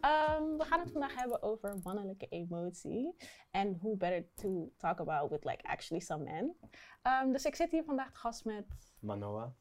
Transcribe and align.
ehm, 0.00 0.56
we 0.56 0.64
gaan 0.64 0.80
het 0.80 0.90
vandaag 0.90 1.14
hebben 1.14 1.42
over 1.42 1.78
mannelijke 1.82 2.26
emotie. 2.28 3.16
En 3.50 3.78
hoe 3.80 3.96
better 3.96 4.32
to 4.34 4.72
talk 4.76 5.00
about 5.00 5.30
with 5.30 5.44
like 5.44 5.62
actually 5.62 6.02
some 6.02 6.24
men. 6.24 6.56
Ehm, 7.02 7.32
dus 7.32 7.44
ik 7.44 7.54
zit 7.54 7.70
hier 7.70 7.84
vandaag 7.84 8.12
te 8.12 8.18
gast 8.18 8.44
met 8.44 8.66
Manoa. 8.98 9.54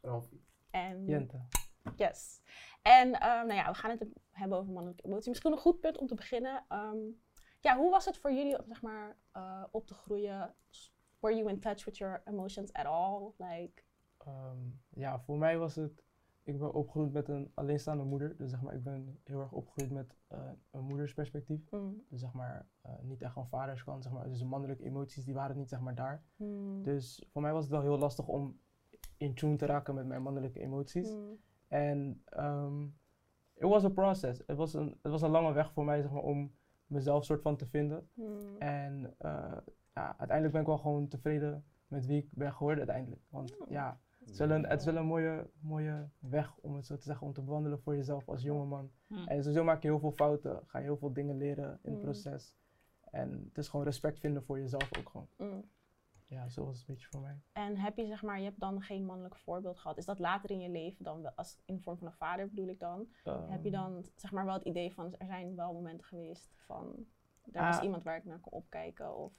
Ralfie. 0.00 0.44
en 0.70 1.04
Jente. 1.06 1.40
yes. 1.96 2.40
En 2.82 3.12
ehm, 3.12 3.46
nou 3.46 3.54
ja, 3.54 3.68
we 3.70 3.74
gaan 3.74 3.90
het 3.90 4.06
hebben 4.30 4.58
over 4.58 4.72
mannelijke 4.72 5.04
emotie. 5.04 5.28
Misschien 5.28 5.52
een 5.52 5.58
goed 5.58 5.80
punt 5.80 5.98
om 5.98 6.06
te 6.06 6.14
beginnen. 6.14 6.64
Ehm, 6.68 6.98
ja, 7.60 7.76
hoe 7.76 7.90
was 7.90 8.04
het 8.04 8.18
voor 8.18 8.32
jullie 8.32 8.58
om 8.58 8.64
zeg 8.66 8.82
maar 8.82 9.16
eh, 9.32 9.64
op 9.70 9.86
te 9.86 9.94
groeien? 9.94 10.54
Were 11.18 11.36
you 11.36 11.48
in 11.48 11.60
touch 11.60 11.84
with 11.84 11.96
your 11.96 12.22
emotions 12.24 12.72
at 12.72 12.86
all? 12.86 13.32
Like, 13.36 13.82
Ehm, 14.28 14.58
ja, 14.88 15.20
voor 15.20 15.38
mij 15.38 15.58
was 15.58 15.74
het. 15.74 16.04
Ik 16.48 16.58
ben 16.58 16.72
opgegroeid 16.74 17.12
met 17.12 17.28
een 17.28 17.50
alleenstaande 17.54 18.04
moeder. 18.04 18.36
Dus 18.36 18.50
zeg 18.50 18.62
maar, 18.62 18.74
ik 18.74 18.82
ben 18.82 19.18
heel 19.24 19.40
erg 19.40 19.52
opgegroeid 19.52 19.90
met 19.90 20.16
eh, 20.28 20.50
een 20.70 20.84
moedersperspectief. 20.84 21.70
mm, 21.70 22.02
Dus 22.08 22.20
zeg 22.20 22.32
maar, 22.32 22.66
eh, 22.82 22.92
niet 23.02 23.22
echt 23.22 23.32
van 23.32 23.48
vaderskant. 23.48 24.02
Zeg 24.02 24.12
maar, 24.12 24.28
dus 24.28 24.38
de 24.38 24.44
mannelijke 24.44 24.84
emoties, 24.84 25.24
die 25.24 25.34
waren 25.34 25.56
niet 25.56 25.68
zeg 25.68 25.80
maar 25.80 25.94
daar. 25.94 26.22
mm, 26.36 26.82
Dus 26.82 27.26
voor 27.32 27.42
mij 27.42 27.52
was 27.52 27.62
het 27.62 27.72
wel 27.72 27.80
heel 27.82 27.98
lastig 27.98 28.26
om 28.28 28.58
in 29.16 29.34
tune 29.34 29.56
te 29.56 29.66
raken 29.66 29.94
met 29.94 30.06
mijn 30.06 30.22
mannelijke 30.22 30.60
emoties. 30.60 31.14
mm, 31.14 31.38
En 31.68 32.22
it 33.54 33.68
was 33.68 33.84
a 33.84 33.88
process. 33.88 34.42
Het 34.46 34.56
was 34.56 34.74
een, 34.74 34.98
het 35.02 35.12
was 35.12 35.22
een 35.22 35.30
lange 35.30 35.52
weg 35.52 35.72
voor 35.72 35.84
mij 35.84 36.00
zeg 36.02 36.10
maar, 36.10 36.22
om 36.22 36.54
mezelf 36.86 37.24
soort 37.24 37.42
van 37.42 37.56
te 37.56 37.66
vinden. 37.66 38.08
mm. 38.14 38.56
En 38.58 39.14
eh, 39.18 39.56
ja, 39.94 40.08
uiteindelijk 40.18 40.52
ben 40.52 40.60
ik 40.60 40.66
wel 40.66 40.78
gewoon 40.78 41.08
tevreden 41.08 41.64
met 41.86 42.06
wie 42.06 42.18
ik 42.22 42.28
ben 42.32 42.52
geworden 42.52 42.78
uiteindelijk. 42.78 43.22
Want 43.28 43.58
Oh. 43.60 43.70
ja, 43.70 44.00
het 44.30 44.40
is 44.40 44.46
wel 44.46 44.50
een, 44.56 44.66
het 44.66 44.80
is 44.80 44.86
wel 44.86 44.96
een 44.96 45.06
mooie, 45.06 45.50
mooie 45.60 46.08
weg 46.18 46.56
om 46.60 46.74
het 46.76 46.86
zo 46.86 46.96
te 46.96 47.02
zeggen, 47.02 47.26
om 47.26 47.32
te 47.32 47.42
bewandelen 47.42 47.80
voor 47.80 47.96
jezelf 47.96 48.28
als 48.28 48.42
jongeman. 48.42 48.90
Mm. 49.06 49.26
En 49.26 49.42
sowieso 49.42 49.64
maak 49.64 49.82
je 49.82 49.88
heel 49.88 49.98
veel 50.00 50.12
fouten, 50.12 50.62
ga 50.66 50.78
je 50.78 50.84
heel 50.84 50.96
veel 50.96 51.12
dingen 51.12 51.36
leren 51.36 51.78
in 51.82 51.90
het 51.90 51.98
Mm. 51.98 52.04
proces. 52.04 52.56
En 53.10 53.44
het 53.48 53.58
is 53.58 53.68
gewoon 53.68 53.84
respect 53.86 54.18
vinden 54.20 54.42
voor 54.44 54.58
jezelf 54.58 54.98
ook 54.98 55.08
gewoon. 55.08 55.28
mm. 55.36 55.64
Ja, 56.26 56.48
zo 56.48 56.64
was 56.64 56.78
het 56.78 56.88
een 56.88 56.94
beetje 56.94 57.08
voor 57.10 57.20
mij. 57.20 57.40
En 57.52 57.76
heb 57.76 57.96
je 57.96 58.06
zeg 58.06 58.22
maar, 58.22 58.38
je 58.38 58.44
hebt 58.44 58.60
dan 58.60 58.80
geen 58.82 59.04
mannelijk 59.04 59.36
voorbeeld 59.36 59.78
gehad. 59.78 59.96
Is 59.98 60.04
dat 60.04 60.18
later 60.18 60.50
in 60.50 60.60
je 60.60 60.68
leven 60.68 61.04
dan 61.04 61.22
wel, 61.22 61.32
als 61.36 61.58
in 61.64 61.74
de 61.74 61.82
vorm 61.82 61.98
van 61.98 62.06
een 62.06 62.12
vader 62.12 62.48
bedoel 62.48 62.68
ik 62.68 62.78
dan? 62.80 63.08
Heb 63.24 63.64
je 63.64 63.70
Ehm, 63.70 63.80
dan 63.82 64.04
zeg 64.16 64.32
maar 64.32 64.44
wel 64.44 64.54
het 64.54 64.64
idee 64.64 64.92
van, 64.94 65.14
er 65.18 65.26
zijn 65.26 65.56
wel 65.56 65.72
momenten 65.72 66.06
geweest 66.06 66.54
van, 66.66 67.06
er 67.52 67.62
was 67.62 67.76
Ah. 67.76 67.82
iemand 67.84 68.02
waar 68.02 68.16
ik 68.16 68.24
naar 68.24 68.38
kon 68.40 68.52
opkijken 68.52 69.16
of... 69.16 69.32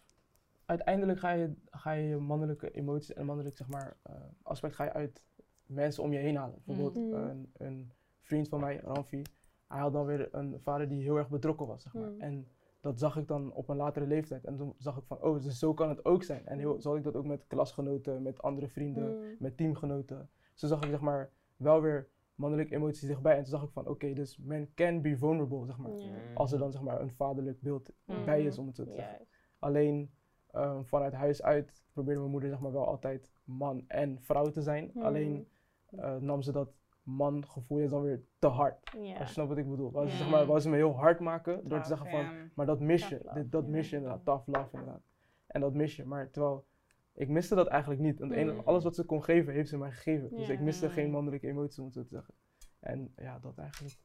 uiteindelijk 0.70 1.20
ga 1.20 1.32
je, 1.32 1.54
ga 1.70 1.92
je 1.92 2.18
mannelijke 2.18 2.72
emoties 2.72 3.14
en 3.14 3.26
mannelijk 3.26 3.58
zeg 3.58 3.68
maar, 3.68 3.98
eh, 4.04 4.16
aspect 4.42 4.76
ga 4.76 4.84
je 4.84 4.94
uit 4.94 5.26
mensen 5.66 6.04
om 6.04 6.12
je 6.12 6.18
heen 6.20 6.36
halen. 6.36 6.62
Bijvoorbeeld 6.66 7.06
Mm. 7.06 7.14
een, 7.14 7.52
een 7.58 7.92
vriend 8.22 8.50
van 8.50 8.60
mij, 8.60 8.80
Ramfi, 8.84 9.22
hij 9.68 9.80
had 9.80 9.94
dan 9.94 10.06
weer 10.06 10.28
een 10.32 10.60
vader 10.60 10.88
die 10.90 11.02
heel 11.04 11.18
erg 11.18 11.30
betrokken 11.30 11.68
was. 11.68 11.82
Zeg 11.84 11.94
maar. 11.94 12.10
Mm. 12.12 12.22
En 12.22 12.48
dat 12.82 13.00
zag 13.00 13.18
ik 13.18 13.28
dan 13.28 13.54
op 13.54 13.70
een 13.70 13.76
latere 13.76 14.08
leeftijd. 14.08 14.46
En 14.46 14.56
toen 14.58 14.74
zag 14.78 14.98
ik 14.98 15.04
van, 15.06 15.22
oh, 15.22 15.42
dus 15.44 15.60
zo 15.60 15.74
kan 15.74 15.90
het 15.90 16.06
ook 16.06 16.24
zijn. 16.24 16.46
En 16.48 16.60
heel, 16.60 16.82
zo 16.82 16.90
had 16.90 16.98
ik 16.98 17.04
dat 17.04 17.16
ook 17.16 17.26
met 17.26 17.48
klasgenoten, 17.48 18.22
met 18.22 18.42
andere 18.42 18.68
vrienden, 18.68 19.18
Mm. 19.18 19.36
met 19.40 19.58
teamgenoten. 19.58 20.30
Zo 20.54 20.68
zag 20.68 20.84
ik 20.84 20.90
zeg 20.90 21.02
maar 21.02 21.32
wel 21.58 21.82
weer 21.82 22.10
mannelijke 22.36 22.76
emoties 22.76 23.08
dichtbij. 23.08 23.32
En 23.38 23.44
toen 23.44 23.52
zag 23.52 23.64
ik 23.64 23.70
van, 23.72 23.88
oké, 23.88 24.14
dus 24.14 24.38
men 24.38 24.74
can 24.74 25.02
be 25.02 25.18
vulnerable, 25.18 25.66
zeg 25.66 25.78
maar. 25.78 25.92
Als 26.36 26.52
er 26.52 26.60
dan 26.60 26.72
zeg 26.72 26.82
maar 26.82 27.02
een 27.02 27.12
vaderlijk 27.12 27.62
beeld 27.62 27.90
bij 28.26 28.44
is, 28.44 28.58
om 28.58 28.68
het 28.68 28.76
zo 28.76 28.84
te 28.84 28.92
zeggen. 28.92 29.28
Alleen 29.60 30.12
ehm, 30.52 30.84
vanuit 30.84 31.14
huis 31.14 31.44
uit 31.44 31.84
probeerde 31.94 32.20
mijn 32.20 32.32
moeder 32.32 32.50
zeg 32.50 32.60
maar, 32.60 32.72
wel 32.72 32.88
altijd 32.88 33.32
man 33.44 33.84
en 33.88 34.22
vrouw 34.22 34.50
te 34.50 34.62
zijn. 34.62 34.90
Hmm. 34.94 35.02
Alleen 35.04 35.48
eh, 35.90 36.16
nam 36.16 36.42
ze 36.42 36.52
dat 36.52 36.70
man 37.04 37.48
gevoel 37.48 37.90
dan 37.90 38.02
weer 38.02 38.24
te 38.40 38.48
hard. 38.48 38.92
Ja. 39.02 39.18
Als 39.18 39.28
je 39.28 39.34
snapt 39.34 39.50
wat 39.50 39.58
ik 39.58 39.70
bedoel. 39.70 39.92
Wou 39.92 40.08
ze, 40.08 40.18
zeg 40.18 40.30
maar, 40.30 40.46
wou 40.46 40.60
ze 40.60 40.70
me 40.70 40.76
heel 40.76 40.98
hard 40.98 41.20
maken 41.20 41.68
door 41.68 41.82
te 41.82 41.88
zeggen 41.88 42.10
van, 42.10 42.26
maar 42.56 42.66
dat 42.66 42.80
mis 42.80 43.08
je. 43.08 43.16
Tough 43.16 43.26
love, 43.26 43.42
Dit, 43.42 43.52
dat 43.52 43.68
mis 43.68 43.90
je 43.90 43.96
inderdaad. 43.96 44.26
Tough 44.26 44.48
love 44.48 44.70
inderdaad. 44.72 45.02
En 45.48 45.62
dat 45.62 45.74
mis 45.74 45.96
je. 45.96 46.06
Maar 46.06 46.30
terwijl, 46.32 46.66
ik 47.14 47.30
miste 47.30 47.56
dat 47.56 47.68
eigenlijk 47.68 48.02
niet. 48.02 48.20
Want 48.20 48.34
Hmm. 48.34 48.60
alles 48.60 48.84
wat 48.84 48.96
ze 48.96 49.04
kon 49.04 49.24
geven, 49.24 49.54
heeft 49.54 49.70
ze 49.70 49.78
mij 49.78 49.92
gegeven. 49.92 50.30
Dus 50.36 50.50
ik 50.50 50.60
miste 50.60 50.90
geen 50.90 51.12
mannelijke 51.12 51.48
emotie, 51.48 51.80
om 51.80 51.86
het 51.86 51.96
zo 51.96 52.02
te 52.02 52.10
zeggen. 52.10 52.34
En 52.80 53.14
ja, 53.16 53.40
dat 53.40 53.58
eigenlijk. 53.58 53.98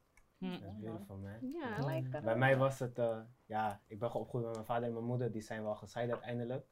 Dat 0.50 0.70
is 0.70 0.78
beautiful, 0.80 1.16
man. 1.16 1.50
Ja, 1.52 1.78
I 1.80 1.86
like 1.94 2.08
that. 2.10 2.22
Bij 2.22 2.36
mij 2.36 2.56
was 2.56 2.78
het, 2.78 2.98
eh, 2.98 3.18
ja, 3.46 3.80
ik 3.86 3.98
ben 3.98 4.12
opgegroeid 4.12 4.44
met 4.44 4.54
mijn 4.54 4.66
vader 4.66 4.88
en 4.88 4.92
mijn 4.94 5.04
moeder, 5.04 5.32
die 5.32 5.42
zijn 5.42 5.62
wel 5.62 5.74
gescheiden 5.74 6.14
uiteindelijk. 6.14 6.66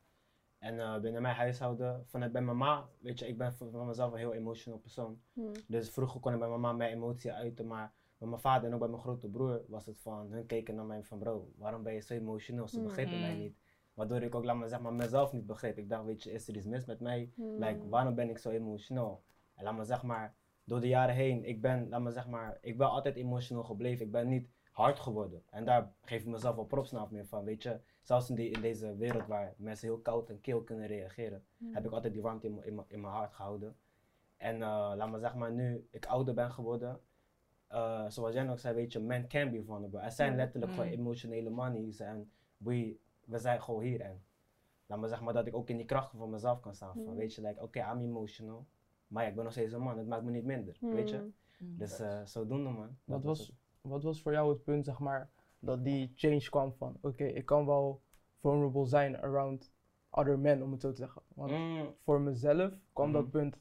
En 0.59 0.81
eh, 0.81 1.01
binnen 1.01 1.23
mijn 1.23 1.35
huishouden, 1.35 2.07
vanuit 2.07 2.33
bij 2.33 2.43
mama, 2.43 2.89
weet 3.01 3.19
je, 3.19 3.27
ik 3.29 3.39
ben 3.39 3.53
van 3.55 3.87
mezelf 3.87 4.13
een 4.13 4.19
heel 4.19 4.33
emotional 4.33 4.79
persoon. 4.79 5.21
Mm. 5.33 5.53
Dus 5.69 5.91
vroeger 5.91 6.21
kon 6.21 6.33
ik 6.33 6.39
bij 6.39 6.49
mama 6.49 6.73
mijn 6.73 6.93
emotie 6.93 7.33
uiten, 7.33 7.67
maar 7.67 7.93
bij 8.19 8.29
mijn 8.29 8.41
vader 8.41 8.67
en 8.69 8.73
ook 8.75 8.81
bij 8.81 8.89
mijn 8.89 9.01
grote 9.01 9.29
broer 9.29 9.63
was 9.69 9.87
het 9.87 10.01
van, 10.01 10.33
hun 10.33 10.47
keken 10.47 10.75
naar 10.75 10.85
mij 10.85 11.05
van 11.05 11.19
bro, 11.19 11.53
waarom 11.57 11.83
ben 11.83 11.95
je 11.95 12.01
zo 12.01 12.15
emotional? 12.15 12.69
Ze 12.69 12.79
Mm. 12.79 12.85
begrepen 12.85 13.21
mij 13.21 13.35
niet. 13.35 13.59
Waardoor 13.95 14.23
ik 14.23 14.35
ook, 14.35 14.45
laat 14.45 14.57
maar 14.57 14.69
zeg 14.69 14.81
maar, 14.81 14.93
mezelf 14.93 15.33
niet 15.33 15.47
begreep. 15.47 15.79
Ik 15.79 15.89
dacht, 15.89 16.05
weet 16.05 16.23
je, 16.23 16.33
is 16.33 16.49
er 16.49 16.57
iets 16.57 16.67
mis 16.67 16.85
met 16.85 17.01
mij? 17.01 17.33
Mm. 17.37 17.59
Like, 17.59 17.89
waarom 17.89 18.15
ben 18.15 18.29
ik 18.29 18.39
zo 18.39 18.51
emotional? 18.51 19.23
En 19.55 19.65
laat 19.65 19.77
me 19.77 19.85
zeg 19.85 20.03
maar, 20.03 20.35
door 20.65 20.81
de 20.81 20.89
jaren 20.89 21.15
heen, 21.15 21.45
ik 21.45 21.61
ben, 21.61 21.89
laat 21.89 22.01
me 22.01 22.11
zeg 22.11 22.27
maar, 22.29 22.59
ik 22.61 22.77
ben 22.79 22.91
altijd 22.91 23.17
emotional 23.17 23.65
gebleven. 23.65 24.07
Ik 24.07 24.13
ben 24.13 24.29
niet 24.29 24.49
hard 24.71 24.99
geworden. 24.99 25.43
En 25.51 25.65
daar 25.65 25.93
geef 26.05 26.21
ik 26.21 26.27
mezelf 26.27 26.55
wel 26.55 26.65
props 26.65 26.91
naar 26.91 27.07
meer 27.11 27.27
van, 27.27 27.45
weet 27.45 27.63
je. 27.63 27.81
Zelfs 28.03 28.29
in, 28.29 28.35
die, 28.35 28.51
in 28.51 28.61
deze 28.61 28.97
wereld 28.97 29.27
waar 29.27 29.55
mensen 29.57 29.89
heel 29.89 29.99
koud 29.99 30.31
en 30.31 30.41
kil 30.41 30.63
kunnen 30.63 30.87
reageren, 30.87 31.45
Mm. 31.57 31.75
heb 31.75 31.85
ik 31.85 31.93
altijd 31.93 32.13
die 32.13 32.23
warmte 32.23 32.47
in, 32.47 32.55
mijn- 32.55 32.67
in, 32.67 32.75
mijn- 32.75 32.87
in 32.91 33.01
mijn 33.01 33.13
hart 33.13 33.33
gehouden. 33.33 33.77
En 34.37 34.55
uh, 34.55 34.93
laat 34.97 35.11
me 35.11 35.19
zeg 35.19 35.35
maar, 35.35 35.53
nu 35.53 35.87
ik 35.91 36.07
ouder 36.07 36.35
ben 36.35 36.51
geworden, 36.53 37.01
uh, 37.73 38.05
zoals 38.09 38.35
jij 38.35 38.51
ook 38.51 38.59
zei, 38.59 38.75
weet 38.75 38.93
je, 38.93 38.99
men 38.99 39.29
can 39.29 39.51
be 39.51 39.65
vulnerable. 39.65 40.01
Er 40.01 40.11
zijn 40.11 40.31
Mm. 40.31 40.37
letterlijk 40.37 40.73
gewoon 40.73 40.87
Mm. 40.87 40.93
emotionele 40.93 41.51
manies 41.51 42.01
en 42.01 42.31
we, 42.57 42.97
we 43.25 43.39
zijn 43.39 43.63
gewoon 43.63 43.83
hier. 43.83 44.01
En 44.01 44.23
laat 44.87 44.99
me 44.99 45.09
zeg 45.09 45.21
maar 45.21 45.33
dat 45.35 45.47
ik 45.47 45.55
ook 45.55 45.69
in 45.69 45.77
die 45.77 45.87
kracht 45.87 46.11
van 46.17 46.31
mezelf 46.31 46.61
kan 46.61 46.75
staan. 46.75 46.93
Van, 46.95 47.13
Mm. 47.13 47.17
weet 47.17 47.35
je, 47.35 47.43
like, 47.43 47.63
oké, 47.63 47.79
I'm 47.93 48.01
emotional, 48.01 48.67
maar 49.13 49.23
ja, 49.23 49.29
ik 49.29 49.35
ben 49.35 49.45
nog 49.45 49.53
steeds 49.53 49.73
een 49.73 49.81
man, 49.83 49.99
het 49.99 50.07
maakt 50.07 50.25
me 50.25 50.31
niet 50.31 50.45
minder, 50.45 50.77
weet 50.81 51.11
je. 51.11 51.31
Mm. 51.59 51.79
Dus 51.79 52.01
uh, 52.01 52.25
zodoende 52.25 52.71
man. 52.71 52.77
Wat 52.87 52.97
Dat 53.05 53.23
was, 53.23 53.53
wat 53.81 54.03
was 54.03 54.23
voor 54.23 54.33
jou 54.33 54.53
het 54.53 54.63
punt, 54.63 54.85
zeg 54.85 54.99
maar, 54.99 55.31
dat 55.59 55.85
die 55.85 56.13
change 56.15 56.49
kwam 56.51 56.73
van, 56.73 56.99
oké, 57.01 57.25
ik 57.25 57.47
kan 57.47 57.67
wel 57.67 58.03
vulnerable 58.41 58.87
zijn 58.87 59.17
around 59.17 59.73
other 60.11 60.39
men, 60.39 60.63
om 60.63 60.73
het 60.73 60.81
zo 60.81 60.91
te 60.91 60.97
zeggen. 60.97 61.23
Want 61.35 61.51
Mm, 61.51 61.95
voor 62.05 62.21
mezelf 62.21 62.81
kwam 62.93 63.13
dat 63.13 63.31
punt 63.31 63.59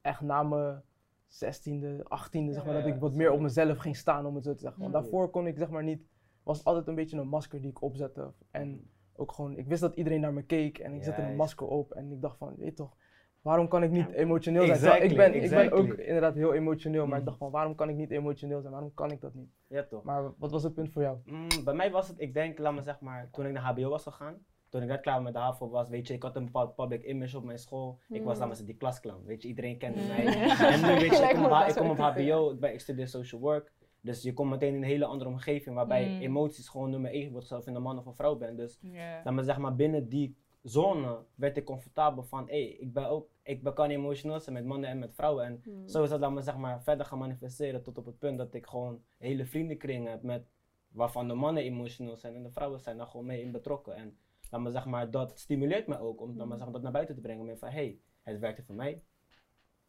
echt 0.00 0.20
na 0.20 0.42
mijn 0.42 0.82
16e, 1.28 2.02
18e, 2.02 2.50
zeg 2.50 2.64
maar, 2.64 2.74
dat 2.74 2.84
Ja, 2.84 2.94
ik 2.94 3.00
wat 3.00 3.14
meer 3.14 3.30
op 3.30 3.40
mezelf 3.40 3.78
ging 3.78 3.96
staan, 3.96 4.26
om 4.26 4.34
het 4.34 4.44
zo 4.44 4.54
te 4.54 4.60
zeggen. 4.60 4.80
Want 4.80 4.92
daarvoor 4.92 5.30
kon 5.30 5.46
ik, 5.46 5.58
zeg 5.58 5.70
maar, 5.70 5.82
niet, 5.82 6.06
was 6.42 6.64
altijd 6.64 6.86
een 6.86 6.94
beetje 6.94 7.18
een 7.18 7.28
masker 7.28 7.60
die 7.60 7.70
ik 7.70 7.82
opzette. 7.82 8.32
En 8.50 8.90
ook 9.14 9.32
gewoon, 9.32 9.56
ik 9.56 9.66
wist 9.66 9.80
dat 9.80 9.96
iedereen 9.96 10.20
naar 10.20 10.32
me 10.32 10.42
keek 10.42 10.78
en 10.78 10.94
ik 10.94 11.02
zette 11.02 11.22
een 11.22 11.36
masker 11.36 11.66
op 11.66 11.92
en 11.92 12.12
ik 12.12 12.20
dacht 12.20 12.36
van, 12.36 12.54
weet 12.56 12.68
je 12.68 12.74
toch, 12.74 12.96
waarom 13.42 13.68
kan 13.68 13.82
ik 13.82 13.90
niet 13.90 14.08
emotioneel 14.12 14.62
zijn? 14.62 14.74
Exactly, 14.76 15.08
ik, 15.10 15.16
ben, 15.16 15.34
ik 15.42 15.50
ben 15.50 15.72
ook 15.72 15.92
inderdaad 15.92 16.34
heel 16.34 16.52
emotioneel, 16.54 17.02
maar 17.06 17.12
ik 17.18 17.22
Mhm. 17.22 17.24
dacht 17.24 17.38
van, 17.38 17.50
waarom 17.50 17.74
kan 17.74 17.88
ik 17.88 17.96
niet 17.96 18.10
emotioneel 18.10 18.60
zijn? 18.60 18.72
Waarom 18.72 18.94
kan 18.94 19.10
ik 19.10 19.20
dat 19.20 19.34
niet? 19.34 19.48
ja 19.66 19.82
toch. 19.84 20.02
Maar 20.02 20.32
wat 20.38 20.50
was 20.50 20.62
het 20.62 20.74
punt 20.74 20.92
voor 20.92 21.02
jou? 21.02 21.16
Mm, 21.24 21.46
bij 21.64 21.74
mij 21.74 21.90
was 21.90 22.08
het, 22.08 22.20
ik 22.20 22.34
denk, 22.34 22.58
laat 22.58 22.74
me 22.74 22.80
zeg 22.82 23.00
maar, 23.00 23.28
toen 23.32 23.46
ik 23.46 23.52
naar 23.52 23.62
HBO 23.62 23.88
was 23.88 24.02
gegaan, 24.02 24.44
toen 24.68 24.82
ik 24.82 24.88
net 24.88 25.00
klaar 25.00 25.22
met 25.22 25.32
de 25.32 25.38
HAVO 25.38 25.68
was, 25.70 25.88
weet 25.88 26.06
je, 26.08 26.14
ik 26.14 26.22
had 26.22 26.36
een 26.36 26.44
bepaald 26.44 26.74
public 26.74 27.02
image 27.02 27.36
op 27.36 27.44
mijn 27.44 27.58
school. 27.58 27.98
Ik 28.08 28.22
was, 28.24 28.34
Mm. 28.38 28.42
me 28.42 28.48
zeggen, 28.48 28.66
die 28.66 28.76
klasclown, 28.76 29.24
weet 29.24 29.42
je, 29.42 29.48
iedereen 29.48 29.78
kende 29.78 30.00
Mm. 30.00 30.06
mij. 30.06 30.24
En 30.72 30.80
nu, 30.80 30.86
weet 31.00 31.16
je, 31.18 31.24
ik 31.28 31.34
kom 31.34 31.44
op, 31.44 31.64
ik 31.68 31.74
kom 31.74 31.90
op 31.90 31.96
HBO, 31.98 32.50
ik, 32.50 32.60
ben, 32.60 32.72
ik 32.72 32.80
studeer 32.80 33.08
social 33.08 33.40
work. 33.40 33.72
Dus 34.00 34.22
je 34.22 34.32
komt 34.34 34.50
meteen 34.50 34.68
in 34.74 34.82
een 34.82 34.88
hele 34.88 35.04
andere 35.04 35.30
omgeving 35.30 35.74
waarbij 35.74 36.08
Mm. 36.08 36.20
emoties 36.20 36.68
gewoon 36.68 36.90
nummer 36.90 37.10
één 37.10 37.32
wordt, 37.32 37.46
zelfs 37.46 37.66
in 37.66 37.74
een 37.74 37.82
man 37.82 37.98
of 37.98 38.06
een 38.06 38.14
vrouw 38.14 38.36
bent. 38.36 38.56
Dus 38.56 38.78
laat 39.24 39.34
me 39.34 39.42
zeg 39.42 39.58
maar, 39.58 39.74
binnen 39.76 40.08
die 40.08 40.36
zone 40.62 41.18
werd 41.34 41.56
ik 41.56 41.64
comfortabel 41.64 42.22
van, 42.22 42.44
hé, 42.48 42.56
ik 42.80 42.92
ben 42.92 43.08
ook, 43.08 43.28
ik 43.42 43.62
ben, 43.62 43.74
kan 43.74 43.90
emotional 43.90 44.40
zijn 44.40 44.54
met 44.54 44.64
mannen 44.64 44.90
en 44.90 44.98
met 44.98 45.14
vrouwen. 45.14 45.44
En 45.44 45.60
Mm. 45.64 45.88
zo 45.88 46.02
is 46.02 46.08
dat, 46.08 46.32
me 46.32 46.40
zeg 46.42 46.56
maar, 46.56 46.82
verder 46.82 47.06
gaan 47.06 47.18
manifesteren 47.18 47.82
tot 47.82 47.98
op 47.98 48.06
het 48.06 48.18
punt 48.18 48.38
dat 48.38 48.54
ik 48.54 48.66
gewoon 48.66 49.02
hele 49.18 49.44
vriendenkring 49.46 50.08
heb 50.08 50.22
met, 50.22 50.50
waarvan 50.88 51.28
de 51.28 51.34
mannen 51.34 51.62
emotional 51.62 52.16
zijn 52.16 52.34
en 52.34 52.42
de 52.42 52.50
vrouwen 52.50 52.80
zijn 52.80 52.96
daar 52.96 53.06
gewoon 53.06 53.26
mee 53.26 53.42
in 53.42 53.52
betrokken. 53.52 53.94
En 53.94 54.18
laat 54.50 54.60
me 54.60 54.70
zeg 54.70 54.86
maar, 54.86 55.10
dat 55.10 55.38
stimuleert 55.38 55.86
me 55.86 55.98
ook 55.98 56.20
om 56.20 56.36
laat 56.36 56.46
me 56.46 56.54
zeggen, 56.54 56.72
dat 56.72 56.82
naar 56.82 56.92
buiten 56.92 57.14
te 57.14 57.20
brengen. 57.20 57.44
Met 57.46 57.58
van, 57.58 57.68
hé, 57.68 57.74
hey, 57.74 58.00
het 58.22 58.38
werkte 58.38 58.62
voor 58.62 58.74
mij. 58.74 59.02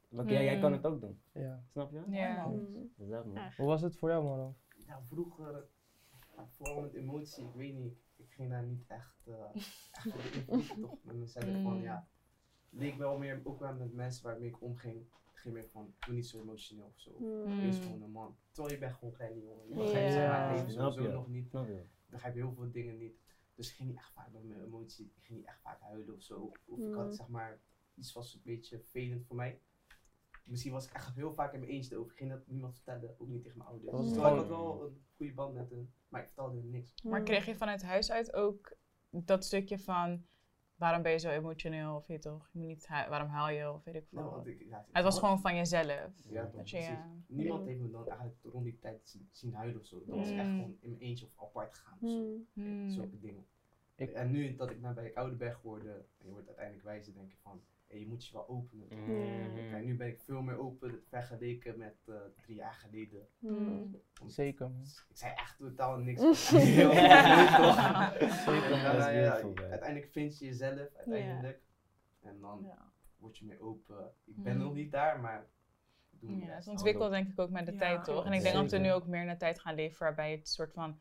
Wat, 0.10 0.30
jij, 0.30 0.44
jij 0.44 0.60
kan 0.60 0.70
Mm. 0.72 0.76
het 0.78 0.86
ook 0.86 1.02
doen, 1.02 1.22
Ja. 1.34 1.64
snap 1.72 1.92
je? 1.92 2.04
Ja. 2.10 2.52
Dat, 2.98 3.26
man. 3.26 3.52
Hoe 3.58 3.66
was 3.68 3.82
het 3.82 3.98
voor 3.98 4.10
jou, 4.10 4.24
Marlon? 4.24 4.56
Ja, 4.88 5.02
vroeger, 5.04 5.66
vooral 6.50 6.82
met 6.82 6.94
emotie, 6.94 7.44
ik 7.48 7.54
weet 7.54 7.74
niet, 7.74 7.98
ik 8.18 8.32
ging 8.34 8.50
daar 8.50 8.64
niet 8.64 8.84
echt, 8.88 9.28
uh, 9.28 9.36
echt 9.92 10.48
in 10.48 10.82
toch 10.82 11.04
met 11.04 11.16
mezelf 11.16 11.62
van, 11.64 11.82
ja, 11.82 12.08
leek 12.74 12.98
wel 12.98 13.18
meer, 13.18 13.42
ook 13.44 13.60
wel 13.60 13.74
met 13.74 13.94
mensen 13.94 14.24
waarmee 14.24 14.50
ik 14.50 14.62
omging, 14.62 15.06
ging 15.34 15.54
meer 15.54 15.68
van, 15.72 15.94
doe 16.06 16.16
niet 16.16 16.28
zo 16.28 16.42
emotioneel 16.42 16.86
of 16.86 17.00
zo. 17.00 17.16
Mm. 17.20 17.62
Wees 17.62 17.78
gewoon 17.80 18.02
een 18.02 18.12
man. 18.12 18.36
Terwijl 18.52 18.74
je 18.74 18.80
bent 18.80 18.94
gewoon 18.94 19.10
een 19.10 19.16
kleine 19.16 19.42
jongen. 19.42 19.68
Je 19.68 19.76
begrijpt 19.76 20.14
het 20.14 20.24
Ja. 20.24 20.52
leven 20.54 20.72
sowieso 20.72 21.02
je. 21.02 21.08
nog 21.10 21.28
niet. 21.28 21.52
Begrijp 22.06 22.34
heel 22.34 22.54
veel 22.54 22.72
dingen 22.72 22.98
niet. 22.98 23.16
Dus 23.56 23.70
ik 23.70 23.76
ging 23.76 23.90
niet 23.90 23.98
echt 23.98 24.12
vaak 24.12 24.32
met 24.32 24.44
mijn 24.44 24.64
emotie, 24.64 25.06
ik 25.16 25.24
ging 25.24 25.40
niet 25.40 25.48
echt 25.48 25.62
vaak 25.62 25.82
huilen 25.82 26.16
of 26.16 26.22
zo. 26.22 26.52
Of 26.66 26.80
ik 26.80 26.94
had 26.94 27.16
zeg 27.16 27.28
maar, 27.28 27.60
iets 27.96 28.14
was 28.14 28.34
een 28.34 28.42
beetje 28.44 28.80
vervelend 28.80 29.26
voor 29.26 29.36
mij. 29.36 29.60
misschien 30.44 30.72
was 30.74 30.86
ik 30.86 30.94
echt 30.94 31.16
heel 31.16 31.34
vaak 31.34 31.54
in 31.54 31.60
mijn 31.60 31.72
eentje 31.72 31.92
erover. 31.94 32.12
Ik 32.12 32.18
ging 32.18 32.30
dat 32.30 32.48
niemand 32.48 32.74
vertellen, 32.76 33.16
ook 33.18 33.28
niet 33.28 33.44
tegen 33.44 33.58
mijn 33.58 33.70
ouders. 33.70 33.92
Dat 33.92 34.00
was 34.00 34.10
Dus 34.10 34.18
gewoon- 34.18 34.34
ik 34.34 34.40
had 34.40 34.48
wel 34.50 34.84
een 34.86 35.02
goede 35.16 35.34
band 35.34 35.54
met 35.54 35.70
hen, 35.70 35.94
maar 36.10 36.22
ik 36.22 36.28
vertelde 36.28 36.58
hen 36.58 36.70
niks. 36.70 36.94
Maar 37.04 37.20
Mm. 37.20 37.26
kreeg 37.26 37.46
je 37.46 37.56
vanuit 37.56 37.82
huis 37.84 38.12
uit 38.12 38.34
ook 38.34 38.76
dat 39.10 39.46
stukje 39.46 39.80
van 39.80 40.26
waarom 40.84 41.02
ben 41.02 41.12
je 41.12 41.18
zo 41.20 41.30
emotioneel? 41.30 41.96
Of 41.96 42.08
je 42.08 42.20
toch, 42.20 42.50
je 42.52 42.60
moet 42.60 42.68
niet 42.68 42.88
waarom 42.88 43.28
huil 43.28 43.58
je? 43.58 43.72
Of 43.72 43.84
weet 43.84 43.96
ik 43.96 44.06
veel. 44.10 44.20
Nou, 44.20 44.32
want 44.32 44.48
ik, 44.48 44.66
ja, 44.70 44.86
het 44.92 45.04
was 45.04 45.20
gewoon 45.20 45.40
van 45.42 45.56
jezelf. 45.56 46.12
Ja, 46.30 46.42
toch, 46.46 46.52
je, 46.52 46.58
precies. 46.58 46.88
ja. 46.88 47.10
Niemand 47.28 47.66
heeft 47.66 47.80
me 47.80 47.90
dan 47.90 48.08
eigenlijk 48.08 48.40
rond 48.44 48.64
die 48.64 48.80
tijd 48.80 49.02
zien, 49.10 49.30
zien 49.32 49.54
huilen 49.54 49.80
of 49.80 49.86
zo. 49.86 50.04
Dat 50.06 50.16
was 50.16 50.30
echt 50.30 50.48
Mm. 50.48 50.56
gewoon 50.60 50.78
in 50.80 50.90
mijn 50.90 51.02
eentje 51.02 51.26
of 51.26 51.48
apart 51.48 51.74
gegaan 51.74 51.98
of 52.02 52.10
zo. 52.10 52.38
Mm. 52.54 52.90
Zulke 52.90 53.20
dingen. 53.20 53.46
Ik- 53.96 54.12
En 54.12 54.32
nu 54.32 54.56
dat 54.56 54.70
ik 54.70 54.80
nou 54.82 54.94
bij 54.94 55.16
ouder 55.16 55.38
ben 55.38 55.54
geworden 55.54 55.96
en 56.18 56.26
je 56.26 56.32
wordt 56.32 56.48
uiteindelijk 56.48 56.86
wijzer, 56.86 57.14
denk 57.14 57.32
je 57.32 57.38
van, 57.42 57.62
hé, 57.94 58.00
je 58.00 58.08
moet 58.08 58.26
je 58.28 58.34
wel 58.34 58.48
openen. 58.50 58.88
Kijk, 59.70 59.84
nu 59.86 59.96
ben 59.96 60.08
ik 60.08 60.20
veel 60.22 60.42
meer 60.42 60.58
open 60.58 61.02
vergeleken 61.10 61.78
met 61.78 61.96
eh, 62.06 62.16
drie 62.42 62.56
jaar 62.56 62.74
geleden. 62.74 63.28
Mm. 63.40 63.96
Zeker. 64.26 64.70
man. 64.70 64.82
Ik 65.10 65.18
zei 65.18 65.34
echt 65.36 65.58
totaal 65.58 65.98
niks. 65.98 66.22
Zeker. 66.50 66.92
Uiteindelijk 69.70 70.08
vind 70.12 70.38
je 70.40 70.46
jezelf, 70.46 70.90
uiteindelijk. 70.96 71.62
En 72.22 72.40
dan 72.40 72.72
word 73.18 73.38
je 73.38 73.46
meer 73.46 73.62
open. 73.62 74.12
Ik 74.26 74.44
ben 74.44 74.56
Mm. 74.58 74.64
nog 74.64 74.74
niet 74.74 74.92
daar, 74.92 75.20
maar 75.20 75.48
ik 76.12 76.20
doe 76.20 76.30
mijn 76.32 76.46
Ja, 76.50 76.56
het 76.56 76.68
ontwikkelt 76.68 77.12
denk 77.12 77.28
ik 77.30 77.40
ook 77.40 77.50
met 77.50 77.66
de 77.66 77.72
Ja, 77.72 77.78
tijd, 77.80 78.04
toch? 78.04 78.26
En 78.26 78.34
ik 78.34 78.42
denk 78.42 78.44
zeker. 78.56 78.62
dat 78.62 78.72
we 78.72 78.78
nu 78.78 78.92
ook 78.92 79.08
meer 79.08 79.28
een 79.30 79.38
tijd 79.38 79.60
gaan 79.60 79.76
leven 79.76 80.00
waarbij 80.00 80.32
het 80.32 80.48
soort 80.50 80.74
van 80.74 81.00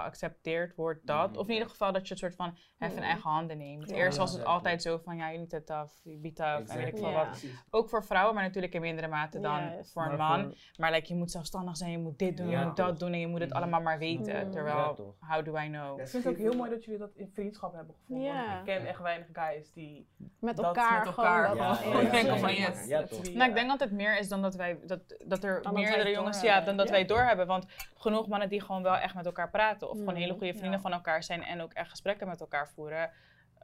geaccepteerd 0.00 0.74
wordt 0.74 1.06
dat. 1.06 1.30
Mm. 1.30 1.36
Of 1.36 1.46
in 1.46 1.52
ieder 1.52 1.68
geval 1.68 1.92
dat 1.92 2.02
je 2.02 2.08
het 2.08 2.18
soort 2.18 2.34
van 2.34 2.56
even 2.78 2.94
in 2.96 3.02
Mm. 3.02 3.08
eigen 3.08 3.30
handen 3.30 3.58
neemt. 3.58 3.90
Ja. 3.90 3.96
Eerst 3.96 4.18
was 4.18 4.30
het 4.30 4.38
exactly. 4.40 4.54
altijd 4.54 4.82
zo 4.82 4.98
van, 4.98 5.16
ja, 5.16 5.28
je 5.28 5.38
niet 5.38 5.50
te 5.50 5.64
tough, 5.64 5.92
je 6.02 6.18
be 6.18 6.32
tough 6.32 6.70
en 6.72 6.76
weet 6.78 6.86
ik 6.88 6.96
veel 6.98 7.10
Ja. 7.10 7.26
wat. 7.28 7.44
Ook 7.70 7.88
voor 7.88 8.04
vrouwen, 8.04 8.34
maar 8.34 8.44
natuurlijk 8.44 8.74
in 8.74 8.80
mindere 8.80 9.08
mate 9.08 9.40
dan 9.40 9.72
voor 9.82 10.02
een 10.02 10.16
Maar 10.16 10.38
man. 10.38 10.42
voor- 10.44 10.54
Maar 10.76 10.90
like, 10.92 11.08
je 11.08 11.14
moet 11.14 11.30
zelfstandig 11.30 11.76
zijn, 11.76 11.90
je 11.90 11.98
moet 11.98 12.18
dit 12.18 12.36
doen, 12.36 12.48
Ja, 12.48 12.58
je 12.60 12.66
moet 12.66 12.76
toch. 12.76 12.86
dat 12.86 12.98
doen 12.98 13.12
en 13.12 13.18
je 13.20 13.26
moet 13.26 13.40
het 13.40 13.48
Mhm. 13.48 13.58
allemaal 13.58 13.80
maar 13.80 13.98
weten. 13.98 14.50
Terwijl, 14.50 15.16
how 15.20 15.44
do 15.44 15.56
I 15.56 15.66
know? 15.68 15.96
Ja, 15.96 16.02
Ik 16.02 16.08
vind 16.08 16.24
het 16.24 16.32
ook 16.32 16.38
heel 16.38 16.54
mooi 16.56 16.70
dat 16.70 16.84
jullie 16.84 17.00
dat 17.00 17.14
in 17.14 17.30
vriendschap 17.34 17.74
hebben 17.74 17.94
gevonden. 17.94 18.34
Ik 18.34 18.64
ken 18.64 18.86
echt 18.86 19.00
weinig 19.00 19.26
guys 19.32 19.72
die 19.72 20.08
Met 20.40 20.56
dat 20.56 20.64
elkaar 20.64 20.98
met 20.98 21.16
elkaar 21.16 21.46
gewoon. 21.76 22.00
Denken 22.10 22.24
ja, 22.34 22.36
van 22.38 22.54
yes. 22.54 22.86
Nou, 23.34 23.48
ik 23.48 23.54
denk 23.54 23.68
dat 23.68 23.80
het 23.80 23.92
meer 23.92 24.18
is 24.18 24.28
dan 24.28 24.42
dat 24.42 24.54
wij, 24.54 24.78
dat, 24.86 25.00
dat 25.26 25.44
er 25.44 25.62
meerdere 25.72 26.10
jongens, 26.10 26.40
ja, 26.40 26.60
dan 26.60 26.76
dat 26.76 26.90
wij 26.90 27.04
doorhebben. 27.04 27.46
Want 27.46 27.66
genoeg 28.00 28.28
mannen 28.28 28.48
die 28.48 28.60
gewoon 28.60 28.82
wel 28.82 28.96
echt 28.96 29.14
met 29.14 29.26
elkaar 29.26 29.50
praten. 29.50 29.90
Of 29.90 29.98
gewoon 29.98 30.14
hele 30.14 30.32
goede 30.32 30.52
vrienden 30.52 30.70
ja. 30.72 30.80
van 30.80 30.92
elkaar 30.92 31.22
zijn 31.22 31.42
en 31.42 31.60
ook 31.60 31.72
echt 31.72 31.90
gesprekken 31.90 32.28
met 32.28 32.40
elkaar 32.40 32.68
voeren. 32.68 33.10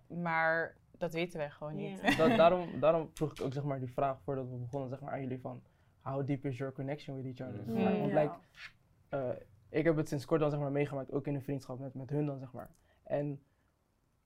Maar 0.08 0.76
dat 0.98 1.12
weten 1.12 1.38
wij 1.38 1.50
gewoon 1.50 1.74
niet. 1.76 2.16
Dat, 2.16 2.36
daarom, 2.42 2.80
daarom 2.80 3.10
vroeg 3.14 3.30
ik 3.32 3.40
ook 3.40 3.52
zeg 3.52 3.62
maar, 3.64 3.78
die 3.78 3.92
vraag 3.92 4.20
voordat 4.20 4.48
we 4.48 4.56
begonnen 4.56 4.88
zeg 4.88 5.00
maar, 5.00 5.12
aan 5.12 5.20
jullie 5.20 5.40
van 5.40 5.62
how 6.00 6.26
deep 6.26 6.44
is 6.44 6.56
your 6.56 6.72
connection 6.72 7.22
with 7.22 7.38
each 7.38 7.48
other? 7.48 7.64
Mm, 7.66 7.98
Want 8.00 8.12
ja. 8.12 8.20
like, 8.20 8.34
eh, 9.08 9.28
ik 9.68 9.84
heb 9.84 9.96
het 9.96 10.08
sinds 10.08 10.24
kort 10.24 10.40
dan 10.40 10.50
zeg 10.50 10.60
maar, 10.60 10.72
meegemaakt, 10.72 11.12
ook 11.12 11.26
in 11.26 11.34
een 11.34 11.42
vriendschap 11.42 11.78
met, 11.78 11.94
met 11.94 12.10
hun 12.10 12.26
dan 12.26 12.38
zeg 12.38 12.52
maar. 12.52 12.70
En 13.02 13.42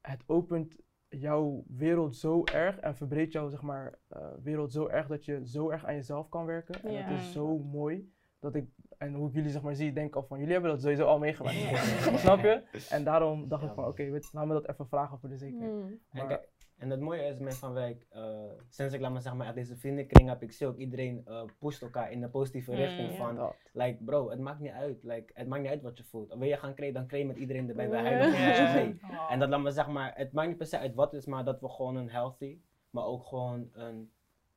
het 0.01 0.23
opent 0.27 0.77
jouw 1.09 1.65
wereld 1.67 2.17
zo 2.17 2.45
erg 2.45 2.79
en 2.79 2.97
verbreedt 2.97 3.33
jouw 3.33 3.49
zeg 3.49 3.63
maar, 3.63 3.99
eh, 4.09 4.27
wereld 4.43 4.73
zo 4.73 4.87
erg 4.87 5.07
dat 5.07 5.25
je 5.25 5.47
zo 5.47 5.71
erg 5.71 5.85
aan 5.85 5.95
jezelf 5.95 6.29
kan 6.29 6.45
werken. 6.45 6.83
En 6.83 6.93
Ja. 6.93 7.01
het 7.01 7.21
is 7.21 7.33
zo 7.33 7.59
mooi 7.59 8.13
dat 8.39 8.55
ik, 8.55 8.69
en 9.01 9.15
hoe 9.15 9.29
ik 9.29 9.35
jullie 9.35 9.51
zeg 9.51 9.63
maar 9.63 9.75
zie, 9.75 9.93
denk 9.93 10.15
al 10.17 10.23
van 10.23 10.39
jullie 10.39 10.53
hebben 10.53 10.71
dat 10.71 10.81
sowieso 10.81 11.05
al 11.05 11.19
meegemaakt. 11.19 11.57
Snap 12.25 12.41
je? 12.41 12.63
En 12.91 13.05
daarom 13.05 13.49
dacht 13.49 13.63
Ja, 13.63 13.69
ik 13.69 13.75
van 13.75 13.87
oké, 13.87 14.11
weet- 14.11 14.33
laat 14.33 14.47
me 14.47 14.53
dat 14.53 14.69
even 14.69 14.87
vragen 14.89 15.19
voor 15.19 15.29
de 15.29 15.37
zekerheid. 15.37 15.73
Mm. 15.73 15.81
En, 15.83 16.01
Maar- 16.11 16.27
kijk, 16.27 16.49
en 16.77 16.91
het 16.91 17.01
mooie 17.01 17.23
is 17.23 17.39
met 17.39 17.55
Van 17.55 17.73
Wijk, 17.73 18.07
eh, 18.11 18.23
sinds 18.69 18.95
ik 18.95 19.01
laat 19.01 19.13
maar 19.13 19.21
zeg 19.21 19.35
maar 19.35 19.47
uit 19.47 19.55
deze 19.55 19.77
vriendenkring 19.77 20.29
heb 20.29 20.43
ik 20.43 20.53
zie 20.53 20.67
ook 20.67 20.77
iedereen 20.77 21.23
eh 21.27 21.43
pusht 21.59 21.83
elkaar 21.83 22.11
in 22.13 22.21
de 22.21 22.29
positieve 22.29 22.71
Mm, 22.71 22.77
richting 22.77 23.17
van, 23.17 23.35
Dat. 23.37 23.57
like 23.73 24.05
bro, 24.05 24.31
het 24.31 24.39
maakt 24.41 24.61
niet 24.61 24.73
uit, 24.73 25.03
like, 25.03 25.31
het 25.35 25.49
maakt 25.49 25.63
niet 25.63 25.71
uit 25.71 25.83
wat 25.83 25.97
je 25.99 26.05
voelt. 26.05 26.35
Wil 26.35 26.49
je 26.49 26.57
gaan 26.57 26.75
kleden, 26.75 26.95
dan 26.95 27.07
kleed 27.07 27.27
met 27.27 27.37
iedereen 27.37 27.69
erbij, 27.69 27.89
huilen 27.89 28.31
mee. 28.75 28.99
oh. 29.11 29.33
En 29.33 29.39
dat 29.39 29.49
laat 29.49 29.61
maar 29.61 29.73
zeg 29.73 29.89
maar, 29.89 30.13
het 30.17 30.33
maakt 30.33 30.49
niet 30.49 30.57
per 30.57 30.67
se 30.67 30.79
uit 30.79 30.95
wat 30.95 31.11
het 31.13 31.21
is, 31.21 31.27
maar 31.27 31.45
dat 31.45 31.61
we 31.61 31.69
gewoon 31.69 31.97
een 31.97 32.11
healthy, 32.11 32.59
maar 32.91 33.05
ook 33.05 33.27
gewoon 33.27 33.69
een, 33.73 34.11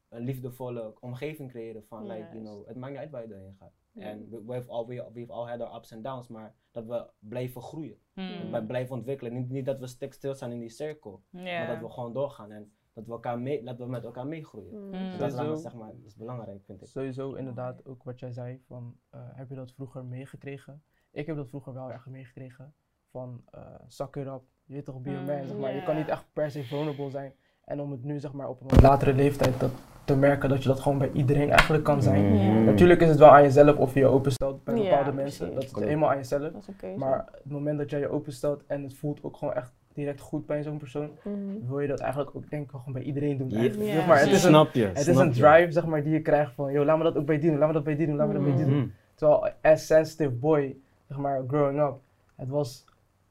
een 0.09 0.21
liefdevolle 0.23 0.93
omgeving 0.99 1.49
creëren 1.49 1.83
van, 1.87 2.07
like, 2.07 2.27
you 2.31 2.39
know, 2.43 2.67
het 2.67 2.75
maakt 2.77 2.91
niet 2.91 3.01
uit 3.01 3.09
waar 3.11 3.21
je 3.21 3.27
doorheen 3.27 3.55
gaat. 3.59 3.73
En 3.95 4.29
we, 4.29 4.43
we've 4.45 4.69
all, 4.69 4.85
we, 4.85 5.09
we've 5.13 5.31
all 5.31 5.49
had 5.49 5.61
our 5.61 5.75
ups 5.75 5.93
and 5.93 6.03
downs, 6.03 6.27
maar 6.27 6.55
dat 6.71 6.85
we 6.85 7.05
blijven 7.19 7.61
groeien. 7.61 7.97
Hmm. 8.13 8.51
We 8.51 8.63
blijven 8.65 8.95
ontwikkelen. 8.95 9.33
Niet, 9.33 9.49
niet 9.49 9.65
dat 9.65 9.79
we 9.79 9.87
stik 9.87 10.13
stil 10.13 10.33
staan 10.35 10.51
in 10.51 10.59
die 10.59 10.69
cirkel, 10.69 11.23
maar 11.31 11.67
dat 11.67 11.79
we 11.79 11.89
gewoon 11.89 12.13
doorgaan 12.13 12.51
en 12.51 12.71
dat 12.93 13.05
we, 13.05 13.11
elkaar 13.11 13.39
mee, 13.39 13.63
dat 13.63 13.77
we 13.77 13.85
met 13.85 14.03
elkaar 14.03 14.27
meegroeien. 14.27 14.73
Mm. 14.73 14.85
Mm. 14.85 15.17
Dat, 15.17 15.31
is 15.31 15.35
Sowieso. 15.37 15.55
zeg 15.61 15.73
maar, 15.73 15.91
dat 15.95 16.05
is 16.05 16.15
belangrijk, 16.15 16.63
vind 16.65 16.81
ik. 16.81 16.87
Sowieso 16.87 17.33
inderdaad 17.33 17.85
ook 17.85 18.03
wat 18.03 18.19
jij 18.19 18.31
zei 18.31 18.61
van 18.67 18.97
eh, 19.09 19.21
heb 19.23 19.49
je 19.49 19.55
dat 19.55 19.71
vroeger 19.71 20.05
meegekregen? 20.05 20.83
Ik 21.11 21.25
heb 21.25 21.35
dat 21.35 21.49
vroeger 21.49 21.73
wel 21.73 21.91
erg 21.91 22.07
meegekregen 22.07 22.73
van 23.09 23.41
eh 23.51 23.61
suck 23.87 24.15
it 24.15 24.27
up, 24.27 24.41
je 24.63 24.73
weet 24.73 24.85
toch 24.85 25.01
be 25.01 25.09
a 25.09 25.19
Mm, 25.19 25.25
man, 25.25 25.47
zeg 25.47 25.57
maar. 25.57 25.75
Je 25.75 25.83
kan 25.83 25.95
niet 25.95 26.07
echt 26.07 26.25
per 26.33 26.51
se 26.51 26.63
vulnerable 26.63 27.09
zijn 27.09 27.33
en 27.65 27.79
om 27.81 27.91
het 27.91 28.03
nu 28.03 28.19
zeg 28.19 28.33
maar 28.33 28.49
op 28.49 28.71
een 28.71 28.81
latere 28.81 29.13
leeftijd 29.13 29.59
dat, 29.59 29.71
te 30.05 30.15
merken 30.15 30.49
dat 30.49 30.63
je 30.63 30.69
dat 30.69 30.79
gewoon 30.79 30.97
bij 30.97 31.09
iedereen 31.13 31.49
eigenlijk 31.49 31.83
kan 31.83 32.01
zijn. 32.01 32.35
Ja. 32.35 32.59
Natuurlijk 32.59 33.01
is 33.01 33.09
het 33.09 33.17
wel 33.19 33.29
aan 33.29 33.41
jezelf 33.43 33.77
of 33.77 33.93
je 33.93 33.99
je 33.99 34.05
openstelt 34.05 34.63
bij 34.63 34.75
Ja, 34.75 34.81
bepaalde 34.83 35.11
precies. 35.11 35.39
mensen, 35.39 35.55
dat 35.59 35.63
is 35.81 35.85
helemaal 35.85 36.09
aan 36.09 36.17
jezelf. 36.17 36.51
Maar 36.97 37.25
het 37.31 37.51
moment 37.51 37.77
dat 37.77 37.89
jij 37.89 37.99
je 37.99 38.09
openstelt 38.09 38.63
en 38.67 38.83
het 38.83 38.93
voelt 38.95 39.19
ook 39.23 39.37
gewoon 39.37 39.53
echt 39.53 39.73
direct 39.93 40.19
goed 40.19 40.45
bij 40.45 40.63
zo'n 40.63 40.77
persoon, 40.77 41.09
Mm. 41.23 41.67
wil 41.67 41.79
je 41.79 41.87
dat 41.87 41.99
eigenlijk 41.99 42.35
ook 42.35 42.49
denk 42.49 42.63
ik 42.63 42.69
gewoon 42.69 42.93
bij 42.93 43.01
iedereen 43.01 43.37
doen. 43.37 43.49
Zeg 43.49 44.07
maar, 44.07 44.19
het 44.19 44.27
is 44.29 44.43
een, 44.43 44.49
snap 44.49 44.73
je. 44.73 44.85
het 44.85 45.07
is 45.07 45.17
een 45.17 45.31
drive 45.31 45.67
zeg 45.71 45.85
maar, 45.85 46.03
die 46.03 46.13
je 46.13 46.21
krijgt 46.21 46.53
van, 46.53 46.71
joh, 46.71 46.85
laat 46.85 46.97
me 46.97 47.03
dat 47.03 47.17
ook 47.17 47.25
bij 47.25 47.39
die 47.39 47.49
doen, 47.49 47.59
laat 47.59 47.67
me 47.67 47.73
dat 47.73 47.83
bij 47.83 47.95
die 47.95 48.07
doen, 48.07 48.15
laat 48.15 48.27
me 48.27 48.33
dat 48.33 48.43
bij 48.43 48.55
die 48.55 48.65
doen. 48.65 48.77
Mhm. 48.77 48.87
Terwijl 49.15 49.49
as 49.61 49.85
sensitive 49.85 50.31
boy, 50.31 50.75
zeg 51.07 51.17
maar, 51.17 51.43
growing 51.47 51.79
up, 51.81 51.93
het 52.35 52.49
was 52.49 52.85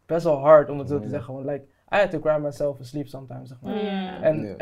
best 0.06 0.24
wel 0.24 0.38
hard 0.38 0.70
om 0.70 0.78
het 0.78 0.88
zo 0.88 0.98
te 1.00 1.08
zeggen. 1.08 1.34
Want 1.34 1.46
like, 1.46 1.64
I 1.94 1.96
had 1.96 2.10
to 2.10 2.18
cry 2.18 2.36
myself 2.40 2.80
asleep 2.80 3.06
sometimes, 3.08 3.48
zeg 3.48 3.58
maar. 3.60 3.84
Ja. 3.84 4.22
En. 4.22 4.56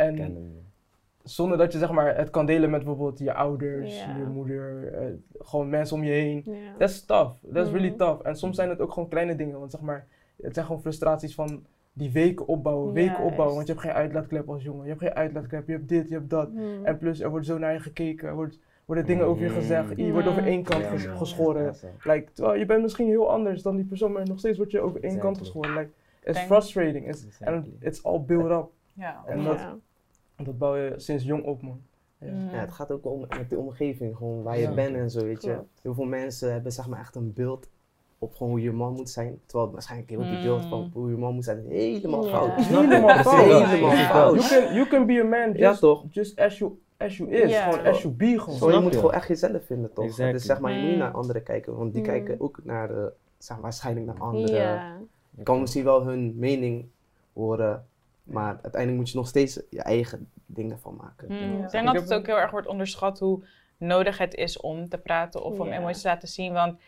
Zonder 1.30 1.58
dat 1.58 1.72
je 1.72 1.78
zeg 1.78 1.90
maar, 1.90 2.16
het 2.16 2.30
kan 2.30 2.46
delen 2.46 2.70
met 2.70 2.84
bijvoorbeeld 2.84 3.18
je 3.18 3.34
ouders, 3.34 4.00
je 4.04 4.24
moeder, 4.32 4.92
eh, 4.92 5.06
gewoon 5.38 5.68
mensen 5.68 5.96
om 5.96 6.04
je 6.04 6.10
heen. 6.12 6.42
Ja. 6.46 6.52
That's 6.78 7.04
tough. 7.04 7.30
That's 7.52 7.70
really 7.70 7.90
tough. 7.90 8.26
En 8.26 8.36
soms 8.36 8.56
zijn 8.56 8.68
het 8.68 8.80
ook 8.80 8.92
gewoon 8.92 9.08
kleine 9.08 9.36
dingen. 9.36 9.58
Want 9.58 9.70
zeg 9.70 9.80
maar, 9.80 10.06
het 10.42 10.54
zijn 10.54 10.66
gewoon 10.66 10.80
frustraties 10.80 11.34
van 11.34 11.64
die 11.92 12.12
weken 12.12 12.46
opbouwen, 12.46 12.92
weken 12.92 13.10
Juist. 13.12 13.24
opbouwen. 13.30 13.54
Want 13.56 13.66
je 13.66 13.72
hebt 13.72 13.84
geen 13.84 13.94
uitlaatklep 13.94 14.48
als 14.48 14.62
jongen. 14.62 14.82
Je 14.82 14.88
hebt 14.88 15.00
geen 15.02 15.14
uitlaatklep, 15.14 15.66
je 15.66 15.72
hebt 15.72 15.88
dit, 15.88 16.08
je 16.08 16.14
hebt 16.14 16.30
dat. 16.30 16.52
Mm. 16.52 16.84
En 16.84 16.98
plus, 16.98 17.20
er 17.20 17.30
wordt 17.30 17.46
zo 17.46 17.58
naar 17.58 17.72
je 17.72 17.80
gekeken, 17.80 18.28
er 18.28 18.34
wordt, 18.34 18.58
worden 18.84 19.06
dingen 19.06 19.24
over 19.24 19.42
je 19.42 19.48
gezegd. 19.50 19.96
Je 19.96 20.12
wordt 20.12 20.26
over 20.28 20.46
één 20.46 20.62
kant 20.62 20.82
Ja, 20.82 20.90
ges- 20.90 21.06
man. 21.06 21.16
geschoren. 21.16 21.74
Like, 22.02 22.32
terwijl 22.32 22.58
je 22.58 22.66
bent 22.66 22.82
misschien 22.82 23.06
heel 23.06 23.30
anders 23.30 23.62
dan 23.62 23.76
die 23.76 23.84
persoon, 23.84 24.12
maar 24.12 24.26
nog 24.26 24.38
steeds 24.38 24.58
word 24.58 24.70
je 24.70 24.80
over 24.80 25.02
één 25.04 25.18
kant 25.18 25.38
geschoren. 25.38 25.74
Like, 25.74 25.90
it's 26.24 26.40
frustrating. 26.40 27.08
It's, 27.08 27.26
Exactly. 27.26 27.56
and 27.56 27.66
it's 27.80 28.04
all 28.04 28.20
built 28.24 28.50
up. 28.50 28.68
Ja. 28.92 29.22
En 29.26 29.38
Ja. 29.40 29.44
dat, 29.44 29.58
dat 30.44 30.58
bouw 30.58 30.76
je 30.76 30.92
sinds 30.96 31.24
jong 31.24 31.44
op, 31.44 31.62
man. 31.62 31.80
Ja. 32.18 32.30
Mm. 32.32 32.50
Ja, 32.50 32.58
het 32.58 32.70
gaat 32.72 32.90
ook 32.90 33.06
om 33.06 33.20
met 33.38 33.50
de 33.50 33.58
omgeving, 33.58 34.16
gewoon 34.16 34.42
waar 34.42 34.56
je 34.56 34.62
Ja. 34.62 34.74
bent 34.74 34.96
en 34.96 35.10
zo, 35.10 35.24
weet 35.24 35.42
je. 35.42 35.52
Klopt. 35.52 35.78
Heel 35.82 35.94
veel 35.94 36.04
mensen 36.04 36.52
hebben 36.52 36.72
zeg 36.72 36.88
maar 36.88 36.98
echt 37.00 37.14
een 37.14 37.32
beeld 37.32 37.68
op 38.18 38.34
gewoon 38.34 38.52
hoe 38.52 38.62
je 38.62 38.72
man 38.72 38.92
moet 38.92 39.10
zijn. 39.10 39.40
Terwijl 39.46 39.70
waarschijnlijk 39.70 40.10
heel 40.10 40.22
die 40.22 40.42
beeld 40.42 40.64
van 40.66 40.80
Mm. 40.80 40.90
hoe 40.92 41.10
je 41.10 41.16
man 41.16 41.34
moet 41.34 41.44
zijn 41.44 41.64
helemaal 41.68 42.24
Ja. 42.24 42.30
fout. 42.30 42.54
Helemaal 42.66 43.22
fout. 43.22 43.46
helemaal 43.66 43.90
Ja. 43.92 44.08
fout. 44.10 44.48
You 44.48 44.64
can, 44.64 44.74
you 44.74 44.86
can 44.88 45.06
be 45.06 45.20
a 45.20 45.24
man 45.24 45.52
Ja, 45.52 45.68
just, 45.68 45.80
toch? 45.80 46.04
just 46.10 46.38
as, 46.38 46.58
you, 46.58 46.78
as 46.96 47.16
you 47.16 47.30
is. 47.30 47.50
Ja. 47.50 47.70
Gewoon 47.70 47.86
as 47.86 48.02
you 48.02 48.14
be, 48.14 48.38
gewoon. 48.38 48.58
Zo, 48.58 48.70
je 48.70 48.80
moet 48.80 48.92
je? 48.92 48.98
gewoon 48.98 49.14
echt 49.14 49.28
jezelf 49.28 49.64
vinden, 49.64 49.92
toch? 49.92 50.04
Exactly. 50.04 50.32
Dus 50.32 50.44
zeg 50.44 50.60
maar, 50.60 50.70
je 50.72 50.76
moet 50.78 50.86
niet 50.86 50.96
Mm. 50.96 51.02
naar 51.02 51.12
anderen 51.12 51.42
kijken, 51.42 51.76
want 51.76 51.92
die 51.92 52.02
Mm. 52.02 52.08
kijken 52.08 52.40
ook 52.40 52.60
naar 52.64 52.88
de, 52.88 53.12
zeg 53.38 53.56
maar, 53.56 53.62
waarschijnlijk 53.62 54.06
naar 54.06 54.18
anderen. 54.18 54.54
Ja. 54.54 54.96
Je 55.36 55.42
kan 55.42 55.60
misschien 55.60 55.84
wel 55.84 56.04
hun 56.06 56.34
mening 56.38 56.86
horen, 57.32 57.86
maar 58.22 58.52
uiteindelijk 58.62 58.96
moet 58.96 59.10
je 59.10 59.16
nog 59.16 59.28
steeds 59.28 59.60
je 59.70 59.82
eigen 59.82 60.30
dingen 60.46 60.78
van 60.78 60.96
maken. 60.96 61.26
Mm. 61.32 61.58
Ja. 61.58 61.64
Ik 61.64 61.70
denk 61.70 61.86
dat 61.86 61.94
het 62.02 62.14
ook 62.14 62.26
heel 62.26 62.38
erg 62.38 62.50
wordt 62.50 62.66
onderschat 62.66 63.18
hoe 63.18 63.44
nodig 63.76 64.18
het 64.18 64.34
is 64.34 64.60
om 64.60 64.88
te 64.88 64.98
praten 64.98 65.42
of 65.44 65.58
om 65.58 65.68
Ja. 65.68 65.76
emoties 65.78 66.02
te 66.02 66.08
laten 66.08 66.28
zien. 66.28 66.52
Want 66.52 66.78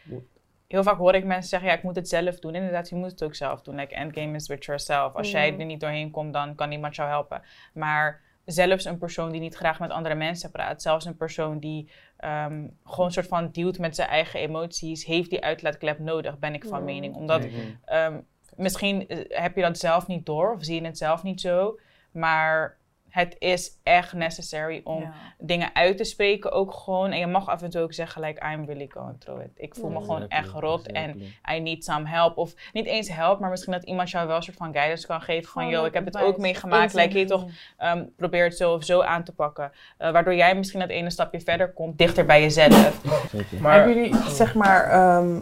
heel 0.66 0.82
vaak 0.82 0.98
hoor 0.98 1.14
ik 1.14 1.24
mensen 1.24 1.48
zeggen, 1.48 1.68
ja, 1.68 1.74
ik 1.74 1.82
moet 1.82 1.96
het 1.96 2.08
zelf 2.08 2.38
doen. 2.38 2.54
Inderdaad, 2.54 2.88
je 2.88 2.94
moet 2.94 3.10
het 3.10 3.24
ook 3.24 3.34
zelf 3.34 3.62
doen. 3.62 3.74
Like, 3.74 3.94
endgame 3.94 4.34
is 4.34 4.48
with 4.48 4.64
yourself. 4.64 5.14
Als 5.14 5.30
jij 5.30 5.52
Ja. 5.52 5.58
er 5.58 5.64
niet 5.64 5.80
doorheen 5.80 6.10
komt, 6.10 6.32
dan 6.32 6.54
kan 6.54 6.68
niemand 6.68 6.96
jou 6.96 7.08
helpen. 7.08 7.42
Maar 7.74 8.20
zelfs 8.44 8.84
een 8.84 8.98
persoon 8.98 9.30
die 9.32 9.40
niet 9.40 9.54
graag 9.54 9.78
met 9.80 9.90
andere 9.90 10.14
mensen 10.14 10.50
praat, 10.50 10.82
zelfs 10.82 11.04
een 11.04 11.16
persoon 11.16 11.58
die 11.58 11.90
ehm, 12.16 12.66
gewoon 12.84 13.06
een 13.06 13.12
soort 13.12 13.26
van 13.26 13.50
dealt 13.50 13.78
met 13.78 13.94
zijn 13.96 14.08
eigen 14.08 14.40
emoties, 14.40 15.04
heeft 15.04 15.30
die 15.30 15.42
uitlaatklep 15.44 15.98
nodig, 15.98 16.38
ben 16.38 16.54
ik 16.54 16.64
van 16.64 16.78
Ja. 16.78 16.84
mening. 16.84 17.14
Omdat. 17.14 17.46
Ehm, 17.84 18.20
misschien 18.56 19.08
eh, 19.08 19.18
heb 19.28 19.56
je 19.56 19.62
dat 19.62 19.78
zelf 19.78 20.06
niet 20.06 20.26
door 20.26 20.52
of 20.52 20.64
zie 20.64 20.80
je 20.80 20.86
het 20.86 20.98
zelf 20.98 21.22
niet 21.22 21.40
zo, 21.40 21.78
maar 22.12 22.80
het 23.08 23.36
is 23.38 23.70
echt 23.82 24.12
necessary 24.12 24.80
om 24.84 25.00
Ja. 25.00 25.12
dingen 25.38 25.74
uit 25.74 25.96
te 25.96 26.04
spreken 26.04 26.52
ook 26.52 26.72
gewoon. 26.74 27.10
En 27.12 27.18
je 27.18 27.26
mag 27.26 27.48
af 27.48 27.62
en 27.62 27.70
toe 27.70 27.80
ook 27.80 27.92
zeggen, 27.92 28.22
like, 28.22 28.46
I'm 28.52 28.64
really 28.64 28.88
going 28.92 29.20
through 29.20 29.42
it. 29.44 29.50
Ik 29.56 29.74
voel 29.74 29.90
me 29.90 30.00
gewoon 30.00 30.28
echt 30.28 30.46
Exactly, 30.46 30.68
rot 30.68 30.86
en. 30.86 31.22
I 31.56 31.60
need 31.60 31.84
some 31.84 32.08
help. 32.08 32.36
Of 32.36 32.54
niet 32.72 32.86
eens 32.86 33.08
help, 33.08 33.40
maar 33.40 33.50
misschien 33.50 33.72
dat 33.72 33.84
iemand 33.84 34.10
jou 34.10 34.26
wel 34.26 34.36
een 34.36 34.42
soort 34.42 34.56
van 34.56 34.72
guidance 34.72 35.06
kan 35.06 35.20
geven. 35.20 35.50
Van, 35.50 35.74
ook 35.74 35.86
ik 35.86 35.94
heb 35.94 36.04
het 36.04 36.16
ook 36.18 36.38
meegemaakt. 36.38 36.94
Like, 36.94 37.18
je 37.18 37.24
toch, 37.24 37.46
ehm, 37.76 38.04
probeer 38.16 38.44
het 38.44 38.56
zo 38.56 38.74
of 38.74 38.84
zo 38.84 39.02
aan 39.02 39.24
te 39.24 39.32
pakken. 39.34 39.72
Eh, 39.98 40.10
waardoor 40.12 40.34
jij 40.34 40.54
misschien 40.54 40.80
dat 40.80 40.88
ene 40.88 41.10
stapje 41.10 41.40
verder 41.40 41.72
komt, 41.72 41.98
dichter 41.98 42.24
bij 42.26 42.40
jezelf. 42.42 43.00
Zeker. 43.30 43.60
Maar 43.60 43.74
Hebben 43.74 43.94
jullie, 43.94 44.30
zeg 44.30 44.54
maar, 44.54 44.84
ehm, 44.90 45.40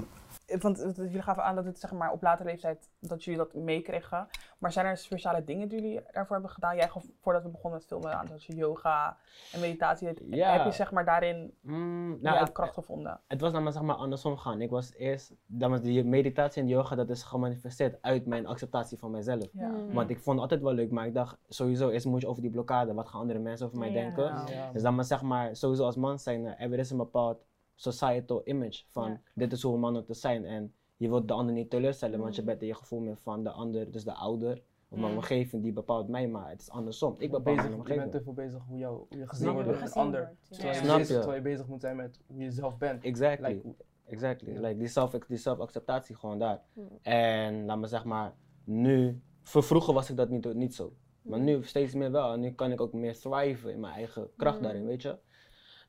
want 0.59 0.93
jullie 0.97 1.23
gaven 1.23 1.45
aan 1.45 1.55
dat 1.55 1.65
het 1.65 1.79
zeg 1.81 1.93
maar, 1.93 2.13
op 2.13 2.23
latere 2.23 2.49
leeftijd 2.49 2.89
dat 3.01 3.25
jullie 3.25 3.39
dat 3.41 3.55
meekregen. 3.55 4.27
Maar 4.59 4.73
zijn 4.73 4.87
er 4.87 4.97
speciale 4.97 5.45
dingen 5.45 5.69
die 5.69 5.81
jullie 5.81 6.01
daarvoor 6.13 6.33
hebben 6.37 6.51
gedaan? 6.51 6.77
Jij 6.77 6.89
gaf 6.89 7.05
voordat 7.21 7.43
we 7.43 7.49
begonnen 7.49 7.79
met 7.79 7.89
filmen 7.89 8.19
aan 8.19 8.27
dat 8.27 8.45
je 8.45 8.55
yoga 8.57 9.17
en 9.53 9.61
meditatie 9.61 10.07
deed. 10.07 10.23
Ja. 10.31 10.53
Heb 10.53 10.65
je 10.65 10.73
zeg 10.73 10.93
maar 10.93 11.05
daarin 11.05 11.55
Mm, 11.61 12.13
ja, 12.13 12.31
nou, 12.31 12.39
het, 12.39 12.53
kracht 12.53 12.75
gevonden? 12.75 13.21
het 13.27 13.41
was 13.41 13.53
dan 13.53 13.63
maar, 13.63 13.73
zeg 13.73 13.83
maar 13.83 13.97
andersom 13.97 14.37
gaan. 14.37 14.61
Ik 14.61 14.71
was 14.71 14.95
eerst, 14.95 15.33
dan 15.47 15.71
was 15.71 15.81
die 15.81 16.05
meditatie 16.05 16.63
en 16.63 16.69
yoga, 16.69 16.95
dat 16.95 17.11
is 17.11 17.23
gemanifesteerd 17.23 17.99
uit 18.03 18.27
mijn 18.27 18.47
acceptatie 18.47 18.99
van 18.99 19.11
mezelf. 19.11 19.49
Ja. 19.53 19.69
Mm. 19.69 19.93
Want 19.93 20.11
ik 20.11 20.17
vond 20.19 20.35
het 20.41 20.41
altijd 20.41 20.63
wel 20.63 20.73
leuk, 20.73 20.91
maar 20.91 21.07
ik 21.07 21.15
dacht 21.15 21.39
sowieso 21.49 21.89
eerst 21.89 22.07
moet 22.07 22.21
je 22.21 22.29
over 22.29 22.43
die 22.43 22.51
blokkade, 22.51 22.95
wat 22.95 23.09
gaan 23.09 23.21
andere 23.21 23.39
mensen 23.39 23.67
over 23.67 23.79
mij 23.79 23.91
Ja. 23.91 23.95
denken. 23.95 24.45
Dus 24.73 24.83
dan 24.83 24.95
maar 24.95 25.05
zeg 25.05 25.23
maar, 25.23 25.57
sowieso 25.57 25.85
als 25.85 25.97
man 25.97 26.19
zijn, 26.19 26.47
eh, 26.47 26.73
er 26.73 26.79
is 26.79 26.91
een 26.91 26.97
bepaald 26.97 27.45
societal 27.81 28.41
image 28.45 28.83
van 28.89 29.09
Ja. 29.11 29.21
dit 29.35 29.53
is 29.53 29.63
hoe 29.63 29.75
een 29.75 29.81
man 29.81 29.95
hoort 29.95 30.07
te 30.07 30.15
zijn. 30.15 30.45
En 30.45 30.75
je 30.97 31.09
wilt 31.09 31.29
de 31.29 31.35
ander 31.35 31.55
niet 31.55 31.71
teleurstellen, 31.71 32.21
want 32.21 32.35
je 32.35 32.41
Mm. 32.41 32.47
bent 32.47 32.61
in 32.61 32.67
je 32.67 32.75
gevoel 32.75 33.01
meer 33.01 33.17
van 33.17 33.45
de 33.45 33.51
ander, 33.51 33.91
dus 33.91 34.05
de 34.05 34.15
ouder. 34.15 34.63
Of 34.89 34.99
mijn 34.99 35.11
Mm. 35.11 35.17
omgeving 35.19 35.63
die 35.63 35.73
bepaalt 35.73 36.09
mij, 36.09 36.29
maar 36.29 36.49
het 36.51 36.61
is 36.61 36.71
andersom. 36.71 37.15
Ik 37.19 37.31
bepaal 37.31 37.55
bezig, 37.55 37.71
mijn 37.71 37.89
je 37.89 37.95
bent 37.95 38.13
te 38.13 38.23
veel 38.23 38.33
bezig 38.33 38.63
hoe, 38.69 38.79
jou, 38.79 38.97
hoe 39.09 39.19
je 39.19 39.27
gezien 39.29 39.53
wordt 39.53 39.67
je, 39.69 39.73
door 39.75 39.83
een 39.83 39.93
ander. 39.93 40.21
wordt, 40.21 40.37
ja. 40.49 40.57
Terwijl, 40.57 40.75
je 40.79 40.85
Snap 40.85 40.97
bezig, 40.99 41.09
je? 41.17 41.21
terwijl 41.23 41.43
je 41.43 41.49
bezig 41.51 41.67
moet 41.67 41.81
zijn 41.81 41.97
met 41.97 42.21
hoe 42.27 42.43
je 42.43 42.51
zelf 42.51 42.79
bent. 42.79 43.05
Exactly. 43.05 43.49
Like, 43.53 43.75
Exactly. 44.05 44.57
Like 44.57 44.77
die, 44.77 44.89
zelf, 44.89 45.11
die 45.11 45.37
zelfacceptatie 45.37 46.17
gewoon 46.17 46.39
daar. 46.39 46.63
Mm. 46.75 46.89
En 47.03 47.65
laat 47.65 47.79
me 47.79 47.87
zeg 47.87 48.05
maar, 48.05 48.35
nu, 48.65 49.21
voor 49.43 49.63
vroeger 49.63 49.95
was 49.95 50.11
ik 50.11 50.17
dat 50.17 50.29
niet, 50.29 50.55
niet 50.55 50.75
zo. 50.75 50.93
Maar 51.23 51.41
nu 51.41 51.65
steeds 51.65 51.95
meer 51.95 52.11
wel. 52.11 52.33
En 52.33 52.41
nu 52.41 52.51
kan 52.53 52.73
ik 52.73 52.81
ook 52.81 52.93
meer 52.93 53.19
thriven 53.19 53.73
in 53.73 53.81
mijn 53.81 53.95
eigen 53.95 54.29
kracht 54.37 54.57
Mm. 54.57 54.63
daarin, 54.63 54.87
weet 54.87 55.03
je. 55.03 55.19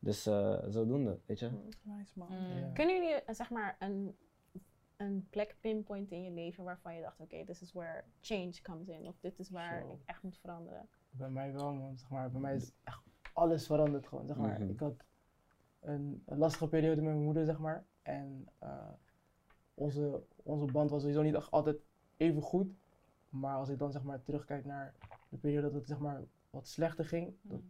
Dus 0.03 0.25
eh, 0.25 0.57
zodoende, 0.67 1.19
weet 1.25 1.39
je. 1.39 1.49
Nice 1.81 2.19
man. 2.19 2.27
Mm. 2.29 2.73
Kunnen 2.73 2.95
jullie 2.95 3.13
eh, 3.13 3.35
zeg 3.35 3.49
maar 3.49 3.75
een, 3.79 4.15
een 4.97 5.27
plek 5.29 5.55
pinpointen 5.59 6.17
in 6.17 6.23
je 6.23 6.31
leven 6.31 6.63
waarvan 6.63 6.95
je 6.95 7.01
dacht, 7.01 7.19
oké, 7.19 7.45
this 7.45 7.61
is 7.61 7.73
where 7.73 8.03
change 8.21 8.61
comes 8.61 8.87
in. 8.87 9.07
Of 9.07 9.19
dit 9.19 9.39
is 9.39 9.49
waar 9.49 9.79
ik 9.79 10.01
echt 10.05 10.23
moet 10.23 10.37
veranderen. 10.37 10.89
Bij 11.09 11.29
mij 11.29 11.53
wel, 11.53 11.73
man. 11.73 11.97
Zeg 11.97 12.09
maar, 12.09 12.31
bij 12.31 12.41
mij 12.41 12.55
is 12.55 12.71
echt 12.83 13.01
alles 13.33 13.65
veranderd 13.65 14.07
gewoon. 14.07 14.27
Zeg 14.27 14.37
maar. 14.37 14.59
Mhm. 14.59 14.69
Ik 14.69 14.79
had 14.79 15.05
een, 15.79 16.23
een 16.25 16.37
lastige 16.37 16.67
periode 16.67 17.01
met 17.01 17.11
mijn 17.11 17.25
moeder, 17.25 17.45
zeg 17.45 17.59
maar. 17.59 17.85
En 18.01 18.47
eh, 18.59 18.91
onze, 19.73 20.23
onze 20.35 20.71
band 20.71 20.89
was 20.89 21.01
sowieso 21.01 21.21
niet 21.21 21.35
echt 21.35 21.51
altijd 21.51 21.77
even 22.17 22.41
goed. 22.41 22.73
Maar 23.29 23.55
als 23.55 23.69
ik 23.69 23.79
dan 23.79 23.91
zeg 23.91 24.03
maar 24.03 24.23
terugkijk 24.23 24.65
naar 24.65 24.93
de 25.29 25.37
periode 25.37 25.67
dat 25.67 25.73
het 25.73 25.87
zeg 25.87 25.99
maar 25.99 26.23
wat 26.49 26.67
slechter 26.67 27.05
ging. 27.05 27.35
Dat, 27.41 27.61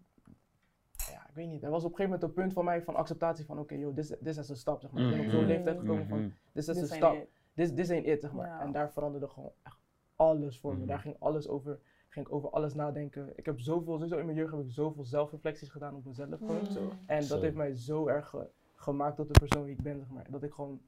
ik 1.32 1.38
weet 1.38 1.48
niet. 1.50 1.64
Er 1.64 1.70
was 1.70 1.84
op 1.84 1.90
een 1.92 1.96
gegeven 1.96 2.12
moment 2.20 2.24
een 2.24 2.44
punt 2.44 2.54
van 2.54 2.66
mij 2.66 2.82
van 2.84 2.96
acceptatie 2.96 3.46
van 3.46 3.60
oké, 3.60 3.76
joh, 3.76 3.96
dit 3.96 4.18
is 4.38 4.38
een 4.50 4.56
stap, 4.56 4.82
zeg 4.82 4.92
maar. 4.92 5.04
Ik 5.04 5.10
ben 5.10 5.20
op 5.20 5.30
zo'n 5.32 5.40
Mhm. 5.40 5.48
leeftijd 5.50 5.80
gekomen 5.80 6.08
van, 6.08 6.18
Mhm. 6.18 6.28
dit 6.28 6.36
is 6.54 6.66
Dit 6.66 6.78
een 6.78 6.88
stap. 6.88 7.28
This, 7.54 7.74
this 7.74 7.90
ain't 7.90 8.06
it, 8.08 8.22
zeg 8.22 8.32
maar. 8.34 8.48
Ja. 8.48 8.60
En 8.62 8.72
daar 8.72 8.92
veranderde 8.92 9.28
gewoon 9.28 9.52
echt 9.64 9.80
alles 10.16 10.60
voor 10.60 10.72
me. 10.74 10.78
Mhm. 10.78 10.88
Daar 10.88 11.00
ging 11.00 11.16
alles 11.20 11.48
over, 11.48 11.80
ging 12.10 12.26
ik 12.28 12.34
over 12.34 12.50
alles 12.50 12.74
nadenken. 12.74 13.32
Ik 13.38 13.46
heb 13.46 13.60
zoveel, 13.60 13.94
sowieso 13.94 14.18
in 14.18 14.26
mijn 14.26 14.38
jeugd 14.38 14.52
heb 14.52 14.62
ik 14.62 14.70
zoveel 14.72 15.04
zelfreflecties 15.04 15.70
gedaan 15.70 15.96
op 15.96 16.06
mezelf 16.06 16.40
gewoon. 16.40 16.66
Zo. 16.66 16.92
En 17.06 17.24
Zo. 17.24 17.34
dat 17.34 17.44
heeft 17.44 17.56
mij 17.56 17.74
zo 17.76 18.08
erg 18.08 18.30
ge- 18.30 18.50
gemaakt 18.76 19.16
tot 19.16 19.28
de 19.34 19.40
persoon 19.40 19.66
die 19.66 19.76
ik 19.76 19.82
ben, 19.82 20.00
zeg 20.00 20.10
maar. 20.10 20.26
Dat 20.30 20.44
ik 20.44 20.54
gewoon 20.54 20.82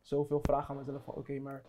zoveel 0.00 0.40
vraag 0.42 0.70
aan 0.70 0.76
mezelf 0.76 1.04
van, 1.04 1.14
oké, 1.14 1.38
maar 1.38 1.62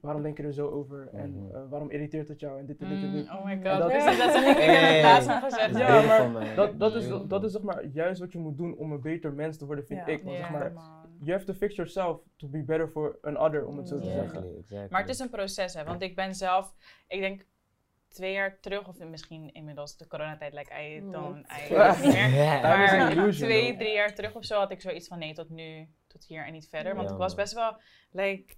waarom 0.00 0.22
denk 0.22 0.36
je 0.36 0.42
er 0.42 0.52
zo 0.52 0.68
over? 0.68 1.08
En 1.12 1.30
Mhm. 1.44 1.54
eh, 1.56 1.62
waarom 1.70 1.90
irriteert 1.90 2.28
het 2.28 2.40
jou? 2.40 2.58
En 2.58 2.66
dit 2.66 2.80
en 2.80 2.88
dit 2.88 3.02
en 3.02 3.12
dit. 3.12 3.26
Mm, 3.30 3.36
oh 3.36 3.44
my 3.44 3.54
god, 3.54 3.64
dat- 3.64 3.78
dat, 3.78 3.90
is, 3.92 4.04
dat 4.18 4.34
ik, 4.34 4.56
ik 4.56 4.64
heb 4.64 4.92
het 4.94 5.02
laatst 5.02 5.28
nog 5.28 5.38
gezegd. 5.40 5.72
Dat 5.72 5.80
is 5.82 5.88
Ja, 6.06 6.28
maar. 6.28 6.54
Dat, 6.54 6.78
dat, 6.78 6.94
is, 6.94 7.08
dat 7.28 7.44
is 7.44 7.52
zeg 7.52 7.62
maar 7.62 7.84
juist 7.86 8.20
wat 8.20 8.32
je 8.32 8.38
moet 8.38 8.56
doen 8.56 8.76
om 8.76 8.92
een 8.92 9.00
beter 9.00 9.32
mens 9.32 9.56
te 9.56 9.66
worden, 9.66 9.86
vind 9.86 10.00
Ja. 10.00 10.12
ik. 10.12 10.22
Want 10.22 10.36
zeg 10.36 10.50
maar, 10.50 10.72
you 11.20 11.32
have 11.32 11.44
to 11.44 11.52
fix 11.52 11.74
yourself 11.74 12.20
to 12.36 12.48
be 12.48 12.62
better 12.62 12.88
for 12.88 13.18
another, 13.22 13.66
om 13.66 13.76
het 13.76 13.88
zo 13.88 13.96
te 13.98 14.04
zeggen. 14.04 14.24
Exactly, 14.24 14.56
exactly. 14.58 14.88
Maar 14.90 15.00
het 15.00 15.10
is 15.10 15.18
een 15.18 15.30
proces, 15.30 15.74
hè. 15.74 15.84
Want 15.84 16.02
ik 16.02 16.14
ben 16.14 16.34
zelf, 16.34 16.74
ik 17.08 17.20
denk 17.20 17.46
twee 18.08 18.32
jaar 18.32 18.60
terug, 18.60 18.88
of 18.88 18.98
misschien 18.98 19.52
inmiddels 19.52 19.96
de 19.96 20.06
coronatijd, 20.06 20.52
like 20.52 20.72
I 20.82 21.00
don't, 21.10 21.36
I 21.36 21.60
niet 22.02 22.12
meer. 22.14 22.26
Is 22.84 22.90
an 22.90 22.98
Maar 22.98 23.12
illusion, 23.12 23.48
twee, 23.48 23.76
drie 23.76 23.92
jaar 23.92 24.14
terug 24.14 24.34
of 24.34 24.44
zo 24.44 24.58
had 24.58 24.70
ik 24.70 24.80
zoiets 24.80 25.08
van 25.08 25.18
nee, 25.18 25.32
tot 25.34 25.48
nu, 25.50 25.88
tot 26.06 26.24
hier 26.24 26.46
en 26.46 26.52
niet 26.52 26.68
verder. 26.68 26.94
Want 26.94 27.10
ik 27.10 27.16
was 27.16 27.34
best 27.34 27.52
wel, 27.54 27.76
like, 28.10 28.54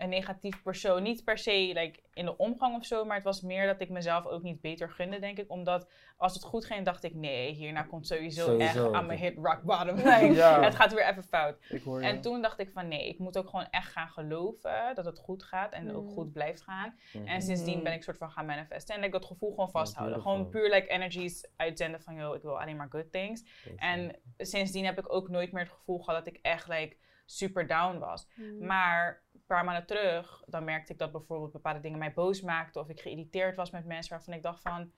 een 0.00 0.08
negatief 0.08 0.62
persoon. 0.62 1.02
Niet 1.02 1.24
per 1.24 1.38
se 1.38 1.70
like, 1.74 2.00
in 2.14 2.24
de 2.24 2.36
omgang 2.36 2.76
of 2.76 2.84
zo, 2.84 3.04
maar 3.04 3.14
het 3.14 3.24
was 3.24 3.40
meer 3.40 3.66
dat 3.66 3.80
ik 3.80 3.88
mezelf 3.88 4.26
ook 4.26 4.42
niet 4.42 4.60
beter 4.60 4.90
gunde, 4.90 5.18
denk 5.18 5.38
ik. 5.38 5.50
Omdat 5.50 5.88
als 6.16 6.34
het 6.34 6.42
goed 6.42 6.64
ging, 6.64 6.84
dacht 6.84 7.04
ik, 7.04 7.14
nee, 7.14 7.52
hierna 7.52 7.82
komt 7.82 8.06
sowieso, 8.06 8.44
Sowieso, 8.44 8.84
echt 8.84 8.94
aan 8.94 9.06
mijn 9.06 9.18
hit 9.18 9.36
rock 9.36 9.62
bottom. 9.62 9.96
Like, 9.96 10.24
Ja. 10.40 10.62
Het 10.62 10.74
gaat 10.74 10.92
weer 10.94 11.08
even 11.08 11.22
fout. 11.22 11.56
Ik 11.68 11.82
hoor. 11.82 12.00
En 12.00 12.20
toen 12.20 12.42
dacht 12.42 12.58
ik 12.60 12.70
van 12.70 12.88
nee, 12.88 13.08
ik 13.08 13.18
moet 13.18 13.38
ook 13.38 13.48
gewoon 13.48 13.66
echt 13.70 13.92
gaan 13.92 14.08
geloven 14.08 14.94
dat 14.94 15.04
het 15.04 15.18
goed 15.18 15.42
gaat 15.42 15.72
en 15.72 15.94
ook 15.94 16.04
Mm. 16.04 16.10
goed 16.12 16.32
blijft 16.32 16.62
gaan. 16.62 16.98
Mhm. 17.12 17.26
En 17.26 17.42
sindsdien 17.42 17.76
Mm. 17.78 17.82
ben 17.84 17.92
ik 17.92 18.02
soort 18.02 18.18
van 18.18 18.30
gaan 18.30 18.46
manifesten 18.46 18.94
en 18.94 19.00
like, 19.00 19.12
dat 19.12 19.24
gevoel 19.26 19.50
gewoon 19.50 19.70
vasthouden. 19.70 20.20
gewoon 20.20 20.48
puur 20.48 20.70
like 20.70 20.86
energies 20.88 21.48
uitzenden 21.56 22.00
van 22.02 22.14
yo, 22.14 22.32
ik 22.34 22.42
wil 22.42 22.60
alleen 22.60 22.76
maar 22.76 22.88
good 22.90 23.12
things. 23.12 23.42
En 23.76 24.16
sindsdien 24.38 24.84
heb 24.84 24.98
ik 24.98 25.12
ook 25.12 25.28
nooit 25.28 25.52
meer 25.52 25.62
het 25.62 25.72
gevoel 25.72 25.98
gehad 25.98 26.24
dat 26.24 26.34
ik 26.34 26.38
echt 26.42 26.68
like 26.68 26.96
super 27.30 27.66
down 27.66 27.98
was. 27.98 28.28
Mm. 28.34 28.66
Maar 28.66 29.22
een 29.32 29.42
paar 29.46 29.64
maanden 29.64 29.86
terug, 29.86 30.42
dan 30.46 30.64
merkte 30.64 30.92
ik 30.92 30.98
dat 30.98 31.12
bijvoorbeeld 31.12 31.52
bepaalde 31.52 31.80
dingen 31.80 31.98
mij 31.98 32.12
boos 32.12 32.40
maakten 32.40 32.80
of 32.80 32.88
ik 32.88 33.00
geïrriteerd 33.00 33.56
was 33.56 33.70
met 33.70 33.86
mensen 33.86 34.10
waarvan 34.10 34.34
ik 34.34 34.42
dacht 34.42 34.62
van 34.62 34.92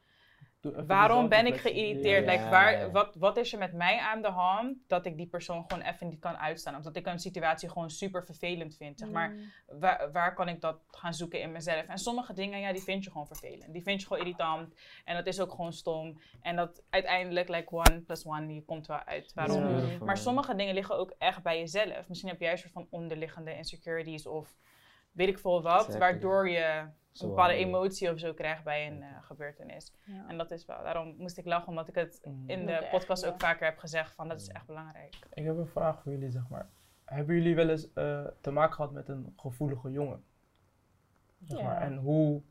waarom 0.87 1.29
ben 1.29 1.47
ik 1.47 1.57
geïrriteerd? 1.57 2.27
Like, 2.27 2.49
waar, 2.49 2.91
wat, 2.91 3.15
wat 3.15 3.37
is 3.37 3.53
er 3.53 3.59
met 3.59 3.73
mij 3.73 3.99
aan 3.99 4.23
de 4.23 4.29
hand 4.29 4.77
dat 4.87 5.07
ik 5.07 5.17
die 5.17 5.27
persoon 5.27 5.65
gewoon 5.69 5.85
even 5.85 6.09
niet 6.09 6.19
kan 6.21 6.37
uitstaan? 6.37 6.77
Of 6.77 6.83
dat 6.83 6.97
ik 6.97 7.07
een 7.07 7.19
situatie 7.19 7.69
gewoon 7.69 7.91
super 7.91 8.25
vervelend 8.25 8.77
vind. 8.77 8.99
Zeg 8.99 9.11
maar, 9.11 9.31
Mm. 9.31 9.53
waar, 9.81 10.13
waar 10.13 10.35
kan 10.35 10.49
ik 10.49 10.61
dat 10.61 10.81
gaan 10.91 11.15
zoeken 11.15 11.41
in 11.41 11.53
mezelf? 11.53 11.87
En 11.87 11.99
sommige 11.99 12.33
dingen, 12.33 12.61
ja, 12.61 12.73
die 12.73 12.83
vind 12.83 13.05
je 13.05 13.11
gewoon 13.11 13.27
vervelend. 13.27 13.73
Die 13.73 13.83
vind 13.83 14.01
je 14.01 14.07
gewoon 14.07 14.23
irritant. 14.23 14.75
En 15.05 15.15
dat 15.17 15.27
is 15.27 15.41
ook 15.41 15.51
gewoon 15.51 15.73
stom. 15.73 16.21
En 16.41 16.57
dat 16.57 16.83
uiteindelijk, 16.91 17.49
like 17.49 17.73
one 17.75 18.01
plus 18.01 18.27
one, 18.27 18.55
je 18.55 18.65
komt 18.65 18.87
wel 18.87 19.05
uit 19.05 19.33
waarom. 19.35 19.83
Maar 20.05 20.17
sommige 20.17 20.55
dingen 20.55 20.75
liggen 20.75 20.97
ook 20.97 21.15
echt 21.19 21.43
bij 21.43 21.59
jezelf. 21.59 22.09
Misschien 22.09 22.31
heb 22.31 22.41
jij 22.41 22.51
een 22.53 22.59
soort 22.59 22.73
van 22.73 22.87
onderliggende 22.91 23.57
insecurities 23.57 24.27
of 24.27 24.57
weet 25.13 25.29
ik 25.29 25.39
veel 25.39 25.63
wat, 25.63 25.75
Exactly. 25.75 25.99
waardoor 25.99 26.49
je 26.49 26.85
een 27.13 27.19
Zo 27.19 27.29
bepaalde 27.29 27.55
emotie 27.55 28.11
of 28.13 28.19
zo 28.19 28.33
krijgt 28.35 28.65
bij 28.65 28.87
een 28.87 29.03
eh, 29.03 29.09
gebeurtenis. 29.23 29.93
Ja. 30.05 30.29
En 30.29 30.39
dat 30.39 30.51
is 30.51 30.65
wel, 30.65 30.83
daarom 30.83 31.15
moest 31.19 31.39
ik 31.39 31.45
lachen, 31.45 31.69
omdat 31.69 31.89
ik 31.89 31.95
het 31.95 32.21
Mm. 32.25 32.45
in 32.47 32.59
Dat 32.59 32.67
de 32.69 32.73
echt, 32.75 32.91
podcast 32.91 33.25
ja. 33.25 33.31
ook 33.31 33.41
vaker 33.41 33.67
heb 33.67 33.79
gezegd 33.79 34.15
van 34.15 34.29
dat 34.29 34.41
is 34.41 34.49
echt 34.49 34.67
belangrijk. 34.67 35.17
Ik 35.33 35.45
heb 35.45 35.57
een 35.57 35.67
vraag 35.67 36.03
voor 36.03 36.13
jullie, 36.13 36.31
zeg 36.31 36.49
maar. 36.49 36.69
Hebben 37.05 37.35
jullie 37.37 37.55
wel 37.55 37.69
eens 37.69 37.93
eh, 37.93 38.27
te 38.41 38.51
maken 38.51 38.75
gehad 38.75 38.93
met 38.93 39.09
een 39.09 39.33
gevoelige 39.37 39.91
jongen? 39.91 40.25
Zeg 41.45 41.59
Ja. 41.59 41.65
maar. 41.65 41.81
En 41.81 41.97
hoe, 41.97 42.43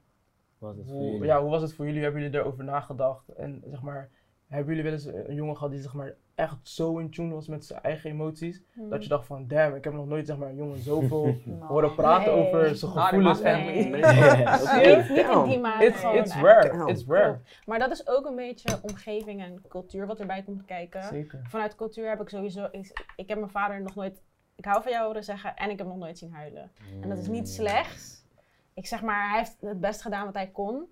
Was 0.58 0.76
het 0.78 0.88
voor 0.88 0.96
hoe, 0.96 1.26
ja, 1.26 1.42
hoe 1.42 1.50
was 1.50 1.62
het 1.62 1.74
voor 1.74 1.86
jullie? 1.86 2.04
Hebben 2.04 2.22
jullie 2.22 2.40
erover 2.40 2.64
nagedacht? 2.64 3.30
En 3.30 3.64
zeg 3.66 3.82
maar, 3.82 4.10
hebben 4.48 4.68
jullie 4.76 4.84
wel 4.84 4.94
eens 4.94 5.06
een 5.28 5.36
jongen 5.36 5.56
gehad 5.58 5.72
die 5.72 5.82
zeg 5.82 5.94
maar 5.94 6.16
echt 6.42 6.58
zo 6.64 6.98
in 6.98 7.10
tune 7.12 7.34
was 7.34 7.48
met 7.48 7.66
zijn 7.66 7.82
eigen 7.82 8.10
emoties? 8.10 8.62
Mm. 8.74 8.90
Dat 8.90 9.04
je 9.04 9.10
dacht 9.10 9.26
van, 9.26 9.48
damn, 9.48 9.76
ik 9.76 9.84
heb 9.84 9.94
nog 9.94 10.06
nooit 10.08 10.28
zeg 10.28 10.38
maar 10.38 10.50
een 10.50 10.56
jongen 10.56 10.80
zoveel 10.92 11.36
horen 11.60 11.96
praten 11.96 12.34
Nee. 12.36 12.48
over 12.48 12.76
zijn 12.76 12.92
Nou, 12.94 13.08
gevoelens. 13.08 13.42
dat 13.42 13.46
mag 13.54 13.54
En 13.54 13.66
Nee. 13.92 13.92
Nee. 13.92 14.96
Niet 14.96 15.28
in 15.30 15.44
die 15.44 15.60
mate. 15.60 15.86
it's, 15.86 16.04
it's 16.04 16.36
rare, 16.36 16.90
it's 16.90 17.06
rare. 17.08 17.40
Maar 17.66 17.80
dat 17.80 17.92
is 17.92 18.08
ook 18.08 18.26
een 18.26 18.36
beetje 18.36 18.80
omgeving 18.82 19.42
en 19.42 19.62
cultuur 19.68 20.08
wat 20.08 20.20
erbij 20.20 20.44
komt 20.44 20.66
kijken. 20.66 21.04
Zeker. 21.04 21.40
Vanuit 21.44 21.76
cultuur 21.76 22.10
heb 22.10 22.22
ik 22.22 22.30
sowieso. 22.30 22.68
Ik, 22.72 23.06
ik 23.16 23.28
heb 23.30 23.38
mijn 23.38 23.52
vader 23.52 23.82
nog 23.82 23.96
nooit. 23.96 24.24
Ik 24.56 24.66
hou 24.66 24.82
van 24.84 24.92
jou 24.92 25.06
horen 25.06 25.24
zeggen 25.24 25.56
en 25.56 25.70
ik 25.70 25.78
heb 25.78 25.88
hem 25.88 25.88
nog 25.98 25.98
nooit 26.06 26.18
zien 26.18 26.34
huilen. 26.34 26.72
En 27.02 27.10
dat 27.10 27.18
is 27.18 27.28
niet 27.28 27.50
slecht. 27.50 28.26
Ik 28.74 28.86
zeg 28.88 29.02
maar, 29.02 29.30
hij 29.30 29.38
heeft 29.40 29.58
het 29.62 29.80
best 29.80 30.02
gedaan 30.02 30.26
wat 30.26 30.34
hij 30.34 30.48
kon. 30.48 30.86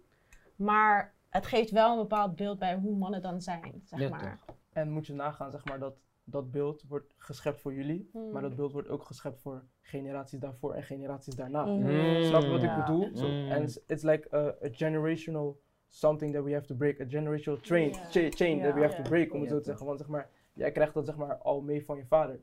Maar 0.56 1.14
het 1.30 1.46
geeft 1.46 1.72
wel 1.72 1.92
een 1.92 1.98
bepaald 1.98 2.36
beeld 2.36 2.60
bij 2.60 2.76
hoe 2.76 2.96
mannen 2.98 3.22
dan 3.22 3.42
zijn. 3.42 3.82
Zeg 3.86 4.00
Ja, 4.00 4.10
maar. 4.10 4.40
En 4.74 4.90
moet 4.92 5.08
je 5.08 5.14
nagaan, 5.14 5.52
zeg 5.52 5.66
maar, 5.66 5.80
dat 5.80 6.02
dat 6.24 6.52
beeld 6.52 6.84
wordt 6.88 7.14
geschept 7.18 7.62
voor 7.62 7.74
jullie, 7.74 8.10
Hmm. 8.12 8.32
maar 8.32 8.42
dat 8.42 8.56
beeld 8.56 8.72
wordt 8.72 8.88
ook 8.88 9.04
geschept 9.04 9.40
voor 9.42 9.64
generaties 9.82 10.40
daarvoor 10.40 10.74
en 10.74 10.84
generaties 10.84 11.36
daarna. 11.36 11.66
Mm. 11.66 12.24
Snap 12.24 12.42
je 12.42 12.50
wat 12.50 12.62
Ja. 12.62 12.78
ik 12.80 12.86
bedoel? 12.86 13.10
Zo, 13.18 13.28
Mm. 13.28 13.50
En 13.50 13.62
it's, 13.64 13.80
it's 13.88 14.04
like 14.04 14.36
a, 14.36 14.48
a 14.66 14.70
generational 14.72 15.60
something 15.88 16.34
that 16.34 16.44
we 16.44 16.54
have 16.54 16.66
to 16.66 16.76
break, 16.76 17.02
a 17.02 17.06
generational 17.08 17.60
train, 17.60 17.94
cha- 17.94 18.30
chain 18.30 18.62
that 18.62 18.74
we 18.74 18.82
have 18.82 18.96
to 18.96 19.02
break, 19.10 19.34
om 19.34 19.40
het 19.42 19.50
zo 19.50 19.58
te 19.58 19.64
zeggen. 19.64 19.86
Want 19.86 20.00
zeg 20.00 20.08
maar, 20.08 20.30
jij 20.54 20.72
krijgt 20.72 20.94
dat 20.94 21.06
zeg 21.06 21.16
maar 21.18 21.38
al 21.38 21.62
mee 21.62 21.86
van 21.86 21.98
je 21.98 22.06
vader. 22.06 22.40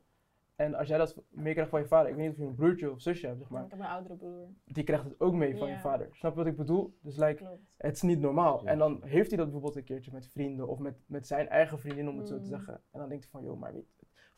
En 0.56 0.74
als 0.74 0.88
jij 0.88 0.98
dat 0.98 1.16
meekrijgt 1.30 1.70
van 1.70 1.80
je 1.80 1.86
vader, 1.86 2.10
ik 2.10 2.16
weet 2.16 2.24
niet 2.24 2.32
of 2.34 2.38
je 2.40 2.44
een 2.48 2.54
broertje 2.54 2.90
of 2.90 3.00
zusje 3.00 3.26
hebt, 3.26 3.38
zeg 3.38 3.48
maar, 3.48 3.64
Ik 3.64 3.70
heb 3.70 3.78
een 3.80 3.86
oudere 3.86 4.14
broer. 4.16 4.48
die 4.64 4.84
krijgt 4.84 5.04
het 5.04 5.20
ook 5.20 5.34
mee 5.34 5.56
van 5.56 5.68
je 5.68 5.78
vader. 5.78 6.08
Snap 6.12 6.32
je 6.32 6.38
wat 6.38 6.46
ik 6.46 6.56
bedoel? 6.56 6.96
Dus 7.02 7.16
like, 7.16 7.34
Klopt. 7.34 7.60
het 7.76 7.94
is 7.96 8.02
niet 8.02 8.20
normaal. 8.20 8.64
Ja. 8.64 8.70
En 8.70 8.78
dan 8.78 9.02
heeft 9.04 9.28
hij 9.28 9.36
dat 9.36 9.46
bijvoorbeeld 9.50 9.76
een 9.76 9.84
keertje 9.84 10.12
met 10.12 10.28
vrienden 10.28 10.68
of 10.68 10.78
met, 10.78 10.94
met 11.06 11.26
zijn 11.26 11.48
eigen 11.48 11.78
vriendin, 11.78 12.08
om 12.08 12.18
het 12.18 12.28
zo 12.28 12.34
te 12.34 12.40
Mm. 12.40 12.46
zeggen. 12.48 12.74
En 12.74 12.98
dan 13.00 13.08
denkt 13.08 13.22
hij 13.24 13.32
van, 13.32 13.42
joh, 13.42 13.58
maar 13.60 13.72
weet, 13.72 13.84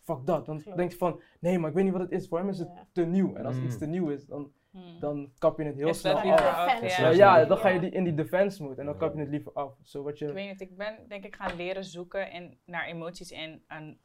fuck 0.01 0.27
dat. 0.27 0.47
Dan 0.47 0.61
Klopt. 0.63 0.77
denkt 0.77 0.99
hij 0.99 1.11
van, 1.11 1.21
nee, 1.41 1.59
maar 1.59 1.69
ik 1.69 1.75
weet 1.75 1.85
niet 1.85 1.93
wat 1.93 2.03
het 2.03 2.11
is. 2.13 2.29
Voor 2.29 2.39
hem 2.39 2.49
is 2.49 2.59
het 2.59 2.69
Ja. 2.75 2.87
te 2.93 3.05
nieuw. 3.05 3.35
En 3.35 3.47
als 3.47 3.57
Mm. 3.59 3.65
iets 3.65 3.79
te 3.79 3.87
nieuw 3.87 4.09
is, 4.09 4.27
dan, 4.27 4.53
Hmm. 4.71 5.01
dan 5.01 5.33
kap 5.39 5.59
je 5.59 5.65
het 5.65 5.75
heel 5.77 5.89
Is 5.89 5.99
snel 6.01 6.17
af. 6.17 6.25
Ja. 6.25 6.79
Ja, 7.11 7.11
Ja. 7.11 7.45
dan 7.45 7.57
ga 7.59 7.69
je 7.69 7.81
die, 7.81 7.91
in 7.91 8.05
die 8.05 8.15
defense 8.15 8.63
mode 8.63 8.81
en 8.81 8.87
dan 8.87 8.97
kap 8.99 9.15
je 9.15 9.21
het 9.21 9.29
liever 9.29 9.53
af. 9.53 9.79
Zo 9.83 10.03
wat 10.03 10.13
Ik 10.13 10.19
je... 10.19 10.33
weet 10.33 10.49
niet, 10.51 10.61
ik 10.61 10.77
ben 10.77 11.09
denk 11.09 11.25
ik 11.25 11.37
gaan 11.37 11.57
leren 11.57 11.85
zoeken 11.85 12.33
in, 12.33 12.59
naar 12.65 12.87
emoties 12.87 13.31
in 13.31 13.63
een, 13.69 14.01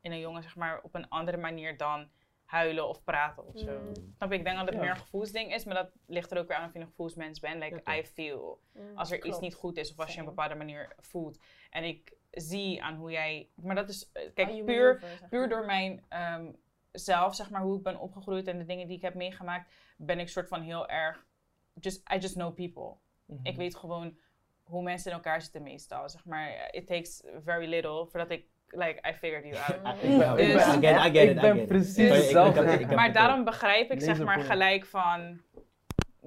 in 0.00 0.12
een 0.12 0.20
jongen, 0.20 0.42
zeg 0.42 0.56
maar, 0.56 0.80
op 0.82 0.94
een 0.94 1.08
andere 1.08 1.36
manier 1.36 1.76
dan 1.76 2.08
huilen 2.44 2.88
of 2.88 3.04
praten 3.04 3.46
of 3.46 3.58
zo. 3.58 3.78
Mm. 3.78 3.92
Snap 4.16 4.30
je? 4.32 4.38
Ik 4.38 4.44
denk 4.44 4.56
dat 4.56 4.66
het 4.66 4.74
Ja. 4.74 4.80
meer 4.80 4.90
een 4.90 4.96
gevoelsding 4.96 5.54
is, 5.54 5.64
maar 5.64 5.74
dat 5.74 5.90
ligt 6.06 6.30
er 6.30 6.38
ook 6.38 6.48
weer 6.48 6.56
aan 6.56 6.66
of 6.68 6.72
je 6.72 6.78
een 6.78 6.86
gevoelsmens 6.86 7.40
bent. 7.40 7.62
Like, 7.62 7.80
Ja. 7.84 7.96
I 7.96 8.04
feel. 8.04 8.60
Mm, 8.72 8.96
Als 8.98 9.10
er 9.10 9.24
iets 9.24 9.38
niet 9.40 9.54
goed 9.54 9.76
is 9.76 9.90
of 9.90 9.98
als 9.98 10.12
je 10.14 10.18
een 10.18 10.24
bepaalde 10.24 10.54
manier 10.54 10.92
voelt. 10.98 11.38
En 11.70 11.84
ik 11.84 12.12
zie 12.30 12.82
aan 12.82 12.94
hoe 12.94 13.10
jij, 13.10 13.48
maar 13.54 13.74
dat 13.74 13.88
is, 13.88 14.10
eh, 14.12 14.30
kijk, 14.34 14.64
puur, 14.64 14.98
zeg 15.00 15.28
puur 15.28 15.48
door 15.48 15.64
mijn 15.66 16.04
ehm, 16.08 16.52
zelf, 16.92 17.34
zeg 17.34 17.50
maar, 17.50 17.62
hoe 17.62 17.76
ik 17.76 17.82
ben 17.82 17.98
opgegroeid 17.98 18.46
en 18.46 18.58
de 18.58 18.64
dingen 18.64 18.86
die 18.86 18.96
ik 18.96 19.02
heb 19.02 19.14
meegemaakt, 19.14 19.72
ben 19.96 20.18
ik 20.18 20.28
soort 20.28 20.48
van 20.48 20.62
heel 20.62 20.88
erg, 20.88 21.26
just, 21.74 22.12
I 22.14 22.18
just 22.18 22.34
know 22.34 22.54
people. 22.54 22.96
Mhm. 23.24 23.46
Ik 23.46 23.56
weet 23.56 23.76
gewoon 23.76 24.18
hoe 24.62 24.82
mensen 24.82 25.10
in 25.10 25.16
elkaar 25.16 25.42
zitten 25.42 25.62
meestal. 25.62 26.08
Zeg 26.08 26.24
maar, 26.24 26.68
it 26.74 26.86
takes 26.86 27.22
very 27.44 27.66
little 27.68 28.06
voordat 28.06 28.30
ik, 28.30 28.46
like, 28.70 29.00
I 29.10 29.12
figured 29.12 29.44
you 29.44 29.56
out. 29.56 29.96
I- 30.02 30.06
ik 30.12 30.18
ben- 30.18 30.38
ik 30.38 30.52
Dus- 30.52 30.64
ben- 30.80 30.84
I 30.84 30.86
get 30.86 30.96
it, 30.96 31.06
I 31.06 31.18
get 31.18 31.28
it, 31.28 31.30
Ik 31.30 31.36
I 31.36 31.40
ben 31.40 31.52
get 31.52 31.60
it. 31.62 31.66
precies 31.66 32.30
ik 32.30 32.80
ik 32.80 32.94
maar 32.94 33.12
daarom 33.12 33.44
begrijp 33.44 33.90
ik 33.90 34.00
zeg 34.00 34.22
maar 34.24 34.40
gelijk 34.40 34.86
van, 34.86 35.40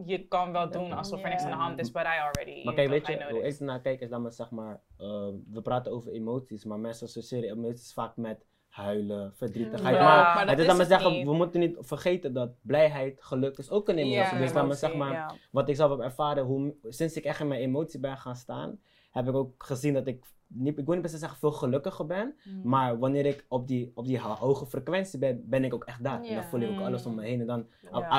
je 0.05 0.27
kan 0.27 0.51
wel 0.51 0.69
doen 0.69 0.91
alsof 0.93 1.23
er 1.23 1.29
niks 1.29 1.43
aan 1.43 1.49
de 1.51 1.55
hand 1.57 1.79
is, 1.79 1.91
but 1.91 2.01
I 2.03 2.19
already 2.21 2.63
Maar 2.63 2.73
kijk, 2.73 2.89
weet 2.89 3.07
je, 3.07 3.25
hoe 3.29 3.43
ik 3.43 3.59
ernaar 3.59 3.81
kijk 3.81 3.99
is 4.01 4.09
dat 4.09 4.21
men 4.21 4.31
zeg 4.31 4.49
maar, 4.49 4.79
eh, 4.97 5.27
we 5.51 5.61
praten 5.61 5.91
over 5.91 6.11
emoties, 6.11 6.63
maar 6.65 6.79
mensen 6.79 7.07
associëren 7.07 7.49
emoties 7.49 7.93
vaak 7.93 8.17
met 8.17 8.45
huilen, 8.69 9.33
verdrietigheid. 9.35 9.95
Ja, 9.95 10.03
maar, 10.03 10.23
maar 10.35 10.39
dat 10.45 10.49
het 10.49 10.59
is 10.59 10.65
dat 10.65 10.77
we 10.77 10.85
zeggen, 10.85 11.11
niet. 11.11 11.25
we 11.25 11.33
moeten 11.33 11.59
niet 11.59 11.75
vergeten 11.79 12.33
dat 12.33 12.49
blijheid, 12.61 13.23
geluk 13.23 13.57
is 13.57 13.69
ook 13.69 13.89
een 13.89 13.97
emotie. 13.97 14.15
Ja, 14.17 14.37
dus 14.37 14.53
laat 14.53 14.67
me 14.67 14.73
zeg 14.73 14.93
maar, 14.95 15.11
ja. 15.11 15.31
wat 15.51 15.69
ik 15.69 15.75
zelf 15.75 15.91
heb 15.91 15.99
ervaren, 15.99 16.43
hoe, 16.43 16.75
sinds 16.89 17.15
ik 17.15 17.23
echt 17.23 17.39
in 17.39 17.47
mijn 17.47 17.61
emotie 17.61 17.99
ben 17.99 18.17
gaan 18.17 18.35
staan, 18.35 18.79
heb 19.11 19.27
ik 19.27 19.35
ook 19.35 19.63
gezien 19.63 19.93
dat 19.93 20.07
ik, 20.07 20.25
niet, 20.53 20.77
ik 20.77 20.85
wil 20.85 20.93
niet 20.93 21.01
per 21.03 21.11
se 21.11 21.17
zeggen 21.17 21.37
veel 21.37 21.51
gelukkiger 21.51 22.05
ben, 22.05 22.35
Mm. 22.43 22.61
maar 22.69 22.99
wanneer 22.99 23.25
ik 23.25 23.45
op 23.47 23.67
die, 23.67 23.91
op 23.95 24.05
die 24.05 24.19
hoge 24.19 24.65
frequentie 24.65 25.19
ben, 25.19 25.43
ben 25.49 25.63
ik 25.63 25.73
ook 25.73 25.83
echt 25.83 26.03
daar. 26.03 26.23
En 26.23 26.35
dan 26.35 26.43
voel 26.43 26.59
ik 26.59 26.69
ook 26.69 26.75
Mm. 26.75 26.83
alles 26.83 27.05
om 27.05 27.15
me 27.15 27.21
heen 27.23 27.39
en 27.41 27.47
dan, 27.47 27.65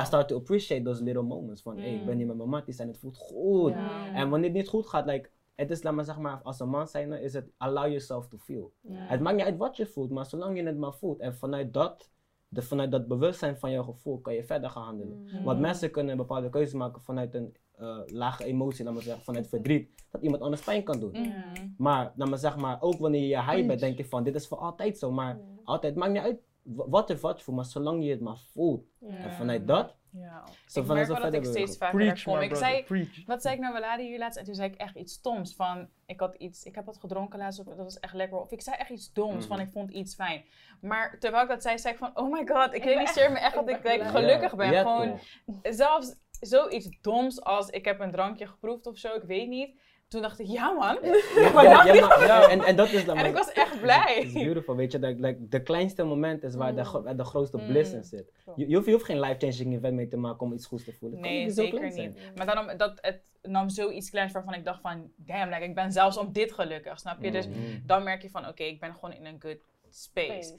I- 0.01 0.05
start 0.05 0.29
to 0.29 0.37
appreciate 0.37 0.83
those 0.85 1.03
little 1.03 1.23
moments 1.23 1.63
van, 1.63 1.79
hey, 1.79 1.95
ik 1.95 2.05
ben 2.05 2.13
Mm. 2.13 2.19
hier 2.19 2.27
met 2.27 2.37
mijn 2.37 2.49
matties 2.49 2.79
en 2.79 2.89
het 2.89 2.99
voelt 2.99 3.17
goed. 3.17 3.73
En 4.15 4.29
wanneer 4.31 4.49
het 4.49 4.59
niet 4.59 4.69
goed 4.69 4.87
gaat, 4.87 5.07
like, 5.07 5.31
het 5.55 5.71
is, 5.71 5.83
laat 5.83 5.95
maar 5.95 6.05
zeg 6.05 6.19
maar, 6.19 6.41
als 6.43 6.61
een 6.61 6.69
man 6.69 6.89
zijn, 6.89 7.13
is 7.13 7.33
het 7.35 7.51
allow 7.57 7.85
yourself 7.87 8.29
to 8.29 8.37
feel. 8.39 8.73
Het 8.89 9.21
maakt 9.21 9.37
niet 9.37 9.45
uit 9.45 9.57
wat 9.57 9.77
je 9.77 9.87
voelt, 9.87 10.11
maar 10.11 10.27
zolang 10.27 10.57
je 10.57 10.65
het 10.67 10.77
maar 10.79 10.95
voelt. 10.95 11.21
En 11.21 11.35
vanuit 11.35 11.73
dat, 11.73 12.11
de, 12.49 12.63
vanuit 12.63 12.91
dat 12.91 13.09
bewustzijn 13.09 13.57
van 13.57 13.71
jouw 13.71 13.83
gevoel, 13.83 14.21
kan 14.21 14.35
je 14.35 14.45
verder 14.45 14.71
gaan 14.71 14.83
handelen. 14.85 15.29
Mm. 15.33 15.45
Want 15.45 15.61
mensen 15.61 15.91
kunnen 15.91 16.13
een 16.13 16.19
bepaalde 16.19 16.49
keuze 16.51 16.77
maken 16.77 17.03
vanuit 17.03 17.35
een 17.35 17.55
eh, 17.79 17.99
lage 18.07 18.45
emotie, 18.45 18.85
laat 18.85 18.95
maar 18.95 19.03
zeggen, 19.03 19.23
vanuit 19.25 19.49
verdriet, 19.49 19.89
dat 20.11 20.23
iemand 20.23 20.43
anders 20.43 20.63
pijn 20.63 20.83
kan 20.83 21.01
doen. 21.01 21.13
Mm. 21.13 21.75
Maar, 21.79 22.13
laat 22.17 22.29
maar 22.29 22.39
zeg 22.39 22.57
maar, 22.57 22.83
ook 22.83 22.99
wanneer 22.99 23.27
je 23.29 23.43
high 23.51 23.67
bent, 23.67 23.81
denk 23.81 23.97
je 23.97 24.05
van, 24.05 24.25
dit 24.25 24.35
is 24.35 24.47
voor 24.49 24.59
altijd 24.59 24.99
zo. 24.99 25.11
Maar 25.13 25.39
altijd, 25.65 25.95
maakt 25.95 26.13
niet 26.13 26.23
uit 26.23 26.39
wa- 26.63 26.89
wat 26.89 27.11
er 27.11 27.19
wat 27.19 27.39
je 27.39 27.45
voelt, 27.45 27.57
maar 27.57 27.67
zolang 27.67 28.05
je 28.05 28.11
het 28.11 28.21
maar 28.21 28.39
voelt. 28.53 28.85
En 29.09 29.33
vanuit 29.33 29.67
dat, 29.67 29.95
Ja. 30.11 30.43
zo 30.67 30.81
Ik 30.81 30.87
van 30.87 30.95
merk 30.97 31.09
wel 31.09 31.21
dat 31.21 31.35
ik 31.35 31.45
steeds 31.45 31.77
vaker 31.77 31.97
Preach, 31.99 32.23
kom. 32.23 32.33
Ik 32.39 32.49
brother, 32.49 32.57
zei, 32.57 32.85
preach. 32.85 33.27
wat 33.27 33.43
zei 33.43 33.55
ik 33.55 33.61
nou 33.61 33.73
Welade 33.73 34.03
hier 34.03 34.19
laatst? 34.19 34.39
En 34.39 34.45
toen 34.45 34.55
zei 34.55 34.71
ik 34.71 34.77
echt 34.77 34.97
iets 34.97 35.13
stoms. 35.13 35.55
Van, 35.55 35.89
ik 36.07 36.21
had 36.21 36.35
iets, 36.35 36.65
ik 36.65 36.75
heb 36.75 36.85
wat 36.85 36.97
gedronken 36.99 37.39
laatst, 37.39 37.61
of 37.61 37.67
dat 37.67 37.77
was 37.77 37.99
echt 38.01 38.15
lekker. 38.15 38.39
Of 38.41 38.51
ik 38.53 38.61
zei 38.61 38.77
echt 38.77 38.91
iets 38.91 39.13
doms, 39.13 39.47
van 39.47 39.57
Mhm. 39.57 39.67
ik 39.67 39.73
vond 39.73 39.91
iets 39.91 40.15
fijn. 40.15 40.45
Maar 40.81 41.17
terwijl 41.19 41.43
ik 41.43 41.49
dat 41.49 41.63
zei, 41.63 41.79
zei 41.79 41.93
ik 41.93 41.99
van, 41.99 42.11
oh 42.15 42.33
my 42.33 42.47
god, 42.47 42.75
ik 42.75 42.85
realiseer 42.85 43.33
me 43.33 43.39
echt 43.39 43.55
dat 43.55 43.69
ik 43.69 43.77
gelukkig 44.03 44.51
Ja, 44.51 44.57
ben. 44.57 44.73
ja, 44.73 44.83
Gewoon, 44.83 45.19
zelfs 45.63 46.15
zoiets 46.41 46.89
doms 47.01 47.41
als 47.43 47.69
ik 47.71 47.85
heb 47.85 48.01
een 48.01 48.11
drankje 48.11 48.47
geproefd 48.47 48.87
of 48.87 48.99
zo, 48.99 49.15
ik 49.15 49.23
weet 49.23 49.49
niet. 49.49 49.79
Toen 50.09 50.23
dacht 50.23 50.39
ik, 50.41 50.47
ja 50.47 50.71
man. 50.71 50.99
Ja, 51.03 51.63
ja, 51.63 51.85
ja, 51.95 52.07
maar- 52.07 52.27
ja, 52.27 52.49
en, 52.49 52.61
en 52.61 52.77
dat 52.77 52.91
is 52.93 53.05
dan 53.05 53.17
En 53.17 53.21
maar- 53.23 53.31
ik 53.31 53.37
was 53.37 53.53
echt 53.53 53.81
blij. 53.87 54.15
Het 54.17 54.25
is 54.25 54.33
beautiful, 54.33 54.77
weet 54.77 54.93
je. 54.93 54.99
Dat, 54.99 55.19
like, 55.19 55.49
de 55.49 55.63
kleinste 55.63 56.05
moment 56.05 56.43
is 56.43 56.55
waar 56.55 56.75
de, 56.75 57.01
Mm. 57.05 57.17
de 57.17 57.25
grootste 57.25 57.57
Mm. 57.57 57.67
bliss 57.67 57.93
in 57.93 58.05
zit. 58.05 58.33
Je, 58.57 58.69
je, 58.69 58.75
hoeft, 58.75 58.87
je 58.87 58.93
hoeft 58.93 59.05
geen 59.05 59.21
life-changing 59.21 59.77
event 59.77 59.95
mee 59.95 60.09
te 60.09 60.17
maken 60.17 60.41
om 60.47 60.53
iets 60.53 60.67
goeds 60.67 60.85
te 60.85 60.93
voelen. 60.93 61.19
Het 61.19 61.29
Nee, 61.29 61.51
zeker 61.51 61.79
klein 61.79 61.93
zijn. 61.93 62.09
niet. 62.09 62.37
Maar 62.37 62.47
daarom, 62.47 62.77
dat, 62.77 62.99
het 63.01 63.33
nam 63.43 63.69
zoiets 63.69 64.11
kleins 64.11 64.33
waarvan 64.33 64.55
ik 64.55 64.65
dacht 64.65 64.81
van, 64.81 65.11
damn, 65.17 65.51
like, 65.51 65.65
ik 65.65 65.75
ben 65.75 65.93
zelfs 65.93 66.17
om 66.17 66.33
dit 66.33 66.53
gelukkig, 66.53 66.99
snap 66.99 67.23
je? 67.23 67.31
Dus 67.31 67.49
Mhm. 67.49 67.57
dan 67.87 68.03
merk 68.03 68.23
je 68.23 68.31
van, 68.31 68.49
oké, 68.49 68.63
ik 68.63 68.81
ben 68.81 68.93
gewoon 68.95 69.13
in 69.13 69.25
een 69.27 69.41
good 69.43 69.59
space. 69.91 70.55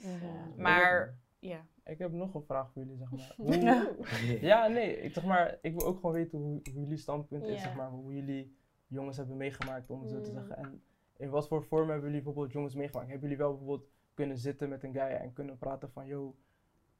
Maar, 0.56 1.14
ja. 1.38 1.64
Ik 1.86 1.98
heb 1.98 2.12
nog 2.12 2.34
een 2.34 2.42
vraag 2.42 2.70
voor 2.72 2.82
jullie, 2.82 2.96
zeg 2.98 3.10
maar. 3.10 3.34
Hoe- 3.36 4.38
ja, 4.50 4.66
nee, 4.66 5.00
ik, 5.00 5.12
zeg 5.12 5.24
maar, 5.24 5.58
ik 5.62 5.72
wil 5.74 5.86
ook 5.86 5.96
gewoon 5.96 6.12
weten 6.12 6.38
hoe, 6.38 6.60
hoe 6.72 6.80
jullie 6.82 6.96
standpunt 6.96 7.44
is, 7.46 7.62
zeg 7.62 7.76
maar. 7.76 7.90
Hoe 7.90 8.14
jullie 8.14 8.56
jongens 8.86 9.16
hebben 9.16 9.36
meegemaakt, 9.36 9.90
om 9.90 10.00
het 10.00 10.10
zo 10.10 10.20
te 10.20 10.28
Mm. 10.30 10.34
zeggen. 10.34 10.56
En 10.56 10.82
in 11.16 11.30
wat 11.30 11.48
voor 11.48 11.62
vorm 11.64 11.88
hebben 11.88 12.06
jullie 12.08 12.22
bijvoorbeeld 12.24 12.52
jongens 12.54 12.74
meegemaakt? 12.74 13.08
Hebben 13.08 13.28
jullie 13.28 13.44
wel 13.44 13.56
bijvoorbeeld 13.56 13.88
kunnen 14.14 14.38
zitten 14.38 14.68
met 14.68 14.82
een 14.84 14.92
guy 14.92 15.02
en 15.02 15.32
kunnen 15.32 15.58
praten 15.58 15.90
van, 15.90 16.06
yo, 16.06 16.36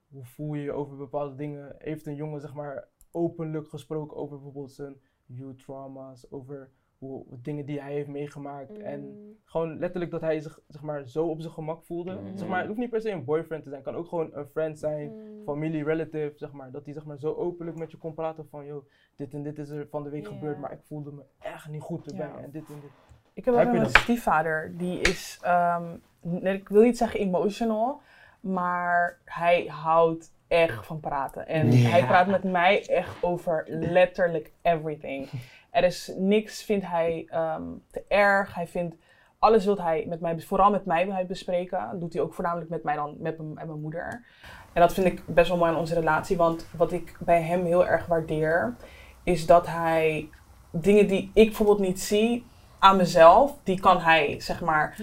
hoe 0.09 0.25
voel 0.25 0.55
je 0.55 0.63
je 0.63 0.73
over 0.73 0.97
bepaalde 0.97 1.35
dingen? 1.35 1.75
Heeft 1.79 2.07
een 2.07 2.15
jongen, 2.15 2.41
zeg 2.41 2.55
maar, 2.55 2.89
openlijk 3.11 3.69
gesproken 3.69 4.17
over 4.17 4.37
bijvoorbeeld 4.37 4.73
zijn 4.73 4.97
youth 5.27 5.59
trauma's, 5.59 6.31
over 6.31 6.71
hoe, 6.99 7.25
dingen 7.43 7.67
die 7.67 7.81
hij 7.81 7.93
heeft 7.93 8.09
meegemaakt 8.09 8.79
en 8.79 9.01
Mm. 9.01 9.37
gewoon 9.45 9.79
letterlijk 9.79 10.11
dat 10.11 10.21
hij 10.21 10.41
zich 10.41 10.59
zeg 10.69 10.83
maar, 10.83 11.09
zo 11.09 11.27
op 11.27 11.41
zijn 11.41 11.53
gemak 11.53 11.85
voelde. 11.85 12.13
Mhm. 12.15 12.37
Zeg 12.37 12.49
maar, 12.49 12.59
het 12.59 12.67
hoeft 12.67 12.79
niet 12.81 12.91
per 12.91 13.01
se 13.01 13.11
een 13.11 13.25
boyfriend 13.25 13.63
te 13.63 13.69
zijn, 13.69 13.83
het 13.83 13.91
kan 13.93 14.01
ook 14.01 14.09
gewoon 14.09 14.31
een 14.33 14.47
friend 14.47 14.79
zijn, 14.79 15.11
Mm. 15.13 15.43
familie, 15.45 15.85
relative, 15.85 16.33
zeg 16.37 16.53
maar. 16.53 16.71
Dat 16.71 16.85
hij 16.85 16.95
zeg 16.95 17.05
maar, 17.05 17.19
zo 17.19 17.33
openlijk 17.35 17.77
met 17.79 17.91
je 17.91 17.97
kon 17.97 18.15
praten 18.15 18.47
van, 18.51 18.67
joh, 18.67 18.85
dit 19.17 19.35
en 19.35 19.43
dit 19.43 19.59
is 19.59 19.69
er 19.69 19.87
van 19.91 20.03
de 20.03 20.11
week 20.11 20.27
gebeurd, 20.27 20.59
maar 20.59 20.73
ik 20.73 20.81
voelde 20.83 21.13
me 21.13 21.23
echt 21.41 21.69
niet 21.69 21.83
goed 21.83 22.07
erbij 22.11 22.27
Ja. 22.27 22.39
en 22.43 22.51
dit 22.51 22.69
en 22.69 22.81
dit. 22.81 22.91
Ik 23.33 23.45
heb 23.45 23.55
ook 23.55 23.73
een 23.75 23.87
stiefvader, 23.87 24.77
die 24.77 25.01
is, 25.01 25.39
ehm, 25.43 25.85
nee, 26.21 26.55
ik 26.55 26.69
wil 26.69 26.83
niet 26.83 26.97
zeggen 26.99 27.21
emotional, 27.21 28.01
maar 28.41 29.19
hij 29.25 29.65
houdt 29.67 30.35
echt 30.49 30.87
van 30.87 31.01
praten. 31.01 31.47
En 31.47 31.69
hij 31.71 32.05
praat 32.07 32.27
met 32.27 32.45
mij 32.45 32.87
echt 32.89 33.23
over 33.23 33.65
letterlijk 33.69 34.53
everything. 34.63 35.29
Er 35.77 35.85
is 35.85 36.13
niks, 36.17 36.63
vindt 36.63 36.87
hij 36.87 37.27
ehm, 37.29 37.63
te 37.91 38.05
erg. 38.09 38.55
Hij 38.55 38.67
vindt, 38.67 38.97
alles 39.39 39.65
wil 39.65 39.81
hij 39.81 40.05
met 40.09 40.21
mij, 40.21 40.41
vooral 40.41 40.71
met 40.71 40.87
mij 40.87 41.05
wil 41.05 41.15
hij 41.15 41.27
bespreken. 41.27 41.89
Dat 41.91 42.01
doet 42.01 42.13
hij 42.13 42.23
ook 42.23 42.35
voornamelijk 42.35 42.71
met 42.71 42.83
mij 42.83 42.95
dan, 42.95 43.17
met 43.19 43.39
mijn, 43.39 43.59
en 43.59 43.67
mijn 43.67 43.81
moeder. 43.81 44.25
En 44.73 44.81
dat 44.81 44.95
vind 44.95 45.07
ik 45.07 45.23
best 45.27 45.49
wel 45.49 45.57
mooi 45.59 45.71
aan 45.71 45.79
onze 45.79 45.95
relatie, 45.95 46.37
want 46.37 46.69
wat 46.77 46.93
ik 46.93 47.17
bij 47.21 47.43
hem 47.43 47.65
heel 47.65 47.87
erg 47.87 48.07
waardeer, 48.07 48.75
is 49.23 49.47
dat 49.47 49.67
hij 49.67 50.29
dingen 50.71 51.07
die 51.07 51.31
ik 51.35 51.47
bijvoorbeeld 51.47 51.79
niet 51.79 52.01
zie 52.01 52.47
aan 52.79 52.97
mezelf, 52.97 53.55
die 53.63 53.81
kan 53.81 54.01
hij, 54.01 54.41
zeg 54.41 54.61
maar, 54.61 54.97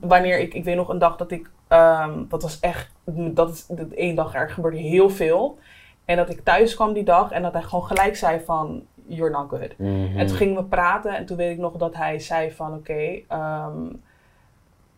wanneer 0.00 0.38
ik, 0.38 0.54
ik 0.54 0.64
weet 0.64 0.76
nog 0.76 0.88
een 0.88 0.98
dag 0.98 1.16
dat 1.16 1.30
ik, 1.30 1.50
ehm, 1.68 2.24
dat 2.28 2.42
was 2.42 2.60
echt, 2.60 2.92
dat 3.30 3.50
is 3.50 3.66
de 3.66 3.94
één 3.94 4.14
dag, 4.14 4.34
er 4.34 4.50
gebeurde 4.50 4.78
heel 4.78 5.10
veel. 5.10 5.58
En 6.04 6.16
dat 6.16 6.30
ik 6.30 6.44
thuis 6.44 6.74
kwam 6.74 6.92
die 6.92 7.04
dag 7.04 7.30
en 7.30 7.42
dat 7.42 7.52
hij 7.52 7.62
gewoon 7.62 7.84
gelijk 7.84 8.16
zei 8.16 8.40
van, 8.44 8.86
you're 9.14 9.30
not 9.30 9.48
good. 9.48 9.78
Mhm. 9.78 10.18
En 10.18 10.26
toen 10.26 10.36
gingen 10.36 10.56
we 10.56 10.64
praten 10.64 11.16
en 11.16 11.26
toen 11.26 11.36
weet 11.36 11.50
ik 11.52 11.58
nog 11.58 11.76
dat 11.76 11.94
hij 11.94 12.18
zei 12.18 12.52
van, 12.52 12.74
oké, 12.74 13.20
ehm, 13.28 13.86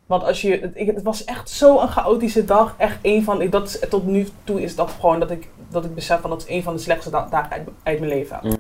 want 0.06 0.24
als 0.24 0.40
je, 0.40 0.58
het, 0.58 0.76
ik, 0.76 0.86
het 0.86 1.02
was 1.02 1.24
echt 1.24 1.50
zo'n 1.50 1.88
chaotische 1.88 2.44
dag, 2.44 2.74
echt 2.78 2.98
een 3.02 3.24
van, 3.24 3.42
ik, 3.42 3.50
dat 3.50 3.66
is, 3.66 3.88
tot 3.88 4.06
nu 4.06 4.26
toe 4.44 4.62
is 4.62 4.76
dat 4.76 4.90
gewoon 4.90 5.20
dat 5.20 5.30
ik, 5.30 5.48
dat 5.68 5.84
ik 5.84 5.94
besef 5.94 6.20
van, 6.20 6.30
dat 6.30 6.40
is 6.40 6.48
een 6.48 6.62
van 6.62 6.74
de 6.74 6.80
slechtste 6.80 7.10
da- 7.10 7.28
dagen 7.28 7.50
uit, 7.50 7.68
uit 7.82 7.98
mijn 7.98 8.10
leven. 8.10 8.38
Mhm. 8.42 8.56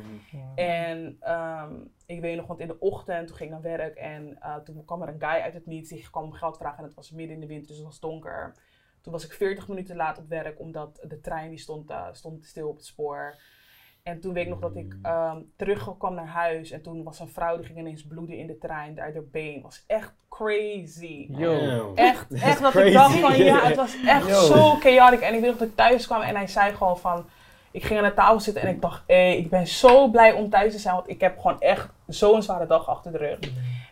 En 0.54 1.16
ehm, 1.20 1.72
ik 2.06 2.20
weet 2.20 2.36
nog, 2.36 2.46
want 2.46 2.60
in 2.60 2.66
de 2.66 2.78
ochtend, 2.78 3.26
toen 3.26 3.36
ging 3.36 3.50
ik 3.50 3.62
naar 3.62 3.78
werk 3.78 3.96
en 3.96 4.36
eh, 4.40 4.56
toen 4.56 4.84
kwam 4.84 5.02
er 5.02 5.08
een 5.08 5.20
guy 5.20 5.40
uit 5.42 5.54
het 5.54 5.66
niets, 5.66 5.90
die 5.90 6.10
kwam 6.10 6.24
om 6.24 6.32
geld 6.32 6.56
vragen 6.56 6.78
en 6.78 6.84
het 6.84 6.94
was 6.94 7.10
midden 7.10 7.34
in 7.34 7.40
de 7.40 7.46
winter, 7.46 7.66
dus 7.68 7.76
het 7.76 7.86
was 7.86 8.00
donker. 8.00 8.54
Toen 9.00 9.12
was 9.12 9.24
ik 9.24 9.32
40 9.32 9.68
minuten 9.68 9.96
laat 9.96 10.18
op 10.18 10.28
werk, 10.28 10.60
omdat 10.60 11.04
de 11.08 11.20
trein 11.20 11.50
die 11.50 11.58
stond, 11.58 11.90
eh, 11.90 12.06
stond 12.12 12.44
stil 12.44 12.68
op 12.68 12.76
het 12.76 12.84
spoor. 12.86 13.34
En 14.02 14.20
toen 14.20 14.32
weet 14.32 14.44
ik 14.44 14.50
nog 14.50 14.60
dat 14.60 14.76
ik 14.76 14.96
ehm 15.02 15.36
terugkwam 15.56 16.14
naar 16.14 16.26
huis 16.26 16.70
en 16.70 16.82
toen 16.82 17.02
was 17.02 17.20
een 17.20 17.28
vrouw 17.28 17.56
die 17.56 17.66
ging 17.66 17.78
ineens 17.78 18.06
bloeden 18.06 18.38
in 18.38 18.46
de 18.46 18.58
trein 18.58 19.00
uit 19.00 19.14
haar 19.14 19.24
been. 19.24 19.62
was 19.62 19.84
echt 19.86 20.12
crazy. 20.28 21.26
Yo. 21.30 21.92
Echt, 21.94 22.32
echt 22.32 22.60
dat 22.60 22.70
crazy. 22.70 22.86
ik 22.86 22.92
dacht 22.92 23.18
van 23.18 23.36
ja, 23.36 23.66
het 23.66 23.76
was 23.76 23.96
echt 24.06 24.28
Yo. 24.28 24.40
zo 24.40 24.74
chaotic. 24.74 25.20
En 25.20 25.34
ik 25.34 25.40
weet 25.40 25.50
nog 25.50 25.58
dat 25.58 25.68
ik 25.68 25.76
thuis 25.76 26.06
kwam 26.06 26.20
en 26.20 26.36
hij 26.36 26.46
zei 26.46 26.74
gewoon 26.74 26.98
van, 26.98 27.24
ik 27.70 27.84
ging 27.84 28.00
aan 28.00 28.08
de 28.08 28.14
tafel 28.14 28.40
zitten 28.40 28.62
en 28.62 28.68
ik 28.68 28.80
dacht, 28.80 29.02
hé, 29.06 29.30
ik 29.30 29.50
ben 29.50 29.66
zo 29.66 30.08
blij 30.08 30.32
om 30.32 30.50
thuis 30.50 30.72
te 30.72 30.78
zijn, 30.78 30.94
want 30.94 31.08
ik 31.08 31.20
heb 31.20 31.38
gewoon 31.38 31.60
echt 31.60 31.88
zo'n 32.06 32.42
zware 32.42 32.66
dag 32.66 32.88
achter 32.88 33.12
de 33.12 33.18
rug. 33.18 33.38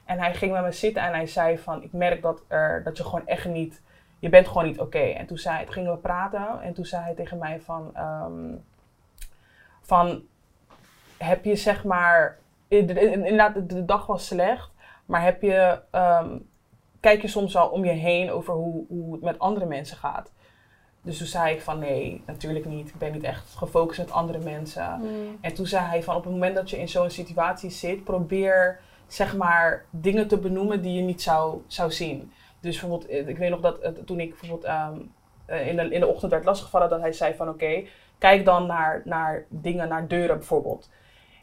En 0.04 0.18
hij 0.18 0.34
ging 0.34 0.52
met 0.52 0.62
me 0.62 0.72
zitten 0.72 1.02
en 1.02 1.12
hij 1.12 1.26
zei 1.26 1.58
van, 1.58 1.82
ik 1.82 1.92
merk 1.92 2.22
dat, 2.22 2.42
er, 2.48 2.82
dat 2.84 2.96
je 2.96 3.04
gewoon 3.04 3.26
echt 3.26 3.46
niet 3.46 3.80
je 4.20 4.28
bent 4.28 4.48
gewoon 4.48 4.66
niet 4.66 4.80
oké. 4.80 4.98
En 4.98 5.26
toen, 5.26 5.38
zei, 5.38 5.64
toen 5.64 5.72
gingen 5.72 5.92
we 5.92 5.98
praten 5.98 6.60
en 6.62 6.72
toen 6.72 6.84
zei 6.84 7.02
hij 7.02 7.14
tegen 7.14 7.38
mij 7.38 7.60
van, 7.60 7.90
ehm, 7.94 8.54
van 9.82 10.22
heb 11.18 11.44
je 11.44 11.56
zeg 11.56 11.84
maar, 11.84 12.38
in- 12.68 12.88
in- 12.88 12.96
in- 12.96 13.12
inderdaad 13.12 13.68
de, 13.68 13.84
dag 13.84 14.06
was 14.06 14.26
slecht, 14.26 14.70
maar 15.06 15.22
heb 15.22 15.42
je, 15.42 15.80
ehm, 15.90 16.38
kijk 17.00 17.22
je 17.22 17.28
soms 17.28 17.56
al 17.56 17.68
om 17.68 17.84
je 17.84 17.90
heen 17.90 18.30
over 18.30 18.54
hoe, 18.54 18.84
hoe 18.88 19.12
het 19.12 19.22
met 19.22 19.38
andere 19.38 19.66
mensen 19.66 19.96
gaat. 19.96 20.32
Dus 21.02 21.18
toen 21.18 21.26
zei 21.26 21.54
ik 21.54 21.62
van 21.62 21.78
nee, 21.78 22.22
natuurlijk 22.26 22.64
niet. 22.64 22.88
Ik 22.88 22.98
ben 22.98 23.12
niet 23.12 23.22
echt 23.22 23.54
gefocust 23.54 23.98
met 23.98 24.10
andere 24.10 24.38
mensen. 24.38 25.00
Mm. 25.00 25.38
En 25.40 25.54
toen 25.54 25.66
zei 25.66 25.84
hij 25.84 26.02
van 26.02 26.16
op 26.16 26.24
het 26.24 26.32
moment 26.32 26.54
dat 26.54 26.70
je 26.70 26.78
in 26.78 26.88
zo'n 26.88 27.10
situatie 27.10 27.70
zit, 27.70 28.04
probeer 28.04 28.80
zeg 29.06 29.36
maar 29.36 29.84
dingen 29.90 30.28
te 30.28 30.38
benoemen 30.38 30.82
die 30.82 30.92
je 30.94 31.02
niet 31.02 31.22
zou, 31.22 31.62
zou 31.66 31.92
zien. 31.92 32.32
Dus 32.60 32.80
bijvoorbeeld, 32.80 33.10
eh, 33.10 33.28
ik 33.28 33.38
weet 33.38 33.50
nog 33.50 33.60
dat 33.60 33.78
eh, 33.78 33.92
toen 34.04 34.20
ik 34.20 34.28
bijvoorbeeld 34.28 34.64
ehm, 34.64 34.98
eh, 35.46 35.68
in, 35.68 35.76
de, 35.76 35.90
in 35.90 36.00
de 36.00 36.06
ochtend 36.06 36.30
werd 36.32 36.44
lastiggevallen, 36.44 36.88
dat 36.88 37.00
hij 37.00 37.12
zei 37.12 37.34
van 37.34 37.48
oké, 37.48 37.84
kijk 38.20 38.44
dan 38.44 38.66
naar, 38.66 39.02
naar 39.04 39.44
dingen, 39.48 39.88
naar 39.88 40.08
deuren 40.08 40.36
bijvoorbeeld. 40.36 40.88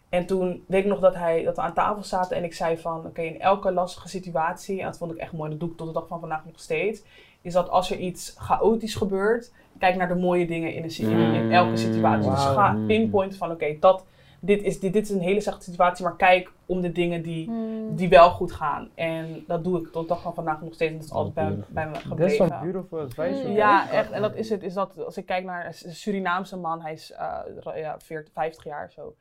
En 0.09 0.25
toen 0.25 0.63
weet 0.67 0.83
ik 0.83 0.89
nog 0.89 0.99
dat, 0.99 1.15
hij, 1.15 1.43
dat 1.43 1.55
we 1.55 1.61
aan 1.61 1.73
tafel 1.73 2.03
zaten 2.03 2.37
en 2.37 2.43
ik 2.43 2.53
zei 2.53 2.77
van 2.77 3.05
oké, 3.05 3.21
in 3.21 3.39
elke 3.39 3.71
lastige 3.71 4.07
situatie, 4.07 4.79
en 4.79 4.85
dat 4.85 4.97
vond 4.97 5.11
ik 5.11 5.17
echt 5.17 5.31
mooi, 5.31 5.49
dat 5.49 5.59
doe 5.59 5.69
ik 5.69 5.77
tot 5.77 5.87
de 5.87 5.93
dag 5.93 6.07
van 6.07 6.19
vandaag 6.19 6.45
nog 6.45 6.59
steeds, 6.59 7.01
is 7.41 7.53
dat 7.53 7.69
als 7.69 7.91
er 7.91 7.97
iets 7.97 8.35
chaotisch 8.37 8.95
gebeurt, 8.95 9.51
kijk 9.79 9.95
naar 9.95 10.07
de 10.07 10.15
mooie 10.15 10.47
dingen 10.47 10.73
in, 10.73 10.83
een, 10.83 10.91
situ- 10.91 11.11
in, 11.11 11.33
in 11.33 11.51
elke 11.51 11.77
situatie. 11.77 12.29
Dus 12.31 12.43
ga 12.43 12.77
pinpointen 12.87 13.37
van 13.37 13.51
oké, 13.51 13.75
dat 13.79 14.05
dit, 14.39 14.61
is, 14.63 14.79
dit, 14.79 14.93
dit 14.93 15.03
is 15.03 15.09
een 15.09 15.21
hele 15.21 15.39
slechte 15.41 15.63
situatie, 15.63 16.05
maar 16.05 16.15
kijk 16.15 16.51
om 16.65 16.81
de 16.81 16.91
dingen 16.91 17.21
die, 17.21 17.49
Mm. 17.49 17.95
die 17.95 18.09
wel 18.09 18.29
goed 18.29 18.51
gaan. 18.51 18.89
En 18.95 19.43
dat 19.47 19.63
doe 19.63 19.79
ik 19.79 19.91
tot 19.91 20.01
de 20.01 20.07
dag 20.07 20.21
van 20.21 20.33
vandaag 20.33 20.61
nog 20.61 20.73
steeds 20.73 20.91
en 20.91 20.97
dat 20.97 21.05
is 21.07 21.11
altijd 21.13 21.67
bij, 21.67 21.87
me 21.89 21.95
gebleven. 21.95 22.47
some 22.47 22.59
beautiful 22.61 22.99
advice. 22.99 23.47
Mm. 23.47 23.53
Ja, 23.53 23.91
echt. 23.91 24.11
En 24.11 24.21
dat 24.21 24.35
is 24.35 24.49
het. 24.49 24.63
Is 24.63 24.73
dat, 24.73 25.03
als 25.05 25.17
ik 25.17 25.25
kijk 25.25 25.43
naar 25.45 25.65
een 25.65 25.93
Surinaamse 25.95 26.57
man, 26.57 26.81
hij 26.81 26.93
is 26.93 27.11
eh, 27.11 27.39
ja, 27.75 27.99
40, 27.99 28.33
50 28.33 28.63
jaar 28.63 28.91
zo. 28.91 29.15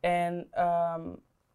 En 0.00 0.46
ehm, 0.50 1.00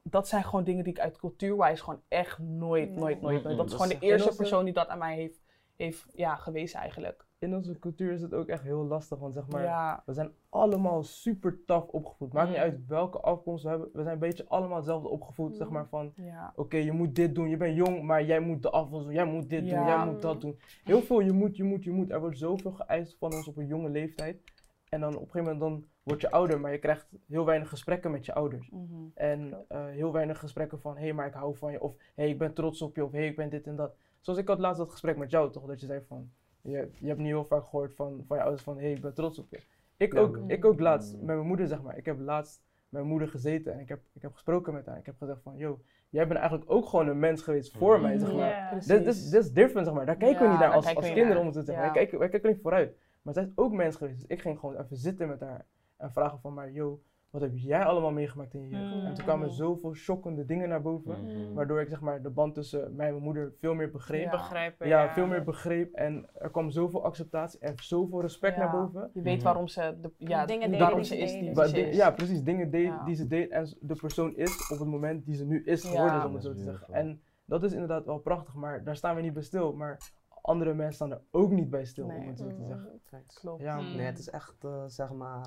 dat 0.04 0.28
zijn 0.28 0.44
gewoon 0.44 0.64
dingen 0.64 0.84
die 0.84 0.94
ik 0.94 1.00
uit 1.00 1.18
cultuurwijs 1.18 1.82
gewoon 1.82 2.02
echt 2.08 2.38
nooit, 2.40 2.90
nooit, 2.96 3.22
nooit, 3.22 3.44
nooit. 3.44 3.58
Dat 3.58 3.66
is 3.66 3.72
gewoon 3.72 3.90
dat 3.90 4.00
de 4.00 4.06
is- 4.06 4.12
eerste 4.12 4.36
persoon 4.36 4.66
die 4.66 4.74
dat 4.74 4.88
aan 4.88 4.98
mij 4.98 5.16
heeft, 5.16 5.40
heeft 5.76 6.06
ja, 6.14 6.36
gewezen 6.36 6.80
eigenlijk. 6.80 7.26
In 7.40 7.56
onze 7.56 7.80
cultuur 7.80 8.12
is 8.12 8.22
het 8.22 8.34
ook 8.34 8.48
echt 8.48 8.64
heel 8.64 8.86
lastig, 8.86 9.20
want 9.20 9.34
zeg 9.34 9.48
maar, 9.48 9.64
ja. 9.64 10.04
we 10.06 10.14
zijn 10.14 10.32
allemaal 10.50 11.04
super 11.04 11.66
tough 11.66 11.94
opgevoed. 11.94 12.34
Maakt 12.34 12.48
niet 12.48 12.58
Mm. 12.58 12.64
uit 12.64 12.88
welke 12.88 13.20
afkomst 13.20 13.64
we 13.64 13.70
hebben, 13.70 13.90
we 13.94 14.02
zijn 14.02 14.14
een 14.14 14.20
beetje 14.20 14.46
allemaal 14.48 14.76
hetzelfde 14.76 15.10
opgevoed, 15.10 15.56
zeg 15.56 15.68
Mm. 15.68 15.74
maar 15.74 15.88
van, 15.88 16.12
ja. 16.16 16.54
oké, 16.56 16.78
je 16.78 16.92
moet 16.92 17.16
dit 17.16 17.36
doen, 17.36 17.50
je 17.50 17.58
bent 17.58 17.76
jong, 17.76 18.02
maar 18.04 18.24
jij 18.24 18.40
moet 18.40 18.62
de 18.62 18.70
afwas 18.70 19.04
doen, 19.04 19.14
jij 19.14 19.26
moet 19.26 19.50
dit 19.50 19.60
doen, 19.60 19.86
jij 19.86 20.06
moet 20.06 20.22
dat 20.22 20.42
doen. 20.42 20.60
Heel 20.84 21.02
veel, 21.02 21.20
je 21.20 21.32
moet, 21.32 21.58
je 21.58 21.64
moet, 21.64 21.84
je 21.84 21.92
moet. 21.92 22.12
Er 22.12 22.20
wordt 22.20 22.38
zoveel 22.38 22.72
geëist 22.72 23.18
van 23.18 23.34
ons 23.34 23.48
op 23.48 23.58
een 23.58 23.68
jonge 23.68 23.90
leeftijd. 23.90 24.42
En 24.90 25.00
dan 25.00 25.16
op 25.16 25.22
een 25.22 25.30
gegeven 25.30 25.44
moment 25.58 25.60
dan 25.82 25.90
word 26.04 26.22
je 26.22 26.32
ouder, 26.32 26.60
maar 26.60 26.72
je 26.72 26.80
krijgt 26.80 27.08
heel 27.28 27.46
weinig 27.46 27.70
gesprekken 27.70 28.12
met 28.12 28.26
je 28.26 28.34
ouders. 28.34 28.70
Mhm. 28.70 28.84
En 29.14 29.66
eh, 29.68 29.86
heel 29.86 30.12
weinig 30.12 30.40
gesprekken 30.40 30.80
van, 30.80 30.96
hé, 30.96 31.04
hey, 31.04 31.14
maar 31.14 31.28
ik 31.28 31.34
hou 31.34 31.56
van 31.56 31.72
je. 31.72 31.82
Of, 31.82 31.92
hé, 31.98 32.04
hey, 32.16 32.30
ik 32.30 32.38
ben 32.38 32.54
trots 32.54 32.82
op 32.82 32.96
je. 32.96 33.06
Of, 33.06 33.12
hé, 33.12 33.18
hey, 33.18 33.28
ik 33.28 33.36
ben 33.36 33.50
dit 33.50 33.68
en 33.68 33.76
dat. 33.76 33.96
Zoals 34.20 34.40
ik 34.40 34.48
had 34.48 34.60
laatst 34.60 34.80
dat 34.80 34.92
gesprek 34.92 35.18
met 35.18 35.32
jou, 35.32 35.52
toch? 35.52 35.66
Dat 35.66 35.80
je 35.80 35.86
zei 35.86 36.02
van, 36.08 36.32
je, 36.72 36.90
je 37.00 37.08
hebt 37.08 37.18
niet 37.20 37.28
heel 37.28 37.46
vaak 37.46 37.64
gehoord 37.64 37.94
van, 37.94 38.24
van 38.28 38.38
je 38.38 38.44
ouders 38.44 38.64
van, 38.64 38.76
hé, 38.78 38.84
hey, 38.84 38.92
ik 38.92 39.02
ben 39.02 39.14
trots 39.14 39.40
op 39.40 39.50
je. 39.50 39.60
Ik, 39.98 40.14
Ja, 40.14 40.20
ook, 40.20 40.40
ik 40.48 40.66
ook 40.66 40.80
laatst, 40.80 41.14
Mm. 41.14 41.20
met 41.26 41.36
mijn 41.36 41.48
moeder, 41.48 41.68
zeg 41.68 41.82
maar. 41.82 41.98
Ik 41.98 42.06
heb 42.06 42.20
laatst 42.20 42.62
met 42.90 43.02
mijn 43.02 43.06
moeder 43.12 43.28
gezeten 43.28 43.74
en 43.74 43.80
ik 43.80 43.90
heb, 43.90 44.00
ik 44.14 44.22
heb 44.22 44.34
gesproken 44.34 44.74
met 44.74 44.86
haar. 44.86 44.98
Ik 44.98 45.06
heb 45.06 45.16
gezegd 45.18 45.42
van, 45.42 45.58
yo, 45.58 45.80
jij 46.10 46.28
bent 46.28 46.40
eigenlijk 46.40 46.72
ook 46.72 46.86
gewoon 46.86 47.08
een 47.08 47.20
mens 47.20 47.42
geweest 47.42 47.78
voor 47.78 48.02
mij, 48.02 48.18
zeg 48.18 48.34
maar. 48.34 48.50
Ja. 48.50 48.72
Dit 48.74 49.06
is 49.06 49.30
dit 49.30 49.44
is 49.44 49.52
different, 49.52 49.86
zeg 49.88 49.96
maar. 49.96 50.06
Daar 50.06 50.18
kijken 50.18 50.42
we 50.44 50.50
niet 50.50 50.60
naar 50.60 50.72
als, 50.74 50.96
als 50.96 51.06
kinderen, 51.06 51.28
naar. 51.28 51.40
om 51.40 51.46
het 51.46 51.54
te 51.54 51.64
zeggen. 51.64 51.86
Ja. 51.86 51.92
Wij, 51.92 52.02
kijken, 52.02 52.20
wij 52.20 52.30
kijken 52.30 52.50
niet 52.50 52.62
vooruit. 52.62 52.96
Maar 53.22 53.34
zij 53.34 53.44
is 53.44 53.52
ook 53.56 53.72
mens 53.74 53.96
geweest. 53.96 54.20
Dus 54.20 54.28
ik 54.30 54.42
ging 54.42 54.60
gewoon 54.60 54.76
even 54.80 54.98
zitten 54.98 55.28
met 55.28 55.40
haar 55.40 55.66
en 55.98 56.12
vragen 56.12 56.40
van, 56.40 56.54
maar 56.54 56.72
yo, 56.72 57.02
wat 57.30 57.42
heb 57.42 57.52
jij 57.54 57.84
allemaal 57.84 58.12
meegemaakt 58.12 58.54
in 58.54 58.62
je 58.62 58.68
jeugd? 58.70 58.96
Mm. 58.96 59.06
En 59.06 59.14
toen 59.14 59.24
kwamen 59.26 59.52
zoveel 59.52 59.94
shockende 59.94 60.46
dingen 60.46 60.70
naar 60.70 60.82
boven. 60.82 61.24
Mhm. 61.26 61.54
Waardoor 61.54 61.82
ik 61.82 61.90
zeg 61.90 62.02
maar 62.02 62.22
de 62.22 62.30
band 62.30 62.54
tussen 62.54 62.96
mij 62.96 63.06
en 63.06 63.12
mijn 63.12 63.24
moeder 63.24 63.54
veel 63.60 63.74
meer 63.74 63.92
begreep. 63.92 64.24
Ja. 64.24 64.32
Ja, 64.32 64.38
Begrijpen. 64.38 65.14
veel 65.14 65.28
meer 65.28 65.44
begreep. 65.44 65.94
En 65.94 66.26
er 66.34 66.50
kwam 66.50 66.70
zoveel 66.70 67.04
acceptatie 67.04 67.60
en 67.60 67.74
zoveel 67.76 68.22
respect 68.22 68.56
Ja. 68.56 68.62
naar 68.64 68.72
boven. 68.72 69.10
Je 69.14 69.22
weet 69.22 69.44
waarom 69.44 69.68
ze, 69.68 69.98
de, 70.02 70.12
ja, 70.18 70.46
Dingen 70.46 70.78
waarom 70.80 71.00
die 71.00 71.08
ze 71.08 71.16
ze 71.16 71.22
is 71.22 71.32
die 71.32 71.68
ze 71.68 71.80
is. 71.90 71.96
ja, 71.96 72.12
precies. 72.12 72.44
Dingen 72.44 72.70
deed, 72.72 72.86
Ja. 72.86 73.04
die 73.04 73.16
ze 73.16 73.28
deed 73.28 73.50
en 73.50 73.78
de 73.80 73.96
persoon 73.96 74.36
is 74.36 74.72
op 74.72 74.80
het 74.80 74.88
moment 74.88 75.26
die 75.26 75.36
ze 75.36 75.46
nu 75.46 75.64
is 75.64 75.84
Ja. 75.84 75.90
geworden, 75.90 76.26
om 76.26 76.34
het 76.34 76.44
zo 76.44 76.54
te 76.54 76.62
zeggen. 76.62 76.94
En 76.94 77.22
dat 77.46 77.64
is 77.64 77.72
inderdaad 77.74 78.06
wel 78.06 78.18
prachtig, 78.20 78.54
maar 78.56 78.84
daar 78.84 78.96
staan 78.96 79.16
we 79.16 79.22
niet 79.22 79.34
bij 79.34 79.44
stil. 79.44 79.74
Maar 79.74 80.12
andere 80.42 80.74
mensen 80.74 80.94
staan 80.96 81.12
er 81.12 81.22
ook 81.32 81.52
niet 81.52 81.70
bij 81.70 81.86
stil, 81.86 82.08
Nee. 82.08 82.18
om 82.20 82.28
het 82.28 82.38
zo 82.40 82.48
te 82.48 82.60
Mm. 82.60 82.66
zeggen. 82.66 83.00
Klopt. 83.34 83.62
Ja, 83.62 83.80
Mm. 83.80 83.96
Nee, 83.96 84.06
het 84.06 84.20
is 84.20 84.30
echt, 84.30 84.64
eh, 84.64 84.84
zeg 84.86 85.12
maar, 85.12 85.46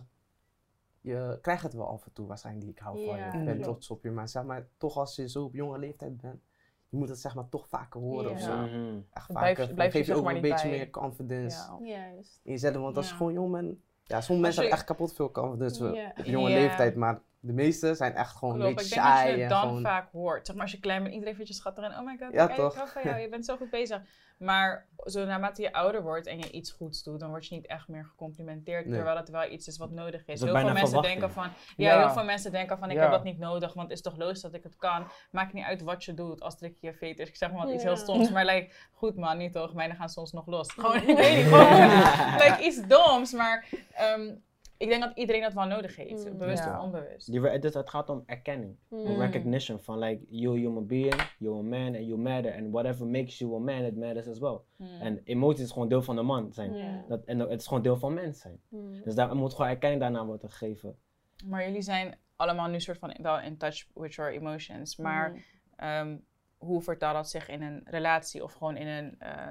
je 1.01 1.39
krijgt 1.41 1.63
het 1.63 1.75
wel 1.75 1.89
af 1.89 2.05
en 2.05 2.13
toe 2.13 2.27
waarschijnlijk, 2.27 2.71
ik 2.71 2.79
hou 2.79 3.05
van 3.05 3.19
je, 3.19 3.25
ik 3.25 3.45
ben 3.45 3.61
trots 3.63 3.91
op 3.91 4.03
je, 4.03 4.11
maar 4.11 4.29
zeg 4.29 4.43
maar, 4.43 4.67
toch 4.79 4.97
als 4.97 5.17
je 5.17 5.29
zo 5.29 5.45
op 5.45 5.55
jonge 5.55 5.79
leeftijd 5.79 6.21
bent, 6.21 6.41
je 6.89 6.97
moet 6.97 7.09
het 7.09 7.21
zeg 7.21 7.35
maar 7.35 7.49
toch 7.49 7.69
vaker 7.69 8.01
horen 8.01 8.31
of 8.31 8.41
zo. 8.41 8.57
Mhm. 8.57 8.99
Echt 9.13 9.27
vaker, 9.33 9.83
je 9.85 9.91
geef 9.91 10.07
je 10.07 10.15
ook 10.15 10.25
maar 10.25 10.35
een 10.35 10.41
beetje 10.41 10.69
bij. 10.69 10.77
meer 10.77 10.91
confidence. 10.91 11.77
Juist. 11.83 12.41
in 12.43 12.53
jezelf, 12.53 12.77
want 12.77 12.97
als 12.97 13.09
je 13.09 13.15
gewoon 13.15 13.33
jong 13.33 13.53
bent, 13.53 13.79
ja, 14.05 14.21
sommige 14.21 14.47
mensen 14.47 14.63
hebben 14.63 14.79
echt 14.79 14.87
kapot 14.87 15.13
veel 15.15 15.31
confidence 15.31 16.13
op 16.19 16.25
jonge 16.25 16.49
leeftijd, 16.51 16.97
maar 16.97 17.23
de 17.41 17.53
meeste 17.53 17.95
zijn 17.95 18.15
echt 18.15 18.37
gewoon 18.37 18.55
een 18.55 18.61
Klopt, 18.61 18.75
beetje 18.77 18.95
ik 18.95 19.03
denk 19.03 19.07
dat 19.07 19.17
saai 19.19 19.31
je 19.31 19.35
en 19.37 19.41
het 19.41 19.51
dan 19.51 19.61
gewoon... 19.63 19.83
vaak 19.83 20.13
hoort. 20.13 20.47
Zeg 20.47 20.55
maar 20.55 20.65
als 20.65 20.75
je 20.75 20.81
klein 20.81 21.03
bent, 21.03 21.15
iedereen 21.15 21.35
vindt 21.35 21.51
je 21.51 21.57
schattig 21.57 21.85
en 21.85 21.99
oh 21.99 22.05
my 22.05 22.17
god, 22.21 22.33
Ja, 22.33 22.47
kijk, 22.47 22.59
toch? 22.59 22.73
ik 22.73 22.79
hou 22.79 22.91
van 22.91 23.03
jou, 23.03 23.19
je 23.19 23.29
bent 23.29 23.45
zo 23.45 23.57
goed 23.57 23.71
bezig. 23.71 24.03
Maar 24.41 24.87
zo 25.05 25.25
naarmate 25.25 25.63
je 25.63 25.73
ouder 25.73 26.03
wordt 26.03 26.27
en 26.27 26.39
je 26.39 26.51
iets 26.51 26.71
goeds 26.71 27.03
doet, 27.03 27.21
dan 27.21 27.29
word 27.29 27.47
je 27.47 27.55
niet 27.55 27.67
echt 27.67 27.89
meer 27.89 28.05
gecomplimenteerd, 28.05 28.85
Nee. 28.87 28.95
terwijl 28.95 29.17
het 29.17 29.29
wel 29.29 29.51
iets 29.51 29.67
is 29.67 29.77
wat 29.79 29.91
nodig 29.91 30.27
is. 30.27 30.41
Heel 30.41 30.55
veel 30.55 30.63
mensen 30.65 30.79
verwachting? 30.87 31.21
denken 31.21 31.31
van, 31.31 31.51
ja, 31.77 31.93
Ja. 31.95 31.99
heel 32.01 32.11
veel 32.11 32.25
mensen 32.25 32.53
denken 32.53 32.79
van 32.79 32.91
ik 32.91 32.97
Ja. 32.97 33.03
heb 33.03 33.11
dat 33.11 33.25
niet 33.25 33.39
nodig, 33.39 33.75
want 33.75 33.89
het 33.89 33.97
is 33.97 34.05
toch 34.05 34.17
logisch 34.17 34.41
dat 34.41 34.55
ik 34.55 34.63
het 34.63 34.77
kan. 34.77 35.07
Maakt 35.31 35.53
niet 35.53 35.65
uit 35.65 35.83
wat 35.83 36.05
je 36.05 36.15
doet, 36.15 36.41
als 36.41 36.57
trek 36.59 36.77
je 36.81 36.87
je 36.87 36.95
veters. 36.95 37.29
Ik 37.29 37.37
zeg 37.37 37.53
maar 37.53 37.65
wat 37.67 37.75
iets 37.75 37.83
heel 37.85 37.97
stoms, 37.97 38.31
maar 38.31 38.45
like, 38.45 38.73
goed 38.93 39.17
man, 39.17 39.39
niet 39.39 39.53
toch, 39.53 39.75
mijnen 39.75 39.97
gaan 39.97 40.09
soms 40.09 40.33
nog 40.33 40.47
los. 40.47 40.73
Gewoon, 40.73 40.97
ik 41.09 41.17
weet 41.17 41.37
niet, 41.37 41.47
gewoon 41.47 41.79
like, 42.43 42.59
iets 42.63 42.87
doms, 42.87 43.33
maar 43.33 43.67
ehm, 43.93 44.35
ik 44.81 44.89
denk 44.89 45.03
dat 45.03 45.13
iedereen 45.17 45.41
dat 45.43 45.53
wel 45.53 45.67
nodig 45.67 45.97
heeft, 45.97 46.31
Mm. 46.31 46.39
bewust 46.39 46.65
Ja. 46.65 46.79
of 46.79 46.85
onbewust. 46.85 47.31
Die, 47.31 47.41
het, 47.41 47.65
is- 47.65 47.75
het 47.75 47.91
gaat 47.91 48.09
om 48.09 48.23
erkenning. 48.27 48.77
Mm. 48.89 49.07
recognition 49.21 49.81
van 49.81 49.99
like 49.99 50.25
you 50.29 50.59
human 50.59 50.87
being, 50.87 51.35
you're 51.39 51.59
a 51.59 51.63
man 51.63 51.87
and 51.95 52.07
you 52.07 52.17
matter 52.19 52.55
and 52.55 52.71
whatever 52.71 53.07
makes 53.07 53.39
you 53.39 53.55
a 53.55 53.59
man, 53.59 53.85
it 53.85 53.97
matters 53.97 54.29
as 54.29 54.39
well. 54.39 54.59
Mm. 54.77 54.87
En 55.01 55.21
emoties 55.25 55.65
is 55.65 55.71
gewoon 55.73 55.89
deel 55.89 56.03
van 56.03 56.17
de 56.17 56.23
man 56.23 56.53
zijn. 56.53 57.05
Dat, 57.09 57.25
en 57.25 57.39
het 57.39 57.61
is 57.61 57.67
gewoon 57.67 57.83
deel 57.83 57.97
van 57.99 58.15
mens 58.15 58.41
zijn. 58.41 58.61
Mm. 58.69 59.03
Dus 59.05 59.15
daar 59.15 59.37
moet 59.37 59.55
gewoon 59.55 59.71
erkenning 59.71 60.01
daarna 60.01 60.25
worden 60.25 60.51
gegeven. 60.51 60.97
Maar 61.45 61.65
jullie 61.67 61.83
zijn 61.83 62.19
allemaal 62.37 62.69
nu 62.69 62.81
soort 62.81 62.99
van 62.99 63.17
wel 63.23 63.41
in 63.41 63.57
touch 63.57 63.87
with 63.95 64.15
your 64.15 64.33
emotions. 64.33 64.97
Maar 64.97 65.45
ehm, 65.77 66.17
hoe 66.59 66.83
vertaalt 66.83 67.15
dat 67.15 67.31
zich 67.31 67.49
in 67.49 67.63
een 67.63 67.81
relatie 67.85 68.43
of 68.45 68.53
gewoon 68.53 68.77
in 68.77 68.87
een, 68.87 69.15
eh, 69.19 69.49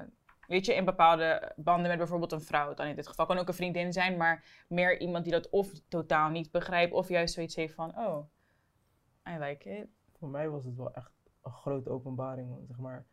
weet 0.50 0.66
je, 0.66 0.74
in 0.74 0.84
bepaalde 0.84 1.52
banden 1.56 1.88
met 1.88 1.98
bijvoorbeeld 1.98 2.32
een 2.32 2.40
vrouw 2.40 2.74
dan 2.74 2.86
in 2.86 2.96
dit 2.96 3.06
geval. 3.06 3.26
Kan 3.26 3.38
ook 3.38 3.48
een 3.48 3.54
vriendin 3.54 3.92
zijn, 3.92 4.16
maar 4.16 4.64
meer 4.68 5.00
iemand 5.00 5.24
die 5.24 5.32
dat 5.32 5.48
of 5.50 5.70
totaal 5.88 6.30
niet 6.30 6.50
begrijpt 6.50 6.92
of 6.92 7.08
juist 7.08 7.34
zoiets 7.34 7.56
heeft 7.56 7.74
van, 7.74 7.98
oh, 7.98 8.26
I 9.28 9.38
like 9.38 9.70
it. 9.70 9.86
Voor 10.18 10.28
mij 10.28 10.48
was 10.48 10.64
het 10.64 10.76
wel 10.76 10.92
echt 10.94 11.12
een 11.42 11.52
grote 11.52 11.90
openbaring. 11.90 12.56
Zeg 12.66 12.78
maar, 12.78 13.04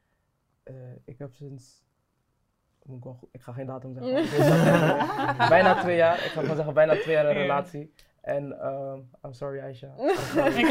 eh, 0.64 0.76
ik 1.06 1.18
heb 1.18 1.34
sinds. 1.34 1.86
moet 2.84 2.98
Ik, 2.98 3.04
wel 3.04 3.14
goed- 3.14 3.30
ik 3.32 3.42
ga 3.42 3.52
geen 3.54 3.66
datum 3.66 3.94
zeggen. 3.94 5.48
bijna 5.50 5.82
twee 5.82 5.96
jaar. 5.96 6.16
Ik 6.16 6.32
ga 6.32 6.40
gewoon 6.42 6.56
zeggen, 6.56 6.74
bijna 6.74 6.94
twee 6.94 7.16
jaar 7.16 7.26
een 7.26 7.34
relatie. 7.34 7.94
En 8.28 8.60
ehm, 8.60 9.00
I'm 9.26 9.34
sorry, 9.34 9.60
Aisha. 9.60 9.88
I'm 9.98 10.16
sorry. 10.36 10.62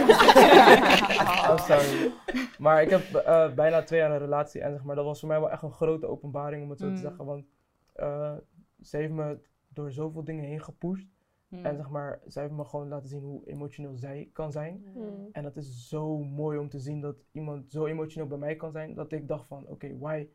I'm 1.51 1.59
sorry. 1.71 2.13
Maar 2.59 2.83
ik 2.83 2.91
heb 2.91 3.15
eh, 3.15 3.53
bijna 3.55 3.83
twee 3.83 4.01
jaar 4.01 4.11
een 4.11 4.19
relatie. 4.19 4.61
En 4.61 4.73
zeg 4.73 4.83
maar, 4.85 4.97
dat 4.97 5.05
was 5.05 5.21
voor 5.21 5.29
mij 5.29 5.41
wel 5.41 5.51
echt 5.51 5.63
een 5.63 5.71
grote 5.73 6.07
openbaring, 6.07 6.63
om 6.63 6.71
het 6.71 6.79
zo 6.79 6.87
Mm. 6.87 6.95
te 6.95 7.01
zeggen. 7.01 7.25
Want 7.25 7.45
eh, 7.93 8.35
ze 8.83 8.97
heeft 8.97 9.13
me 9.13 9.39
door 9.69 9.91
zoveel 9.93 10.25
dingen 10.25 10.45
heen 10.45 10.61
gepusht. 10.63 11.07
Hmm. 11.49 11.65
En 11.65 11.77
zeg 11.77 11.89
maar, 11.89 12.21
zij 12.27 12.43
heeft 12.43 12.55
me 12.55 12.65
gewoon 12.65 12.89
laten 12.89 13.09
zien 13.09 13.23
hoe 13.23 13.47
emotioneel 13.49 13.97
zij 13.97 14.29
kan 14.33 14.53
zijn. 14.53 14.85
Mm. 14.95 15.29
En 15.33 15.43
dat 15.43 15.57
is 15.57 15.89
zo 15.89 16.19
mooi 16.19 16.59
om 16.59 16.69
te 16.69 16.79
zien 16.79 17.01
dat 17.01 17.17
iemand 17.33 17.71
zo 17.71 17.87
emotioneel 17.87 18.29
bij 18.29 18.39
mij 18.39 18.57
kan 18.57 18.73
zijn, 18.73 18.95
dat 18.95 19.13
ik 19.13 19.29
dacht 19.29 19.47
van, 19.47 19.67
oké, 19.67 19.99
why 19.99 20.27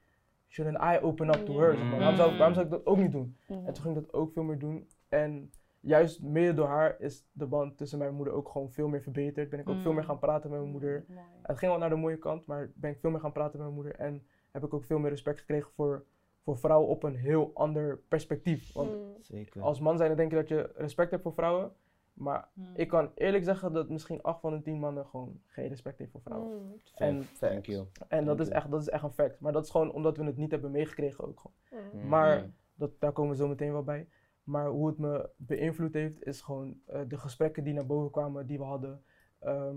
shouldn't 0.48 0.84
I 0.84 0.98
open 1.06 1.28
up 1.28 1.46
to 1.46 1.60
her? 1.60 1.76
Zeg 1.78 1.84
maar. 1.90 1.98
waarom, 2.00 2.16
zou, 2.16 2.32
ik- 2.32 2.38
waarom 2.38 2.54
zou 2.54 2.66
ik 2.66 2.72
dat 2.72 2.86
ook 2.86 2.98
niet 2.98 3.12
doen? 3.12 3.38
En 3.48 3.74
toen 3.74 3.84
ging 3.84 3.98
ik 3.98 4.02
dat 4.04 4.14
ook 4.14 4.34
veel 4.34 4.44
meer 4.44 4.60
doen. 4.60 4.88
En 5.10 5.52
juist 5.82 6.22
mede 6.24 6.54
door 6.54 6.68
haar 6.68 6.96
is 7.00 7.26
de 7.32 7.46
band 7.46 7.78
tussen 7.78 7.98
mijn 8.00 8.14
moeder 8.14 8.34
ook 8.34 8.50
gewoon 8.50 8.72
veel 8.72 8.88
meer 8.88 9.02
verbeterd. 9.02 9.50
Ben 9.50 9.60
ik 9.60 9.70
ook 9.70 9.80
veel 9.82 9.92
meer 9.94 10.02
Mm. 10.02 10.08
gaan 10.08 10.20
praten 10.20 10.50
met 10.50 10.60
mijn 10.60 10.72
moeder. 10.72 11.06
Mooi. 11.08 11.20
Het 11.42 11.58
ging 11.58 11.72
wel 11.72 11.80
naar 11.80 11.90
de 11.90 11.96
mooie 11.96 12.18
kant, 12.18 12.46
maar 12.46 12.72
ben 12.76 12.92
ik 12.92 13.00
veel 13.00 13.10
meer 13.10 13.20
gaan 13.20 13.32
praten 13.32 13.52
met 13.60 13.62
mijn 13.68 13.74
moeder. 13.82 13.96
En 13.96 14.26
heb 14.52 14.64
ik 14.64 14.74
ook 14.74 14.84
veel 14.86 15.00
meer 15.00 15.10
respect 15.10 15.40
gekregen 15.40 15.72
voor, 15.72 16.06
voor 16.44 16.58
vrouwen 16.58 16.90
op 16.90 17.04
een 17.04 17.16
heel 17.16 17.52
ander 17.54 17.98
perspectief. 17.98 18.74
Want 18.74 18.92
Mm. 18.92 19.16
Zeker. 19.22 19.62
als 19.62 19.80
man 19.80 19.98
zijn, 19.98 20.08
dan 20.10 20.18
denk 20.18 20.30
je 20.32 20.38
dat 20.38 20.48
je 20.48 20.72
respect 20.76 21.12
hebt 21.12 21.24
voor 21.24 21.34
vrouwen. 21.34 21.72
Maar 22.14 22.50
ik 22.74 22.88
kan 22.88 23.12
eerlijk 23.16 23.44
zeggen 23.44 23.74
dat 23.74 23.90
misschien 23.90 24.22
8 24.22 24.40
van 24.42 24.52
de 24.54 24.62
10 24.62 24.80
mannen 24.80 25.06
gewoon 25.06 25.42
geen 25.46 25.68
respect 25.68 25.98
heeft 26.00 26.12
voor 26.12 26.22
vrouwen. 26.22 26.62
Mm. 26.66 26.76
En, 26.96 27.28
Thank 27.40 27.66
you. 27.66 27.86
en 28.08 28.26
dat, 28.26 28.40
is 28.40 28.50
echt, 28.50 28.72
dat 28.72 28.82
is 28.82 28.90
echt 28.90 29.04
een 29.04 29.14
fact. 29.14 29.40
Maar 29.40 29.52
dat 29.54 29.64
is 29.66 29.70
gewoon 29.72 29.92
omdat 29.92 30.18
we 30.18 30.24
het 30.24 30.38
niet 30.38 30.52
hebben 30.52 30.72
meegekregen 30.72 31.28
ook 31.28 31.40
gewoon. 31.40 31.84
Mm. 31.94 32.08
Maar 32.08 32.50
dat, 32.76 32.92
daar 33.00 33.12
komen 33.12 33.32
we 33.32 33.38
zo 33.38 33.48
meteen 33.48 33.72
wel 33.72 33.84
bij. 33.84 34.08
Maar 34.52 34.68
hoe 34.68 34.88
het 34.88 34.98
me 34.98 35.30
beïnvloed 35.36 35.94
heeft, 35.94 36.24
is 36.24 36.42
gewoon 36.42 36.80
eh, 36.86 37.02
de 37.08 37.18
gesprekken 37.18 37.64
die 37.64 37.74
naar 37.74 37.86
boven 37.86 38.12
kwamen, 38.12 38.48
die 38.48 38.58
we 38.58 38.64
hadden. 38.64 39.04
Ehm, 39.40 39.76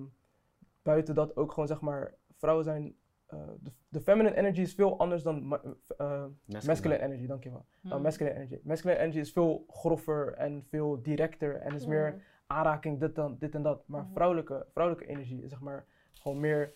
buiten 0.82 1.14
dat 1.14 1.36
ook 1.36 1.52
gewoon, 1.52 1.68
zeg 1.68 1.80
maar, 1.80 2.14
vrouwen 2.32 2.64
zijn... 2.64 2.94
eh, 3.26 3.38
de, 3.60 3.70
de 3.88 4.00
feminine 4.00 4.36
energy 4.36 4.60
is 4.60 4.74
veel 4.74 4.98
anders 4.98 5.22
dan 5.22 5.46
ma- 5.46 5.60
eh, 5.96 6.24
masculine 6.66 7.02
energy, 7.02 7.26
dankjewel. 7.26 7.64
Dan 7.82 7.92
Hmm. 7.92 8.02
masculine 8.02 8.36
energy. 8.36 8.58
Masculine 8.62 9.00
energy 9.00 9.18
is 9.18 9.32
veel 9.32 9.64
groffer 9.68 10.32
en 10.34 10.64
veel 10.68 11.02
directer 11.02 11.56
en 11.56 11.74
is 11.74 11.86
meer 11.86 12.22
aanraking, 12.46 13.00
dit, 13.00 13.14
dan, 13.14 13.36
dit 13.38 13.54
en 13.54 13.62
dat. 13.62 13.82
Maar 13.88 14.02
Mhm. 14.02 14.12
vrouwelijke, 14.12 14.66
vrouwelijke 14.72 15.08
energie 15.10 15.42
is 15.42 15.50
zeg 15.50 15.60
maar 15.60 15.86
gewoon 16.12 16.40
meer 16.40 16.74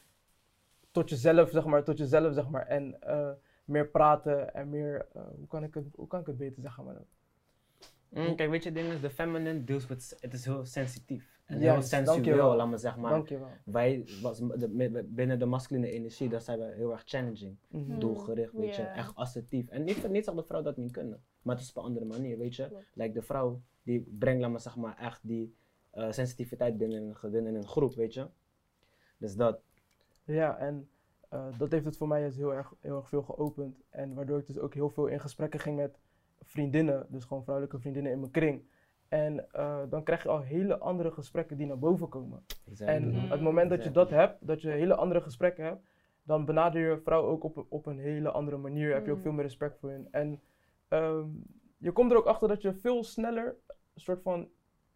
tot 0.91 1.09
jezelf, 1.11 1.51
zeg 1.51 1.65
maar, 1.67 1.85
tot 1.85 1.99
jezelf, 1.99 2.35
zeg 2.35 2.49
maar. 2.49 2.67
En 2.67 3.01
eh, 3.03 3.31
meer 3.65 3.89
praten 3.89 4.55
en 4.55 4.69
meer, 4.69 5.07
hoe, 5.37 5.47
kan 5.49 5.63
ik 5.63 5.75
het, 5.75 5.87
hoe 5.95 6.07
kan 6.07 6.21
ik 6.21 6.27
het 6.27 6.37
beter 6.37 6.63
zeggen? 6.63 6.85
Maar 6.85 6.97
Mm, 8.11 8.37
kijk, 8.37 8.51
weet 8.51 8.63
je, 8.63 8.73
ding 8.73 8.93
is, 8.93 9.01
de 9.01 9.11
feminine 9.11 9.65
deals 9.65 9.87
with, 9.87 10.17
het 10.21 10.33
is 10.33 10.45
heel 10.45 10.65
sensitief. 10.65 11.37
En 11.45 11.61
heel 11.61 11.83
sensueel, 11.83 12.57
laat 12.57 12.69
maar 12.69 12.79
zeggen. 12.79 13.03
Maar 13.03 13.11
Dankjewel. 13.11 13.49
wij, 13.65 14.09
was, 14.23 14.39
de, 14.39 15.07
binnen 15.09 15.39
de 15.39 15.47
masculine 15.47 15.91
energie, 15.91 16.29
daar 16.29 16.41
zijn 16.41 16.59
we 16.59 16.73
heel 16.75 16.93
erg 16.93 17.03
challenging. 17.05 17.57
Mhm. 17.69 17.93
Mm. 17.93 17.99
Doelgericht, 17.99 18.53
weet 18.53 18.77
je, 18.77 18.83
echt 18.83 19.15
assertief. 19.15 19.69
En 19.69 19.85
niet, 19.85 20.09
niet 20.11 20.25
dat 20.25 20.37
de 20.37 20.43
vrouw 20.43 20.63
dat 20.63 20.77
niet 20.77 20.93
kunnen, 20.93 21.23
maar 21.43 21.55
het 21.55 21.65
is 21.65 21.71
op 21.71 21.77
een 21.77 21.83
andere 21.83 22.05
manier, 22.05 22.39
weet 22.39 22.57
je. 22.57 22.77
Like 22.95 23.13
de 23.13 23.23
vrouw, 23.23 23.63
die 23.83 24.17
brengt, 24.19 24.41
laat 24.41 24.51
maar 24.51 24.61
zeg 24.61 24.77
maar, 24.77 24.97
echt 24.99 25.21
die 25.23 25.55
eh, 25.91 26.11
sensitiviteit 26.11 26.79
binnen 26.79 27.17
binnen 27.21 27.55
een 27.55 27.67
groep, 27.67 27.95
weet 27.95 28.15
je. 28.15 28.27
Dus 29.19 29.37
dat, 29.37 29.61
Ja, 30.25 30.59
en 30.59 30.89
eh, 31.29 31.59
dat 31.59 31.71
heeft 31.71 31.85
het 31.85 31.97
voor 31.97 32.09
mij 32.09 32.25
dus 32.25 32.37
heel 32.37 32.55
erg, 32.55 32.75
heel 32.81 32.97
erg 32.97 33.09
veel 33.09 33.23
geopend. 33.23 33.81
En 33.91 34.15
waardoor 34.15 34.39
ik 34.39 34.47
dus 34.47 34.59
ook 34.59 34.75
heel 34.75 34.91
veel 34.91 35.07
in 35.07 35.21
gesprekken 35.21 35.61
ging 35.61 35.77
met 35.77 35.99
vriendinnen, 36.53 37.07
dus 37.09 37.25
gewoon 37.25 37.43
vrouwelijke 37.43 37.79
vriendinnen 37.81 38.13
in 38.13 38.19
mijn 38.21 38.31
kring. 38.33 38.63
En 39.09 39.51
eh, 39.53 39.79
dan 39.89 40.03
krijg 40.03 40.23
je 40.23 40.29
al 40.29 40.41
hele 40.41 40.79
andere 40.79 41.11
gesprekken 41.11 41.57
die 41.57 41.67
naar 41.67 41.79
boven 41.79 42.09
komen. 42.09 42.45
En 42.49 42.71
exactly. 42.71 43.29
het 43.29 43.41
moment 43.41 43.71
dat 43.71 43.83
je 43.83 43.89
Exactly. 43.89 44.17
dat 44.17 44.29
hebt, 44.29 44.47
dat 44.47 44.63
je 44.63 44.69
hele 44.71 44.95
andere 44.95 45.21
gesprekken 45.21 45.65
hebt, 45.65 45.87
dan 46.23 46.45
benader 46.45 46.81
je 46.91 47.01
vrouw 47.01 47.23
ook 47.25 47.45
op, 47.45 47.57
een- 47.57 47.67
op 47.69 47.87
een 47.87 47.99
hele 47.99 48.31
andere 48.31 48.57
manier. 48.57 48.93
Heb 48.95 49.05
je 49.05 49.11
ook 49.11 49.17
Mm. 49.17 49.23
veel 49.23 49.33
meer 49.33 49.43
respect 49.45 49.79
voor 49.79 49.91
hen. 49.91 50.09
En 50.11 50.41
ehm, 50.89 51.27
je 51.79 51.93
komt 51.93 52.11
er 52.11 52.17
ook 52.17 52.27
achter 52.27 52.49
dat 52.49 52.63
je 52.63 52.73
veel 52.75 53.05
sneller 53.05 53.57
een 53.95 54.01
soort 54.01 54.23
van, 54.23 54.49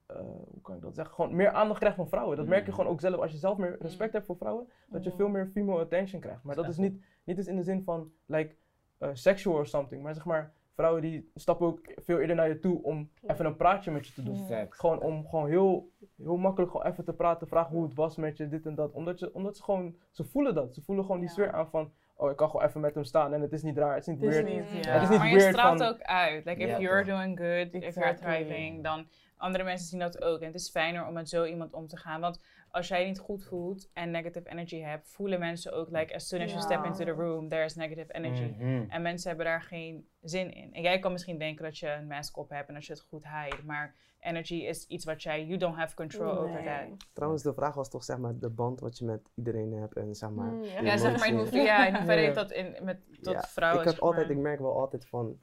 eh, 0.07 0.17
hoe 0.21 0.61
kan 0.62 0.75
ik 0.77 0.83
dat 0.83 0.95
zeggen, 0.95 1.15
gewoon 1.15 1.37
meer 1.37 1.51
aandacht 1.51 1.79
krijgt 1.79 1.97
van 1.97 2.09
vrouwen. 2.09 2.37
Dat 2.37 2.47
merk 2.47 2.65
je 2.65 2.71
Mm. 2.71 2.77
gewoon 2.77 2.91
ook 2.93 3.01
zelf. 3.01 3.21
Als 3.21 3.33
je 3.33 3.38
zelf 3.38 3.57
meer 3.59 3.77
respect 3.81 4.12
hebt 4.12 4.27
voor 4.27 4.37
vrouwen, 4.37 4.69
dat 4.88 5.05
je 5.05 5.12
veel 5.12 5.29
meer 5.29 5.47
female 5.47 5.81
attention 5.81 6.21
krijgt. 6.21 6.43
Maar 6.43 6.57
dat 6.57 6.69
is 6.69 6.77
niet, 6.77 7.03
niet 7.25 7.37
eens 7.38 7.47
in 7.47 7.57
de 7.57 7.62
zin 7.62 7.83
van, 7.85 8.12
like, 8.27 8.55
eh, 8.99 9.09
sexual 9.12 9.57
or 9.57 9.67
something. 9.67 10.03
Maar 10.03 10.15
zeg 10.15 10.25
maar, 10.25 10.53
vrouwen 10.75 11.03
die 11.03 11.31
stappen 11.35 11.67
ook 11.67 11.81
veel 11.97 12.19
eerder 12.21 12.37
naar 12.37 12.49
je 12.49 12.59
toe 12.59 12.83
om 12.83 13.11
even 13.27 13.45
een 13.47 13.57
praatje 13.57 13.91
met 13.91 14.07
je 14.07 14.13
te 14.13 14.23
doen. 14.23 14.47
Gewoon 14.71 15.01
om 15.01 15.27
gewoon 15.29 15.49
heel, 15.49 15.91
heel 16.17 16.37
makkelijk 16.37 16.71
gewoon 16.73 16.87
even 16.87 17.05
te 17.05 17.13
praten, 17.13 17.49
vragen 17.49 17.75
hoe 17.75 17.85
het 17.85 17.95
was 17.95 18.17
met 18.17 18.37
je, 18.37 18.49
dit 18.49 18.67
en 18.67 18.75
dat. 18.75 18.93
Omdat, 18.93 19.19
je, 19.19 19.35
omdat 19.35 19.57
ze 19.57 19.63
gewoon, 19.63 19.97
ze 20.11 20.25
voelen 20.25 20.55
dat. 20.55 20.75
Ze 20.75 20.83
voelen 20.83 21.05
gewoon 21.05 21.21
die 21.21 21.29
Ja. 21.29 21.35
sfeer 21.35 21.53
aan 21.53 21.69
van, 21.71 21.93
oh 22.17 22.31
ik 22.31 22.37
kan 22.37 22.51
gewoon 22.51 22.67
even 22.67 22.81
met 22.81 22.95
hem 22.95 23.05
staan 23.05 23.33
en 23.33 23.41
het 23.41 23.53
is 23.53 23.63
niet 23.63 23.77
raar, 23.79 23.95
het 23.95 24.07
is 24.07 24.15
niet 24.15 24.21
Het 24.21 24.35
is 24.35 24.43
weird. 24.43 24.73
niet, 24.73 24.85
Ja. 24.85 24.91
ja. 24.93 24.93
Het 24.93 25.03
is 25.03 25.09
niet 25.09 25.19
maar 25.19 25.29
je 25.29 25.35
weird 25.37 25.55
straalt 25.55 25.79
van- 25.79 25.89
ook 25.89 26.01
uit. 26.03 26.45
Like, 26.45 26.61
if 26.63 26.79
you're 26.79 27.05
doing 27.05 27.39
good, 27.39 27.83
if 27.83 27.95
you're 27.95 28.15
thriving, 28.15 28.83
dan 28.83 29.07
andere 29.37 29.65
mensen 29.65 29.87
zien 29.87 29.99
dat 30.01 30.23
ook. 30.23 30.41
En 30.41 30.47
het 30.47 30.55
is 30.55 30.71
fijner 30.71 31.07
om 31.07 31.13
met 31.13 31.29
zo 31.29 31.45
iemand 31.45 31.73
om 31.73 31.87
te 31.87 31.97
gaan. 31.97 32.21
Want 32.21 32.41
als 32.73 32.89
jij 32.89 33.01
je 33.01 33.07
niet 33.07 33.19
goed 33.19 33.45
voelt 33.45 33.91
en 33.93 34.11
negative 34.11 34.49
energy 34.49 34.81
hebt, 34.81 35.09
voelen 35.09 35.39
mensen 35.39 35.73
ook, 35.73 35.89
like, 35.91 36.15
as 36.15 36.29
soon 36.29 36.41
as 36.41 36.51
you 36.51 36.63
step 36.63 36.85
into 36.85 37.05
the 37.05 37.11
room, 37.11 37.49
there 37.49 37.65
is 37.65 37.75
negative 37.75 38.13
energy. 38.13 38.55
Mhm. 38.59 38.85
En 38.91 39.03
mensen 39.03 39.29
hebben 39.29 39.47
daar 39.47 39.63
geen 39.63 40.07
zin 40.21 40.53
in. 40.55 40.75
En 40.75 40.83
jij 40.83 40.99
kan 40.99 41.13
misschien 41.13 41.39
denken 41.39 41.65
dat 41.65 41.79
je 41.79 41.89
een 41.89 42.07
mask 42.07 42.37
op 42.37 42.51
hebt 42.51 42.69
en 42.69 42.75
dat 42.75 42.85
je 42.87 42.93
het 42.93 43.03
goed 43.03 43.25
hide. 43.25 43.63
Maar 43.65 43.95
energy 44.21 44.55
is 44.55 44.87
iets 44.87 45.05
wat 45.05 45.23
jij, 45.23 45.45
you 45.47 45.59
don't 45.59 45.77
have 45.77 45.95
control 45.95 46.39
over 46.39 46.63
that. 46.63 47.07
Trouwens, 47.13 47.43
de 47.43 47.55
vraag 47.55 47.75
was 47.75 47.91
toch 47.91 48.05
zeg 48.05 48.19
maar 48.19 48.39
de 48.39 48.51
band 48.51 48.81
wat 48.81 48.99
je 48.99 49.05
met 49.05 49.31
iedereen 49.35 49.73
hebt 49.73 49.97
en 49.97 50.15
zeg 50.15 50.31
maar. 50.31 50.53
Mm, 50.53 50.63
ja. 50.63 50.97
zeg 50.97 51.19
maar 51.19 51.29
in 51.29 51.37
hoeverre, 51.37 51.65
ja, 51.65 51.87
in 51.87 51.95
hoeverre 51.95 52.21
Ja. 52.21 52.25
heeft 52.27 52.35
dat 52.37 52.51
in, 52.53 52.77
met, 52.83 53.01
tot 53.23 53.33
Ja, 53.33 53.41
vrouwen. 53.43 53.81
Ik, 53.81 53.85
heb 53.87 53.95
zeg 53.95 54.03
maar. 54.05 54.11
altijd, 54.19 54.31
ik 54.37 54.43
merk 54.43 54.59
wel 54.61 54.79
altijd 54.79 55.07
van, 55.07 55.39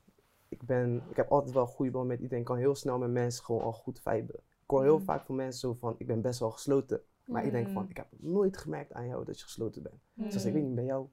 ik, 0.50 0.64
ben, 0.64 1.04
ik 1.10 1.16
heb 1.16 1.32
altijd 1.32 1.54
wel 1.54 1.64
een 1.64 1.70
goede 1.70 1.92
band 1.92 2.08
met 2.08 2.18
iedereen. 2.20 2.40
Ik 2.40 2.46
kan 2.46 2.58
heel 2.58 2.76
snel 2.76 2.98
met 2.98 3.10
mensen 3.12 3.44
gewoon 3.44 3.62
al 3.62 3.74
goed 3.74 4.00
viben. 4.02 4.36
Ik 4.36 4.76
hoor 4.76 4.84
heel 4.84 4.98
Mm. 4.98 5.04
vaak 5.04 5.26
van 5.26 5.36
mensen 5.36 5.60
zo 5.60 5.74
van, 5.74 5.96
ik 5.98 6.08
ben 6.08 6.22
best 6.22 6.40
wel 6.40 6.52
gesloten. 6.52 7.02
Maar 7.30 7.46
ik 7.46 7.52
denk 7.52 7.70
van, 7.70 7.84
Mm. 7.84 7.90
ik 7.90 7.98
heb 7.98 8.08
nooit 8.18 8.58
gemerkt 8.58 8.94
aan 8.94 9.08
jou 9.08 9.26
dat 9.26 9.38
je 9.40 9.44
gesloten 9.44 9.84
bent. 9.84 9.96
Dus 10.14 10.34
als 10.34 10.46
ik 10.46 10.54
Mm. 10.54 10.60
weet 10.60 10.66
niet 10.68 10.76
bij 10.76 10.86
jou, 10.86 11.08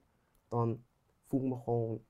dan 0.49 0.83
voel 1.27 1.41
ik 1.41 1.47
me 1.47 1.55
gewoon 1.63 2.01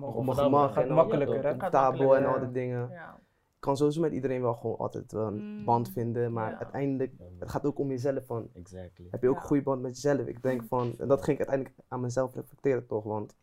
op 0.00 0.24
mijn 0.24 0.36
gemak 0.36 0.72
gaat 0.72 0.82
en 0.84 0.88
al- 0.88 0.94
makkelijker, 0.94 1.42
hè? 1.44 1.50
comfortabel 1.50 2.16
en 2.16 2.24
al 2.26 2.38
die 2.40 2.50
dingen. 2.50 2.88
Ja. 2.90 3.14
Ik 3.54 3.68
kan 3.68 3.76
sowieso 3.76 4.00
met 4.00 4.12
iedereen 4.12 4.42
wel 4.42 4.54
gewoon 4.54 4.76
altijd 4.78 5.12
wel 5.12 5.26
een 5.26 5.58
Mm. 5.58 5.64
band 5.64 5.88
vinden. 5.90 6.32
Maar 6.32 6.50
Ja. 6.50 6.58
uiteindelijk, 6.58 7.12
het 7.38 7.50
gaat 7.50 7.64
ook 7.66 7.78
om 7.78 7.88
jezelf 7.88 8.26
van, 8.26 8.48
Exactly. 8.54 9.06
heb 9.10 9.22
je 9.22 9.28
ook 9.28 9.34
Ja. 9.34 9.40
een 9.40 9.46
goede 9.46 9.62
band 9.62 9.82
met 9.82 10.00
jezelf? 10.00 10.26
Ik 10.26 10.42
denk 10.42 10.62
van, 10.64 10.94
en 10.98 11.08
dat 11.08 11.22
ging 11.24 11.38
ik 11.38 11.46
uiteindelijk 11.48 11.86
aan 11.88 12.00
mezelf 12.00 12.34
reflecteren 12.34 12.86
toch, 12.86 13.04
want 13.04 13.36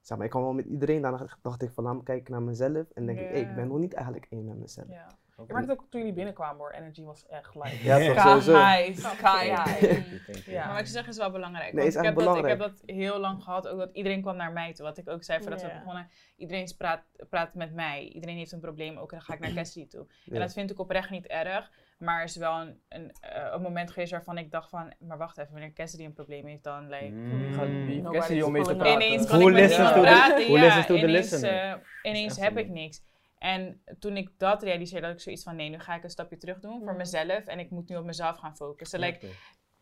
zeg 0.00 0.16
maar, 0.16 0.26
ik 0.26 0.32
kan 0.32 0.42
wel 0.42 0.52
met 0.52 0.64
iedereen, 0.64 1.02
daarna 1.02 1.26
dacht 1.42 1.62
ik 1.62 1.70
van, 1.72 1.84
laat 1.84 1.94
me 1.94 2.02
kijken 2.02 2.32
naar 2.32 2.42
mezelf 2.42 2.90
en 2.90 3.06
denk 3.06 3.18
ik, 3.18 3.28
hey, 3.28 3.40
ik 3.40 3.54
ben 3.54 3.68
nog 3.68 3.78
niet 3.78 3.92
eigenlijk 3.94 4.26
één 4.30 4.44
met 4.44 4.58
mezelf. 4.58 4.88
Ja. 5.48 5.48
Je 5.48 5.66
merkte 5.66 5.72
ook 5.72 5.90
toen 5.90 6.00
jullie 6.00 6.14
binnenkwamen 6.14 6.56
hoor, 6.56 6.70
energy 6.70 7.02
was 7.02 7.26
echt 7.26 7.54
like. 7.54 7.84
Ja, 7.84 8.20
sowieso. 8.20 8.58
high, 8.58 8.98
you. 9.46 10.04
Ja. 10.46 10.66
Maar 10.66 10.74
wat 10.74 10.86
je 10.86 10.92
zegt 10.92 11.08
is 11.08 11.16
wel 11.16 11.30
belangrijk. 11.30 11.72
Nee, 11.72 11.74
want 11.74 11.86
is 11.86 11.96
ik, 11.96 12.04
heb 12.04 12.14
dat, 12.14 12.36
ik 12.36 12.46
heb 12.46 12.58
dat 12.58 12.82
heel 12.86 13.18
lang 13.18 13.42
gehad, 13.42 13.68
ook 13.68 13.78
dat 13.78 13.90
iedereen 13.92 14.20
kwam 14.22 14.36
naar 14.36 14.52
mij 14.52 14.72
toe. 14.72 14.84
Wat 14.84 14.98
ik 14.98 15.08
ook 15.08 15.24
zei 15.24 15.40
voordat 15.40 15.62
we 15.62 15.68
begonnen. 15.78 16.08
Iedereen 16.36 16.70
praat, 16.78 17.02
praat 17.30 17.54
met 17.54 17.74
mij. 17.74 18.08
Iedereen 18.08 18.36
heeft 18.36 18.52
een 18.52 18.60
probleem, 18.60 18.96
ook 18.96 19.10
dan 19.10 19.22
ga 19.22 19.34
ik 19.34 19.40
naar 19.40 19.52
Cassidy 19.62 19.86
toe. 19.86 20.06
En 20.30 20.40
dat 20.40 20.52
vind 20.52 20.70
ik 20.70 20.78
oprecht 20.78 21.10
niet 21.10 21.26
erg. 21.26 21.70
Maar 21.98 22.18
er 22.18 22.24
is 22.24 22.36
wel 22.36 22.60
een, 22.60 22.80
een, 22.88 23.12
eh, 23.20 23.52
een 23.52 23.62
moment 23.62 23.90
geweest 23.90 24.10
waarvan 24.10 24.38
ik 24.38 24.50
dacht 24.50 24.70
van... 24.70 24.92
Maar 24.98 25.18
wacht 25.18 25.38
even, 25.38 25.52
wanneer 25.52 25.72
Cassidy 25.72 26.04
een 26.04 26.12
probleem 26.12 26.46
heeft, 26.46 26.62
dan... 26.62 26.88
Like, 26.88 27.10
Mm. 27.10 28.12
Cassie 28.12 28.46
om 28.46 28.52
mee 28.52 28.62
te 28.62 28.76
praten. 28.76 29.02
Ineens 29.02 29.26
kan 29.26 29.38
Who 29.38 29.48
ik 29.48 29.54
met 29.54 29.70
praten. 29.74 30.46
who 30.46 30.56
ja, 30.56 30.88
ineens, 30.88 31.32
eh, 31.42 31.72
ineens 32.02 32.36
heb 32.36 32.58
ik 32.58 32.68
niks. 32.68 33.02
En 33.42 33.82
toen 33.98 34.16
ik 34.16 34.30
dat 34.38 34.62
realiseerde, 34.62 35.06
had 35.06 35.14
ik 35.14 35.20
zoiets 35.22 35.42
van... 35.42 35.56
Nee, 35.56 35.68
nu 35.68 35.78
ga 35.78 35.94
ik 35.94 36.02
een 36.04 36.10
stapje 36.10 36.36
terug 36.36 36.58
doen 36.60 36.78
voor 36.78 36.86
Mhm. 36.88 36.96
mezelf. 36.96 37.44
En 37.46 37.58
ik 37.58 37.70
moet 37.70 37.88
nu 37.88 37.96
op 37.96 38.04
mezelf 38.04 38.36
gaan 38.36 38.56
focussen. 38.56 39.00
Like, 39.00 39.30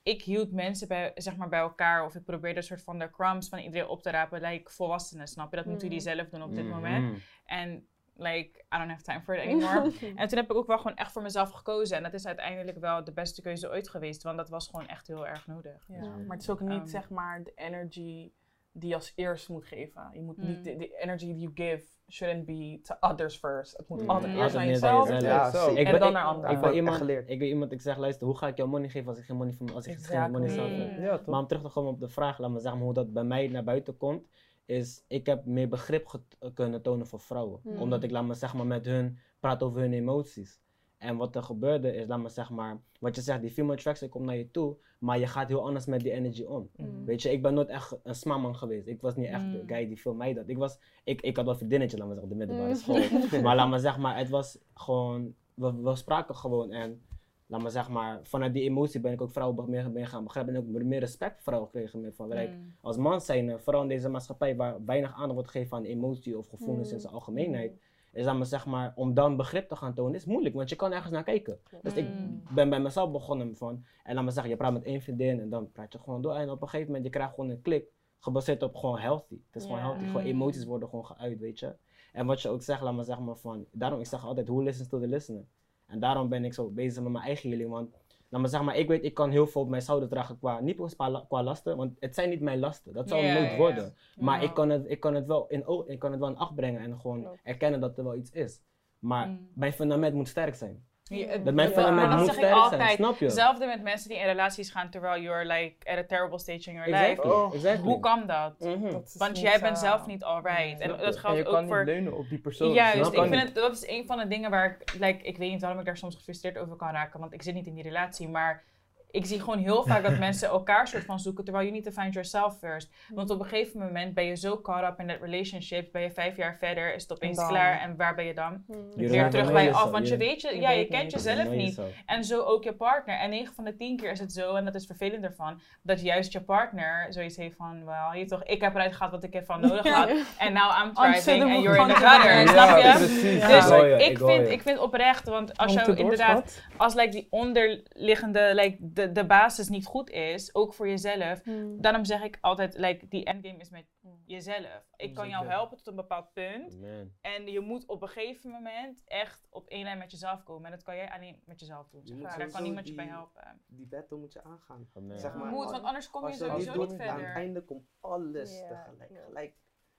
ik 0.02 0.22
hield 0.22 0.52
mensen 0.52 0.88
bij, 0.88 1.10
zeg 1.14 1.36
maar, 1.36 1.48
bij 1.48 1.58
elkaar. 1.60 2.04
Of 2.04 2.14
ik 2.14 2.24
probeerde 2.24 2.56
een 2.56 2.62
soort 2.62 2.82
van 2.82 2.98
de 2.98 3.10
crumbs 3.10 3.48
van 3.48 3.58
iedereen 3.58 3.88
op 3.88 4.02
te 4.02 4.10
rapen. 4.10 4.40
Like 4.40 4.70
volwassenen, 4.70 5.28
snap 5.28 5.50
je? 5.50 5.56
Dat 5.56 5.66
moeten 5.66 5.86
jullie 5.88 6.02
zelf 6.02 6.28
doen 6.28 6.42
op 6.42 6.54
dit 6.54 6.64
Mhm. 6.64 6.74
moment. 6.74 7.22
En 7.44 7.86
like, 8.16 8.58
I 8.74 8.76
don't 8.78 8.90
have 8.90 9.02
time 9.02 9.20
for 9.20 9.34
it 9.36 9.44
anymore. 9.44 9.92
en 10.20 10.28
toen 10.28 10.38
heb 10.38 10.50
ik 10.50 10.54
ook 10.56 10.66
wel 10.66 10.78
gewoon 10.78 10.96
echt 10.96 11.12
voor 11.12 11.22
mezelf 11.22 11.50
gekozen. 11.50 11.96
En 11.96 12.02
dat 12.02 12.14
is 12.14 12.26
uiteindelijk 12.26 12.78
wel 12.78 13.04
de 13.04 13.12
beste 13.12 13.42
keuze 13.42 13.68
ooit 13.70 13.88
geweest. 13.88 14.22
Want 14.22 14.36
dat 14.36 14.48
was 14.48 14.68
gewoon 14.68 14.86
echt 14.86 15.06
heel 15.06 15.26
erg 15.26 15.46
nodig. 15.46 15.84
Ja, 15.88 16.00
maar 16.00 16.36
het 16.36 16.40
is 16.42 16.50
ook 16.50 16.60
niet 16.60 16.70
Ehm. 16.78 16.86
zeg 16.86 17.10
maar 17.10 17.42
de 17.42 17.52
energy 17.54 18.32
die 18.72 18.88
je 18.88 18.94
als 18.94 19.12
eerst 19.16 19.48
moet 19.48 19.64
geven. 19.64 20.10
Je 20.12 20.20
moet 20.20 20.36
Mm. 20.36 20.46
niet 20.46 20.64
de, 20.64 20.76
de 20.76 20.96
energy 20.98 21.26
you 21.26 21.50
give 21.54 21.84
shouldn't 22.08 22.44
be 22.44 22.78
to 22.82 22.94
others 23.00 23.36
first. 23.36 23.76
Het 23.76 23.88
moet 23.88 24.02
Mm. 24.02 24.10
altijd 24.10 24.36
eerst 24.36 24.54
jezelf. 24.56 25.08
Ja, 25.20 25.52
En 25.52 25.74
ben- 25.84 25.98
dan 25.98 26.08
ik- 26.08 26.14
naar 26.14 26.24
anderen. 26.24 26.54
Ik 26.54 26.60
ben, 26.60 26.74
iemand, 26.74 26.96
geleerd. 26.96 27.28
ik 27.30 27.38
ben 27.38 27.48
iemand, 27.48 27.72
ik 27.72 27.80
zeg, 27.80 27.96
luister, 27.96 28.26
hoe 28.26 28.36
ga 28.36 28.46
ik 28.48 28.56
jou 28.56 28.68
money 28.68 28.88
geven 28.88 29.08
als 29.08 29.18
ik 29.18 29.24
geen 29.24 29.36
money, 29.36 29.52
van, 29.52 29.74
als 29.74 29.86
ik 29.86 29.98
geen 29.98 30.30
money 30.30 30.48
zelf 30.48 30.68
heb? 30.70 30.96
Mm. 30.96 31.02
Ja? 31.04 31.20
Maar 31.26 31.40
om 31.40 31.46
terug 31.46 31.62
te 31.62 31.68
komen 31.68 31.90
op 31.92 32.00
de 32.00 32.08
vraag, 32.08 32.38
laat 32.38 32.50
me 32.50 32.58
zeggen 32.58 32.80
hoe 32.80 32.92
dat 32.94 33.12
bij 33.12 33.24
mij 33.24 33.48
naar 33.48 33.64
buiten 33.64 33.96
komt, 33.96 34.28
is 34.66 35.04
ik 35.08 35.26
heb 35.26 35.44
meer 35.44 35.68
begrip 35.68 36.20
kunnen 36.54 36.82
tonen 36.82 37.06
voor 37.06 37.20
vrouwen. 37.20 37.60
Mm. 37.62 37.76
Omdat 37.78 38.02
ik, 38.02 38.10
laat 38.10 38.24
me 38.24 38.34
zeg 38.34 38.54
maar, 38.54 38.66
met 38.66 38.86
hun 38.86 39.18
praat 39.40 39.62
over 39.62 39.80
hun 39.80 39.92
emoties. 39.92 40.60
En 41.00 41.16
wat 41.16 41.36
er 41.36 41.42
gebeurde 41.42 41.94
is, 41.94 42.06
laat 42.06 42.18
me 42.20 42.28
zeg 42.28 42.50
maar, 42.50 42.80
wat 42.98 43.14
je 43.16 43.20
zegt, 43.22 43.40
die 43.40 43.50
female 43.50 43.74
attraction 43.76 44.08
komt 44.10 44.24
naar 44.24 44.36
je 44.36 44.50
toe, 44.50 44.76
maar 44.98 45.18
je 45.18 45.26
gaat 45.26 45.48
heel 45.48 45.64
anders 45.66 45.86
met 45.86 46.00
die 46.00 46.12
energy 46.12 46.42
om. 46.42 46.68
Mm. 46.76 47.04
Weet 47.04 47.22
je, 47.22 47.32
ik 47.32 47.42
ben 47.42 47.54
nooit 47.54 47.68
echt 47.68 47.96
een 48.02 48.14
smaman 48.14 48.56
geweest. 48.56 48.86
Ik 48.86 49.00
was 49.00 49.16
niet 49.16 49.26
echt 49.28 49.42
Mm. 49.42 49.52
de 49.52 49.62
guy 49.66 49.86
die 49.88 50.00
veel 50.00 50.14
mij 50.14 50.34
dat. 50.34 50.48
Ik 50.48 50.58
was, 50.58 50.78
ik, 51.04 51.20
ik 51.20 51.36
had 51.36 51.44
wel 51.44 51.54
vriendinnetje, 51.54 51.96
laat 51.98 52.06
me 52.08 52.14
zeggen, 52.14 52.32
op 52.32 52.38
de 52.38 52.44
middelbare 52.46 52.68
Mm. 52.74 52.74
school. 52.76 53.42
maar 53.42 53.56
laat 53.56 53.68
me 53.68 53.78
zeg 53.78 53.98
maar, 53.98 54.18
het 54.18 54.28
was 54.28 54.58
gewoon, 54.74 55.34
we, 55.54 55.74
we 55.82 55.96
spraken 55.96 56.34
gewoon 56.34 56.72
en 56.72 57.02
laat 57.46 57.62
me 57.62 57.70
zeg 57.70 57.88
maar, 57.88 58.20
vanuit 58.22 58.52
die 58.52 58.62
emotie 58.62 59.00
ben 59.00 59.12
ik 59.12 59.20
ook 59.20 59.30
vrouwen 59.32 59.70
meer, 59.70 59.90
meer 59.90 60.06
gaan 60.06 60.24
begrijpen 60.24 60.54
en 60.54 60.60
ook 60.60 60.82
meer 60.82 61.00
respect 61.00 61.34
voor 61.34 61.42
vrouwen 61.42 61.68
gekregen. 61.70 62.00
Meer 62.00 62.12
van, 62.14 62.28
like, 62.28 62.52
Mm. 62.52 62.72
als 62.80 62.96
man 62.96 63.20
zijn, 63.20 63.60
vooral 63.60 63.82
in 63.82 63.88
deze 63.88 64.08
maatschappij 64.08 64.56
waar 64.56 64.84
weinig 64.84 65.12
aandacht 65.12 65.32
wordt 65.34 65.50
gegeven 65.50 65.76
aan 65.76 65.84
emotie 65.84 66.38
of 66.38 66.48
gevoelens 66.48 66.88
Mm. 66.88 66.94
in 66.94 67.00
zijn 67.00 67.12
algemeenheid, 67.12 67.72
is 68.12 68.24
dat 68.24 68.36
me 68.36 68.44
zeg 68.44 68.66
maar, 68.66 68.92
om 68.94 69.14
dan 69.14 69.36
begrip 69.36 69.68
te 69.68 69.76
gaan 69.76 69.94
tonen, 69.94 70.14
is 70.14 70.24
moeilijk, 70.24 70.54
want 70.54 70.68
je 70.68 70.76
kan 70.76 70.92
ergens 70.92 71.12
naar 71.12 71.22
kijken. 71.24 71.58
Dus 71.82 71.94
ik 71.94 72.04
Mm. 72.08 72.42
ben 72.54 72.70
bij 72.70 72.80
mezelf 72.80 73.10
begonnen 73.10 73.56
van, 73.56 73.84
en 74.04 74.14
laat 74.14 74.24
me 74.24 74.30
zeggen, 74.30 74.50
je 74.50 74.56
praat 74.56 74.72
met 74.72 74.82
één 74.82 75.00
vriendin 75.00 75.40
en 75.40 75.50
dan 75.50 75.72
praat 75.72 75.92
je 75.92 75.98
gewoon 75.98 76.22
door 76.22 76.34
en 76.34 76.50
op 76.50 76.62
een 76.62 76.68
gegeven 76.68 76.86
moment, 76.86 77.04
je 77.04 77.10
krijgt 77.10 77.34
gewoon 77.34 77.50
een 77.50 77.62
klik, 77.62 77.84
gebaseerd 78.18 78.62
op 78.62 78.76
gewoon 78.76 78.98
healthy. 78.98 79.38
Het 79.50 79.56
is 79.62 79.64
gewoon 79.64 79.80
healthy, 79.80 80.04
gewoon 80.04 80.22
Mm. 80.22 80.28
emoties 80.28 80.64
worden 80.64 80.88
gewoon 80.88 81.06
geuit, 81.06 81.38
weet 81.38 81.58
je. 81.58 81.74
En 82.12 82.26
wat 82.26 82.42
je 82.42 82.48
ook 82.48 82.62
zegt, 82.62 82.80
laat 82.80 82.94
me 82.94 83.04
zeggen 83.04 83.24
maar 83.24 83.36
van, 83.36 83.66
daarom 83.72 84.00
ik 84.00 84.06
zeg 84.06 84.24
altijd, 84.24 84.48
who 84.48 84.62
listens 84.62 84.88
to 84.88 85.00
the 85.00 85.06
listener. 85.06 85.44
En 85.86 86.00
daarom 86.00 86.28
ben 86.28 86.44
ik 86.44 86.54
zo 86.54 86.68
bezig 86.68 87.02
met 87.02 87.12
mijn 87.12 87.24
eigen 87.24 87.48
healing. 87.48 87.70
Want 87.70 87.94
laat 88.30 88.40
maar 88.40 88.50
zeg 88.50 88.62
maar, 88.62 88.76
ik 88.76 88.88
weet, 88.88 89.04
ik 89.04 89.14
kan 89.14 89.30
heel 89.30 89.46
veel 89.46 89.60
op 89.62 89.68
mijn 89.68 89.82
schouder 89.82 90.08
dragen 90.08 90.38
qua, 90.38 90.60
niet 90.60 90.94
qua, 90.94 91.10
la- 91.10 91.24
qua 91.28 91.42
lasten, 91.42 91.76
want 91.76 91.96
het 92.00 92.14
zijn 92.14 92.28
niet 92.28 92.40
mijn 92.40 92.58
lasten. 92.58 92.92
Dat 92.92 93.08
Ja, 93.08 93.16
het 93.16 93.38
nooit 93.40 93.56
worden. 93.56 93.94
Maar 94.16 94.42
ik, 94.42 94.54
kan 94.54 94.70
het, 94.70 94.84
ik, 94.90 95.00
kan 95.00 95.14
het 95.14 95.26
wel 95.26 95.46
in, 95.48 95.64
ik 95.86 95.98
kan 95.98 96.10
het 96.10 96.20
wel 96.20 96.28
in 96.28 96.36
acht 96.36 96.54
brengen 96.54 96.80
en 96.80 97.00
gewoon 97.00 97.22
Klopt. 97.22 97.38
erkennen 97.42 97.80
dat 97.80 97.98
er 97.98 98.04
wel 98.04 98.14
iets 98.14 98.30
is. 98.30 98.60
Maar 98.98 99.26
Mm. 99.28 99.48
mijn 99.54 99.72
fundament 99.72 100.14
moet 100.14 100.28
sterk 100.28 100.54
zijn. 100.54 100.84
Ja, 101.10 101.36
Dat 101.36 101.54
mijn 101.54 101.68
ja, 101.68 101.74
fundament 101.74 101.96
maar 102.08 102.08
dat 102.08 102.18
moet 102.18 102.26
zeg 102.26 102.36
ik 102.36 102.40
sterk 102.44 102.54
zijn, 102.54 102.62
altijd. 102.80 102.94
snap 102.96 103.18
je? 103.18 103.24
Hetzelfde 103.24 103.66
met 103.66 103.82
mensen 103.82 104.08
die 104.08 104.18
in 104.18 104.24
relaties 104.24 104.70
gaan 104.70 104.90
terwijl 104.90 105.22
you're 105.22 105.44
like 105.44 105.90
at 105.90 105.98
a 105.98 106.04
terrible 106.04 106.38
stage 106.38 106.70
in 106.70 106.74
your 106.76 106.90
life. 106.90 107.02
Exactly, 107.04 107.30
Oh. 107.30 107.54
exactly. 107.54 107.82
Hoe 107.84 108.00
kan 108.00 108.26
dat? 108.26 108.54
Mhm. 108.58 108.90
Dat 108.90 109.14
Want 109.18 109.40
jij 109.40 109.60
bent 109.60 109.78
zelf 109.78 110.06
niet 110.06 110.24
alright. 110.24 110.80
En 110.80 110.88
snap 110.88 110.98
dat 111.00 111.14
je. 111.14 111.20
geldt 111.20 111.36
en 111.36 111.42
je 111.42 111.48
ook 111.48 111.54
kan 111.54 111.66
voor. 111.66 111.76
niet 111.78 111.86
leunen 111.86 112.16
op 112.16 112.28
die 112.28 112.38
persoon. 112.38 112.72
Juist, 112.72 113.12
ik 113.12 113.22
vind 113.22 113.42
het, 113.42 113.54
dat 113.54 113.72
is 113.72 113.88
een 113.88 114.06
van 114.06 114.18
de 114.18 114.26
dingen 114.26 114.50
waar 114.50 114.66
ik, 114.80 114.94
like, 114.98 115.22
ik 115.24 115.36
weet 115.36 115.50
niet 115.50 115.60
waarom 115.60 115.78
ik 115.78 115.84
daar 115.86 115.96
soms 115.96 116.14
gefrustreerd 116.16 116.58
over 116.58 116.76
kan 116.76 116.90
raken, 116.90 117.20
want 117.20 117.32
ik 117.32 117.42
zit 117.42 117.54
niet 117.54 117.66
in 117.66 117.74
die 117.74 117.82
relatie, 117.82 118.28
maar 118.28 118.64
ik 119.10 119.26
zie 119.26 119.40
gewoon 119.40 119.58
heel 119.58 119.84
vaak 119.84 120.02
dat 120.02 120.18
mensen 120.28 120.48
elkaar 120.48 120.88
soort 120.88 121.04
van 121.04 121.20
zoeken, 121.20 121.44
terwijl 121.44 121.66
you 121.66 121.78
need 121.78 121.94
to 121.94 122.00
find 122.02 122.14
yourself 122.14 122.58
first. 122.58 122.90
Want 123.14 123.30
op 123.30 123.40
een 123.40 123.46
gegeven 123.46 123.80
moment 123.80 124.14
ben 124.14 124.24
je 124.24 124.36
zo 124.36 124.60
caught 124.60 124.90
up 124.90 125.00
in 125.00 125.06
that 125.06 125.20
relationship, 125.20 125.92
ben 125.92 126.02
je 126.02 126.10
vijf 126.10 126.36
jaar 126.36 126.56
verder, 126.58 126.94
is 126.94 127.02
het 127.02 127.12
opeens 127.12 127.36
dan? 127.36 127.48
klaar 127.48 127.80
en 127.80 127.96
waar 127.96 128.14
ben 128.14 128.24
je 128.24 128.34
dan? 128.34 128.64
Weer 128.96 129.20
don't 129.20 129.30
terug 129.30 129.52
bij 129.52 129.64
je 129.64 129.72
af, 129.72 129.90
want 129.90 130.08
je 130.08 130.16
weet 130.16 130.40
je, 130.40 130.54
Je 130.54 130.60
ja, 130.60 130.70
je 130.70 130.86
kent 130.86 131.02
niet. 131.02 131.12
jezelf 131.12 131.48
niet. 131.48 131.80
En 132.06 132.24
zo 132.24 132.42
ook 132.42 132.64
je 132.64 132.72
partner. 132.72 133.18
En 133.18 133.30
9 133.30 133.54
van 133.54 133.64
de 133.64 133.76
10 133.76 133.96
keer 133.96 134.10
is 134.10 134.20
het 134.20 134.32
zo, 134.32 134.54
en 134.54 134.64
dat 134.64 134.74
is 134.74 134.86
vervelend 134.86 135.24
ervan, 135.24 135.60
dat 135.82 136.00
juist 136.00 136.32
je 136.32 136.40
partner 136.40 137.06
zoiets 137.12 137.36
heeft 137.36 137.56
van, 137.56 137.84
wel, 137.84 138.14
je 138.14 138.24
toch, 138.24 138.44
ik 138.44 138.60
heb 138.60 138.74
eruit 138.74 138.96
gehad 138.96 139.10
wat 139.12 139.24
ik 139.24 139.34
ervan 139.34 139.60
nodig 139.60 139.88
had. 139.94 140.08
En 140.38 140.52
now 140.52 140.84
I'm 140.84 140.94
thriving 140.94 141.42
and 141.42 141.62
you're 141.62 141.80
in 141.80 141.88
the 141.88 141.94
gutter. 141.94 142.48
Snap 142.48 142.78
je? 142.78 142.92
precies. 142.96 143.46
Dus 143.46 144.06
Ik 144.06 144.18
je, 144.18 144.24
vind, 144.26 144.46
je. 144.46 144.52
ik 144.52 144.62
vind 144.62 144.78
oprecht, 144.78 145.28
want 145.28 145.56
als 145.56 145.74
door, 145.74 145.98
inderdaad, 145.98 146.62
als 146.76 146.94
like, 146.94 147.08
die 147.10 147.26
onderliggende, 147.30 148.50
like, 148.54 148.76
de, 149.00 149.12
de 149.12 149.26
basis 149.26 149.68
niet 149.68 149.86
goed 149.86 150.10
is, 150.10 150.54
ook 150.54 150.74
voor 150.74 150.88
jezelf, 150.88 151.40
daarom 151.76 152.04
zeg 152.04 152.22
ik 152.22 152.38
altijd, 152.40 152.78
like, 152.78 153.08
die 153.08 153.24
endgame 153.24 153.58
is 153.58 153.70
met 153.70 153.86
jezelf. 154.26 154.84
Ik 154.96 155.14
kan 155.14 155.28
jou 155.28 155.46
helpen 155.46 155.76
tot 155.76 155.86
een 155.86 155.94
bepaald 155.96 156.32
punt. 156.32 156.78
En 157.20 157.46
je 157.46 157.60
moet 157.60 157.86
op 157.86 158.02
een 158.02 158.08
gegeven 158.08 158.50
moment 158.50 159.02
echt 159.04 159.46
op 159.50 159.66
één 159.68 159.84
lijn 159.84 159.98
met 159.98 160.10
jezelf 160.10 160.42
komen. 160.42 160.64
En 160.64 160.70
dat 160.70 160.82
kan 160.82 160.96
jij 160.96 161.10
alleen 161.10 161.42
met 161.44 161.60
jezelf 161.60 161.88
doen. 161.88 162.00
Je. 162.04 162.18
Daar 162.20 162.50
kan 162.50 162.62
niemand 162.62 162.88
je 162.88 162.94
bij 162.94 163.04
die- 163.04 163.12
helpen. 163.14 163.60
Die 163.66 163.86
battle 163.86 164.16
moet 164.16 164.32
je 164.32 164.42
aangaan. 164.42 164.88
Zeg 165.14 165.34
maar, 165.34 165.46
Moet, 165.50 165.70
want 165.70 165.82
anders 165.84 166.10
kom 166.10 166.28
je 166.28 166.34
sowieso 166.34 166.56
niet 166.56 166.66
niet 166.66 166.74
doet, 166.90 167.00
aan 167.00 167.06
het 167.06 167.16
verder. 167.18 167.34
einde 167.34 167.64
komt 167.64 167.88
alles 168.00 168.58
tegelijk. 168.68 169.20
Gelijk. 169.26 169.56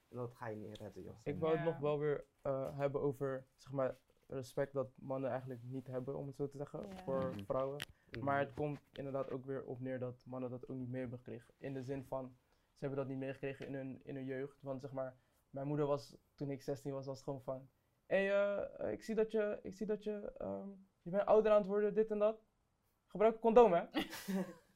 En 0.09 0.17
dat 0.17 0.33
ga 0.33 0.47
je 0.47 0.55
niet 0.55 0.77
redden, 0.77 1.03
joh. 1.03 1.15
Ik 1.23 1.39
wou 1.39 1.51
het 1.55 1.63
Ja. 1.63 1.69
nog 1.69 1.79
wel 1.79 1.99
weer 1.99 2.25
eh, 2.41 2.77
hebben 2.77 3.01
over 3.01 3.45
zeg 3.57 3.71
maar, 3.71 3.95
respect 4.27 4.73
dat 4.73 4.87
mannen 4.95 5.29
eigenlijk 5.29 5.61
niet 5.63 5.87
hebben, 5.87 6.17
om 6.17 6.27
het 6.27 6.35
zo 6.35 6.47
te 6.49 6.57
zeggen, 6.57 6.85
voor 7.03 7.25
Mhm. 7.29 7.43
vrouwen. 7.43 7.77
Mhm. 8.11 8.25
Maar 8.25 8.39
het 8.39 8.53
komt 8.53 8.79
inderdaad 8.93 9.29
ook 9.29 9.45
weer 9.45 9.63
op 9.63 9.79
neer 9.79 9.99
dat 9.99 10.25
mannen 10.25 10.49
dat 10.49 10.67
ook 10.67 10.77
niet 10.77 10.89
mee 10.89 11.01
hebben 11.01 11.19
gekregen. 11.19 11.53
In 11.57 11.73
de 11.73 11.83
zin 11.83 12.05
van, 12.05 12.35
ze 12.73 12.77
hebben 12.79 12.97
dat 12.97 13.07
niet 13.07 13.17
meegekregen 13.17 13.67
in 13.67 13.73
hun, 13.73 14.01
in 14.03 14.15
hun 14.15 14.25
jeugd. 14.25 14.61
Want 14.61 14.81
zeg 14.81 14.91
maar, 14.91 15.15
mijn 15.49 15.67
moeder 15.67 15.85
was, 15.85 16.17
toen 16.35 16.51
ik 16.51 16.61
16 16.61 16.91
was, 16.91 17.05
was 17.05 17.15
het 17.15 17.23
gewoon 17.23 17.41
van... 17.41 17.69
Hé, 18.05 18.25
hey, 18.25 18.63
eh, 18.77 18.91
ik 18.91 19.03
zie 19.03 19.15
dat 19.15 19.31
je, 19.31 19.59
ik 19.63 19.75
zie 19.75 19.85
dat 19.85 20.03
je, 20.03 20.31
ehm, 20.37 20.69
je 21.01 21.09
bent 21.09 21.25
ouder 21.25 21.51
aan 21.51 21.57
het 21.57 21.67
worden, 21.67 21.93
dit 21.93 22.11
en 22.11 22.19
dat. 22.19 22.41
Gebruik 23.07 23.33
een 23.33 23.39
condoom, 23.39 23.73
hè? 23.73 23.83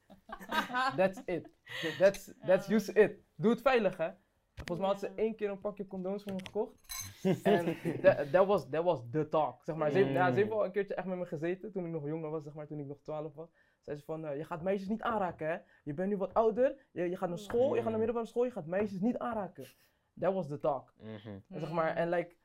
That's 0.99 1.21
it. 1.25 1.49
That's, 1.97 2.33
that's 2.45 2.67
just 2.67 2.89
it. 2.89 3.19
Doe 3.35 3.51
het 3.51 3.61
veilig, 3.61 3.97
hè? 3.97 4.11
Volgens 4.55 4.79
mij 4.79 4.87
had 4.87 4.99
ze 4.99 5.11
één 5.15 5.35
keer 5.35 5.49
een 5.49 5.59
pakje 5.59 5.87
condooms 5.87 6.23
voor 6.23 6.33
me 6.33 6.45
gekocht. 6.45 6.75
En 7.43 7.77
that 8.31 8.45
was, 8.45 8.69
that 8.69 8.83
was 8.83 9.01
the 9.11 9.29
talk. 9.29 9.63
Zeg 9.63 9.75
maar, 9.75 9.91
ze, 9.91 9.97
heeft, 9.97 10.11
ja, 10.11 10.29
ze 10.29 10.35
heeft 10.35 10.49
wel 10.49 10.65
een 10.65 10.71
keertje 10.71 10.95
echt 10.95 11.07
met 11.07 11.17
me 11.17 11.25
gezeten 11.25 11.71
toen 11.71 11.85
ik 11.85 11.91
nog 11.91 12.07
jonger 12.07 12.29
was, 12.29 12.43
zeg 12.43 12.53
maar, 12.53 12.67
toen 12.67 12.79
ik 12.79 12.87
nog 12.87 13.01
12 13.01 13.33
was. 13.33 13.49
Zei 13.81 13.97
ze 13.97 14.03
van, 14.03 14.25
eh, 14.25 14.37
je 14.37 14.43
gaat 14.43 14.61
meisjes 14.61 14.89
niet 14.89 15.01
aanraken, 15.01 15.47
hè? 15.47 15.57
Je 15.83 15.93
bent 15.93 16.09
nu 16.09 16.17
wat 16.17 16.33
ouder, 16.33 16.87
je, 16.91 17.09
je 17.09 17.17
gaat 17.17 17.29
naar 17.29 17.37
school, 17.37 17.75
je 17.75 17.81
gaat 17.81 17.89
naar 17.89 17.97
middelbare 17.97 18.27
school, 18.27 18.43
je 18.43 18.51
gaat 18.51 18.65
meisjes 18.65 18.99
niet 18.99 19.17
aanraken. 19.17 19.67
That 20.19 20.33
was 20.33 20.47
the 20.47 20.59
talk. 20.59 20.93
Mhm. 20.99 21.39
En 21.49 21.59
zeg 21.59 21.71
maar, 21.71 21.95
en 21.95 22.09
like, 22.09 22.35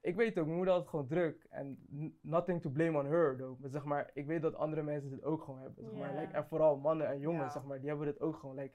ik 0.00 0.16
weet 0.16 0.38
ook, 0.38 0.44
mijn 0.44 0.56
moeder 0.56 0.72
had 0.74 0.82
het 0.82 0.90
gewoon 0.90 1.06
druk. 1.06 1.46
En 1.50 1.78
nothing 2.20 2.62
to 2.62 2.70
blame 2.70 2.98
on 2.98 3.06
her, 3.06 3.36
though. 3.36 3.60
Maar 3.60 3.70
zeg 3.70 3.84
maar, 3.84 4.10
ik 4.14 4.26
weet 4.26 4.42
dat 4.42 4.54
andere 4.54 4.82
mensen 4.82 5.10
dit 5.10 5.24
ook 5.24 5.42
gewoon 5.42 5.60
hebben. 5.60 5.84
Zeg 5.84 5.92
maar. 5.92 6.14
Like, 6.20 6.32
en 6.32 6.46
vooral 6.46 6.76
mannen 6.76 7.08
en 7.08 7.18
jongens, 7.18 7.52
zeg 7.52 7.64
maar, 7.64 7.80
die 7.80 7.88
hebben 7.88 8.06
dit 8.06 8.20
ook 8.20 8.36
gewoon. 8.36 8.54
Like, 8.54 8.74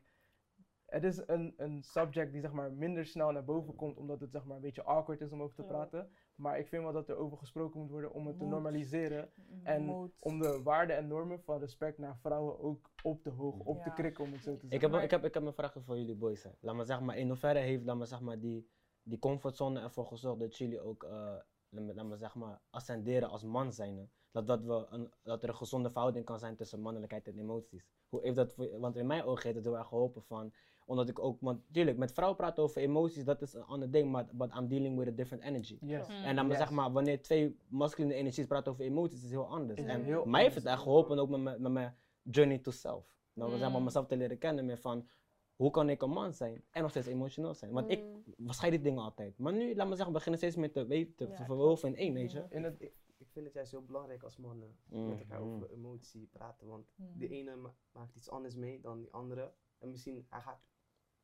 het 0.90 1.04
is 1.04 1.22
een, 1.28 1.54
een 1.58 1.84
subject 1.84 2.32
die 2.32 2.42
zeg 2.42 2.52
maar 2.52 2.72
minder 2.72 3.06
snel 3.06 3.32
naar 3.32 3.44
boven 3.46 3.76
komt, 3.76 3.98
omdat 3.98 4.20
het 4.20 4.32
zeg 4.32 4.46
maar 4.46 4.56
een 4.56 4.62
beetje 4.62 4.84
awkward 4.84 5.22
is 5.22 5.32
om 5.32 5.42
over 5.42 5.56
te 5.56 5.62
Ja. 5.62 5.68
praten. 5.68 6.10
Maar 6.36 6.60
ik 6.60 6.68
vind 6.68 6.84
wel 6.84 6.94
dat 6.94 7.10
er 7.10 7.16
over 7.18 7.38
gesproken 7.38 7.80
moet 7.80 7.90
worden 7.90 8.14
om 8.14 8.28
het 8.28 8.38
te 8.38 8.44
Moet. 8.44 8.52
normaliseren. 8.54 9.32
En 9.64 9.84
Moet. 9.86 10.16
om 10.20 10.40
de 10.40 10.62
waarden 10.64 10.96
en 10.98 11.08
normen 11.08 11.42
van 11.44 11.60
respect 11.60 11.98
naar 11.98 12.18
vrouwen 12.18 12.60
ook 12.60 12.90
op 13.04 13.22
te 13.24 13.30
hoog, 13.30 13.60
op 13.60 13.82
te 13.84 13.94
krikken, 13.94 14.24
om 14.24 14.32
het 14.32 14.42
zo 14.42 14.58
te 14.58 14.68
zeggen. 14.68 14.88
Ik 14.88 14.94
heb, 14.94 15.04
ik, 15.04 15.12
heb, 15.12 15.26
ik 15.26 15.34
heb 15.34 15.44
een 15.44 15.54
vraag 15.54 15.76
voor 15.80 15.98
jullie 15.98 16.16
boys. 16.16 16.44
Hè. 16.44 16.50
Laat 16.60 16.76
maar 16.76 16.86
zeggen, 16.86 17.06
maar 17.06 17.18
in 17.18 17.28
hoeverre 17.28 17.60
heeft 17.60 17.84
laat 17.86 17.98
maar, 17.98 18.08
zeg 18.08 18.22
maar, 18.22 18.40
die, 18.40 18.70
die 19.04 19.20
comfortzone 19.20 19.80
ervoor 19.82 20.06
gezorgd 20.06 20.40
dat 20.40 20.58
jullie 20.58 20.82
ook 20.82 21.04
eh, 21.04 21.36
laat 21.70 22.08
maar, 22.08 22.18
zeg 22.18 22.36
maar, 22.36 22.62
ascenderen 22.70 23.30
als 23.30 23.44
man 23.44 23.74
zijn? 23.74 24.12
Dat, 24.32 24.48
dat, 24.48 24.64
we 24.64 24.86
een, 24.90 25.14
dat 25.24 25.44
er 25.44 25.50
een 25.50 25.56
gezonde 25.56 25.90
verhouding 25.90 26.26
kan 26.26 26.40
zijn 26.40 26.56
tussen 26.56 26.80
mannelijkheid 26.82 27.28
en 27.28 27.40
emoties. 27.40 27.86
Hoe 28.10 28.22
heeft 28.22 28.36
dat 28.36 28.54
voor, 28.54 28.80
want 28.80 28.96
in 28.96 29.08
mijn 29.08 29.24
ogen 29.24 29.44
heeft 29.44 29.56
het 29.56 29.66
heel 29.66 29.78
erg 29.78 29.88
geholpen 29.88 30.24
van, 30.24 30.54
omdat 30.90 31.10
ik 31.10 31.20
ook, 31.20 31.38
want 31.42 31.62
tuurlijk, 31.72 31.98
met 31.98 32.12
vrouwen 32.12 32.38
praten 32.38 32.64
over 32.64 32.82
emoties, 32.82 33.24
dat 33.26 33.42
is 33.42 33.54
een 33.54 33.64
ander 33.64 33.92
ding, 33.92 34.12
maar 34.12 34.28
but 34.32 34.56
I'm 34.56 34.68
dealing 34.68 34.98
with 34.98 35.08
a 35.08 35.12
different 35.12 35.44
energy. 35.44 35.78
Yes. 35.82 36.08
Mm. 36.08 36.14
En 36.24 36.36
dan 36.36 36.48
Yes. 36.48 36.58
zeg 36.58 36.72
maar, 36.72 36.92
wanneer 36.92 37.22
twee 37.22 37.58
masculine 37.68 38.14
energies 38.14 38.46
praten 38.48 38.72
over 38.72 38.84
emoties, 38.86 39.18
is 39.18 39.22
het 39.24 39.32
heel 39.32 39.48
anders. 39.48 39.80
Is 39.80 39.86
en 39.86 40.04
heel 40.04 40.26
mij 40.26 40.42
heeft 40.42 40.56
het 40.56 40.66
echt 40.66 40.82
geholpen 40.82 41.20
ook 41.20 41.30
met 41.30 41.40
mijn, 41.42 41.62
met 41.62 41.72
mijn 41.72 41.96
journey 42.24 42.58
to 42.58 42.72
self. 42.72 43.18
Nou, 43.34 43.50
zeg 43.58 43.60
maar, 43.70 43.78
Mm. 43.80 43.84
mezelf 43.84 44.06
te 44.08 44.18
leren 44.18 44.38
kennen 44.38 44.66
meer 44.66 44.78
van, 44.78 45.08
hoe 45.56 45.72
kan 45.72 45.90
ik 45.90 46.02
een 46.02 46.10
man 46.10 46.34
zijn 46.34 46.64
en 46.72 46.82
nog 46.82 46.92
steeds 46.92 47.08
emotioneel 47.08 47.54
zijn? 47.54 47.72
Want 47.72 47.90
ik 47.92 48.04
Mm. 48.04 48.24
waarschijn 48.38 48.72
die 48.72 48.82
dingen 48.82 49.04
altijd. 49.04 49.38
Maar 49.38 49.54
nu, 49.54 49.76
laat 49.76 49.88
me 49.88 49.96
zeggen, 49.96 50.14
beginnen 50.14 50.40
steeds 50.40 50.56
meer 50.56 50.72
te 50.72 50.86
weten, 50.86 51.16
te 51.16 51.28
Ja, 51.28 51.46
verwoven 51.46 51.88
in 51.90 51.96
één, 51.96 52.14
weet 52.14 52.32
je? 52.32 52.46
In 52.50 52.64
het, 52.64 52.82
Ik, 52.82 52.94
ik 53.18 53.28
vind 53.30 53.46
het 53.46 53.54
juist 53.54 53.72
heel 53.72 53.84
belangrijk 53.86 54.24
als 54.24 54.38
mannen 54.38 54.78
Mm, 54.90 55.10
met 55.10 55.20
elkaar 55.20 55.42
mm. 55.44 55.54
over 55.54 55.70
emotie 55.70 56.28
praten. 56.32 56.68
Want 56.68 56.92
Mm. 56.96 57.06
de 57.18 57.28
ene 57.28 57.56
ma- 57.56 57.76
maakt 57.92 58.16
iets 58.16 58.30
anders 58.30 58.56
mee 58.56 58.80
dan 58.82 59.00
die 59.00 59.12
andere. 59.14 59.52
En 59.80 59.90
misschien 59.90 60.26
hij 60.30 60.42
gaat, 60.42 60.60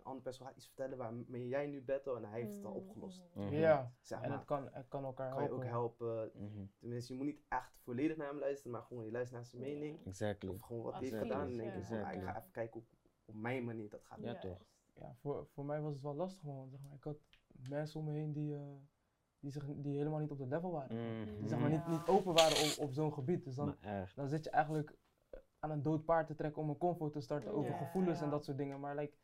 andere 0.05 0.23
persoon 0.23 0.47
gaat 0.47 0.55
iets 0.55 0.65
vertellen 0.67 0.97
waarmee 0.97 1.47
jij 1.47 1.67
nu 1.67 1.81
battle 1.81 2.15
en 2.15 2.23
hij 2.23 2.41
heeft 2.41 2.55
het 2.55 2.65
al 2.65 2.71
Mm. 2.71 2.77
opgelost. 2.77 3.23
Ja, 3.49 3.93
Zeg 4.01 4.21
en 4.21 4.31
het 4.31 4.45
kan, 4.45 4.69
het 4.71 4.87
kan 4.87 5.03
elkaar 5.03 5.29
kan 5.31 5.41
je 5.41 5.47
helpen. 5.47 5.65
ook 5.65 5.71
helpen. 5.71 6.31
Mhm. 6.33 6.65
Tenminste, 6.79 7.11
je 7.13 7.17
moet 7.19 7.27
niet 7.27 7.41
echt 7.47 7.77
volledig 7.83 8.17
naar 8.17 8.27
hem 8.27 8.39
luisteren, 8.39 8.71
maar 8.71 8.81
gewoon 8.81 9.05
je 9.05 9.11
luistert 9.11 9.39
naar 9.41 9.49
zijn 9.49 9.61
mening. 9.61 10.05
Exactly. 10.05 10.49
Of 10.49 10.61
gewoon 10.61 10.83
wat 10.83 10.93
hij 10.93 11.01
heeft 11.01 11.15
gedaan. 11.17 11.47
En 11.47 11.57
denk 11.57 11.69
je 11.87 12.03
ah, 12.05 12.13
ik 12.13 12.21
ga 12.21 12.37
even 12.37 12.51
kijken 12.51 12.73
hoe 12.79 12.83
op 13.25 13.35
mijn 13.35 13.63
manier 13.65 13.89
dat 13.89 14.03
gaat. 14.05 14.19
Ja, 14.19 14.31
Ja. 14.31 14.39
toch? 14.39 14.65
ja, 14.93 15.15
voor, 15.19 15.47
voor 15.53 15.65
mij 15.65 15.81
was 15.81 15.93
het 15.93 16.01
wel 16.03 16.15
lastig 16.15 16.43
man. 16.43 16.69
Zeg 16.69 16.79
maar. 16.81 16.93
Ik 16.93 17.03
had 17.03 17.17
mensen 17.69 17.99
om 17.99 18.05
me 18.05 18.11
heen 18.11 18.33
die, 18.33 18.55
eh, 18.55 18.61
die, 19.39 19.51
zich, 19.51 19.65
die 19.75 19.97
helemaal 19.97 20.19
niet 20.19 20.31
op 20.31 20.37
dat 20.37 20.47
level 20.47 20.71
waren. 20.71 20.95
Mhm. 21.21 21.37
Die 21.39 21.47
zeg 21.47 21.59
maar 21.59 21.69
niet, 21.69 21.87
niet 21.87 22.07
open 22.07 22.33
waren 22.33 22.57
op, 22.71 22.77
op 22.87 22.91
zo'n 22.93 23.13
gebied. 23.13 23.43
Dus 23.43 23.55
dan, 23.55 23.75
dan 24.15 24.27
zit 24.27 24.43
je 24.43 24.49
eigenlijk 24.49 24.95
aan 25.59 25.71
een 25.71 25.81
dood 25.81 26.05
paard 26.05 26.27
te 26.27 26.35
trekken 26.35 26.61
om 26.61 26.69
een 26.69 26.77
convo 26.77 27.09
te 27.09 27.19
starten 27.21 27.51
over 27.51 27.73
gevoelens 27.73 28.21
en 28.21 28.29
dat 28.29 28.45
soort 28.45 28.57
dingen. 28.57 28.79
Maar 28.79 28.95
like, 28.95 29.17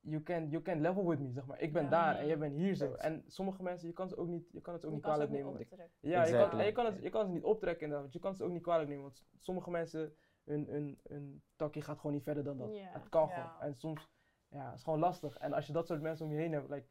you 0.00 0.22
can, 0.22 0.48
you 0.48 0.62
can 0.62 0.80
level 0.80 1.06
with 1.08 1.18
me, 1.18 1.32
zeg 1.32 1.46
maar. 1.46 1.60
Ik 1.60 1.72
ben 1.72 1.82
Ja. 1.82 1.88
daar 1.90 2.16
en 2.16 2.26
jij 2.26 2.38
bent 2.38 2.54
hier 2.54 2.74
zo. 2.74 2.92
En 2.92 3.22
sommige 3.26 3.62
mensen, 3.62 3.88
je 3.88 3.94
kan, 3.94 4.08
ze 4.08 4.16
ook 4.16 4.28
niet, 4.28 4.48
je 4.52 4.60
kan 4.60 4.74
het 4.74 4.84
ook 4.84 4.90
Je 4.90 4.96
niet 4.96 5.04
kan 5.04 5.14
ze 5.20 5.26
kwalijk 5.26 5.46
ook 5.46 5.52
nemen. 5.54 5.68
niet. 5.78 5.88
Ja, 6.00 6.24
je 6.24 6.32
kan, 6.48 6.58
en 6.60 6.66
je, 6.66 6.72
kan 6.72 6.86
het, 6.86 7.02
je 7.02 7.10
kan 7.10 7.26
ze 7.26 7.32
niet 7.32 7.42
optrekken 7.42 7.82
inderdaad, 7.82 8.02
want 8.02 8.12
je 8.12 8.20
kan 8.28 8.34
ze 8.36 8.44
ook 8.44 8.50
niet 8.50 8.62
kwalijk 8.62 8.88
nemen. 8.88 9.02
Want 9.04 9.24
sommige 9.38 9.70
mensen, 9.70 10.14
hun, 10.44 10.66
hun, 10.68 10.98
hun 11.08 11.42
takje 11.56 11.80
gaat 11.82 11.96
gewoon 11.96 12.12
niet 12.12 12.22
verder 12.22 12.44
dan 12.44 12.58
dat. 12.58 12.68
Het 12.72 13.08
kan 13.08 13.28
gewoon. 13.28 13.60
En 13.60 13.74
soms, 13.76 14.08
ja, 14.48 14.66
het 14.66 14.74
is 14.76 14.82
gewoon 14.82 14.98
lastig. 14.98 15.36
En 15.38 15.52
als 15.52 15.66
je 15.66 15.72
dat 15.72 15.86
soort 15.86 16.00
mensen 16.00 16.26
om 16.26 16.32
je 16.32 16.38
heen 16.38 16.52
hebt, 16.52 16.68
like, 16.70 16.86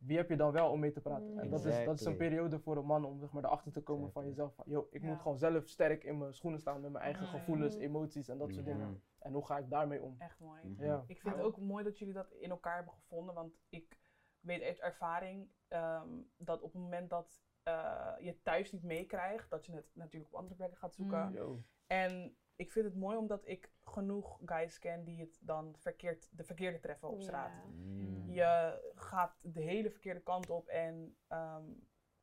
wie 0.00 0.16
heb 0.16 0.28
je 0.28 0.36
dan 0.36 0.52
wel 0.52 0.70
om 0.70 0.80
mee 0.80 0.90
te 0.92 1.00
praten? 1.00 1.38
En 1.38 1.50
dat 1.50 1.64
is, 1.64 1.84
dat 1.84 2.00
is 2.00 2.06
een 2.06 2.16
periode 2.16 2.58
voor 2.58 2.76
een 2.76 2.86
man 2.86 3.04
om 3.04 3.18
zeg 3.18 3.32
maar, 3.32 3.44
erachter 3.44 3.72
te 3.72 3.80
komen 3.82 4.12
van 4.12 4.26
jezelf. 4.26 4.54
Van, 4.54 4.64
yo, 4.68 4.88
ik 4.90 5.02
Ja. 5.02 5.08
moet 5.08 5.20
gewoon 5.20 5.38
zelf 5.38 5.68
sterk 5.68 6.04
in 6.04 6.18
mijn 6.18 6.34
schoenen 6.34 6.60
staan 6.60 6.80
met 6.80 6.92
mijn 6.92 7.04
eigen 7.04 7.26
gevoelens, 7.26 7.76
emoties 7.76 8.28
en 8.28 8.38
dat 8.38 8.52
soort 8.52 8.64
dingen. 8.64 9.02
En 9.18 9.32
hoe 9.32 9.46
ga 9.46 9.58
ik 9.58 9.70
daarmee 9.70 10.02
om? 10.02 10.14
Echt 10.18 10.38
mooi. 10.40 10.60
Mhm. 10.64 10.84
Ja. 10.84 11.04
Ik 11.06 11.20
vind 11.20 11.34
het 11.34 11.44
ook 11.44 11.58
mooi 11.58 11.84
dat 11.84 11.98
jullie 11.98 12.14
dat 12.14 12.30
in 12.30 12.50
elkaar 12.50 12.74
hebben 12.76 12.94
gevonden, 12.94 13.34
want 13.34 13.58
ik 13.68 13.98
weet 14.40 14.62
uit 14.62 14.78
ervaring 14.80 15.48
ehm, 15.68 16.08
dat 16.36 16.62
op 16.62 16.72
het 16.72 16.82
moment 16.82 17.10
dat 17.10 17.42
eh, 17.62 18.12
je 18.20 18.42
thuis 18.42 18.72
niet 18.72 18.82
meekrijgt, 18.82 19.50
dat 19.50 19.66
je 19.66 19.72
het 19.72 19.90
natuurlijk 19.92 20.32
op 20.32 20.38
andere 20.38 20.56
plekken 20.56 20.78
gaat 20.78 20.94
zoeken. 20.94 21.30
Mm. 21.32 21.64
En 21.86 22.36
ik 22.60 22.72
vind 22.72 22.84
het 22.84 22.94
mooi 22.96 23.16
omdat 23.16 23.46
ik 23.48 23.70
genoeg 23.84 24.38
guys 24.44 24.78
ken 24.78 25.04
die 25.04 25.20
het 25.20 25.38
dan 25.42 25.74
verkeerd, 25.78 26.28
de 26.36 26.44
verkeerde 26.44 26.80
treffen 26.80 27.08
op 27.08 27.22
straat. 27.22 27.50
Mm. 27.66 28.30
Je 28.30 28.80
gaat 28.94 29.42
de 29.54 29.60
hele 29.60 29.90
verkeerde 29.90 30.20
kant 30.20 30.50
op 30.50 30.68
en 30.68 31.16
ehm, 31.26 31.64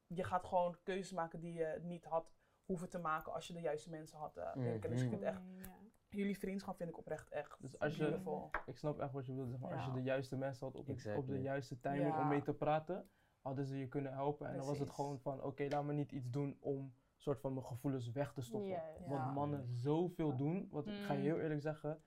je 0.08 0.24
gaat 0.24 0.46
gewoon 0.46 0.78
keuzes 0.84 1.12
maken 1.12 1.40
die 1.40 1.54
je 1.54 1.80
niet 1.84 2.06
had 2.06 2.36
hoeven 2.66 2.90
te 2.90 3.00
maken 3.00 3.34
als 3.34 3.48
je 3.48 3.54
de 3.54 3.62
juiste 3.62 3.90
mensen 3.90 4.18
had 4.18 4.38
uh. 4.38 4.52
Dus 4.82 5.02
ik 5.02 5.10
vind 5.10 5.22
echt, 5.22 5.42
Ja. 5.56 5.76
jullie 6.10 6.38
vriendschap 6.38 6.78
vind 6.78 6.90
ik 6.90 6.98
oprecht 6.98 7.30
echt 7.30 7.58
Dus 7.62 7.80
als 7.80 7.96
je- 7.96 8.04
beautiful. 8.04 8.50
Ik 8.66 8.78
snap 8.78 9.00
echt 9.00 9.12
wat 9.14 9.26
je 9.26 9.32
bedoelt. 9.32 9.50
Zeg 9.50 9.60
maar, 9.60 9.74
Als 9.76 9.86
je 9.86 9.92
de 9.92 10.02
juiste 10.04 10.36
mensen 10.38 10.66
had 10.66 10.76
op, 10.76 10.90
op 11.18 11.28
de 11.28 11.42
juiste 11.42 11.80
timing 11.80 12.14
Ja. 12.14 12.22
om 12.22 12.28
mee 12.28 12.42
te 12.42 12.54
praten, 12.54 13.10
hadden 13.42 13.66
ze 13.66 13.78
je 13.78 13.88
kunnen 13.88 14.14
helpen. 14.14 14.48
En 14.48 14.58
dan 14.58 14.66
was 14.66 14.80
het 14.80 14.90
gewoon 14.90 15.20
van, 15.20 15.44
oké, 15.44 15.66
laat 15.70 15.84
me 15.84 15.94
niet 15.94 16.12
iets 16.12 16.30
doen 16.30 16.58
om 16.60 16.94
soort 17.18 17.40
van 17.40 17.54
mijn 17.54 17.66
gevoelens 17.66 18.12
weg 18.12 18.34
te 18.34 18.42
stoppen. 18.42 18.82
Want 19.08 19.34
mannen 19.34 19.66
zoveel 19.68 20.36
doen, 20.36 20.68
want 20.72 20.88
ik 20.88 20.94
ga 20.94 21.14
je 21.14 21.20
Mm. 21.20 21.26
heel 21.26 21.40
eerlijk 21.40 21.62
zeggen, 21.62 22.04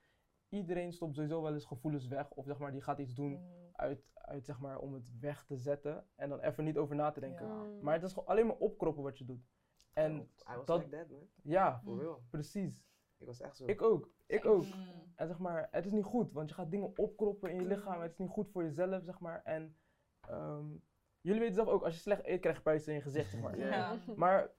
iedereen 0.49 0.93
stopt 0.93 1.15
sowieso 1.15 1.41
wel 1.41 1.53
eens 1.53 1.65
gevoelens 1.65 2.07
weg. 2.07 2.31
Of 2.31 2.45
zeg 2.45 2.57
maar, 2.59 2.71
die 2.71 2.81
gaat 2.81 2.99
iets 2.99 3.13
doen 3.13 3.31
Mm. 3.31 3.69
uit, 3.71 4.09
uit 4.13 4.45
zeg 4.45 4.59
maar, 4.59 4.79
om 4.79 4.93
het 4.93 5.19
weg 5.19 5.45
te 5.45 5.57
zetten 5.57 6.05
en 6.15 6.29
dan 6.29 6.39
even 6.39 6.63
niet 6.63 6.77
over 6.77 6.95
na 6.95 7.11
te 7.11 7.19
denken. 7.19 7.47
Ja. 7.47 7.63
Mm. 7.63 7.81
Maar 7.81 7.93
het 7.93 8.03
is 8.03 8.13
gewoon 8.13 8.27
alleen 8.29 8.47
maar 8.47 8.55
opkroppen 8.55 9.03
wat 9.03 9.17
je 9.17 9.25
doet. 9.25 9.49
En 9.93 10.15
I 10.51 10.55
was 10.55 10.65
dat- 10.65 10.83
like 10.83 10.97
that, 10.97 11.09
man. 11.09 11.27
ja, 11.43 11.79
For 11.83 11.99
real. 11.99 12.21
precies. 12.29 12.83
Ik 13.17 13.27
was 13.27 13.39
echt 13.41 13.57
zo. 13.57 13.65
Ik 13.65 13.81
ook. 13.81 14.09
Ik 14.25 14.45
ook. 14.45 14.63
Mm. 14.65 15.11
En 15.15 15.27
zeg 15.27 15.39
maar, 15.39 15.67
het 15.71 15.85
is 15.85 15.91
niet 15.91 16.03
goed, 16.03 16.31
want 16.31 16.49
je 16.49 16.55
gaat 16.55 16.71
dingen 16.71 16.97
opkroppen 16.97 17.51
in 17.51 17.55
je 17.61 17.65
lichaam. 17.67 18.01
Het 18.01 18.11
is 18.11 18.17
niet 18.17 18.29
goed 18.29 18.49
voor 18.49 18.63
jezelf, 18.63 19.03
zeg 19.03 19.19
maar. 19.19 19.41
En 19.43 19.75
ehm, 20.21 20.65
jullie 21.21 21.39
weten 21.39 21.55
zelf 21.55 21.67
ook, 21.67 21.83
als 21.83 21.93
je 21.93 21.99
slecht 21.99 22.25
eet, 22.25 22.39
krijg 22.39 22.55
je 22.55 22.61
puisten 22.61 22.91
in 22.93 22.97
je 22.97 23.03
gezicht, 23.03 23.29
zeg 23.31 23.41
maar. 23.41 23.57
Ja. 23.67 23.97
Maar 24.15 24.51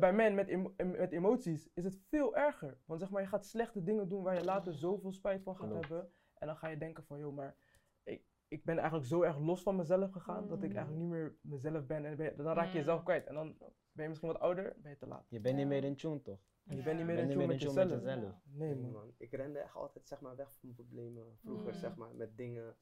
bij, 0.00 0.12
men 0.12 0.34
met, 0.34 0.48
emo- 0.48 0.74
met 0.76 1.12
emoties 1.12 1.70
is 1.74 1.84
het 1.84 1.98
veel 2.08 2.36
erger. 2.36 2.78
Want 2.86 3.00
zeg 3.00 3.10
maar, 3.10 3.22
je 3.22 3.28
gaat 3.28 3.46
slechte 3.46 3.82
dingen 3.82 4.08
doen 4.08 4.22
waar 4.22 4.34
je 4.34 4.44
later 4.44 4.74
zoveel 4.74 5.12
spijt 5.12 5.42
van 5.42 5.56
gaat 5.56 5.72
hebben. 5.72 6.12
En 6.34 6.46
dan 6.46 6.56
ga 6.56 6.68
je 6.68 6.76
denken 6.78 7.04
van, 7.04 7.18
joh, 7.18 7.34
maar 7.34 7.56
ik, 8.02 8.24
ik 8.48 8.64
ben 8.64 8.76
eigenlijk 8.78 9.06
zo 9.08 9.22
erg 9.22 9.38
los 9.38 9.62
van 9.62 9.76
mezelf 9.76 10.10
gegaan, 10.10 10.48
dat 10.48 10.62
ik 10.62 10.70
Mm. 10.70 10.76
eigenlijk 10.76 11.04
niet 11.04 11.12
meer 11.12 11.36
mezelf 11.40 11.86
ben. 11.86 12.04
En 12.04 12.16
ben 12.16 12.26
je- 12.26 12.34
dan 12.36 12.46
raak 12.46 12.64
je 12.64 12.70
Mm. 12.70 12.76
jezelf 12.76 13.02
kwijt. 13.02 13.26
En 13.26 13.34
dan 13.34 13.56
ben 13.92 14.02
je 14.02 14.08
misschien 14.08 14.32
wat 14.32 14.40
ouder, 14.40 14.76
ben 14.82 14.90
je 14.90 14.96
te 14.96 15.06
laat. 15.06 15.26
Je 15.28 15.40
bent 15.40 15.56
niet 15.56 15.66
meer 15.66 15.84
in 15.84 15.96
tune, 15.96 16.22
toch? 16.22 16.38
Je 16.62 16.82
bent 16.82 16.96
niet 16.98 17.06
meer 17.06 17.18
in 17.18 17.28
tune 17.28 17.46
met 17.46 17.60
jezelf. 17.62 17.74
met 17.88 18.02
jezelf. 18.02 18.40
Nee, 18.44 18.74
Nee, 18.74 18.82
man. 18.82 18.90
man. 18.92 19.14
Ik 19.18 19.30
rende 19.32 19.58
echt 19.58 19.74
altijd 19.74 20.08
zeg 20.08 20.20
maar, 20.20 20.36
weg 20.36 20.46
van 20.48 20.58
mijn 20.60 20.74
problemen. 20.74 21.36
Vroeger, 21.42 21.72
Mm. 21.72 21.78
zeg 21.78 21.96
maar, 21.96 22.14
met 22.14 22.36
dingen 22.36 22.76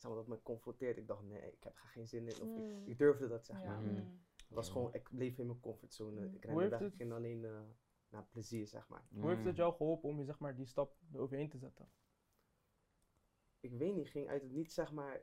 zeg 0.00 0.10
maar, 0.10 0.20
dat 0.20 0.28
me 0.28 0.42
confronteert. 0.42 0.96
Ik 0.96 1.06
dacht, 1.06 1.22
nee, 1.22 1.52
ik 1.52 1.62
heb 1.62 1.76
er 1.76 1.88
geen 1.88 2.08
zin 2.08 2.26
in. 2.26 2.32
Of 2.42 2.48
Mm. 2.48 2.80
ik, 2.82 2.86
ik 2.86 2.98
durfde 2.98 3.28
dat, 3.28 3.46
zeg 3.46 3.62
Ja. 3.62 3.66
maar. 3.68 3.80
Mhm. 3.92 4.04
Het 4.46 4.58
was 4.58 4.70
gewoon, 4.70 4.94
ik 4.94 5.08
bleef 5.10 5.38
in 5.38 5.46
mijn 5.46 5.60
comfortzone. 5.60 6.26
Mm. 6.26 6.34
Ik 6.34 6.44
rende 6.44 6.68
weg, 6.68 6.78
het- 6.78 6.92
ik 6.92 6.96
ging 6.96 7.12
alleen 7.12 7.44
eh, 7.44 7.60
naar 8.08 8.24
plezier, 8.30 8.66
zeg 8.66 8.88
maar. 8.88 9.06
Hoe 9.10 9.28
heeft 9.30 9.44
het 9.44 9.56
jou 9.56 9.74
geholpen 9.74 10.08
om 10.08 10.18
je 10.18 10.24
zeg 10.24 10.38
maar, 10.38 10.56
die 10.56 10.66
stap 10.66 10.96
eroverheen 11.12 11.48
te 11.48 11.58
zetten? 11.58 11.90
Ik 13.60 13.72
weet 13.72 13.94
niet, 13.94 14.08
ging 14.08 14.28
uit 14.28 14.42
het 14.42 14.50
niet, 14.50 14.72
zeg 14.72 14.92
maar, 14.92 15.22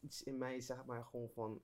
iets 0.00 0.22
in 0.22 0.38
mij, 0.38 0.60
zeg 0.60 0.84
maar, 0.84 1.04
gewoon 1.04 1.30
van, 1.30 1.62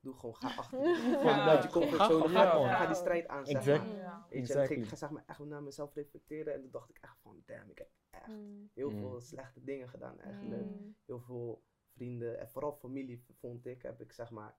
doe 0.00 0.14
gewoon, 0.14 0.34
ga 0.36 0.54
achter 0.56 0.78
je. 0.82 1.08
Ja. 1.24 1.68
comfortzone, 1.70 2.28
Ga 2.28 2.74
ga, 2.76 2.86
die 2.86 2.94
strijd 2.94 3.26
aan, 3.26 3.46
zeg 3.46 3.56
Exact. 3.56 3.86
maar. 3.86 3.96
Ja. 3.96 4.18
Weet 4.20 4.28
je, 4.28 4.34
en 4.34 4.40
Exactly. 4.60 4.76
ik 4.76 4.88
ga 4.88 4.96
zeg 4.96 5.10
maar 5.10 5.24
echt 5.26 5.38
naar 5.38 5.62
mezelf 5.62 5.94
reflecteren 5.94 6.54
en 6.54 6.60
toen 6.60 6.70
dacht 6.70 6.90
ik 6.90 6.98
echt 7.00 7.18
van, 7.20 7.42
damn, 7.46 7.70
ik 7.70 7.78
heb 7.78 7.90
echt 8.14 8.26
Mm. 8.28 8.70
heel 8.74 8.90
Mm. 8.90 8.98
veel 8.98 9.20
slechte 9.20 9.64
dingen 9.64 9.88
gedaan 9.88 10.20
eigenlijk. 10.20 10.64
Mm. 10.64 10.96
Heel 11.06 11.20
veel 11.20 11.64
vrienden 11.94 12.38
en 12.40 12.48
vooral 12.50 12.72
familie, 12.72 13.24
vond 13.40 13.66
ik, 13.66 13.82
heb 13.82 14.00
ik 14.00 14.12
zeg 14.12 14.30
maar 14.30 14.56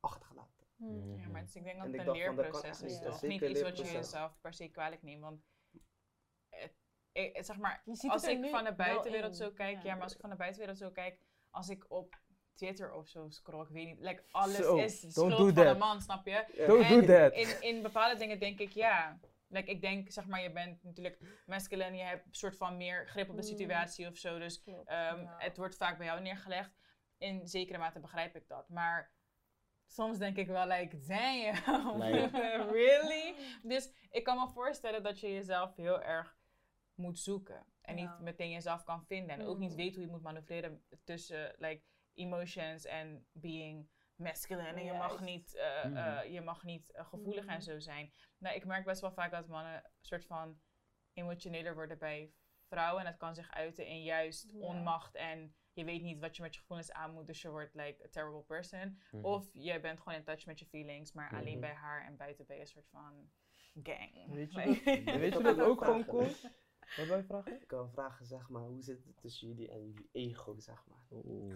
achtergelaten. 0.00 0.66
Mm. 0.76 1.16
Ja, 1.18 1.28
maar 1.28 1.42
ik 1.42 1.52
denk 1.52 1.76
dat 1.76 1.86
het 1.86 1.98
een 1.98 2.04
dacht 2.04 2.24
van, 2.24 2.36
dat 2.36 2.44
kan 2.50 2.60
leerproces 2.62 2.82
is, 2.82 2.92
niet. 2.92 3.02
toch? 3.02 3.22
Niet 3.22 3.42
iets 3.42 3.62
wat 3.62 3.78
je 3.78 3.84
jezelf 3.92 4.40
per 4.40 4.54
se 4.54 4.68
kwalijk 4.68 5.02
neemt, 5.02 5.22
want 5.22 5.42
het, 6.48 6.74
het- 7.12 7.46
zeg 7.46 7.58
maar, 7.58 7.82
als 7.86 8.24
ik 8.24 8.48
van 8.50 8.64
de 8.64 8.74
buitenwereld 8.74 9.36
zo 9.36 9.50
kijk, 9.50 9.76
ja. 9.76 9.82
ja. 9.84 9.94
maar 9.94 10.02
als 10.02 10.14
ik 10.14 10.20
van 10.20 10.30
de 10.30 10.36
buitenwereld 10.36 10.78
zo 10.78 10.90
kijk, 10.90 11.20
als 11.50 11.68
ik 11.68 11.84
op 11.88 12.20
Twitter 12.54 12.92
of 12.92 13.08
zo 13.08 13.28
scroll, 13.28 13.62
ik 13.62 13.68
weet 13.68 13.86
niet, 13.86 14.00
like, 14.00 14.24
alles 14.30 14.58
is 14.58 15.12
schuld 15.12 15.30
do 15.30 15.36
van 15.36 15.54
that. 15.54 15.66
een 15.66 15.78
man, 15.78 16.00
snap 16.00 16.26
je? 16.26 16.64
Don't 16.66 16.84
En 16.84 17.00
do 17.00 17.06
that. 17.06 17.32
In, 17.32 17.62
in 17.62 17.82
bepaalde 17.82 18.18
dingen 18.18 18.38
denk 18.38 18.58
ik 18.58 18.70
ja. 18.72 19.20
Like, 19.48 19.70
ik 19.70 19.80
denk, 19.80 20.10
zeg 20.12 20.26
maar, 20.26 20.42
je 20.42 20.52
bent 20.52 20.82
natuurlijk 20.82 21.42
masculine, 21.46 21.96
je 21.96 22.02
hebt 22.02 22.26
een 22.26 22.34
soort 22.34 22.56
van 22.56 22.76
meer 22.76 23.06
grip 23.08 23.28
op 23.28 23.36
de 23.36 23.42
Mm. 23.42 23.48
situatie 23.48 24.06
of 24.08 24.16
zo. 24.16 24.38
Dus 24.38 24.62
Klopt. 24.62 24.88
Ehm, 24.88 25.20
Ja. 25.20 25.34
Het 25.38 25.56
wordt 25.56 25.76
vaak 25.76 25.96
bij 25.98 26.06
jou 26.06 26.20
neergelegd. 26.20 26.76
In 27.18 27.46
zekere 27.48 27.78
mate 27.78 28.00
begrijp 28.00 28.36
ik 28.36 28.48
dat. 28.48 28.68
Maar 28.68 29.12
soms 29.86 30.18
denk 30.18 30.36
ik 30.36 30.46
wel, 30.46 30.66
like, 30.66 30.98
damn, 31.06 32.02
Like- 32.02 32.66
really? 32.72 33.34
Dus 33.62 33.92
ik 34.10 34.24
kan 34.24 34.38
me 34.38 34.48
voorstellen 34.48 35.02
dat 35.02 35.20
je 35.20 35.32
jezelf 35.32 35.76
heel 35.76 36.02
erg 36.02 36.36
moet 36.94 37.18
zoeken. 37.18 37.66
En 37.80 37.96
Ja. 37.98 38.02
niet 38.12 38.20
meteen 38.20 38.50
jezelf 38.50 38.84
kan 38.84 39.04
vinden. 39.04 39.38
En 39.38 39.46
ook 39.46 39.58
niet 39.58 39.70
Mm. 39.70 39.76
weet 39.76 39.94
hoe 39.94 40.04
je 40.04 40.10
moet 40.10 40.22
manoeuvreren 40.22 40.84
tussen 41.04 41.54
like, 41.58 41.82
emotions 42.14 42.84
en 42.84 43.26
being 43.32 43.88
masculine. 44.18 44.68
En 44.68 44.84
je 44.84 44.92
mag 44.92 45.20
niet, 45.20 45.54
eh, 45.56 45.84
Mhm. 45.84 45.96
eh, 45.96 46.32
je 46.32 46.40
mag 46.40 46.62
niet 46.64 46.90
eh, 46.92 47.06
gevoelig 47.06 47.44
Mhm. 47.44 47.52
en 47.54 47.62
zo 47.62 47.78
zijn. 47.78 48.12
Nou, 48.38 48.56
ik 48.56 48.64
merk 48.64 48.84
best 48.84 49.00
wel 49.00 49.12
vaak 49.12 49.30
dat 49.30 49.46
mannen 49.46 49.74
een 49.74 49.90
soort 50.00 50.26
van 50.26 50.60
emotioneler 51.12 51.74
worden 51.74 51.98
bij 51.98 52.32
vrouwen. 52.68 53.04
En 53.04 53.10
dat 53.10 53.18
kan 53.20 53.34
zich 53.34 53.50
uiten 53.50 53.86
in 53.86 54.02
juist 54.02 54.52
onmacht 54.54 55.14
en 55.14 55.54
je 55.72 55.84
weet 55.84 56.02
niet 56.02 56.18
wat 56.20 56.36
je 56.36 56.42
met 56.42 56.54
je 56.54 56.60
gevoelens 56.60 56.92
aan 56.92 57.12
moet, 57.12 57.26
dus 57.26 57.42
je 57.42 57.50
wordt 57.50 57.74
like 57.74 58.04
a 58.04 58.08
terrible 58.10 58.42
person. 58.42 59.02
Mhm. 59.10 59.24
Of 59.24 59.48
je 59.52 59.80
bent 59.80 59.98
gewoon 60.00 60.18
in 60.18 60.24
touch 60.24 60.46
met 60.46 60.58
je 60.58 60.66
feelings, 60.66 61.12
maar 61.12 61.30
alleen 61.32 61.50
Mhm. 61.58 61.60
bij 61.60 61.74
haar 61.74 62.04
en 62.06 62.16
buiten 62.16 62.46
ben 62.46 62.56
je 62.56 62.62
een 62.62 62.68
soort 62.68 62.88
van 62.88 63.30
gang. 63.82 64.34
Weet 64.34 64.52
je 64.52 64.58
Like- 64.58 65.04
dat? 65.04 65.14
Weet 65.20 65.32
je 65.36 65.42
dat 65.42 65.60
ook 65.60 65.84
gewoon 65.84 66.04
vragen. 66.04 66.52
Wat 66.96 67.06
wil 67.06 67.16
je 67.16 67.24
vragen? 67.24 67.60
Ik 67.62 67.70
wil 67.70 67.88
vragen, 67.88 68.26
zeg 68.26 68.48
maar, 68.48 68.62
hoe 68.62 68.82
zit 68.82 69.04
het 69.04 69.20
tussen 69.20 69.48
jullie 69.48 69.70
en 69.70 69.86
jullie 69.86 70.08
ego, 70.12 70.54
zeg 70.58 70.84
maar? 70.88 70.98
Oeh. 71.24 71.54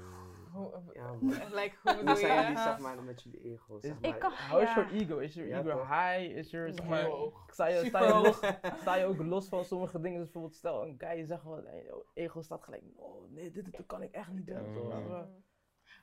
Hoe, 0.53 0.83
Ja, 0.95 1.07
man. 1.21 1.29
like, 1.55 1.77
hoe 1.83 2.17
zijn 2.17 2.43
jullie, 2.43 2.59
zeg 2.59 2.79
maar, 2.79 3.03
met 3.03 3.23
jullie 3.23 3.41
ego, 3.53 3.79
zeg 3.81 3.93
Is- 3.95 4.01
maar? 4.01 4.11
Ik 4.11 4.19
kan, 4.19 4.33
How 4.33 4.63
is 4.63 4.75
your 4.75 4.93
ego? 4.93 5.19
Is 5.19 5.35
your 5.35 5.49
Ja, 5.51 5.59
ego 5.61 5.71
toch? 5.71 5.89
high? 5.89 6.37
Is 6.37 6.51
your, 6.51 6.73
zeg 6.73 6.87
maar, 6.87 7.11
sta 7.47 7.67
je, 7.67 7.75
sta, 7.77 7.85
Super 7.85 8.07
je 8.07 8.13
hoog. 8.13 8.25
los, 8.43 8.81
sta 8.81 8.95
je 8.97 9.05
ook 9.05 9.19
los 9.23 9.49
van 9.49 9.65
sommige 9.65 10.01
dingen? 10.01 10.17
Dus 10.19 10.25
bijvoorbeeld 10.31 10.55
stel 10.57 10.87
een 10.87 10.95
guy 10.99 11.25
zegt 11.25 11.45
oh, 11.47 11.67
ego 12.15 12.43
staat 12.43 12.63
gelijk, 12.65 12.83
oh 12.97 13.31
nee, 13.31 13.51
dit, 13.51 13.65
dit 13.73 13.87
kan 13.87 14.03
ik 14.03 14.13
echt 14.13 14.31
niet 14.33 14.47
doen. 14.47 14.65
Ja. 14.65 14.73
Zo, 14.73 14.89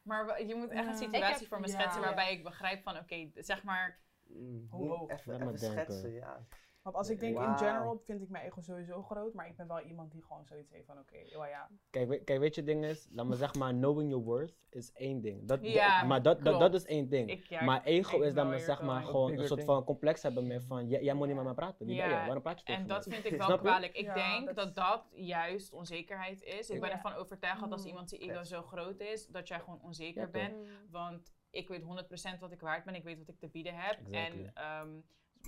maar, 0.04 0.26
Maar 0.26 0.44
je 0.46 0.56
moet 0.56 0.70
echt 0.70 0.88
een 0.88 0.96
situatie 0.98 1.48
voor 1.48 1.60
me 1.60 1.68
ja. 1.68 1.74
schetsen 1.74 2.02
waarbij 2.02 2.34
ik 2.34 2.44
begrijp 2.44 2.84
van, 2.84 2.98
oké, 2.98 3.30
zeg 3.36 3.64
maar, 3.64 4.00
Mm, 4.32 4.68
Hoe? 4.70 5.12
Even, 5.12 5.34
even 5.34 5.46
denken. 5.46 5.60
schetsen, 5.60 6.12
ja. 6.14 6.46
Want 6.82 6.96
als 6.96 7.10
ik 7.10 7.20
denk 7.20 7.38
in 7.40 7.58
general, 7.58 8.02
vind 8.06 8.22
ik 8.22 8.30
mijn 8.30 8.46
ego 8.46 8.62
sowieso 8.62 9.02
groot. 9.04 9.34
Maar 9.34 9.48
ik 9.48 9.56
ben 9.56 9.68
wel 9.68 9.80
iemand 9.82 10.12
die 10.12 10.24
gewoon 10.24 10.46
zoiets 10.46 10.72
heeft 10.72 10.86
van, 10.86 11.00
oké, 11.00 11.16
oh 11.38 11.48
ja. 11.48 11.70
Kijk, 11.90 12.08
we- 12.10 12.24
kijk, 12.24 12.40
weet 12.40 12.56
je, 12.56 12.62
het 12.62 12.70
ding 12.70 12.86
is, 12.86 13.08
laat 13.12 13.26
me 13.26 13.36
zeg 13.36 13.56
maar, 13.56 13.74
knowing 13.74 14.10
your 14.10 14.26
worth 14.26 14.54
is 14.70 14.92
één 14.94 15.22
ding. 15.22 15.48
Dat, 15.48 15.60
Ja, 15.62 16.04
maar 16.04 16.22
dat, 16.22 16.44
dat, 16.44 16.60
dat 16.60 16.74
is 16.74 16.86
één 16.86 17.10
ding. 17.10 17.30
ik, 17.30 17.46
ja, 17.46 17.64
maar 17.64 17.84
ego 17.84 18.22
is 18.22 18.34
dat 18.34 18.44
we 18.46 18.50
you're 18.52 18.66
zeg 18.66 18.82
maar 18.82 19.04
gewoon 19.04 19.32
een 19.32 19.38
soort 19.38 19.60
thing. 19.60 19.66
van 19.72 19.84
complex 19.84 20.22
hebben 20.22 20.48
met 20.48 20.64
van, 20.66 20.88
jij, 20.88 21.02
jij 21.04 21.14
moet 21.14 21.28
niet 21.28 21.36
met 21.36 21.46
me 21.46 21.54
praten. 21.54 21.86
Wie 21.86 21.98
ben 21.98 22.10
Ja, 22.10 22.20
je? 22.20 22.26
Waarom 22.26 22.42
praat 22.44 22.60
je 22.60 22.66
En 22.66 22.74
tegen 22.74 22.88
dat 22.88 23.06
mij? 23.08 23.22
vind 23.22 23.34
ik 23.34 23.40
wel 23.48 23.58
kwalijk. 23.58 23.94
Ik 23.98 24.06
Ja, 24.06 24.14
denk 24.14 24.46
dat 24.46 24.56
dat 24.56 24.68
is- 24.68 24.74
dat 24.74 25.06
juist 25.12 25.74
onzekerheid 25.74 26.42
is. 26.44 26.70
Ik 26.70 26.80
ben 26.80 26.90
Ja. 26.90 26.96
ervan 26.96 27.14
overtuigd 27.14 27.60
dat 27.60 27.72
als 27.72 27.82
Mm. 27.82 27.88
iemand 27.88 28.10
zijn 28.10 28.22
ego 28.22 28.44
zo 28.44 28.62
groot 28.62 29.00
is, 29.00 29.28
dat 29.28 29.48
jij 29.48 29.60
gewoon 29.60 29.80
onzeker 29.84 30.30
bent. 30.30 30.56
Want 30.90 31.32
ik 31.50 31.68
weet 31.68 31.84
100% 31.84 32.40
wat 32.40 32.52
ik 32.52 32.62
waard 32.62 32.84
ben, 32.86 32.96
ik 32.96 33.04
weet 33.04 33.18
wat 33.18 33.28
ik 33.30 33.40
te 33.40 33.48
bieden 33.48 33.76
heb. 33.76 33.98
Exactly. 34.08 34.16
En 34.16 34.52
ehm, 34.54 34.90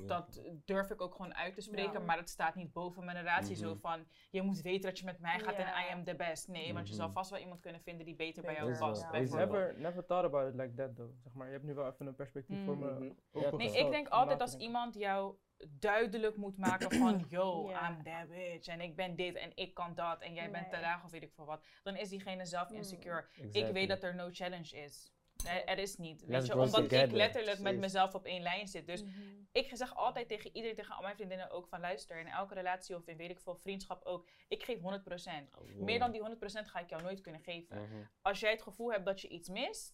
dat 0.05 0.41
durf 0.65 0.89
ik 0.89 1.01
ook 1.01 1.15
gewoon 1.15 1.35
uit 1.35 1.53
te 1.55 1.61
spreken, 1.61 1.99
Ja. 1.99 2.05
maar 2.05 2.17
het 2.17 2.29
staat 2.29 2.55
niet 2.55 2.73
boven 2.73 3.05
mijn 3.05 3.17
relatie. 3.17 3.55
Zo 3.55 3.69
Mhm. 3.69 3.79
van, 3.79 4.05
je 4.31 4.41
moet 4.41 4.61
weten 4.61 4.89
dat 4.89 4.99
je 4.99 5.05
met 5.05 5.19
mij 5.19 5.39
gaat 5.39 5.55
en 5.55 5.67
I 5.67 5.91
am 5.91 6.03
the 6.03 6.15
best. 6.15 6.47
Nee, 6.47 6.73
want 6.73 6.87
je 6.87 6.93
Mhm. 6.93 7.03
zal 7.03 7.11
vast 7.11 7.29
wel 7.29 7.39
iemand 7.39 7.59
kunnen 7.59 7.81
vinden 7.81 8.05
die 8.05 8.15
beter 8.15 8.43
bij 8.43 8.53
jou 8.53 8.77
past. 8.77 9.11
bijvoorbeeld. 9.11 9.51
never, 9.51 9.79
never 9.79 10.05
thought 10.05 10.25
about 10.25 10.53
it 10.53 10.59
like 10.59 10.73
that 10.73 10.95
though. 10.95 11.11
Zeg 11.23 11.33
maar, 11.33 11.45
je 11.47 11.53
hebt 11.53 11.65
nu 11.65 11.73
wel 11.73 11.87
even 11.87 12.07
een 12.07 12.15
perspectief 12.15 12.63
voor 12.65 12.77
me 12.77 12.91
Mhm. 13.33 13.55
Nee, 13.57 13.77
ik 13.77 13.91
denk 13.91 14.07
altijd 14.07 14.41
als 14.41 14.55
iemand 14.55 14.95
jou 14.95 15.35
duidelijk 15.69 16.35
moet 16.37 16.57
maken 16.57 16.91
van 16.91 17.25
yo. 17.29 17.69
I'm 17.69 18.03
that 18.03 18.27
bitch 18.29 18.67
en 18.67 18.81
ik 18.81 18.95
ben 18.95 19.15
dit 19.15 19.35
en 19.35 19.51
ik 19.55 19.73
kan 19.73 19.95
dat 19.95 20.21
en 20.21 20.33
jij 20.33 20.51
bent 20.51 20.69
te 20.69 20.79
laag 20.79 21.03
of 21.03 21.11
weet 21.11 21.23
ik 21.23 21.33
veel 21.33 21.45
wat, 21.45 21.63
dan 21.83 21.95
is 21.95 22.09
diegene 22.09 22.45
zelf 22.45 22.69
Mm. 22.69 22.75
insecure. 22.75 23.25
Exactly. 23.35 23.61
Ik 23.61 23.73
weet 23.73 23.87
dat 23.87 24.03
er 24.03 24.15
no 24.15 24.29
challenge 24.31 24.77
is. 24.77 25.11
Nee, 25.43 25.63
er 25.63 25.77
is 25.77 25.97
niet. 25.97 26.25
Weet 26.25 26.45
je, 26.45 26.53
omdat 26.53 26.91
ik 26.91 27.11
letterlijk 27.11 27.59
met 27.59 27.77
mezelf 27.77 28.13
op 28.13 28.25
één 28.25 28.41
lijn 28.41 28.67
zit. 28.67 28.85
Dus 28.85 29.03
Mhm. 29.03 29.11
ik 29.51 29.69
zeg 29.73 29.95
altijd 29.95 30.27
tegen 30.27 30.49
iedereen, 30.55 30.75
tegen 30.75 30.95
al 30.95 31.01
mijn 31.01 31.15
vriendinnen 31.15 31.49
ook 31.49 31.67
van 31.67 31.79
luister, 31.79 32.19
in 32.19 32.27
elke 32.27 32.53
relatie 32.53 32.95
of 32.95 33.07
in 33.07 33.17
weet 33.17 33.29
ik 33.29 33.39
veel, 33.39 33.55
vriendschap 33.55 34.05
ook, 34.05 34.27
ik 34.47 34.63
geef 34.63 34.79
100%. 34.79 35.55
Oh, 35.55 35.61
wow. 35.61 35.83
Meer 35.83 35.99
dan 35.99 36.11
die 36.11 36.21
100% 36.21 36.67
ga 36.69 36.79
ik 36.79 36.89
jou 36.89 37.01
nooit 37.01 37.21
kunnen 37.21 37.41
geven. 37.41 37.77
Mhm. 37.81 38.03
Als 38.21 38.39
jij 38.39 38.51
het 38.51 38.61
gevoel 38.61 38.91
hebt 38.91 39.05
dat 39.05 39.21
je 39.21 39.27
iets 39.27 39.49
mist, 39.49 39.93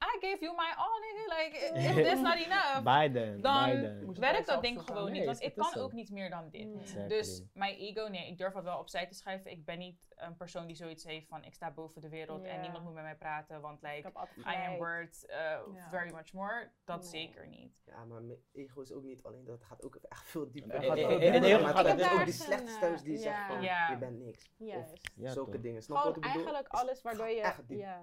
I 0.00 0.18
gave 0.20 0.38
you 0.40 0.54
my 0.54 0.72
all, 0.76 1.00
nigga. 1.00 1.24
Like, 1.36 1.56
if 1.74 2.04
that's 2.06 2.20
not 2.20 2.36
enough, 2.36 2.82
Biden, 2.84 3.40
dan 3.40 4.14
werkt 4.14 4.36
het 4.38 4.46
dat 4.46 4.62
ding 4.62 4.80
gewoon 4.82 5.04
Nee, 5.04 5.12
niet. 5.12 5.24
Want 5.24 5.38
het 5.42 5.46
ik 5.52 5.56
is 5.56 5.70
kan 5.72 5.82
ook 5.82 5.92
niet 5.92 6.10
meer 6.10 6.30
dan 6.30 6.48
dit. 6.50 6.66
Mm. 6.66 6.80
Exactly. 6.80 7.08
Dus 7.08 7.42
mijn 7.52 7.76
ego, 7.76 8.06
nee, 8.06 8.28
ik 8.28 8.38
durf 8.38 8.52
dat 8.52 8.62
wel 8.64 8.78
opzij 8.78 9.06
te 9.06 9.14
schuiven. 9.14 9.50
Ik 9.50 9.64
ben 9.64 9.78
niet 9.78 10.06
een 10.16 10.36
persoon 10.36 10.66
die 10.66 10.76
zoiets 10.76 11.04
heeft 11.04 11.28
van 11.28 11.44
ik 11.44 11.54
sta 11.54 11.70
boven 11.70 12.00
de 12.00 12.08
wereld 12.08 12.44
en 12.44 12.60
niemand 12.60 12.84
moet 12.84 12.92
met 12.94 13.02
mij 13.02 13.16
praten, 13.16 13.60
want 13.60 13.82
Ik 13.82 13.88
like 14.04 14.08
I 14.38 14.66
am 14.66 14.76
worth 14.76 15.26
uh, 15.30 15.58
very 15.90 16.12
much 16.14 16.32
more. 16.32 16.70
Dat 16.84 17.00
Nee. 17.00 17.08
zeker 17.10 17.48
niet. 17.48 17.82
Ja, 17.86 18.04
maar 18.04 18.22
mijn 18.22 18.38
ego 18.52 18.80
is 18.80 18.92
ook 18.92 19.02
niet 19.04 19.22
alleen 19.22 19.44
dat, 19.44 19.54
het 19.54 19.64
gaat 19.64 19.82
ook 19.84 19.94
echt 20.08 20.26
veel 20.28 20.50
dieper. 20.50 20.74
Het 20.74 20.82
in. 20.84 20.90
gaat 20.90 21.20
en- 21.20 21.42
ego 21.44 21.62
maar 21.62 21.74
gaat 21.74 21.86
het 21.86 22.12
ook 22.12 22.18
is 22.20 22.24
die 22.24 22.32
slechte 22.34 22.70
stems 22.70 23.02
die 23.02 23.16
zeggen 23.16 23.46
van, 23.46 23.62
je 23.62 23.96
bent 23.98 24.18
niks. 24.18 24.50
Juist. 24.56 25.10
Ja, 25.14 25.30
Zulke 25.30 25.50
toch. 25.50 25.60
dingen. 25.60 25.82
Snap 25.82 25.98
je 25.98 26.04
wat 26.04 26.12
Gewoon 26.14 26.28
ik 26.30 26.34
bedoel? 26.44 26.54
eigenlijk 26.54 26.68
alles 26.82 27.02
waardoor 27.02 27.28
je... 27.28 27.96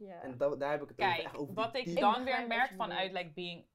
En 0.00 0.36
da- 0.38 0.56
daar 0.56 0.70
heb 0.70 0.82
ik 0.82 0.88
het 0.88 1.00
over, 1.00 1.12
Kijk, 1.12 1.24
echt 1.24 1.36
over 1.36 1.54
wat 1.54 1.76
ik 1.76 2.00
dan 2.00 2.24
weer 2.24 2.46
merk 2.46 2.72
vanuit 2.76 3.12
like 3.12 3.30
being 3.30 3.66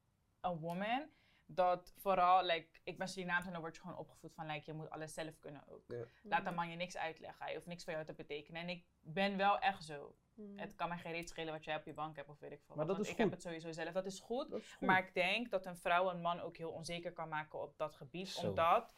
a 0.46 0.56
woman, 0.56 1.10
dat 1.46 1.94
vooral, 1.98 2.44
like, 2.44 2.68
ik 2.84 2.98
ben 2.98 3.08
Surinaams 3.08 3.46
en 3.46 3.52
dan 3.52 3.62
word 3.62 3.76
je 3.76 3.82
gewoon 3.82 3.98
opgevoed 3.98 4.34
van, 4.34 4.46
like, 4.46 4.64
je 4.66 4.74
moet 4.74 4.90
alles 4.90 5.14
zelf 5.14 5.40
kunnen 5.40 5.68
ook. 5.68 5.84
Laat 6.24 6.46
een 6.46 6.56
man 6.56 6.70
je 6.70 6.76
niks 6.76 6.98
uitleggen, 6.98 7.46
hij 7.46 7.54
hoeft 7.54 7.68
niks 7.68 7.84
voor 7.84 7.94
jou 7.94 8.06
te 8.06 8.14
betekenen. 8.14 8.62
En 8.62 8.70
ik 8.70 8.86
ben 9.00 9.38
wel 9.38 9.60
echt 9.60 9.84
zo. 9.84 10.16
Mm. 10.34 10.58
Het 10.58 10.76
kan 10.76 10.90
mij 10.90 10.98
geen 10.98 11.12
reet 11.12 11.30
schelen 11.30 11.54
wat 11.54 11.64
jij 11.64 11.76
op 11.76 11.86
je 11.86 11.94
bank 11.94 12.16
hebt 12.16 12.30
of 12.30 12.40
weet 12.40 12.52
ik 12.52 12.62
veel. 12.66 12.76
Maar 12.76 12.86
dat 12.86 12.96
want 12.96 13.08
is 13.08 13.14
ik 13.14 13.20
heb 13.20 13.32
het 13.32 13.42
sowieso 13.42 13.72
zelf. 13.72 13.92
Dat 13.92 14.06
is 14.06 14.20
goed. 14.20 14.50
Dat 14.50 14.60
is 14.60 14.74
goed. 14.74 14.88
Maar 14.88 15.00
ik 15.00 15.14
denk 15.14 15.50
dat 15.50 15.66
een 15.66 15.78
vrouw 15.78 16.10
een 16.10 16.22
man 16.22 16.40
ook 16.40 16.58
heel 16.58 16.72
onzeker 16.72 17.14
kan 17.14 17.30
maken 17.30 17.62
op 17.62 17.78
dat 17.78 17.96
gebied. 17.96 18.30
Zo. 18.30 18.48
Omdat 18.48 18.94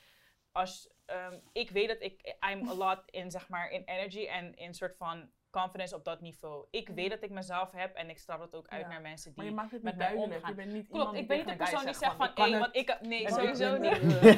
als 0.51 0.89
ehm, 1.05 1.39
ik 1.51 1.69
weet 1.69 1.87
dat 1.87 2.01
ik 2.01 2.37
I'm 2.49 2.69
a 2.69 2.73
lot 2.73 3.01
in 3.05 3.31
zeg 3.31 3.49
maar 3.49 3.69
in 3.69 3.83
energy 3.83 4.25
en 4.25 4.55
in 4.55 4.73
soort 4.73 4.97
van 4.97 5.31
confidence 5.49 5.95
op 5.95 6.03
dat 6.05 6.21
niveau. 6.21 6.65
Ik 6.69 6.89
weet 6.89 7.09
dat 7.09 7.23
ik 7.23 7.29
mezelf 7.29 7.71
heb 7.71 7.95
en 7.95 8.09
ik 8.09 8.17
straal 8.17 8.37
dat 8.39 8.55
ook 8.55 8.67
uit 8.67 8.81
Ja. 8.81 8.87
naar 8.87 9.01
mensen 9.01 9.31
Maar 9.35 9.45
die 9.45 9.53
je 9.53 9.59
maakt 9.59 9.71
het 9.71 9.83
met 9.83 9.95
mij 9.97 10.13
omgaan. 10.13 10.49
Je 10.49 10.55
bent 10.55 10.71
niet 10.71 10.87
Klopt, 10.87 10.99
iemand 11.05 11.17
ik 11.17 11.27
ben 11.27 11.37
niet 11.37 11.47
de 11.47 11.55
persoon 11.55 11.85
die 11.85 11.93
zegt 11.93 12.15
van, 12.15 12.29
hé, 12.33 12.59
want 12.59 12.75
ik 12.75 12.87
heb... 12.87 13.01
Nee, 13.01 13.25
En 13.25 13.33
sowieso 13.33 13.73
ik 13.75 14.01
niet. 14.01 14.37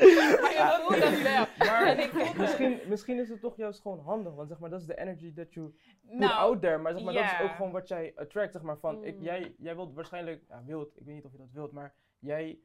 Maar 0.40 0.52
je 0.52 1.22
dat. 1.22 1.66
Maar 1.68 1.96
misschien, 2.36 2.78
misschien 2.86 3.18
is 3.18 3.28
het 3.28 3.40
toch 3.40 3.56
juist 3.56 3.80
gewoon 3.80 4.00
handig, 4.00 4.34
want 4.34 4.48
zeg 4.48 4.58
maar, 4.58 4.70
dat 4.70 4.80
is 4.80 4.86
de 4.86 4.98
energy 4.98 5.34
that 5.34 5.52
you 5.54 5.74
put 6.06 6.18
Nou, 6.18 6.32
out 6.32 6.60
there. 6.60 6.78
Maar 6.78 6.92
zeg 6.92 7.02
maar, 7.04 7.14
dat 7.14 7.24
is 7.24 7.40
ook 7.40 7.54
gewoon 7.54 7.72
wat 7.72 7.88
jij 7.88 8.12
attract, 8.16 8.52
zeg 8.52 8.62
maar, 8.62 8.78
van, 8.78 9.04
ik, 9.04 9.16
Mm. 9.16 9.22
jij, 9.22 9.54
jij 9.58 9.74
wilt 9.76 9.94
waarschijnlijk, 9.94 10.44
ja, 10.48 10.62
wilt, 10.64 10.96
ik 10.96 11.04
weet 11.04 11.14
niet 11.14 11.24
of 11.24 11.32
je 11.32 11.38
dat 11.38 11.52
wilt, 11.52 11.72
maar 11.72 11.94
jij 12.18 12.58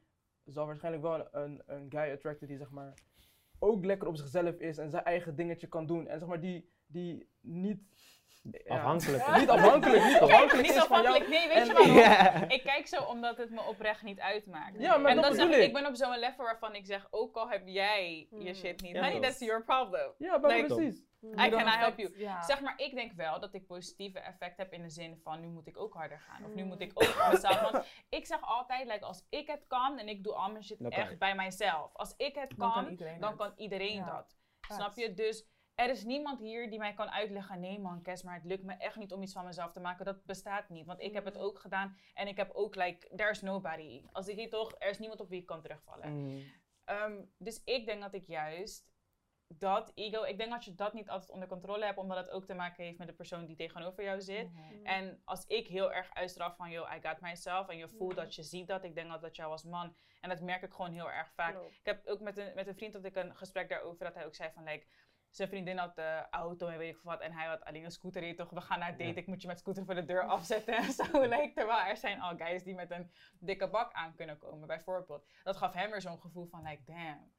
zal 0.44 0.66
waarschijnlijk 0.66 1.02
wel 1.04 1.14
een, 1.14 1.28
een, 1.32 1.62
een 1.66 1.86
guy 1.88 2.12
attracten 2.12 2.46
die, 2.46 2.56
zeg 2.58 2.70
maar, 2.70 2.94
ook 3.58 3.84
lekker 3.84 4.08
op 4.08 4.16
zichzelf 4.16 4.54
is 4.54 4.78
en 4.78 4.90
zijn 4.90 5.04
eigen 5.04 5.36
dingetje 5.36 5.66
kan 5.66 5.86
doen. 5.86 6.08
En 6.08 6.18
zeg 6.18 6.28
maar, 6.28 6.40
die, 6.40 6.70
die 6.86 7.28
niet... 7.40 7.78
ja, 8.64 8.74
Afhankelijk. 8.76 9.36
Niet 9.38 9.48
afhankelijk, 9.48 10.04
niet 10.04 10.18
afhankelijk 10.20 10.66
niet 10.68 10.76
is 10.76 10.84
van 10.84 11.02
jou. 11.02 11.14
afhankelijk. 11.16 11.28
Nee, 11.28 11.48
weet 11.48 11.66
je 11.66 11.72
waarom? 11.72 12.48
Ik 12.50 12.62
kijk 12.62 12.86
zo 12.86 13.02
omdat 13.02 13.36
het 13.36 13.50
me 13.50 13.60
oprecht 13.68 14.02
niet 14.02 14.20
uitmaakt. 14.20 14.80
Ja, 14.80 14.96
maar 14.96 15.10
en 15.10 15.20
dat 15.22 15.34
zeg 15.34 15.48
ik, 15.48 15.62
ik. 15.62 15.72
ben 15.72 15.86
op 15.86 15.94
zo'n 15.96 16.18
level 16.18 16.44
waarvan 16.44 16.74
ik 16.74 16.86
zeg, 16.86 17.06
ook 17.10 17.36
al 17.36 17.48
heb 17.50 17.62
jij 17.66 18.26
je 18.30 18.36
Mm. 18.48 18.54
shit 18.54 18.82
niet, 18.82 18.92
Ja, 18.94 19.02
honey, 19.04 19.20
that's 19.20 19.38
your 19.38 19.64
problem. 19.64 20.12
Ja, 20.18 20.38
maar 20.38 20.50
Like- 20.50 20.74
precies. 20.74 21.04
I 21.32 21.48
can 21.50 21.66
I 21.66 21.76
help 21.76 21.96
you? 21.98 22.18
Ja. 22.18 22.42
Zeg 22.42 22.60
maar, 22.60 22.74
ik 22.80 22.94
denk 22.94 23.12
wel 23.12 23.40
dat 23.40 23.54
ik 23.54 23.66
positieve 23.66 24.18
effect 24.18 24.56
heb 24.56 24.72
in 24.72 24.82
de 24.82 24.90
zin 24.90 25.16
van 25.22 25.40
nu 25.40 25.46
moet 25.48 25.66
ik 25.66 25.76
ook 25.78 25.94
harder 25.94 26.20
gaan. 26.20 26.44
Of 26.44 26.54
nu 26.54 26.62
Mm. 26.62 26.68
moet 26.68 26.80
ik 26.80 26.90
ook 26.94 27.30
mezelf. 27.32 27.70
Want 27.70 27.86
ik 28.08 28.26
zeg 28.26 28.40
altijd, 28.42 28.86
like, 28.86 29.04
als 29.04 29.26
ik 29.28 29.46
het 29.46 29.66
kan 29.66 29.98
en 29.98 30.08
ik 30.08 30.24
doe 30.24 30.32
al 30.34 30.50
mijn 30.50 30.64
shit 30.64 30.78
Dan 30.78 30.90
echt 30.90 31.18
bij 31.18 31.34
mijzelf. 31.34 31.94
Als 31.94 32.14
ik 32.16 32.34
het 32.34 32.50
Dan 32.56 32.72
kan 32.72 32.82
kan, 32.82 32.90
iedereen 32.90 33.20
dan 33.20 33.28
het. 33.30 33.38
kan 33.38 33.52
iedereen 33.56 33.94
Ja. 33.94 34.14
dat. 34.14 34.36
Snap 34.68 34.96
je? 34.96 35.14
Dus 35.14 35.46
er 35.74 35.90
is 35.90 36.04
niemand 36.04 36.40
hier 36.40 36.70
die 36.70 36.78
mij 36.78 36.94
kan 36.94 37.10
uitleggen, 37.10 37.60
nee 37.60 37.78
man, 37.80 38.02
Kes, 38.02 38.22
maar 38.22 38.34
het 38.34 38.44
lukt 38.44 38.62
me 38.64 38.72
echt 38.74 38.96
niet 38.96 39.12
om 39.12 39.22
iets 39.22 39.32
van 39.32 39.44
mezelf 39.44 39.72
te 39.72 39.80
maken. 39.80 40.04
Dat 40.04 40.24
bestaat 40.24 40.68
niet. 40.68 40.86
Want 40.86 41.00
ik 41.00 41.12
heb 41.14 41.24
het 41.24 41.34
Mm. 41.34 41.40
ook 41.40 41.58
gedaan 41.58 41.96
en 42.14 42.26
ik 42.28 42.36
heb 42.36 42.50
ook, 42.52 42.74
like, 42.74 43.08
there's 43.16 43.42
nobody. 43.42 44.02
Als 44.12 44.28
ik 44.28 44.36
hier 44.36 44.50
toch, 44.50 44.74
er 44.78 44.88
is 44.88 44.98
niemand 44.98 45.20
op 45.20 45.28
wie 45.28 45.40
ik 45.40 45.46
kan 45.46 45.60
terugvallen. 45.60 46.12
Mm. 46.24 46.42
Ehm, 46.84 47.22
dus 47.38 47.62
ik 47.64 47.86
denk 47.86 48.00
dat 48.00 48.14
ik 48.14 48.26
juist 48.26 48.88
dat 49.48 49.92
ego, 49.94 50.22
ik 50.22 50.38
denk 50.38 50.50
dat 50.50 50.64
je 50.64 50.74
dat 50.74 50.92
niet 50.92 51.08
altijd 51.08 51.30
onder 51.30 51.48
controle 51.48 51.84
hebt, 51.84 51.98
omdat 51.98 52.16
het 52.16 52.30
ook 52.30 52.46
te 52.46 52.54
maken 52.54 52.84
heeft 52.84 52.98
met 52.98 53.08
de 53.08 53.14
persoon 53.14 53.44
die 53.46 53.56
tegenover 53.56 54.04
jou 54.04 54.20
zit. 54.20 54.52
Mhm. 54.52 54.86
En 54.86 55.20
als 55.24 55.46
ik 55.46 55.66
heel 55.66 55.92
erg 55.92 56.14
uitstraal 56.14 56.54
van, 56.54 56.70
yo, 56.70 56.84
I 56.84 57.00
got 57.02 57.20
myself, 57.20 57.68
en 57.68 57.76
je 57.76 57.88
voelt 57.88 58.16
dat 58.16 58.34
je 58.34 58.42
ziet 58.42 58.66
dat, 58.68 58.84
ik 58.84 58.94
denk 58.94 59.10
dat 59.10 59.20
dat 59.20 59.36
jou 59.36 59.50
als 59.50 59.64
man, 59.64 59.96
en 60.20 60.28
dat 60.28 60.40
merk 60.40 60.62
ik 60.62 60.72
gewoon 60.72 60.92
heel 60.92 61.10
erg 61.10 61.32
vaak. 61.32 61.54
Klopt. 61.54 61.70
Ik 61.74 61.86
heb 61.86 62.06
ook 62.06 62.20
met 62.20 62.36
een, 62.36 62.54
met 62.54 62.66
een 62.66 62.76
vriend 62.76 62.92
had 62.92 63.04
ik 63.04 63.16
een 63.16 63.36
gesprek 63.36 63.68
daarover, 63.68 64.04
dat 64.04 64.14
hij 64.14 64.26
ook 64.26 64.34
zei 64.34 64.50
van, 64.54 64.64
like, 64.64 64.86
zijn 65.30 65.48
vriendin 65.48 65.78
had 65.78 65.94
de 65.94 66.26
auto 66.30 66.66
en 66.66 66.78
weet 66.78 66.94
ik 66.94 67.00
veel 67.00 67.10
wat, 67.10 67.20
en 67.20 67.32
hij 67.32 67.46
had 67.46 67.64
alleen 67.64 67.84
een 67.84 67.90
scooter, 67.90 68.24
je 68.24 68.34
toch, 68.34 68.50
we 68.50 68.60
gaan 68.60 68.78
naar 68.78 68.90
date, 68.90 69.04
Ja. 69.04 69.14
ik 69.14 69.26
moet 69.26 69.42
je 69.42 69.48
met 69.48 69.58
scooter 69.58 69.84
voor 69.84 69.94
de 69.94 70.04
deur 70.04 70.22
afzetten 70.22 70.76
en 70.76 70.92
zo. 70.92 71.04
Like, 71.34 71.52
terwijl 71.54 71.86
er 71.86 71.96
zijn 71.96 72.20
al 72.20 72.36
guys 72.36 72.62
die 72.62 72.74
met 72.74 72.90
een 72.90 73.10
dikke 73.40 73.68
bak 73.68 73.92
aan 73.92 74.14
kunnen 74.14 74.38
komen, 74.38 74.66
bijvoorbeeld. 74.66 75.26
Dat 75.42 75.56
gaf 75.56 75.72
hem 75.72 75.90
weer 75.90 76.00
zo'n 76.00 76.20
gevoel 76.20 76.46
van, 76.46 76.62
like, 76.62 76.82
damn, 76.84 77.32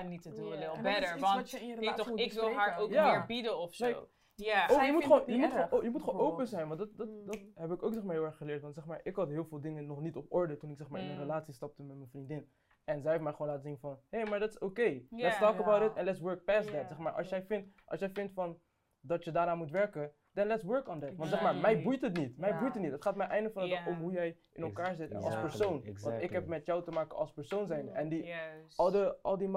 I 0.00 0.02
need 0.08 0.22
to 0.22 0.30
do 0.32 0.46
a 0.52 0.56
little 0.56 0.82
better, 0.82 1.12
iets 1.12 1.20
want 1.20 1.34
wat 1.34 1.50
je 1.50 1.58
in 1.60 1.66
je 1.66 1.70
weet 1.74 1.78
relatie 1.80 2.02
toch, 2.04 2.08
moet 2.10 2.20
ik 2.20 2.32
wil 2.32 2.52
haar 2.54 2.78
ook 2.78 2.90
Ja. 2.90 3.10
meer 3.10 3.26
bieden 3.26 3.58
of 3.58 3.74
zo. 3.74 3.86
Like- 3.86 4.06
ja. 4.34 4.66
Oh, 4.70 4.74
Zij 4.74 4.86
je 4.86 4.92
moet 4.92 5.02
gewoon, 5.02 5.22
je 5.26 5.36
moet 5.36 5.50
gewoon, 5.52 5.70
oh, 5.70 5.82
je 5.82 5.90
moet 5.90 6.02
gewoon 6.02 6.20
open 6.20 6.46
zijn, 6.46 6.66
want 6.68 6.78
dat, 6.78 6.96
dat, 6.96 7.08
dat 7.26 7.36
Mm. 7.40 7.52
heb 7.54 7.70
ik 7.70 7.82
ook 7.82 7.92
zeg 7.94 8.02
maar, 8.02 8.14
heel 8.14 8.24
erg 8.24 8.36
geleerd. 8.36 8.62
Want 8.62 8.74
zeg 8.74 8.84
maar, 8.86 9.00
ik 9.02 9.16
had 9.16 9.28
heel 9.28 9.44
veel 9.44 9.60
dingen 9.60 9.86
nog 9.86 10.00
niet 10.00 10.16
op 10.16 10.26
orde 10.32 10.56
toen 10.56 10.70
ik 10.70 10.76
zeg 10.76 10.88
maar, 10.88 11.00
in 11.00 11.06
een 11.06 11.12
Mm. 11.14 11.20
relatie 11.20 11.54
stapte 11.54 11.82
met 11.82 11.96
mijn 11.96 12.08
vriendin. 12.10 12.50
En 12.84 13.02
zij 13.02 13.10
heeft 13.10 13.22
mij 13.22 13.32
gewoon 13.32 13.46
laten 13.46 13.62
zien 13.62 13.78
van, 13.78 13.98
hé, 14.10 14.18
hey, 14.20 14.30
maar 14.30 14.38
dat 14.40 14.48
is 14.50 14.58
oké. 14.58 15.02
Let's 15.10 15.38
talk 15.38 15.58
about 15.60 15.82
it 15.90 15.96
and 15.96 16.06
let's 16.06 16.20
work 16.20 16.44
past 16.44 16.70
that. 16.72 16.88
Zeg 16.88 16.98
maar, 16.98 17.12
als, 17.12 17.28
jij 17.28 17.42
vindt, 17.42 17.68
als 17.84 18.00
jij 18.00 18.10
vindt 18.10 18.32
van, 18.32 18.58
dat 19.00 19.24
je 19.24 19.30
daaraan 19.30 19.58
moet 19.58 19.70
werken, 19.70 20.12
then 20.34 20.46
let's 20.46 20.62
work 20.64 20.88
on 20.88 21.00
that. 21.00 21.16
Want 21.16 21.30
zeg 21.30 21.42
maar, 21.42 21.56
mij 21.56 21.82
boeit 21.82 22.00
het 22.00 22.16
niet. 22.16 22.38
Mij 22.38 22.48
Ja. 22.50 22.58
boeit 22.60 22.72
het 22.74 22.82
niet. 22.82 22.92
Het 22.92 23.02
gaat 23.02 23.16
mij 23.16 23.26
einde 23.26 23.50
van 23.50 23.62
de 23.62 23.68
dag 23.68 23.86
om 23.86 23.94
hoe 23.94 24.12
jij 24.12 24.36
in 24.52 24.62
elkaar 24.62 24.94
zit 24.94 25.14
als 25.14 25.24
Exactly, 25.24 25.48
persoon. 25.48 25.82
Want 26.02 26.22
ik 26.22 26.30
heb 26.30 26.46
met 26.46 26.66
jou 26.66 26.82
te 26.82 26.90
maken 26.90 27.16
als 27.16 27.32
persoon 27.32 27.66
zijn. 27.66 27.88
En 27.88 28.08
die, 28.08 28.24
Juist. 28.24 28.78
al, 28.78 28.90
de, 28.90 29.16
al 29.22 29.38
die 29.38 29.48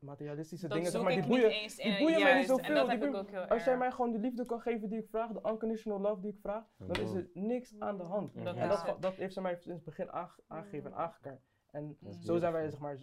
materialistische 0.00 0.68
dat 0.68 0.76
dingen, 0.76 0.90
zeg 0.90 1.00
zoek 1.00 1.02
maar, 1.02 1.12
die 1.12 1.22
ik 1.22 1.28
niet 1.28 1.40
boeien, 1.40 1.60
eens 1.60 1.76
die 1.76 1.98
boeien 1.98 2.22
mij 2.22 2.36
niet 2.38 2.46
zoveel. 2.46 2.74
dat 2.74 2.82
Die 2.88 2.98
heb 2.98 3.02
ik 3.04 3.10
boeien- 3.10 3.20
ook 3.26 3.30
heel 3.30 3.44
Als 3.46 3.64
jij 3.64 3.76
mij 3.76 3.90
gewoon 3.90 4.12
de 4.12 4.18
liefde 4.18 4.46
kan 4.46 4.60
geven 4.60 4.88
die 4.88 4.98
ik 4.98 5.08
vraag, 5.08 5.30
de 5.32 5.48
unconditional 5.48 6.00
love 6.00 6.20
die 6.20 6.30
ik 6.32 6.38
vraag, 6.40 6.64
dan 6.78 6.96
is 7.02 7.12
er 7.14 7.28
niks 7.34 7.74
aan 7.78 7.96
de 7.96 8.04
hand. 8.04 8.34
En 8.34 8.68
dat, 8.68 8.96
dat 9.00 9.14
heeft 9.14 9.32
ze 9.34 9.40
mij 9.40 9.54
sinds 9.54 9.68
het 9.68 9.84
begin 9.84 10.12
aange- 10.12 10.40
aangegeven 10.46 10.90
en 10.92 10.96
aangekaart. 10.96 11.40
En 11.70 11.96
zo 12.20 12.38
zijn 12.38 12.52
wij 12.52 12.68
zeg 12.70 12.78
maar, 12.80 12.98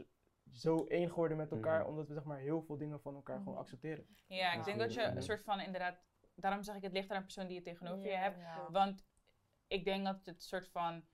zo- 0.53 0.85
één 0.87 1.09
geworden 1.09 1.37
met 1.37 1.51
elkaar, 1.51 1.87
omdat 1.87 2.07
we 2.07 2.13
zeg 2.13 2.23
maar, 2.23 2.39
heel 2.39 2.61
veel 2.61 2.77
dingen 2.77 2.99
van 3.01 3.15
elkaar 3.15 3.37
gewoon 3.37 3.57
accepteren. 3.57 4.05
Ja, 4.27 4.53
ik 4.53 4.63
denk 4.63 4.79
dat 4.79 4.93
je 4.93 5.01
een 5.03 5.21
soort 5.21 5.43
van 5.43 5.59
inderdaad... 5.59 5.95
Daarom 6.35 6.63
zeg 6.63 6.75
ik, 6.75 6.81
het 6.81 6.91
ligt 6.91 7.09
aan 7.09 7.17
een 7.17 7.23
persoon 7.23 7.47
die 7.47 7.55
je 7.55 7.61
tegenover 7.61 8.05
je 8.05 8.15
hebt. 8.15 8.39
Want 8.69 9.05
ik 9.67 9.85
denk 9.85 10.05
dat 10.05 10.25
het 10.25 10.43
soort 10.43 10.69
van... 10.69 11.05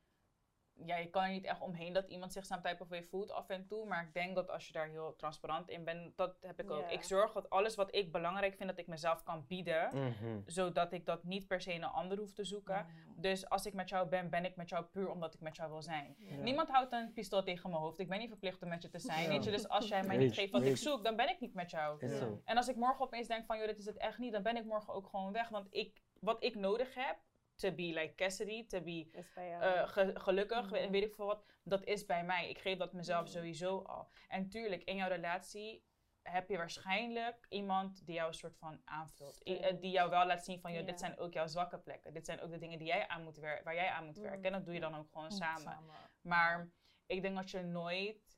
Ja, 0.85 0.97
je 0.97 1.09
kan 1.09 1.23
er 1.23 1.29
niet 1.29 1.45
echt 1.45 1.61
omheen 1.61 1.93
dat 1.93 2.07
iemand 2.07 2.33
zich 2.33 2.45
some 2.45 2.61
type 2.61 2.83
of 2.83 2.89
way 2.89 3.03
voelt 3.03 3.31
af 3.31 3.49
en 3.49 3.67
toe. 3.67 3.85
Maar 3.85 4.03
ik 4.03 4.13
denk 4.13 4.35
dat 4.35 4.49
als 4.49 4.67
je 4.67 4.73
daar 4.73 4.87
heel 4.87 5.15
transparant 5.15 5.69
in 5.69 5.83
bent, 5.83 6.17
dat 6.17 6.37
heb 6.41 6.59
ik 6.59 6.71
ook. 6.71 6.91
Ik 6.91 7.03
zorg 7.03 7.31
dat 7.31 7.49
alles 7.49 7.75
wat 7.75 7.95
ik 7.95 8.11
belangrijk 8.11 8.55
vind, 8.55 8.69
dat 8.69 8.79
ik 8.79 8.87
mezelf 8.87 9.23
kan 9.23 9.45
bieden. 9.47 9.89
Mhm. 9.93 10.39
Zodat 10.45 10.93
ik 10.93 11.05
dat 11.05 11.23
niet 11.23 11.47
per 11.47 11.61
se 11.61 11.73
in 11.73 11.83
een 11.83 11.89
ander 11.89 12.17
hoef 12.17 12.33
te 12.33 12.43
zoeken. 12.43 12.85
Dus 13.15 13.49
als 13.49 13.65
ik 13.65 13.73
met 13.73 13.89
jou 13.89 14.07
ben, 14.07 14.29
ben 14.29 14.45
ik 14.45 14.55
met 14.55 14.69
jou 14.69 14.85
puur 14.85 15.09
omdat 15.09 15.33
ik 15.33 15.39
met 15.39 15.55
jou 15.55 15.71
wil 15.71 15.81
zijn. 15.81 16.15
Niemand 16.41 16.69
houdt 16.69 16.91
een 16.91 17.13
pistool 17.13 17.43
tegen 17.43 17.69
mijn 17.69 17.81
hoofd. 17.81 17.99
Ik 17.99 18.09
ben 18.09 18.19
niet 18.19 18.29
verplicht 18.29 18.61
om 18.61 18.69
met 18.69 18.81
je 18.81 18.89
te 18.89 18.99
zijn. 18.99 19.29
Weet 19.29 19.43
je? 19.43 19.51
Dus 19.51 19.67
als 19.67 19.87
jij 19.87 20.03
mij 20.03 20.17
niet 20.23 20.33
geeft 20.33 20.51
wat 20.51 20.63
ik 20.63 20.77
zoek, 20.77 21.03
dan 21.03 21.15
ben 21.15 21.29
ik 21.29 21.39
niet 21.39 21.53
met 21.53 21.71
jou. 21.71 22.07
En 22.45 22.57
als 22.57 22.67
ik 22.67 22.75
morgen 22.75 23.05
opeens 23.05 23.27
denk 23.27 23.45
van, 23.45 23.57
joh, 23.57 23.67
dit 23.67 23.77
is 23.77 23.85
het 23.85 23.97
echt 23.97 24.17
niet, 24.17 24.31
dan 24.31 24.43
ben 24.43 24.57
ik 24.57 24.65
morgen 24.65 24.93
ook 24.93 25.07
gewoon 25.07 25.31
weg. 25.31 25.49
Want 25.49 25.67
ik, 25.69 26.01
wat 26.19 26.43
ik 26.43 26.55
nodig 26.55 26.95
heb, 26.95 27.17
to 27.59 27.71
be 27.71 27.83
like 27.93 28.15
Cassidy, 28.15 28.65
to 28.67 28.81
be 28.81 29.09
eh, 29.35 29.87
ge- 29.87 30.19
gelukkig, 30.19 30.71
en 30.71 30.91
weet 30.91 31.03
ik 31.03 31.13
veel 31.15 31.25
wat, 31.25 31.45
dat 31.63 31.83
is 31.83 32.05
bij 32.05 32.23
mij. 32.25 32.49
Ik 32.49 32.57
geef 32.59 32.77
dat 32.77 32.93
mezelf 32.93 33.21
Mhm. 33.23 33.31
sowieso 33.31 33.81
al. 33.81 34.09
En 34.27 34.49
tuurlijk, 34.49 34.83
in 34.83 34.95
jouw 34.95 35.07
relatie 35.09 35.83
heb 36.21 36.49
je 36.49 36.57
waarschijnlijk 36.57 37.45
iemand 37.49 38.05
die 38.05 38.15
jou 38.15 38.27
een 38.27 38.33
soort 38.33 38.57
van 38.57 38.81
aanvult. 38.85 39.41
I- 39.47 39.57
eh, 39.57 39.79
die 39.81 39.91
jou 39.91 40.09
wel 40.09 40.25
laat 40.25 40.43
zien 40.45 40.59
van, 40.61 40.73
joh, 40.73 40.85
dit 40.85 40.99
zijn 40.99 41.17
ook 41.17 41.33
jouw 41.33 41.47
zwakke 41.47 41.77
plekken. 41.79 42.13
Dit 42.13 42.25
zijn 42.25 42.41
ook 42.41 42.51
de 42.51 42.57
dingen 42.57 42.77
die 42.77 42.87
jij 42.87 43.07
aan 43.07 43.23
moet 43.23 43.37
waar 43.37 43.75
jij 43.75 43.89
aan 43.89 44.05
moet 44.05 44.15
Mhm. 44.17 44.23
werken. 44.25 44.43
En 44.43 44.51
dat 44.51 44.65
doe 44.65 44.73
je 44.73 44.79
dan 44.79 44.95
ook 44.95 45.07
gewoon 45.11 45.23
Mm, 45.25 45.31
samen. 45.31 45.77
Maar 46.21 46.69
ik 47.05 47.21
denk 47.21 47.35
dat 47.35 47.51
je 47.51 47.61
nooit 47.61 48.37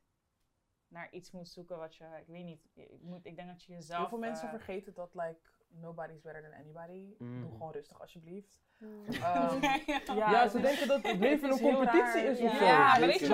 naar 0.87 1.11
iets 1.11 1.31
moet 1.31 1.47
zoeken 1.49 1.77
wat 1.77 1.95
je, 1.95 2.05
ik 2.19 2.27
weet 2.27 2.43
niet, 2.43 2.69
je 2.73 2.97
moet, 3.01 3.25
ik 3.25 3.35
denk 3.35 3.47
dat 3.47 3.63
je 3.63 3.73
jezelf... 3.73 3.99
Heel 3.99 4.09
veel 4.09 4.17
mensen 4.17 4.47
eh, 4.49 4.53
vergeten 4.53 4.93
dat 4.93 5.13
like 5.13 5.39
nobody's 5.81 6.21
better 6.21 6.41
than 6.41 6.53
anybody. 6.53 7.15
Mm. 7.17 7.41
Doe 7.41 7.51
gewoon 7.51 7.71
rustig 7.71 8.01
alsjeblieft. 8.01 8.61
Mm. 8.77 9.03
Ehm, 9.05 9.61
Ja, 10.19 10.41
het 10.41 10.51
ze 10.51 10.61
denken 10.61 10.87
dat 10.87 11.01
het 11.01 11.17
leven 11.27 11.51
een 11.51 11.59
competitie 11.59 12.21
is 12.21 12.39
of 12.39 12.51
Ja. 12.51 12.57
zo. 12.57 12.65
Ja, 12.65 12.77
maar 12.99 12.99
weet 13.07 13.19
je 13.19 13.27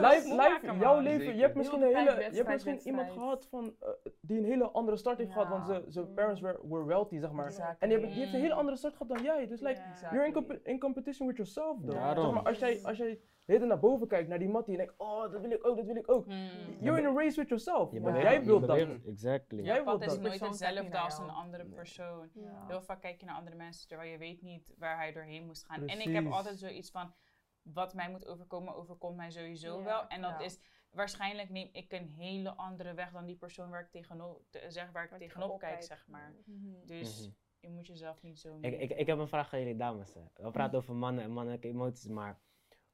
Nou, 0.00 0.78
jouw 0.78 1.00
leven, 1.00 1.34
je 1.36 1.40
hebt 1.42 1.54
misschien 1.54 1.82
een 1.82 1.96
hele, 1.96 2.10
je 2.30 2.36
hebt 2.36 2.48
misschien 2.48 2.78
iemand 2.80 3.10
gehad 3.10 3.46
van, 3.50 3.74
eh, 3.80 3.88
die 4.20 4.38
een 4.38 4.44
hele 4.44 4.70
andere 4.70 4.96
start 4.96 5.18
heeft 5.18 5.32
Ja. 5.32 5.34
gehad, 5.36 5.48
want 5.48 5.66
ze, 5.66 5.84
zijn 5.92 6.06
Mm. 6.08 6.14
parents 6.14 6.40
were, 6.40 6.58
were 6.62 6.84
wealthy, 6.84 7.18
zeg 7.18 7.30
maar. 7.32 7.46
Exactly. 7.46 7.76
En 7.78 7.88
die, 7.88 7.98
hebben, 7.98 8.10
die 8.10 8.18
heeft 8.20 8.32
een 8.34 8.40
hele 8.40 8.52
Mm. 8.52 8.58
andere 8.58 8.76
start 8.76 8.96
gehad 8.96 9.08
dan 9.16 9.22
jij, 9.24 9.46
dus 9.46 9.60
like, 9.60 9.80
Ja. 10.00 10.10
You're 10.10 10.26
in, 10.26 10.32
comp- 10.32 10.58
in 10.62 10.78
competition 10.78 11.26
with 11.28 11.36
yourself, 11.36 11.76
though. 11.86 12.20
Zeg 12.20 12.32
maar, 12.32 12.42
als 12.42 12.58
jij, 12.58 12.80
als 12.82 12.96
jij 12.98 13.20
hele 13.46 13.58
tijd 13.58 13.70
naar 13.70 13.78
boven 13.90 14.08
kijkt, 14.08 14.28
naar 14.28 14.38
die 14.38 14.48
mattie, 14.48 14.72
en 14.72 14.78
denkt, 14.78 14.94
oh, 14.96 15.32
dat 15.32 15.40
wil 15.40 15.50
ik 15.50 15.66
ook, 15.66 15.76
dat 15.76 15.86
wil 15.86 15.96
ik 15.96 16.10
ook. 16.10 16.24
Hmm. 16.24 16.48
You're 16.80 17.00
in 17.00 17.06
a 17.06 17.12
race 17.12 17.36
with 17.40 17.48
yourself, 17.48 17.92
Je 17.92 18.00
beweegt- 18.00 18.22
jij 18.22 18.44
wilt 18.44 18.66
dat. 18.66 18.78
Exactly. 19.06 19.62
Jij 19.62 19.84
wilt 19.84 19.98
pad 19.98 20.00
is 20.08 20.14
dat. 20.14 20.20
nooit 20.22 20.40
hetzelfde 20.40 20.98
als 20.98 21.18
een 21.18 21.30
andere 21.30 21.62
Nee. 21.64 21.72
persoon. 21.74 22.30
Ja. 22.34 22.66
Heel 22.66 22.82
vaak 22.82 23.00
kijk 23.00 23.20
je 23.20 23.26
naar 23.26 23.36
andere 23.36 23.56
mensen 23.56 23.88
terwijl 23.88 24.10
je 24.10 24.18
weet 24.18 24.42
niet 24.42 24.74
waar 24.78 24.96
hij 24.96 25.12
doorheen 25.12 25.46
moest 25.46 25.64
gaan. 25.64 25.86
En 25.86 26.00
ik 26.00 26.14
heb 26.14 26.26
altijd 26.32 26.58
zoiets 26.58 26.90
van, 26.90 27.14
wat 27.62 27.94
mij 27.94 28.10
moet 28.10 28.26
overkomen, 28.26 28.74
overkomt 28.74 29.16
mij 29.16 29.30
sowieso 29.30 29.78
Ja, 29.78 29.84
wel. 29.84 30.06
En 30.06 30.20
dat 30.20 30.30
ja. 30.30 30.40
is, 30.44 30.58
waarschijnlijk 30.90 31.50
neem 31.50 31.68
ik 31.72 31.92
een 31.92 32.08
hele 32.08 32.50
andere 32.56 32.94
weg 32.94 33.10
dan 33.12 33.26
die 33.26 33.36
persoon 33.36 33.70
waar 33.70 33.80
ik 33.80 33.90
tegenop, 33.90 34.42
te- 34.50 34.64
zeg, 34.68 34.92
waar 34.92 35.04
ik 35.04 35.10
Waar 35.10 35.18
tegenop 35.18 35.48
kijk, 35.58 35.60
kijkt. 35.72 35.84
zeg 35.86 36.06
maar. 36.08 36.34
Mhm. 36.44 36.86
Dus 36.86 37.20
Mhm. 37.20 37.30
je 37.60 37.68
moet 37.70 37.86
jezelf 37.86 38.22
niet 38.22 38.38
zo 38.38 38.58
Ik, 38.60 38.80
ik, 38.80 38.90
ik 38.90 39.06
heb 39.06 39.18
een 39.18 39.28
vraag 39.28 39.52
aan 39.52 39.58
jullie 39.60 39.76
dames. 39.76 40.14
hè. 40.14 40.20
We 40.34 40.50
praten 40.50 40.78
over 40.78 40.94
mannen 40.94 41.24
en 41.24 41.30
mannelijke 41.30 41.68
emoties, 41.68 42.08
maar 42.08 42.38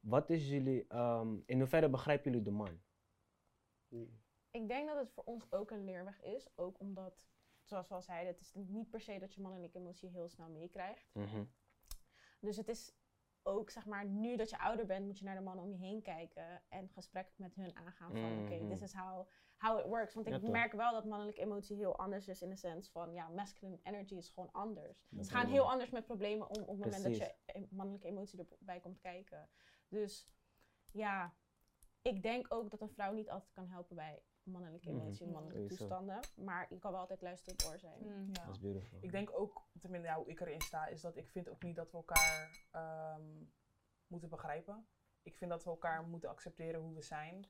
wat 0.03 0.31
is 0.31 0.49
jullie, 0.49 0.87
ehm, 0.89 1.37
in 1.47 1.59
hoeverre 1.59 1.89
begrijpen 1.89 2.31
jullie 2.31 2.45
de 2.47 2.51
man? 2.51 2.81
Ik 4.51 4.69
denk 4.69 4.89
dat 4.89 4.97
het 4.97 5.11
voor 5.13 5.25
ons 5.25 5.53
ook 5.53 5.71
een 5.71 5.85
leerweg 5.85 6.23
is. 6.23 6.49
Ook 6.57 6.81
omdat, 6.81 7.25
zoals 7.63 7.89
we 7.89 7.95
al 7.95 8.03
zeiden, 8.03 8.33
het 8.33 8.41
is 8.41 8.53
niet 8.55 8.91
per 8.91 9.01
se 9.01 9.19
dat 9.19 9.35
je 9.35 9.41
mannelijke 9.41 9.79
emotie 9.79 10.09
heel 10.09 10.29
snel 10.29 10.49
meekrijgt. 10.49 11.11
Mhm. 11.15 11.45
Dus 12.41 12.57
het 12.57 12.69
is 12.69 12.95
ook 13.43 13.71
zeg 13.71 13.87
maar, 13.87 14.05
nu 14.07 14.37
dat 14.37 14.51
je 14.51 14.59
ouder 14.59 14.87
bent, 14.87 15.07
moet 15.07 15.19
je 15.19 15.25
naar 15.25 15.35
de 15.37 15.41
mannen 15.43 15.65
om 15.65 15.71
je 15.71 15.77
heen 15.79 16.03
kijken 16.03 16.63
en 16.69 16.89
gesprekken 16.89 17.35
met 17.37 17.55
hun 17.55 17.77
aangaan 17.77 18.17
van 18.17 18.39
oké, 18.43 18.55
Mhm. 18.55 18.69
this 18.69 18.83
is 18.83 18.93
how, 18.93 19.29
how 19.57 19.79
it 19.79 19.87
works. 19.87 20.15
Want 20.15 20.27
ik 20.27 20.43
Ja, 20.43 20.51
merk 20.51 20.73
wel 20.73 20.93
dat 20.93 21.05
mannelijke 21.05 21.41
emotie 21.41 21.77
heel 21.77 21.99
anders 21.99 22.29
is 22.29 22.43
in 22.43 22.49
de 22.49 22.57
sens 22.57 22.91
van 22.91 23.13
ja, 23.13 23.29
masculine 23.29 23.79
energy 23.83 24.15
is 24.15 24.29
gewoon 24.29 24.53
anders. 24.53 25.07
Dat 25.09 25.27
Ze 25.27 25.33
gaan 25.33 25.47
heel 25.47 25.71
anders 25.71 25.91
met 25.91 26.05
problemen 26.05 26.49
om 26.49 26.63
op 26.63 26.69
het 26.69 26.79
moment 26.79 27.03
dat 27.03 27.17
je 27.17 27.67
mannelijke 27.71 28.07
emotie 28.07 28.47
erbij 28.59 28.81
komt 28.81 29.01
kijken. 29.01 29.49
Dus 29.93 30.29
ja, 30.93 31.35
ik 32.03 32.23
denk 32.23 32.47
ook 32.55 32.71
dat 32.71 32.81
een 32.81 32.91
vrouw 32.93 33.13
niet 33.13 33.31
altijd 33.31 33.53
kan 33.53 33.69
helpen 33.69 33.97
bij 33.97 34.23
mannelijke 34.43 34.91
Mhm. 34.91 35.01
emotie 35.01 35.27
en 35.27 35.33
mannelijke 35.33 35.63
Sowieso. 35.63 35.85
toestanden. 35.87 36.21
Maar 36.37 36.67
je 36.71 36.79
kan 36.79 36.91
wel 36.93 37.01
altijd 37.01 37.21
luisterend 37.23 37.65
oor 37.67 37.79
zijn. 37.79 38.05
Ja. 38.33 38.45
Dat 38.45 38.55
is 38.55 38.61
beautiful. 38.61 38.99
Ik 39.03 39.11
denk 39.11 39.31
ook, 39.39 39.69
tenminste 39.81 40.09
ja, 40.09 40.17
hoe 40.17 40.29
ik 40.29 40.41
erin 40.41 40.61
sta, 40.61 40.87
is 40.87 41.01
dat 41.01 41.17
ik 41.17 41.29
vind 41.31 41.49
ook 41.49 41.63
niet 41.63 41.77
dat 41.77 41.91
we 41.91 41.97
elkaar 41.97 42.67
ehm, 42.71 43.45
moeten 44.07 44.29
begrijpen. 44.29 44.87
Ik 45.23 45.37
vind 45.37 45.51
dat 45.51 45.65
we 45.65 45.71
elkaar 45.71 46.05
moeten 46.05 46.31
accepteren 46.31 46.81
hoe 46.81 46.95
we 46.95 47.03
zijn. 47.03 47.47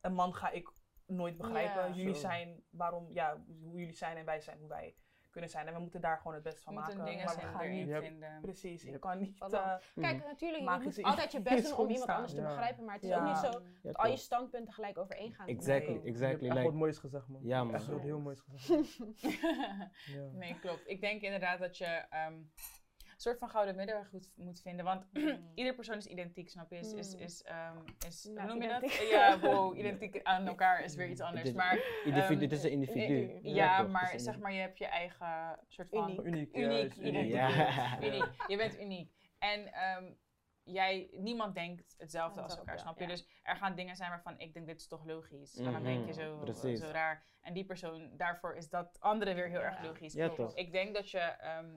Een 0.00 0.14
man 0.14 0.34
ga 0.34 0.50
ik 0.50 0.72
nooit 1.06 1.36
begrijpen. 1.36 1.88
Ja. 1.88 1.94
jullie 1.94 2.14
Zo. 2.14 2.20
zijn 2.20 2.64
waarom, 2.70 3.10
ja, 3.12 3.44
hoe 3.60 3.78
jullie 3.78 3.94
zijn 3.94 4.16
en 4.16 4.24
wij 4.24 4.40
zijn 4.40 4.58
hoe 4.58 4.68
wij 4.68 4.96
kunnen 5.36 5.50
zijn. 5.50 5.66
En 5.66 5.74
we 5.74 5.80
moeten 5.80 6.00
daar 6.00 6.16
gewoon 6.18 6.34
het 6.34 6.42
beste 6.42 6.58
We 6.58 6.64
van 6.64 6.74
moeten 6.74 6.96
maken. 6.96 7.10
dingen 7.12 7.24
maar 7.26 7.34
we 7.34 7.40
gaan 7.40 7.70
niet. 7.70 7.96
Vinden. 7.98 8.38
Precies, 8.40 8.84
ik 8.84 8.90
Yep. 8.90 9.00
kan 9.00 9.18
niet. 9.18 9.38
Eh, 9.40 9.74
Kijk, 10.00 10.24
natuurlijk, 10.26 10.62
je 10.64 10.80
moet 10.82 11.02
altijd 11.02 11.32
je 11.32 11.40
best 11.40 11.64
doen 11.68 11.76
om 11.78 11.80
iemand 11.82 12.02
staan. 12.02 12.14
anders 12.16 12.34
te 12.34 12.40
Ja. 12.40 12.46
begrijpen. 12.46 12.84
Maar 12.84 12.94
het 12.94 13.02
is 13.02 13.08
Ja. 13.08 13.18
ook 13.20 13.26
niet 13.26 13.36
zo 13.36 13.50
Ja, 13.50 13.60
dat 13.82 13.96
al 13.96 14.10
je 14.10 14.16
standpunten 14.16 14.72
gelijk 14.74 14.98
overeen 14.98 15.32
gaan. 15.32 15.46
Exactly, 15.46 15.92
Nee. 15.92 16.02
Je 16.02 16.08
exactly. 16.08 16.28
hebt 16.30 16.42
echt 16.42 16.52
Like, 16.54 16.64
wat 16.64 16.74
moois 16.74 16.98
gezegd, 16.98 17.28
man. 17.28 17.40
Ja, 17.44 17.64
man. 17.64 17.74
Echt 17.74 17.86
wat 17.86 18.00
heel 18.00 18.20
moois 18.20 18.40
gezegd. 18.40 18.98
Ja. 20.16 20.26
nee, 20.32 20.58
klopt. 20.60 20.82
Ik 20.86 21.00
denk 21.00 21.22
inderdaad 21.22 21.58
dat 21.58 21.78
je 21.78 21.84
ehm, 21.84 22.32
een 22.32 22.50
soort 23.16 23.38
van 23.38 23.48
gouden 23.48 23.76
middenweg 23.76 24.08
goed 24.08 24.30
moet 24.36 24.60
vinden. 24.60 24.84
Want 24.84 25.06
ieder 25.54 25.74
persoon 25.74 25.96
is 25.96 26.06
identiek, 26.06 26.50
snap 26.50 26.70
je? 26.70 26.76
Is, 26.78 26.92
is, 26.92 27.14
Mm. 27.14 27.20
is, 27.20 27.42
ehm, 27.42 27.76
is 28.06 28.24
Nou, 28.24 28.38
hoe 28.40 28.48
noem 28.48 28.62
je 28.62 28.68
dat? 28.68 28.82
identiek. 28.82 29.10
Ja, 29.10 29.40
wow, 29.50 29.76
identiek 29.78 30.20
aan 30.22 30.46
elkaar 30.46 30.84
is 30.84 30.94
weer 30.94 31.08
iets 31.08 31.20
anders. 31.20 31.42
Dit- 31.44 31.54
Maar 31.54 31.78
individu, 32.04 32.30
ehm, 32.32 32.38
dit 32.38 32.52
is 32.52 32.62
een 32.64 32.70
individu. 32.70 33.30
eh, 33.32 33.54
ja, 33.54 33.82
maar 33.82 34.20
zeg 34.20 34.38
maar, 34.38 34.52
je 34.52 34.60
hebt 34.60 34.78
je 34.78 34.86
eigen 34.86 35.58
soort 35.68 35.88
van... 35.90 36.10
Uniek. 36.10 36.26
Uniek. 36.26 36.54
Uniek, 36.56 36.96
uniek. 36.96 37.32
Ja. 37.32 37.98
uniek. 38.08 38.28
Je 38.46 38.56
bent 38.56 38.80
uniek. 38.80 39.12
En 39.38 39.72
ehm, 39.72 40.12
jij, 40.62 41.08
niemand 41.12 41.54
denkt 41.54 41.94
hetzelfde 41.98 42.40
als 42.40 42.56
elkaar, 42.56 42.78
snap 42.78 42.98
je? 42.98 43.04
ja. 43.04 43.10
Dus 43.10 43.28
er 43.42 43.56
gaan 43.56 43.74
dingen 43.74 43.96
zijn 43.96 44.10
waarvan 44.10 44.38
ik 44.38 44.54
denk, 44.54 44.66
dit 44.66 44.80
is 44.80 44.88
toch 44.88 45.04
logisch. 45.04 45.56
En 45.56 45.72
dan 45.72 45.82
denk 45.82 46.06
je 46.06 46.12
zo, 46.12 46.34
Mhm, 46.34 46.44
precies. 46.44 46.80
zo 46.80 46.86
raar. 46.90 47.24
En 47.40 47.54
die 47.54 47.64
persoon, 47.64 48.16
daarvoor 48.16 48.56
is 48.56 48.68
dat 48.68 48.96
andere 49.00 49.34
weer 49.34 49.48
heel 49.48 49.60
Ja. 49.60 49.64
erg 49.66 49.82
logisch. 49.82 50.12
Ja, 50.12 50.28
toch. 50.28 50.54
Ik 50.54 50.72
denk 50.72 50.94
dat 50.94 51.10
je 51.10 51.18
ehm, 51.18 51.74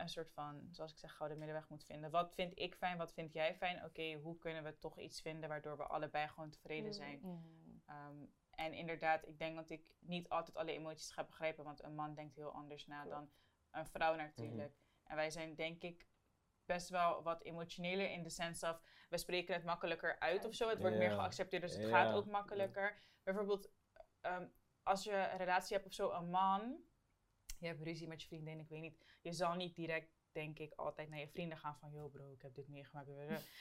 een 0.00 0.08
soort 0.08 0.30
van, 0.32 0.68
zoals 0.70 0.92
ik 0.92 0.98
zeg, 0.98 1.16
gouden 1.16 1.38
middenweg 1.38 1.68
moet 1.68 1.84
vinden. 1.84 2.10
Wat 2.10 2.34
vind 2.34 2.58
ik 2.58 2.74
fijn, 2.74 2.96
wat 2.98 3.12
vind 3.12 3.32
jij 3.32 3.54
fijn? 3.54 3.84
Oké, 3.84 4.14
hoe 4.14 4.38
kunnen 4.38 4.64
we 4.64 4.78
toch 4.78 4.98
iets 4.98 5.20
vinden 5.20 5.48
waardoor 5.48 5.76
we 5.76 5.86
allebei 5.86 6.28
gewoon 6.28 6.50
tevreden 6.50 6.86
Mm. 6.86 6.92
zijn? 6.92 7.20
Ehm, 7.86 8.24
en 8.50 8.72
inderdaad, 8.72 9.26
ik 9.26 9.38
denk 9.38 9.56
dat 9.56 9.70
ik 9.70 9.94
niet 9.98 10.28
altijd 10.28 10.56
alle 10.56 10.72
emoties 10.72 11.10
ga 11.10 11.24
begrijpen, 11.24 11.64
want 11.64 11.82
een 11.82 11.94
man 11.94 12.14
denkt 12.14 12.34
heel 12.34 12.52
anders 12.52 12.86
na 12.86 13.04
dan 13.04 13.30
een 13.70 13.86
vrouw 13.86 14.14
natuurlijk. 14.14 14.74
En 15.04 15.16
wij 15.16 15.30
zijn 15.30 15.54
denk 15.54 15.82
ik 15.82 16.06
best 16.64 16.88
wel 16.88 17.22
wat 17.22 17.42
emotioneler 17.42 18.10
in 18.10 18.22
de 18.22 18.30
sense 18.30 18.68
of, 18.68 18.82
we 19.08 19.18
spreken 19.18 19.54
het 19.54 19.64
makkelijker 19.64 20.18
uit 20.18 20.44
of 20.44 20.54
zo. 20.54 20.68
Het 20.68 20.78
wordt 20.80 20.96
meer 20.96 21.10
geaccepteerd, 21.10 21.62
dus 21.62 21.76
het 21.76 21.86
gaat 21.88 22.14
ook 22.14 22.26
makkelijker. 22.26 23.02
Bijvoorbeeld, 23.22 23.70
ehm, 24.20 24.46
als 24.82 25.04
je 25.04 25.12
een 25.12 25.36
relatie 25.36 25.74
hebt 25.76 25.86
of 25.88 25.92
zo, 25.92 26.10
een 26.10 26.30
man, 26.30 26.84
je 27.60 27.66
hebt 27.66 27.82
ruzie 27.82 28.08
met 28.08 28.22
je 28.22 28.28
vriendin, 28.28 28.58
ik 28.58 28.68
weet 28.68 28.80
niet, 28.80 28.96
je 29.22 29.32
zal 29.32 29.54
niet 29.54 29.74
direct, 29.76 30.08
denk 30.32 30.58
ik, 30.58 30.72
altijd 30.76 31.08
naar 31.08 31.18
je 31.18 31.28
vrienden 31.28 31.58
gaan 31.58 31.76
van, 31.80 31.90
yo 31.92 32.08
bro, 32.08 32.32
ik 32.32 32.42
heb 32.42 32.54
dit 32.54 32.68
meegemaakt. 32.68 33.08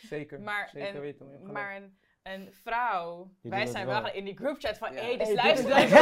Zeker. 0.02 0.42
Maar, 0.42 0.70
Zeker 0.70 0.96
een, 0.96 1.02
weten. 1.02 1.30
hebt 1.32 1.44
maar 1.44 1.76
een, 1.76 1.98
een 2.24 2.54
vrouw, 2.54 3.32
wij 3.42 3.66
zijn 3.66 3.86
wel 3.88 4.12
in 4.12 4.26
die 4.26 4.36
groupchat 4.36 4.78
van, 4.78 4.94
hé, 4.94 4.96
Ja. 4.96 5.02
hey, 5.06 5.18
dus 5.18 5.28
Hey, 5.28 5.36
luister, 5.36 5.76
dit. 5.76 5.90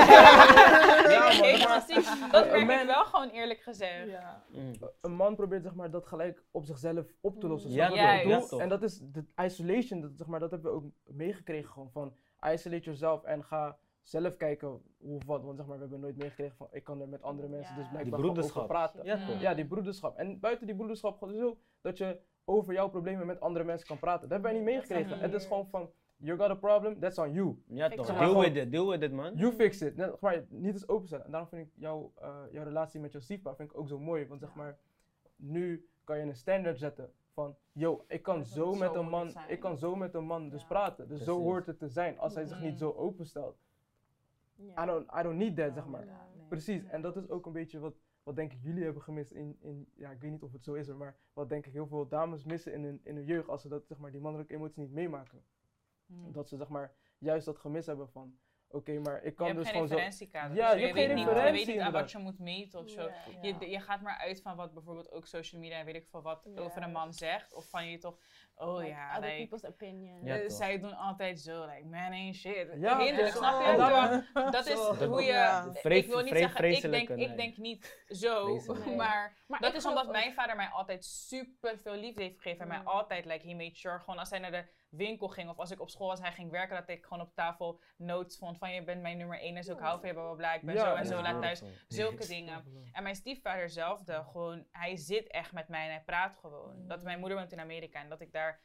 Ja, 1.12 1.68
maar-. 1.68 2.32
Dat 2.32 2.52
merk 2.66 2.82
ik 2.82 2.86
wel 2.88 3.06
gewoon 3.06 3.30
eerlijk 3.30 3.60
gezegd. 3.62 4.08
Ja. 4.10 4.43
Mm. 4.52 4.74
een 5.02 5.12
man 5.12 5.36
probeert 5.36 5.64
zeg 5.64 5.74
maar, 5.76 5.91
dat 5.91 6.06
gelijk 6.08 6.43
op 6.52 6.66
zichzelf 6.66 7.06
op 7.22 7.39
te 7.39 7.48
lossen. 7.48 7.72
Ja, 7.72 7.93
juist. 7.93 8.24
bedoel? 8.24 8.58
Ja, 8.58 8.64
en 8.64 8.70
dat 8.70 8.84
is 8.84 9.00
de 9.12 9.26
isolation, 9.36 10.02
dat, 10.02 10.12
zeg 10.16 10.28
maar, 10.28 10.39
dat 10.39 10.52
hebben 10.52 10.72
we 10.72 10.78
ook 10.78 10.91
meegekregen 11.06 11.72
gewoon 11.72 11.91
van 11.91 12.16
isolate 12.41 12.84
jezelf 12.89 13.24
en 13.24 13.43
ga 13.43 13.78
zelf 14.08 14.38
kijken 14.38 14.68
hoe 14.97 15.16
of 15.16 15.26
wat. 15.26 15.43
Want 15.43 15.58
zeg 15.58 15.66
maar, 15.66 15.76
we 15.76 15.82
hebben 15.82 15.99
nooit 15.99 16.18
meegekregen 16.18 16.55
van 16.58 16.68
ik 16.72 16.84
kan 16.84 17.01
er 17.01 17.08
met 17.10 17.22
andere 17.22 17.47
mensen 17.47 17.76
Ja. 17.76 17.80
dus 17.82 17.89
Die 17.89 17.97
blijkbaar 17.97 18.20
gewoon 18.20 18.38
over 18.39 18.51
broederschap. 18.51 18.68
praten. 18.68 19.39
Ja, 19.39 19.49
Mm. 19.49 19.55
die 19.55 19.66
broederschap. 19.68 20.18
En 20.18 20.39
buiten 20.39 20.66
die 20.68 20.76
broederschap 20.76 21.18
gewoon 21.18 21.34
zo 21.36 21.58
dat 21.82 21.97
je 21.97 22.20
over 22.45 22.74
jouw 22.74 22.89
problemen 22.89 23.26
met 23.28 23.39
andere 23.39 23.66
mensen 23.66 23.88
kan 23.88 23.99
praten. 23.99 24.22
Dat 24.22 24.30
hebben 24.32 24.49
wij 24.51 24.60
niet 24.60 24.70
meegekregen. 24.70 25.20
Het 25.20 25.34
is 25.34 25.45
gewoon 25.45 25.68
van, 25.68 25.89
you 26.18 26.39
got 26.39 26.49
a 26.49 26.55
problem, 26.55 26.99
that's 26.99 27.18
on 27.18 27.32
you. 27.34 27.62
Ja, 27.68 27.89
toch. 27.89 28.05
Deal 28.05 28.18
gewoon- 28.18 28.43
with 28.43 28.55
it, 28.55 28.72
deal 28.72 28.88
with 28.89 29.01
it, 29.01 29.12
man. 29.12 29.34
You 29.36 29.51
fix 29.53 29.82
it. 29.82 29.95
Net, 29.95 30.10
zeg 30.10 30.20
maar, 30.20 30.45
niet 30.49 30.74
eens 30.74 30.88
openstellen. 30.88 31.26
En 31.26 31.32
daarom 31.32 31.49
vind 31.49 31.68
ik 31.68 31.74
jouw, 31.76 32.12
eh, 32.16 32.36
jouw 32.51 32.64
relatie 32.64 32.99
met 32.99 33.12
jouw 33.12 33.22
vind 33.22 33.60
ik 33.72 33.78
ook 33.78 33.88
zo 33.88 33.99
mooi. 33.99 34.28
Want 34.28 34.39
zeg 34.39 34.53
maar, 34.55 34.78
nu 35.36 35.88
kan 36.03 36.18
je 36.18 36.24
een 36.24 36.36
standaard 36.36 36.80
zetten 36.80 37.12
van, 37.34 37.55
yo, 37.72 38.03
ik 38.08 38.22
kan 38.22 38.45
zo 38.45 38.74
met 38.76 38.93
zo 38.93 38.99
een 38.99 39.10
man, 39.10 39.32
ik 39.47 39.60
kan 39.60 39.78
zo 39.78 39.95
met 39.95 40.14
een 40.14 40.26
man 40.26 40.49
dus 40.49 40.62
Ja. 40.62 40.68
praten. 40.68 41.08
Dus 41.08 41.24
zo 41.24 41.39
hoort 41.39 41.66
het 41.66 41.80
te 41.80 41.88
zijn. 41.88 42.20
Als 42.20 42.36
hij 42.36 42.45
zich 42.45 42.60
niet 42.60 42.70
Mhm. 42.70 42.78
zo 42.80 42.91
openstelt. 42.91 43.58
I 44.60 44.86
don't, 44.86 45.12
I 45.20 45.24
don't 45.24 45.38
need 45.38 45.55
that, 45.55 45.74
zeg 45.74 45.88
maar. 45.88 46.05
Nee. 46.05 46.47
Precies. 46.47 46.86
En 46.86 47.01
dat 47.01 47.16
is 47.16 47.30
ook 47.30 47.45
een 47.45 47.51
beetje 47.51 47.80
wat, 47.80 47.99
wat 48.24 48.36
denk 48.36 48.53
ik 48.53 48.62
jullie 48.62 48.84
hebben 48.84 49.01
gemist 49.01 49.32
in, 49.32 49.58
in, 49.60 49.89
ja, 49.93 50.12
ik 50.12 50.22
weet 50.22 50.32
niet 50.32 50.43
of 50.43 50.51
het 50.51 50.64
zo 50.64 50.74
is, 50.74 50.88
maar 50.88 51.18
wat 51.34 51.49
denk 51.49 51.66
ik 51.66 51.74
heel 51.74 51.88
veel 51.88 52.08
dames 52.08 52.43
missen 52.43 52.74
in 52.74 52.84
hun, 52.84 52.99
in 53.03 53.16
hun 53.16 53.26
jeugd 53.26 53.47
als 53.47 53.62
ze 53.62 53.68
dat, 53.68 53.88
zeg 53.88 53.97
maar, 53.97 54.12
die 54.12 54.22
mannelijke 54.22 54.53
emotie 54.53 54.82
niet 54.82 54.91
meemaken. 54.91 55.45
Hmm. 56.05 56.32
Dat 56.32 56.49
ze, 56.49 56.58
zeg 56.58 56.70
maar, 56.70 56.95
juist 57.18 57.45
dat 57.45 57.58
gemis 57.58 57.86
hebben 57.86 58.10
van, 58.10 58.38
oké, 58.70 58.99
maar 58.99 59.18
ik 59.18 59.24
Je 59.24 59.32
kan 59.32 59.47
dus 59.55 59.63
geen 59.63 59.65
gewoon 59.74 59.88
zo... 59.88 59.93
referentiekader. 59.93 60.55
Ja, 60.57 60.70
dus 60.72 60.80
je 60.80 60.86
hebt 60.86 60.97
weet 60.97 61.05
geen 61.05 61.15
niet, 61.15 61.26
Je 61.28 61.34
weet 61.34 61.43
referentie 61.43 61.74
niet 61.74 61.82
aan 61.82 61.91
wat 61.91 62.11
je 62.11 62.18
moet 62.18 62.39
meten 62.39 62.80
of 62.80 62.89
zo. 62.89 63.01
Ja. 63.01 63.13
Ja. 63.41 63.55
Je, 63.59 63.70
je 63.70 63.80
gaat 63.80 64.01
maar 64.01 64.18
uit 64.18 64.41
van 64.41 64.55
wat 64.55 64.74
bijvoorbeeld 64.74 65.11
ook 65.11 65.26
social 65.28 65.61
media 65.61 65.78
en 65.80 65.86
weet 65.86 65.95
ik 65.95 66.07
veel 66.07 66.22
wat 66.22 66.49
Ja. 66.55 66.61
over 66.61 66.82
een 66.84 66.91
man 66.91 67.13
zegt. 67.13 67.53
Of 67.53 67.70
van 67.70 67.89
je 67.89 67.97
toch, 67.97 68.18
oh 68.55 68.76
Like, 68.78 68.88
ja, 68.89 69.09
other 69.18 69.22
like, 69.30 69.36
people's 69.38 69.65
opinion. 69.65 70.24
Ja, 70.24 70.36
eh, 70.36 70.41
toch. 70.41 70.51
zij 70.57 70.80
doen 70.80 70.93
altijd 70.95 71.39
zo, 71.39 71.65
like, 71.65 71.86
man 71.86 72.11
ain't 72.11 72.36
shit. 72.36 72.68
Ja, 72.80 72.97
Hinderlijk, 72.97 73.34
ja. 73.34 73.39
snap 73.39 73.65
je? 73.72 73.78
Dan- 74.34 74.51
dat 74.51 74.65
is 74.68 74.74
Zo. 74.99 75.05
hoe 75.07 75.22
je, 75.24 75.72
ik 75.84 76.07
wil 76.07 76.22
niet 76.24 76.38
zeggen, 76.38 76.65
ik 76.72 76.82
denk, 76.91 77.09
ik 77.09 77.38
denk 77.38 77.57
niet 77.57 78.03
zo. 78.07 78.47
Nee. 78.86 78.95
maar 78.95 79.38
Maar 79.47 79.59
dat 79.59 79.74
is 79.76 79.86
omdat 79.86 80.05
ook- 80.05 80.11
mijn 80.11 80.34
vader 80.34 80.55
mij 80.55 80.68
altijd 80.68 81.05
super 81.05 81.78
veel 81.80 81.95
liefde 81.95 82.22
heeft 82.24 82.41
gegeven. 82.41 82.61
En 82.61 82.68
mij 82.68 82.80
Mm. 82.80 82.88
altijd, 82.88 83.26
like, 83.26 83.47
he 83.47 83.53
made 83.55 83.76
sure, 83.76 83.99
gewoon 83.99 84.20
als 84.20 84.30
hij 84.30 84.39
naar 84.39 84.51
de 84.51 84.65
winkel 84.98 85.28
ging 85.28 85.50
of 85.50 85.58
als 85.58 85.72
ik 85.72 85.80
op 85.80 85.89
school 85.89 86.08
was, 86.08 86.20
hij 86.20 86.32
ging 86.32 86.52
werken, 86.52 86.76
dat 86.76 86.89
ik 86.89 87.04
gewoon 87.04 87.22
op 87.22 87.34
tafel 87.34 87.80
notes 87.98 88.38
vond 88.38 88.58
van 88.58 88.74
je 88.74 88.84
bent 88.84 89.02
mijn 89.02 89.18
nummer 89.18 89.39
één, 89.39 89.56
dus 89.56 89.68
ik 89.68 89.80
hou 89.80 90.00
van 90.00 90.08
je, 90.08 90.14
bla 90.14 90.24
bla 90.24 90.36
bla, 90.36 90.54
ik 90.54 90.62
ben 90.62 90.76
Ja, 90.76 90.89
zo 90.89 90.95
en 90.95 91.06
zo, 91.06 91.22
laat 91.22 91.41
thuis. 91.41 91.64
Zulke 91.88 92.28
dingen. 92.36 92.64
En 92.91 93.04
mijn 93.04 93.16
stiefvader 93.16 93.70
zelfde, 93.70 94.24
gewoon, 94.24 94.68
hij 94.72 94.95
zit 94.95 95.28
echt 95.28 95.52
met 95.52 95.68
mij 95.68 95.84
en 95.84 95.91
hij 95.91 96.04
praat 96.06 96.38
gewoon. 96.38 96.88
Dat 96.88 97.04
mijn 97.04 97.20
moeder 97.20 97.38
woont 97.38 97.52
in 97.52 97.60
Amerika 97.60 98.02
en 98.02 98.10
dat 98.10 98.22
ik 98.22 98.32
daar, 98.32 98.62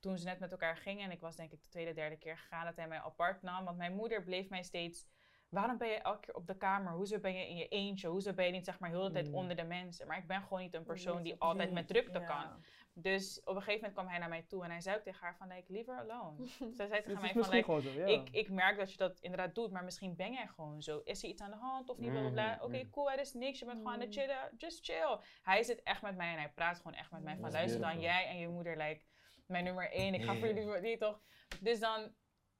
toen 0.00 0.18
ze 0.18 0.24
net 0.24 0.38
met 0.38 0.50
elkaar 0.50 0.76
gingen 0.76 1.04
en 1.04 1.10
ik 1.10 1.20
was 1.20 1.36
denk 1.36 1.52
ik 1.52 1.62
de 1.62 1.68
tweede, 1.68 1.92
derde 1.92 2.16
keer 2.16 2.38
gegaan, 2.38 2.64
dat 2.64 2.76
hij 2.76 2.88
mij 2.88 3.00
apart 3.00 3.42
nam. 3.42 3.64
Want 3.64 3.76
mijn 3.76 3.94
moeder 3.94 4.22
bleef 4.22 4.48
mij 4.48 4.62
steeds, 4.62 5.06
waarom 5.48 5.78
ben 5.78 5.88
je 5.88 5.94
elke 5.94 6.20
keer 6.20 6.34
op 6.34 6.46
de 6.46 6.56
kamer? 6.56 6.92
Hoezo 6.92 7.18
ben 7.18 7.34
je 7.34 7.48
in 7.48 7.56
je 7.56 7.68
eentje? 7.68 8.08
Hoezo 8.08 8.32
ben 8.32 8.44
je 8.46 8.52
niet 8.52 8.64
zeg 8.64 8.78
maar 8.78 8.90
heel 8.90 9.02
de 9.04 9.10
tijd 9.10 9.28
Mm. 9.28 9.34
onder 9.34 9.56
de 9.56 9.64
mensen? 9.64 10.06
Maar 10.06 10.18
ik 10.18 10.26
ben 10.26 10.42
gewoon 10.42 10.60
niet 10.60 10.74
een 10.74 10.84
persoon 10.84 11.22
die 11.22 11.40
altijd 11.40 11.72
met 11.72 11.88
drukte 11.88 12.18
Ja. 12.18 12.24
kan. 12.26 12.64
Dus 12.98 13.40
op 13.40 13.46
een 13.48 13.62
gegeven 13.62 13.74
moment 13.74 13.92
kwam 13.92 14.08
hij 14.08 14.18
naar 14.18 14.28
mij 14.28 14.42
toe 14.42 14.64
en 14.64 14.70
hij 14.70 14.80
zei 14.80 14.96
ook 14.96 15.02
tegen 15.02 15.20
haar 15.20 15.36
van, 15.36 15.48
like, 15.48 15.72
leave 15.72 15.90
her 15.90 16.00
alone. 16.10 16.46
Zij 16.76 16.86
zei 16.86 16.90
Het 16.92 17.04
tegen 17.04 17.20
mij 17.20 17.28
van, 17.30 17.36
misschien 17.36 17.56
like, 17.58 17.64
gewoon 17.64 17.80
zo, 17.82 17.90
ja. 17.90 18.06
ik, 18.06 18.28
ik 18.30 18.48
merk 18.50 18.76
dat 18.78 18.90
je 18.90 18.96
dat 18.96 19.18
inderdaad 19.20 19.54
doet, 19.54 19.70
maar 19.70 19.84
misschien 19.84 20.16
ben 20.16 20.32
jij 20.32 20.46
gewoon 20.46 20.82
zo. 20.82 21.00
Is 21.04 21.22
er 21.22 21.28
iets 21.28 21.42
aan 21.42 21.50
de 21.50 21.56
hand 21.56 21.88
of 21.90 21.98
niet? 21.98 22.10
Mhm, 22.12 22.54
Oké, 22.60 22.76
mhm. 22.78 22.90
cool, 22.90 23.10
er 23.10 23.20
is 23.20 23.32
niks. 23.32 23.58
Je 23.58 23.64
bent 23.64 23.76
gewoon 23.78 23.92
aan 23.92 24.00
het 24.00 24.08
Mm. 24.08 24.14
chillen. 24.22 24.50
Just 24.56 24.84
chill. 24.84 25.18
Hij 25.42 25.62
zit 25.62 25.82
echt 25.82 26.02
met 26.02 26.16
mij 26.16 26.32
en 26.32 26.38
hij 26.38 26.50
praat 26.54 26.76
gewoon 26.76 26.94
echt 26.94 27.10
met 27.10 27.22
mij. 27.22 27.36
Van 27.36 27.50
luister 27.50 27.80
dan, 27.80 28.00
jij 28.00 28.26
en 28.26 28.38
je 28.38 28.48
moeder, 28.48 28.76
like, 28.76 29.00
mijn 29.46 29.64
nummer 29.64 29.90
één. 29.90 30.14
Ik 30.14 30.22
ga 30.24 30.34
voor 30.34 30.48
jullie, 30.54 30.80
die 30.80 30.96
toch? 30.98 31.20
Dus 31.60 31.80
dan, 31.80 32.14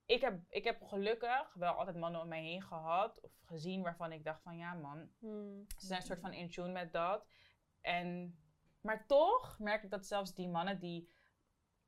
ik 0.06 0.20
heb, 0.20 0.40
ik 0.48 0.64
heb 0.64 0.82
gelukkig 0.82 1.54
wel 1.54 1.72
altijd 1.72 1.96
mannen 1.96 2.20
om 2.20 2.28
mij 2.28 2.42
heen 2.42 2.62
gehad 2.62 3.20
of 3.20 3.32
gezien 3.44 3.82
waarvan 3.82 4.12
ik 4.12 4.24
dacht 4.24 4.42
van, 4.42 4.56
ja 4.56 4.74
man, 4.74 5.10
Hmm. 5.18 5.64
ze 5.76 5.86
zijn 5.86 6.00
een 6.00 6.06
soort 6.06 6.20
van 6.20 6.32
in 6.32 6.50
tune 6.50 6.72
met 6.72 6.92
dat. 6.92 7.26
En, 7.80 8.38
maar 8.80 9.06
toch 9.06 9.58
merk 9.58 9.82
ik 9.82 9.90
dat 9.90 10.06
zelfs 10.06 10.34
die 10.34 10.48
mannen 10.48 10.78
die 10.78 11.10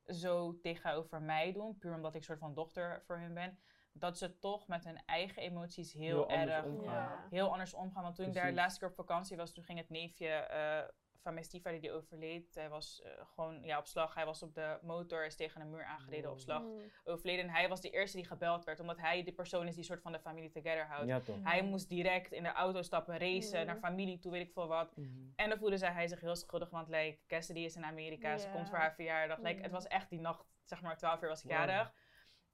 zo 0.05 0.59
tegenover 0.59 1.21
mij 1.21 1.53
doen, 1.53 1.77
puur 1.77 1.93
omdat 1.95 2.11
ik 2.11 2.17
een 2.17 2.23
soort 2.23 2.39
van 2.39 2.53
dochter 2.53 3.01
voor 3.05 3.17
hun 3.17 3.33
ben, 3.33 3.59
dat 3.91 4.17
ze 4.17 4.39
toch 4.39 4.67
met 4.67 4.83
hun 4.83 5.05
eigen 5.05 5.41
emoties 5.41 5.93
heel, 5.93 6.27
Heel 6.27 6.37
anders 6.37 6.51
erg 6.51 6.65
omgaan. 6.65 6.93
Ja. 6.93 7.27
heel 7.29 7.51
anders 7.51 7.73
omgaan. 7.73 8.03
Want 8.03 8.15
toen 8.15 8.25
ik 8.25 8.33
daar 8.33 8.53
laatste 8.53 8.79
keer 8.79 8.89
op 8.89 8.95
vakantie 8.95 9.37
was, 9.37 9.53
toen 9.53 9.63
ging 9.63 9.79
het 9.79 9.89
neefje 9.89 10.27
eh, 10.27 10.87
van 11.21 11.33
mijn 11.33 11.45
stiefvader 11.45 11.81
die 11.81 11.91
overleed. 11.91 12.55
Hij 12.55 12.69
was 12.69 13.01
eh, 13.01 13.11
gewoon 13.33 13.63
ja, 13.63 13.77
op 13.77 13.87
slag. 13.87 14.13
Hij 14.13 14.25
was 14.25 14.43
op 14.43 14.53
de 14.53 14.79
motor, 14.81 15.25
is 15.25 15.35
tegen 15.35 15.61
een 15.61 15.69
muur 15.69 15.83
aangereden 15.83 16.31
op 16.31 16.39
slag. 16.39 16.61
Mm. 16.61 16.81
Overleden. 17.03 17.45
En 17.45 17.51
hij 17.51 17.69
was 17.69 17.81
de 17.81 17.89
eerste 17.89 18.17
die 18.17 18.25
gebeld 18.25 18.63
werd, 18.65 18.79
omdat 18.79 18.97
hij 18.97 19.23
de 19.23 19.31
persoon 19.33 19.67
is 19.67 19.75
die 19.75 19.83
soort 19.83 20.01
van 20.01 20.11
de 20.11 20.19
familie 20.19 20.49
together 20.49 20.85
houdt. 20.87 21.07
Ja? 21.07 21.21
Hij 21.41 21.61
moest 21.63 21.89
direct 21.89 22.31
in 22.31 22.43
de 22.43 22.51
auto 22.51 22.81
stappen, 22.81 23.17
racen, 23.17 23.59
Mm. 23.59 23.65
naar 23.65 23.77
familie 23.77 24.19
toe, 24.19 24.31
weet 24.31 24.47
ik 24.47 24.53
veel 24.53 24.67
wat. 24.67 24.97
Mhm. 24.97 25.07
En 25.35 25.49
dan 25.49 25.57
voelde 25.57 25.77
zij 25.77 25.91
hij 25.91 26.07
zich 26.07 26.19
heel 26.21 26.35
schuldig, 26.35 26.69
want 26.69 26.87
like, 26.87 27.19
Cassidy 27.27 27.59
is 27.59 27.75
in 27.75 27.85
Amerika, 27.85 28.37
ze 28.37 28.49
komt 28.49 28.69
voor 28.69 28.77
haar 28.77 28.93
verjaardag. 28.95 29.37
Like, 29.37 29.55
Mm. 29.57 29.63
Het 29.63 29.71
was 29.71 29.87
echt 29.87 30.09
die 30.09 30.19
nacht, 30.19 30.45
zeg 30.63 30.81
maar 30.81 30.97
12 30.97 31.21
uur 31.21 31.29
was 31.29 31.43
ik 31.43 31.49
Wow. 31.49 31.59
jarig. 31.59 31.93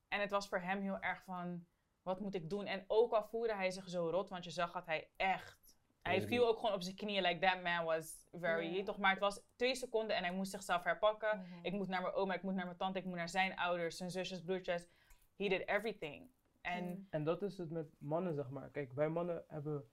En 0.07 0.19
het 0.21 0.29
was 0.29 0.47
voor 0.47 0.59
hem 0.59 0.81
heel 0.81 0.99
erg 0.99 1.23
van, 1.23 1.65
wat 2.01 2.19
moet 2.19 2.35
ik 2.35 2.49
doen? 2.49 2.65
En 2.65 2.83
ook 2.87 3.11
al 3.13 3.23
voelde 3.23 3.55
hij 3.55 3.71
zich 3.71 3.89
zo 3.89 4.09
rot, 4.09 4.29
want 4.29 4.43
je 4.43 4.51
zag 4.51 4.71
dat 4.71 4.85
hij 4.85 5.09
echt... 5.15 5.64
Hij 6.05 6.13
Really? 6.13 6.27
viel 6.35 6.47
ook 6.47 6.59
gewoon 6.59 6.73
op 6.73 6.81
zijn 6.81 6.95
knieën, 6.95 7.21
like 7.21 7.39
that 7.39 7.61
man 7.63 7.85
was 7.85 8.27
very... 8.31 8.83
Toch, 8.83 8.97
maar 8.97 9.11
het 9.11 9.19
was 9.19 9.41
twee 9.55 9.75
seconden 9.75 10.15
en 10.15 10.23
hij 10.23 10.33
moest 10.33 10.51
zichzelf 10.51 10.83
herpakken. 10.83 11.37
Mhm. 11.39 11.59
Ik 11.65 11.73
moet 11.73 11.87
naar 11.87 12.01
mijn 12.01 12.13
oma, 12.13 12.33
ik 12.33 12.41
moet 12.43 12.53
naar 12.53 12.65
mijn 12.65 12.77
tante, 12.77 12.99
ik 12.99 13.05
moet 13.05 13.15
naar 13.15 13.29
zijn 13.29 13.55
ouders, 13.55 13.97
zijn 13.97 14.09
zusjes, 14.11 14.41
broertjes. 14.43 14.87
He 15.35 15.47
did 15.47 15.67
everything. 15.67 16.29
En 16.61 16.85
Mm. 16.85 17.07
En 17.09 17.23
dat 17.23 17.41
is 17.41 17.57
het 17.57 17.69
met 17.71 17.87
mannen, 17.97 18.33
zeg 18.33 18.49
maar. 18.49 18.69
Kijk, 18.69 18.93
wij 18.93 19.09
mannen 19.09 19.43
hebben. 19.47 19.89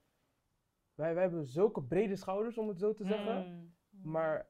Wij, 0.95 1.15
wij 1.15 1.23
hebben 1.23 1.47
zulke 1.47 1.83
brede 1.83 2.17
schouders, 2.17 2.59
om 2.59 2.69
het 2.69 2.79
zo 2.79 2.95
te 2.95 3.05
zeggen. 3.05 3.47
Mm. 3.47 3.75
Maar 4.11 4.49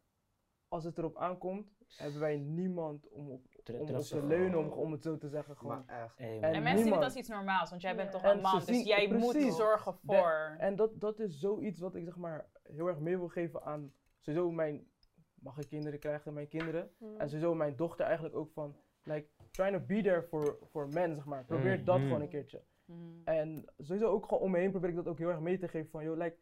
als 0.69 0.85
het 0.85 0.99
erop 0.99 1.17
aankomt, 1.17 1.69
hebben 1.97 2.21
wij 2.21 2.39
niemand 2.39 3.09
om 3.09 3.31
op, 3.31 3.47
om 3.71 3.81
op 3.97 4.03
te 4.03 4.27
leunen, 4.27 4.59
om, 4.59 4.69
om 4.69 4.93
het 4.93 5.03
zo 5.03 5.19
te 5.19 5.29
zeggen. 5.29 5.57
Gewoon. 5.57 5.85
Maar 5.87 6.03
echt. 6.03 6.19
Hey, 6.19 6.29
En 6.41 6.41
mensen 6.41 6.63
zien 6.63 6.67
het 6.75 6.83
niemand- 6.83 7.05
als 7.05 7.15
iets 7.17 7.29
normaals, 7.29 7.71
want 7.71 7.83
jij 7.83 7.97
bent 7.97 8.11
toch 8.11 8.23
En 8.23 8.31
een 8.37 8.41
man, 8.41 8.63
dus 8.67 8.83
jij 8.85 9.09
moet 9.13 9.55
zorgen 9.55 9.93
De- 9.93 9.99
voor. 10.17 10.55
En 10.59 10.77
dat, 10.77 11.01
dat 11.01 11.19
is 11.21 11.39
zoiets 11.39 11.81
wat 11.81 11.95
ik 11.95 12.05
zeg 12.05 12.17
maar 12.17 12.47
heel 12.63 12.87
erg 12.87 12.99
mee 12.99 13.19
wil 13.19 13.29
geven 13.29 13.63
aan 13.63 13.93
sowieso 14.21 14.51
mijn. 14.51 14.91
Mag 15.35 15.59
ik 15.59 15.69
kinderen 15.69 15.99
krijgen, 15.99 16.33
mijn 16.33 16.49
kinderen? 16.49 16.91
Mm. 16.99 17.17
En 17.17 17.29
sowieso 17.29 17.55
mijn 17.55 17.77
dochter 17.77 18.05
eigenlijk 18.07 18.37
ook 18.37 18.53
van. 18.53 18.77
Like, 19.05 19.29
trying 19.51 19.77
to 19.77 19.83
be 19.87 20.03
there 20.03 20.23
for, 20.23 20.59
for 20.71 20.89
men, 20.89 21.15
zeg 21.15 21.25
maar. 21.25 21.45
Probeer 21.45 21.85
dat 21.85 21.97
Mhm. 21.97 22.07
gewoon 22.07 22.21
een 22.21 22.29
keertje. 22.29 22.63
Mm. 22.85 23.21
En 23.25 23.65
sowieso 23.79 24.07
ook 24.11 24.27
gewoon 24.27 24.43
om 24.43 24.51
me 24.51 24.59
heen 24.59 24.71
probeer 24.71 24.89
ik 24.89 24.95
dat 24.97 25.07
ook 25.09 25.19
heel 25.19 25.29
erg 25.29 25.41
mee 25.41 25.59
te 25.59 25.69
geven 25.69 25.91
van, 25.91 26.05
joh, 26.05 26.17
like, 26.17 26.37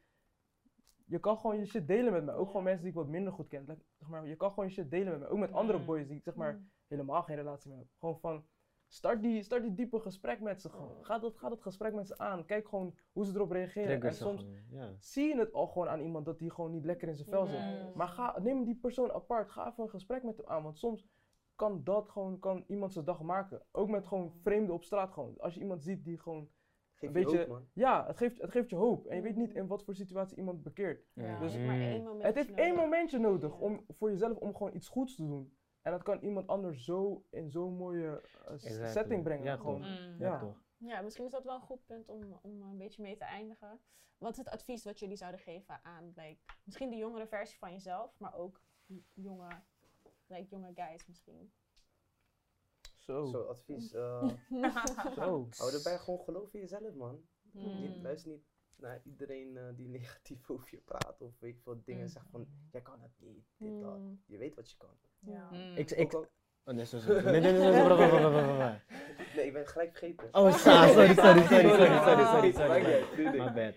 je 1.06 1.18
kan 1.18 1.38
gewoon 1.38 1.58
je 1.58 1.66
shit 1.66 1.86
delen 1.86 2.12
met 2.12 2.24
mij. 2.24 2.34
Ook 2.34 2.46
gewoon 2.46 2.62
mensen 2.62 2.82
die 2.82 2.90
ik 2.92 2.96
wat 2.98 3.08
minder 3.08 3.32
goed 3.32 3.48
ken. 3.48 3.64
Like, 3.66 3.82
zeg 3.98 4.08
maar, 4.08 4.26
je 4.26 4.36
kan 4.36 4.48
gewoon 4.50 4.64
je 4.66 4.72
shit 4.72 4.90
delen 4.90 5.10
met 5.10 5.18
mij. 5.20 5.28
Ook 5.28 5.38
met 5.38 5.52
andere 5.52 5.78
boys 5.78 6.06
die 6.06 6.16
ik 6.16 6.22
zeg 6.22 6.34
maar 6.34 6.52
Mm. 6.54 6.70
Helemaal 6.90 7.22
geen 7.22 7.36
relatie 7.36 7.70
mee 7.70 7.78
heb. 7.78 7.88
Gewoon 7.98 8.18
van, 8.18 8.44
start 8.86 9.22
die, 9.22 9.42
start 9.42 9.62
die 9.62 9.74
diepe 9.74 10.00
gesprek 10.00 10.40
met 10.40 10.60
ze 10.60 10.68
gewoon. 10.68 11.04
Ga 11.04 11.18
dat, 11.18 11.36
ga 11.36 11.48
dat 11.48 11.62
gesprek 11.62 11.92
met 11.94 12.06
ze 12.06 12.18
aan. 12.18 12.44
Kijk 12.44 12.68
gewoon 12.68 12.94
hoe 13.12 13.24
ze 13.24 13.34
erop 13.34 13.50
reageren. 13.50 14.02
En 14.02 14.14
soms 14.14 14.46
ja. 14.70 14.94
zie 14.98 15.28
je 15.34 15.38
het 15.38 15.52
al 15.52 15.66
gewoon 15.66 15.88
aan 15.88 16.00
iemand 16.00 16.24
dat 16.24 16.38
die 16.38 16.50
gewoon 16.50 16.70
niet 16.70 16.84
lekker 16.84 17.08
in 17.08 17.14
zijn 17.14 17.28
vel 17.28 17.46
zit. 17.46 17.94
Maar 17.94 18.08
ga, 18.08 18.38
neem 18.40 18.64
die 18.64 18.76
persoon 18.76 19.12
apart. 19.12 19.50
Ga 19.50 19.68
even 19.70 19.82
een 19.84 19.90
gesprek 19.90 20.22
met 20.22 20.36
hem 20.36 20.46
aan. 20.46 20.62
Want 20.62 20.78
soms 20.78 21.08
kan 21.54 21.84
dat 21.84 22.08
gewoon, 22.08 22.38
kan 22.38 22.64
iemand 22.66 22.92
zijn 22.92 23.04
dag 23.04 23.20
maken. 23.22 23.62
Ook 23.72 23.88
met 23.88 24.06
gewoon 24.06 24.32
vreemden 24.32 24.74
op 24.74 24.84
straat 24.84 25.12
gewoon. 25.12 25.34
Als 25.38 25.54
je 25.54 25.60
iemand 25.60 25.82
ziet 25.82 26.04
die 26.04 26.18
gewoon 26.18 26.48
Geef 27.00 27.10
Weet 27.12 27.30
je 27.30 27.36
je- 27.36 27.38
hoop, 27.38 27.48
man. 27.48 27.68
ja, 27.72 28.06
het 28.06 28.16
geeft, 28.16 28.40
het 28.40 28.50
geeft 28.50 28.70
je 28.70 28.76
hoop. 28.76 29.06
En 29.06 29.16
je 29.16 29.22
weet 29.22 29.36
niet 29.36 29.54
in 29.54 29.66
wat 29.66 29.84
voor 29.84 29.94
situatie 29.94 30.36
iemand 30.36 30.62
bekeert. 30.62 31.06
Ja, 31.12 31.38
Dus- 31.38 31.58
maar 31.58 31.80
één 31.80 32.02
moment 32.04 32.22
Het 32.22 32.34
heeft 32.34 32.52
één 32.54 32.74
momentje 32.74 33.18
nodig 33.18 33.58
om 33.58 33.84
voor 33.88 34.10
jezelf 34.10 34.36
om 34.38 34.56
gewoon 34.56 34.74
iets 34.74 34.88
goeds 34.88 35.16
te 35.16 35.26
doen. 35.26 35.52
En 35.82 35.90
dat 35.92 36.02
kan 36.02 36.18
iemand 36.20 36.46
anders 36.48 36.84
zo 36.84 37.24
in 37.30 37.50
zo'n 37.50 37.76
mooie 37.76 38.20
eh, 38.46 38.52
Exactly. 38.52 38.86
setting 38.86 39.22
brengen. 39.22 39.44
Ja, 39.44 39.56
gewoon. 39.56 39.80
toch. 39.80 39.90
Mm. 39.90 40.18
Ja, 40.18 40.26
Ja. 40.32 40.38
toch. 40.38 40.62
Ja, 40.76 41.00
misschien 41.00 41.24
is 41.24 41.30
dat 41.30 41.44
wel 41.44 41.54
een 41.54 41.60
goed 41.60 41.86
punt 41.86 42.08
om, 42.08 42.38
om 42.42 42.62
een 42.62 42.78
beetje 42.78 43.02
mee 43.02 43.16
te 43.16 43.24
eindigen. 43.24 43.80
Wat 44.18 44.30
is 44.32 44.36
het 44.38 44.48
advies 44.48 44.84
wat 44.84 44.98
jullie 44.98 45.16
zouden 45.16 45.40
geven 45.40 45.84
aan 45.84 46.12
like, 46.16 46.38
misschien 46.64 46.90
de 46.90 46.96
jongere 46.96 47.26
versie 47.26 47.58
van 47.58 47.72
jezelf, 47.72 48.18
maar 48.18 48.34
ook 48.34 48.60
jonge, 49.14 49.48
like, 50.26 50.48
jonge 50.50 50.72
guys 50.74 51.06
misschien? 51.06 51.52
Zo. 52.98 53.26
Zo, 53.26 53.42
advies. 53.42 53.92
eh 53.94 54.28
Zo. 55.14 55.48
hou 55.56 55.72
erbij, 55.72 55.98
gewoon 55.98 56.20
geloof 56.20 56.54
in 56.54 56.60
jezelf, 56.60 56.94
man. 56.94 57.24
Mm. 57.52 57.80
Niet, 57.80 58.02
luister 58.02 58.30
niet 58.30 58.44
naar 58.76 59.00
iedereen 59.04 59.56
eh, 59.56 59.68
die 59.76 59.88
negatief 59.98 60.50
over 60.50 60.68
je 60.70 60.80
praat 60.80 61.20
of 61.20 61.38
weet 61.38 61.54
ik 61.54 61.62
veel 61.62 61.82
dingen 61.84 62.02
Mm. 62.02 62.08
zegt 62.08 62.28
van, 62.30 62.48
jij 62.70 62.80
kan 62.82 63.00
het 63.00 63.12
niet, 63.18 63.44
dit, 63.58 63.80
dat. 63.80 63.98
Mm. 63.98 64.22
Je 64.26 64.36
weet 64.36 64.54
wat 64.54 64.70
je 64.70 64.76
kan. 64.76 64.98
Ja. 65.20 65.48
Mm. 65.50 65.76
Ik, 65.76 65.90
ik, 65.90 66.14
oh, 66.14 66.26
nee, 66.64 66.84
sorry, 66.84 67.04
sorry. 67.04 67.30
Nee, 67.30 67.40
nee, 67.40 67.52
ik 69.46 69.52
ben 69.52 69.66
gelijk 69.66 69.96
vergeten. 69.96 70.28
Oh, 70.32 70.52
sorry, 70.54 70.88
sorry, 70.88 71.14
sorry, 71.14 71.42
sorry, 71.42 71.68
sorry, 71.68 72.24
sorry, 72.24 72.52
sorry. 72.52 73.04
Sorry. 73.16 73.38
My 73.38 73.52
bad. 73.52 73.74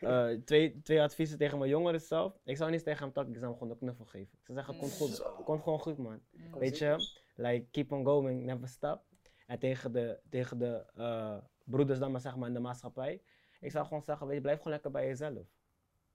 Eh, 0.00 0.28
twee, 0.44 0.80
twee 0.82 1.02
adviezen 1.02 1.38
tegen 1.38 1.58
mijn 1.58 1.70
jongeren 1.70 2.00
zelf. 2.00 2.38
Ik 2.44 2.56
zou 2.56 2.70
niet 2.70 2.84
tegen 2.84 3.04
hem 3.04 3.12
takken, 3.12 3.32
ik 3.32 3.38
zou 3.38 3.50
hem 3.50 3.58
gewoon 3.60 3.72
een 3.74 3.78
knuffel 3.80 4.04
geven. 4.04 4.38
Ik 4.38 4.44
zou 4.46 4.58
zeggen, 4.58 4.76
komt 4.76 4.92
goed, 4.92 5.22
komt 5.44 5.62
gewoon 5.62 5.80
goed 5.80 5.98
man. 5.98 6.20
Mm. 6.30 6.58
Weet 6.58 6.78
je, 6.78 6.96
like 7.34 7.66
keep 7.70 7.92
on 7.92 8.04
going, 8.04 8.44
never 8.44 8.68
stop. 8.68 9.04
En 9.46 9.58
tegen 9.58 9.92
de, 9.92 10.20
tegen 10.30 10.58
de 10.58 10.84
eh, 10.94 11.36
broeders 11.64 11.98
dan 11.98 12.10
maar 12.12 12.20
zeg 12.20 12.36
maar 12.36 12.48
in 12.48 12.54
de 12.54 12.60
maatschappij. 12.60 13.22
Ik 13.60 13.70
zou 13.70 13.86
gewoon 13.86 14.02
zeggen, 14.02 14.26
weet 14.26 14.36
je, 14.36 14.42
blijf 14.42 14.56
gewoon 14.58 14.72
lekker 14.72 14.90
bij 14.90 15.06
jezelf. 15.06 15.46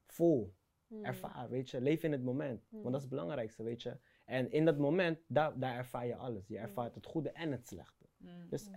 Voel, 0.05 0.53
Mm. 0.88 1.05
ervaar, 1.05 1.49
weet 1.49 1.69
je, 1.69 1.82
leef 1.82 2.03
in 2.03 2.11
het 2.11 2.23
moment. 2.23 2.67
Mm. 2.69 2.82
Want 2.82 2.93
dat 2.93 2.95
is 2.95 3.01
het 3.01 3.09
belangrijkste, 3.09 3.63
weet 3.63 3.82
je. 3.82 3.97
En 4.32 4.51
in 4.51 4.65
dat 4.65 4.77
moment, 4.77 5.19
daar, 5.27 5.59
daar 5.59 5.75
ervaar 5.75 6.05
je 6.07 6.15
alles. 6.15 6.47
Je 6.47 6.57
ervaart 6.57 6.95
het 6.95 7.05
goede 7.05 7.32
en 7.32 7.51
het 7.51 7.67
slechte. 7.67 8.05
Mm. 8.17 8.49
Dus 8.49 8.69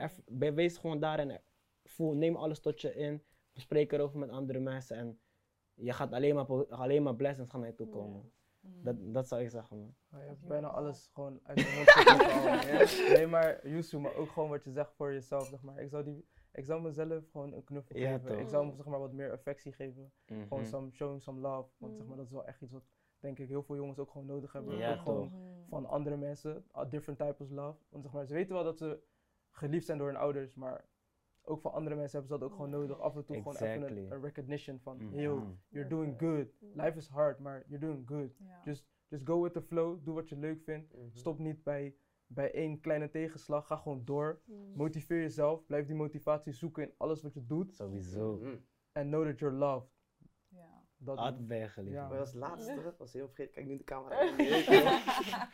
wees 0.55 0.76
gewoon 0.78 1.00
daarin. 1.00 1.30
er- 1.30 1.42
Voel, 1.84 2.14
neem 2.14 2.36
alles 2.36 2.61
tot 2.61 2.80
je 2.80 2.94
in. 2.94 3.22
Bespreek 3.52 3.92
erover 3.92 4.18
met 4.18 4.30
andere 4.30 4.59
mensen. 4.61 4.96
En 4.96 5.20
je 5.74 5.92
gaat 5.92 6.12
alleen 6.12 6.34
maar, 6.34 6.66
alleen 6.68 7.02
maar 7.02 7.14
blessings 7.16 7.50
gaan 7.50 7.61
naar 7.61 7.68
je 7.68 7.74
toe 7.74 7.88
komen. 7.88 8.32
Mm. 8.61 8.82
Dat, 8.82 8.96
dat 9.14 9.28
zou 9.28 9.42
ik 9.42 9.50
zeggen, 9.50 9.78
man. 9.78 9.94
Maar 10.09 10.20
je 10.22 10.26
hebt 10.28 10.46
bijna 10.46 10.68
alles 10.68 11.11
gewoon 11.12 11.40
uit 11.42 11.57
de 11.59 11.72
mond 11.76 11.90
gehaald. 11.90 13.09
Nee, 13.16 13.26
maar 13.26 13.68
Yusu, 13.68 13.98
maar 13.98 14.14
ook 14.14 14.30
gewoon 14.30 14.48
wat 14.48 14.64
je 14.64 14.70
zegt 14.70 14.92
voor 14.94 15.12
jezelf, 15.12 15.46
zeg 15.46 15.62
maar. 15.62 15.78
Ik 15.80 15.88
zou, 15.88 16.05
die, 16.05 16.26
ik 16.52 16.64
zou 16.64 16.82
mezelf 16.82 17.30
gewoon 17.30 17.52
een 17.52 17.64
knuffel 17.64 17.96
Ja, 17.96 18.12
geven. 18.12 18.26
toch. 18.28 18.38
Ik 18.38 18.48
zou 18.48 18.66
hem 18.66 18.74
zeg 18.76 18.86
maar 18.86 18.98
wat 19.00 19.12
meer 19.12 19.32
affectie 19.32 19.72
geven. 19.72 20.12
Gewoon 20.26 20.46
Mhm. 20.61 20.64
some, 20.64 20.90
showing 20.90 21.22
some 21.22 21.40
love. 21.40 21.68
Want 21.78 21.92
zeg 21.94 22.02
Mm. 22.02 22.09
maar, 22.09 22.16
dat 22.16 22.26
is 22.26 22.32
wel 22.32 22.44
echt 22.46 22.61
iets 22.62 22.72
wat, 22.72 22.84
denk 23.24 23.38
ik, 23.38 23.48
heel 23.48 23.62
veel 23.62 23.76
jongens 23.76 23.98
ook 23.98 24.10
gewoon 24.10 24.26
nodig 24.26 24.52
hebben. 24.52 24.76
Ja, 24.76 24.96
gewoon 24.96 25.32
van 25.68 25.86
andere 25.86 26.16
mensen, 26.16 26.64
a 26.76 26.84
different 26.84 27.18
types 27.18 27.40
of 27.40 27.50
love. 27.50 27.78
Want 27.88 28.02
zeg 28.02 28.12
maar, 28.12 28.26
ze 28.26 28.34
weten 28.34 28.54
wel 28.54 28.64
dat 28.64 28.78
ze 28.78 28.98
geliefd 29.50 29.86
zijn 29.86 29.98
door 29.98 30.06
hun 30.06 30.16
ouders, 30.16 30.54
maar 30.54 30.84
ook 31.42 31.60
van 31.60 31.72
andere 31.72 31.96
mensen 31.96 32.18
hebben 32.18 32.36
ze 32.36 32.42
dat 32.42 32.48
ook 32.50 32.56
gewoon 32.56 32.70
nodig. 32.70 33.00
Af 33.00 33.16
en 33.16 33.24
toe 33.24 33.36
gewoon 33.36 33.56
even 33.56 33.96
een, 33.96 34.12
een 34.12 34.20
recognition 34.22 34.78
van, 34.78 34.96
Mhm. 34.96 35.14
yo, 35.18 35.56
you're 35.68 35.88
doing 35.88 36.18
good. 36.18 36.54
Life 36.74 36.96
is 36.96 37.08
hard, 37.08 37.38
maar 37.38 37.64
you're 37.68 37.86
doing 37.86 38.08
good. 38.08 38.36
Ja. 38.38 38.60
Just, 38.64 38.86
just 39.08 39.26
go 39.26 39.42
with 39.42 39.52
the 39.52 39.62
flow, 39.62 40.04
doe 40.04 40.14
wat 40.14 40.28
je 40.28 40.36
leuk 40.36 40.62
vindt. 40.62 40.92
Mhm. 40.94 41.04
Stop 41.12 41.38
niet 41.38 41.62
bij, 41.62 41.94
bij 42.26 42.52
één 42.52 42.80
kleine 42.80 43.10
tegenslag, 43.10 43.66
ga 43.66 43.76
gewoon 43.76 44.04
door. 44.04 44.40
Mm. 44.44 44.72
Motiveer 44.74 45.20
jezelf, 45.20 45.66
blijf 45.66 45.86
die 45.86 45.96
motivatie 45.96 46.52
zoeken 46.52 46.82
in 46.82 46.94
alles 46.96 47.22
wat 47.22 47.34
je 47.34 47.46
doet. 47.46 47.74
Sowieso. 47.74 48.40
En 48.92 49.08
know 49.08 49.24
that 49.26 49.38
you're 49.38 49.56
loved. 49.56 49.93
Dat 50.97 51.18
je 51.49 51.68
geliefd. 51.68 51.95
Ja. 51.95 52.09
Maar 52.09 52.18
als 52.18 52.32
laatste, 52.32 52.95
was 52.99 53.12
heel 53.12 53.26
vergeten, 53.26 53.53
kijk 53.53 53.66
nu 53.66 53.72
in 53.72 53.78
de 53.78 53.84
camera. 53.84 54.36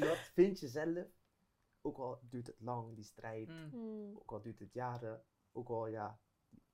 Dat, 0.08 0.18
vind 0.18 0.60
jezelf. 0.60 1.06
Ook 1.80 1.98
al 1.98 2.18
duurt 2.22 2.46
het 2.46 2.56
lang, 2.60 2.94
die 2.94 3.04
strijd. 3.04 3.48
Mm. 3.48 3.70
Mm. 3.72 4.16
Ook 4.16 4.32
al 4.32 4.42
duurt 4.42 4.58
het 4.58 4.72
jaren. 4.72 5.22
Ook 5.52 5.68
al 5.68 5.86
ja, 5.86 6.20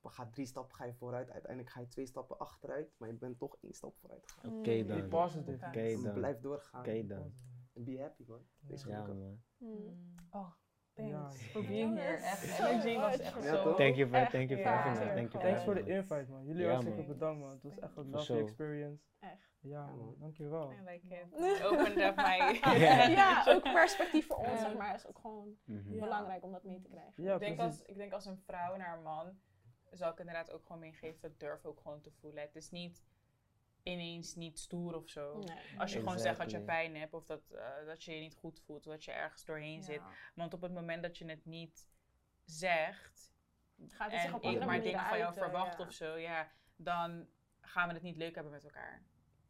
we 0.01 0.09
gaan 0.09 0.31
drie 0.31 0.47
stappen 0.47 0.75
ga 0.77 0.85
je 0.85 0.95
vooruit. 0.95 1.31
Uiteindelijk 1.31 1.73
ga 1.73 1.81
je 1.81 1.89
twee 1.89 2.07
stappen 2.07 2.39
achteruit. 2.39 2.95
Maar 2.99 3.09
je 3.09 3.15
bent 3.15 3.39
toch 3.39 3.57
één 3.61 3.75
stap 3.75 3.97
vooruit 3.99 4.31
gegaan. 4.31 4.59
Oké 4.59 4.71
Mm. 4.81 4.87
Be 4.87 5.01
dan. 5.01 5.09
positive. 5.09 5.67
Oké 5.67 5.79
En 5.81 6.03
dan. 6.03 6.15
blijf 6.15 6.41
doorgaan. 6.41 6.81
Oké 6.81 7.07
dan. 7.07 7.35
En 7.73 7.85
be 7.85 8.01
happy 8.01 8.25
man. 8.27 8.47
Wees 8.59 8.83
Ja. 8.85 8.89
Ja, 8.91 9.05
gelukkig. 9.05 9.25
man. 9.25 9.43
Mm. 9.59 10.15
Oh, 10.31 10.53
thanks 10.95 11.13
Ja. 11.13 11.31
for 11.31 11.63
being 11.67 11.99
here. 11.99 12.17
Echt, 12.17 12.59
energy 12.59 12.97
was 12.97 13.17
zo. 13.45 13.75
Thank 13.75 13.95
you 13.97 14.09
for, 14.09 14.17
Echt, 14.19 14.31
thank 14.31 14.49
you 14.51 14.63
for 14.63 14.71
having 14.71 14.99
me. 14.99 15.15
Thank 15.15 15.33
you 15.33 15.41
for 15.41 15.41
Thanks 15.41 15.65
de 15.65 15.83
me. 15.83 15.97
invite 15.97 16.31
man. 16.31 16.45
Jullie 16.47 16.67
hartstikke 16.67 17.03
bedankt 17.03 17.41
man. 17.41 17.51
Het 17.51 17.63
was 17.63 17.79
echt 17.79 17.97
een 17.97 18.11
lovely 18.11 18.41
experience. 18.41 19.03
Echt. 19.21 19.53
Ja 19.61 19.87
man, 19.87 20.15
dankjewel. 20.19 20.73
I 20.73 20.91
like 20.91 21.07
it. 21.07 21.63
Opened 21.67 21.97
up 21.99 22.17
my... 22.17 22.61
Ja. 23.21 23.45
ook 23.49 23.63
perspectief 23.63 24.27
voor 24.27 24.37
ons, 24.37 24.61
zeg 24.61 24.77
maar, 24.77 24.95
is 24.95 25.07
ook 25.07 25.19
gewoon 25.19 25.57
Mhm. 25.65 25.99
Belangrijk 25.99 26.43
om 26.45 26.53
dat 26.53 26.65
mee 26.65 26.81
te 26.81 26.89
krijgen. 26.89 27.23
Ja, 27.23 27.35
ik, 27.35 27.41
denk 27.41 27.57
precies. 27.57 27.79
als, 27.81 27.89
ik 27.89 27.97
denk 27.97 28.13
als 28.13 28.27
een 28.27 28.39
vrouw 28.39 28.77
naar 28.77 28.97
een 28.97 29.03
man, 29.03 29.39
zou 29.91 30.13
ik 30.13 30.19
inderdaad 30.19 30.53
ook 30.53 30.63
gewoon 30.67 30.79
meegeven, 30.81 31.35
durf 31.39 31.65
ook 31.65 31.81
gewoon 31.81 32.01
te 32.01 32.11
voelen. 32.11 32.43
Het 32.43 32.57
is 32.57 32.71
niet 32.71 33.03
ineens 33.85 34.35
niet 34.35 34.59
stoer 34.59 34.95
of 34.95 35.09
zo. 35.09 35.39
Nee. 35.39 35.78
Als 35.78 35.93
je 35.93 35.99
gewoon 35.99 36.18
zegt 36.18 36.39
dat 36.39 36.51
je 36.51 36.61
pijn 36.61 36.97
hebt 36.97 37.14
of 37.14 37.24
dat, 37.24 37.51
eh, 37.51 37.87
dat 37.87 38.05
je 38.05 38.14
je 38.14 38.20
niet 38.20 38.37
goed 38.37 38.61
voelt, 38.61 38.85
dat 38.85 39.05
je 39.05 39.12
ergens 39.12 39.45
doorheen 39.45 39.82
zit. 39.82 40.01
Ja. 40.01 40.11
Want 40.35 40.55
op 40.55 40.61
het 40.61 40.72
moment 40.72 41.03
dat 41.03 41.18
je 41.18 41.24
het 41.24 41.45
niet 41.45 41.87
zegt 42.45 43.32
Gaat 43.89 44.11
het 44.11 44.20
zich 44.20 44.28
en 44.30 44.35
op 44.35 44.43
ik 44.43 44.47
andere 44.47 44.66
maar 44.66 44.82
dingen 44.82 45.01
van 45.01 45.18
jou 45.18 45.24
uiten, 45.24 45.43
verwacht 45.43 45.78
ja. 45.78 45.85
of 45.85 45.93
zo, 45.93 46.16
ja, 46.16 46.51
dan 46.76 47.28
gaan 47.61 47.89
we 47.89 47.95
het 47.95 48.03
niet 48.03 48.16
leuk 48.16 48.35
hebben 48.35 48.53
met 48.53 48.64
elkaar. 48.64 49.03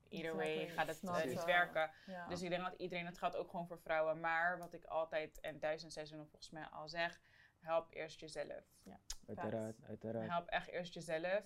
Either 0.09 0.37
way 0.37 0.53
Exactly. 0.53 0.76
gaat 0.76 0.87
het 0.87 1.24
eh, 1.24 1.30
niet 1.30 1.45
werken. 1.45 1.91
Ja. 2.07 2.28
Dus 2.28 2.43
ik 2.43 2.51
denk 2.51 2.62
dat 2.62 2.74
iedereen, 2.80 3.07
het 3.07 3.18
gaat 3.18 3.37
ook 3.37 3.51
gewoon 3.51 3.66
voor 3.66 3.80
vrouwen. 3.80 4.20
Maar 4.20 4.59
wat 4.59 4.72
ik 4.72 4.85
altijd 4.85 5.41
en 5.41 5.59
duizend 5.59 5.93
seizoenen 5.93 6.28
volgens 6.28 6.51
mij 6.51 6.66
al 6.66 6.89
zeg, 6.89 7.20
help 7.59 7.87
eerst 7.91 8.20
jezelf. 8.20 8.64
Uiteraard, 9.26 9.82
uiteraard. 9.82 10.30
Help 10.30 10.49
echt 10.49 10.68
eerst 10.68 10.95
jezelf. 10.95 11.45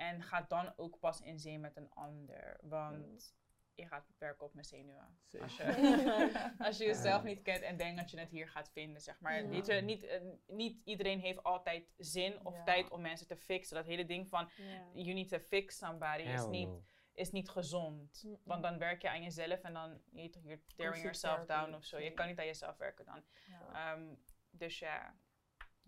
En 0.00 0.22
ga 0.22 0.42
dan 0.48 0.72
ook 0.76 0.98
pas 0.98 1.20
in 1.20 1.38
zee 1.38 1.58
met 1.58 1.76
een 1.76 1.90
ander. 1.90 2.58
Want 2.62 3.34
je 3.74 3.86
gaat 3.86 4.06
werken 4.18 4.46
op 4.46 4.54
mijn 4.54 4.66
zenuwen. 4.66 5.18
Als 5.40 5.56
je, 5.56 6.54
als 6.66 6.78
je 6.78 6.84
jezelf 6.84 7.22
niet 7.22 7.42
kent 7.42 7.62
en 7.62 7.76
denkt 7.76 8.00
dat 8.00 8.10
je 8.10 8.18
het 8.18 8.30
hier 8.30 8.48
gaat 8.48 8.70
vinden, 8.70 9.00
zeg 9.00 9.20
maar. 9.20 9.42
Ja. 9.42 9.48
Weet 9.48 9.66
je, 9.66 9.72
niet, 9.74 10.04
eh, 10.04 10.20
niet 10.46 10.80
iedereen 10.84 11.20
heeft 11.20 11.42
altijd 11.42 11.92
zin 11.96 12.46
of 12.46 12.54
Ja. 12.54 12.64
tijd 12.64 12.90
om 12.90 13.00
mensen 13.00 13.26
te 13.26 13.36
fixen. 13.36 13.76
Dat 13.76 13.86
hele 13.86 14.06
ding 14.06 14.28
van, 14.28 14.50
Ja. 14.56 14.86
you 14.92 15.12
need 15.12 15.28
to 15.28 15.38
fix 15.38 15.76
somebody, 15.78 16.22
is 16.22 16.46
niet, 16.46 16.68
no. 16.68 16.82
is 17.12 17.30
niet 17.30 17.48
gezond. 17.48 18.24
Want 18.44 18.62
dan 18.62 18.78
werk 18.78 19.02
je 19.02 19.10
aan 19.10 19.22
jezelf 19.22 19.60
en 19.60 19.72
dan, 19.72 20.00
je 20.10 20.30
tearing 20.76 21.02
yourself 21.02 21.46
down 21.46 21.74
of 21.74 21.84
zo. 21.84 21.98
Je 21.98 22.12
kan 22.12 22.26
niet 22.26 22.38
aan 22.38 22.46
jezelf 22.46 22.76
werken 22.76 23.04
dan. 23.04 23.24
Ja. 23.48 23.92
Ehm, 23.92 24.14
dus 24.50 24.78
ja, 24.78 25.14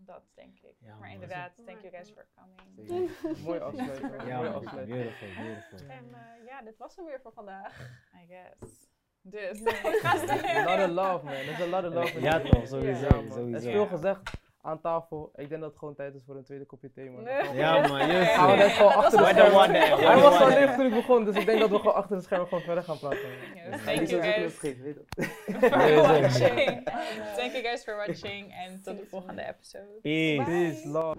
dat 0.07 0.23
denk 0.35 0.59
ik. 0.61 0.75
Ja, 0.79 0.97
maar 0.97 1.11
inderdaad, 1.13 1.53
thank 1.67 1.81
you 1.81 1.93
guys 1.95 2.11
for 2.11 2.27
coming. 2.35 3.11
Mooi 3.47 3.61
afsluiten. 3.61 4.27
Ja, 4.27 4.37
Mooi 4.37 4.49
man. 4.51 4.55
afsluiten. 4.65 4.95
beautiful, 4.97 5.29
beautiful. 5.43 5.89
En 5.89 6.15
eh, 6.15 6.47
ja, 6.47 6.63
dit 6.63 6.77
was 6.79 6.97
hem 6.97 7.05
weer 7.07 7.21
voor 7.21 7.33
vandaag. 7.33 7.81
I 8.23 8.27
guess. 8.29 8.91
Dus, 9.25 9.63
A 10.57 10.65
lot 10.65 10.89
of 10.89 10.95
love, 10.95 11.25
man. 11.25 11.35
There's 11.35 11.61
a 11.61 11.67
lot 11.67 11.85
of 11.85 11.93
love. 11.95 12.13
in 12.17 12.23
Ja 12.23 12.41
toch, 12.41 12.67
sowieso, 12.67 13.07
Ja, 13.07 13.11
man. 13.11 13.21
Er 13.23 13.27
is 13.29 13.35
sowieso. 13.35 13.71
veel 13.71 13.87
gezegd 13.87 14.41
aan 14.63 14.81
tafel. 14.81 15.33
Ik 15.35 15.49
denk 15.49 15.61
dat 15.61 15.71
het 15.71 15.79
gewoon 15.79 15.95
tijd 15.95 16.15
is 16.15 16.23
voor 16.27 16.37
een 16.37 16.45
tweede 16.45 16.65
kopje 16.65 16.93
thee, 16.93 17.11
man. 17.11 17.25
Ja, 17.55 17.87
man. 17.89 18.07
Yes. 18.07 18.29
Gaan 18.29 18.57
we 18.57 18.69
gewoon 18.69 18.95
achter 18.95 19.19
de 19.19 19.25
schermen. 19.25 19.71
Hij 19.71 20.21
was 20.21 20.41
al 20.41 20.49
leeg 20.49 20.75
toen 20.75 20.87
ik 20.87 20.95
begon, 20.95 21.25
dus 21.25 21.37
ik 21.37 21.47
denk 21.47 21.61
dat 21.61 21.71
we 21.71 21.79
gewoon 21.79 21.95
achter 21.95 22.17
de 22.17 22.23
schermen 22.23 22.49
gewoon 22.49 22.65
verder 22.65 22.85
gaan 22.85 22.99
praten. 22.99 23.19
Yes. 23.55 23.83
Thank 23.85 24.09
you 24.09 24.23
guys 24.23 24.55
for 24.55 24.77
watching. 25.97 26.85
Thank 27.37 27.53
you 27.53 27.63
guys 27.63 27.85
for 27.85 27.97
watching 27.97 28.53
en 28.67 28.83
tot 28.83 28.99
de 28.99 29.07
volgende 29.09 29.47
episode. 29.49 29.85
Peace. 30.03 30.45
Peace, 30.45 30.89
love. 30.89 31.17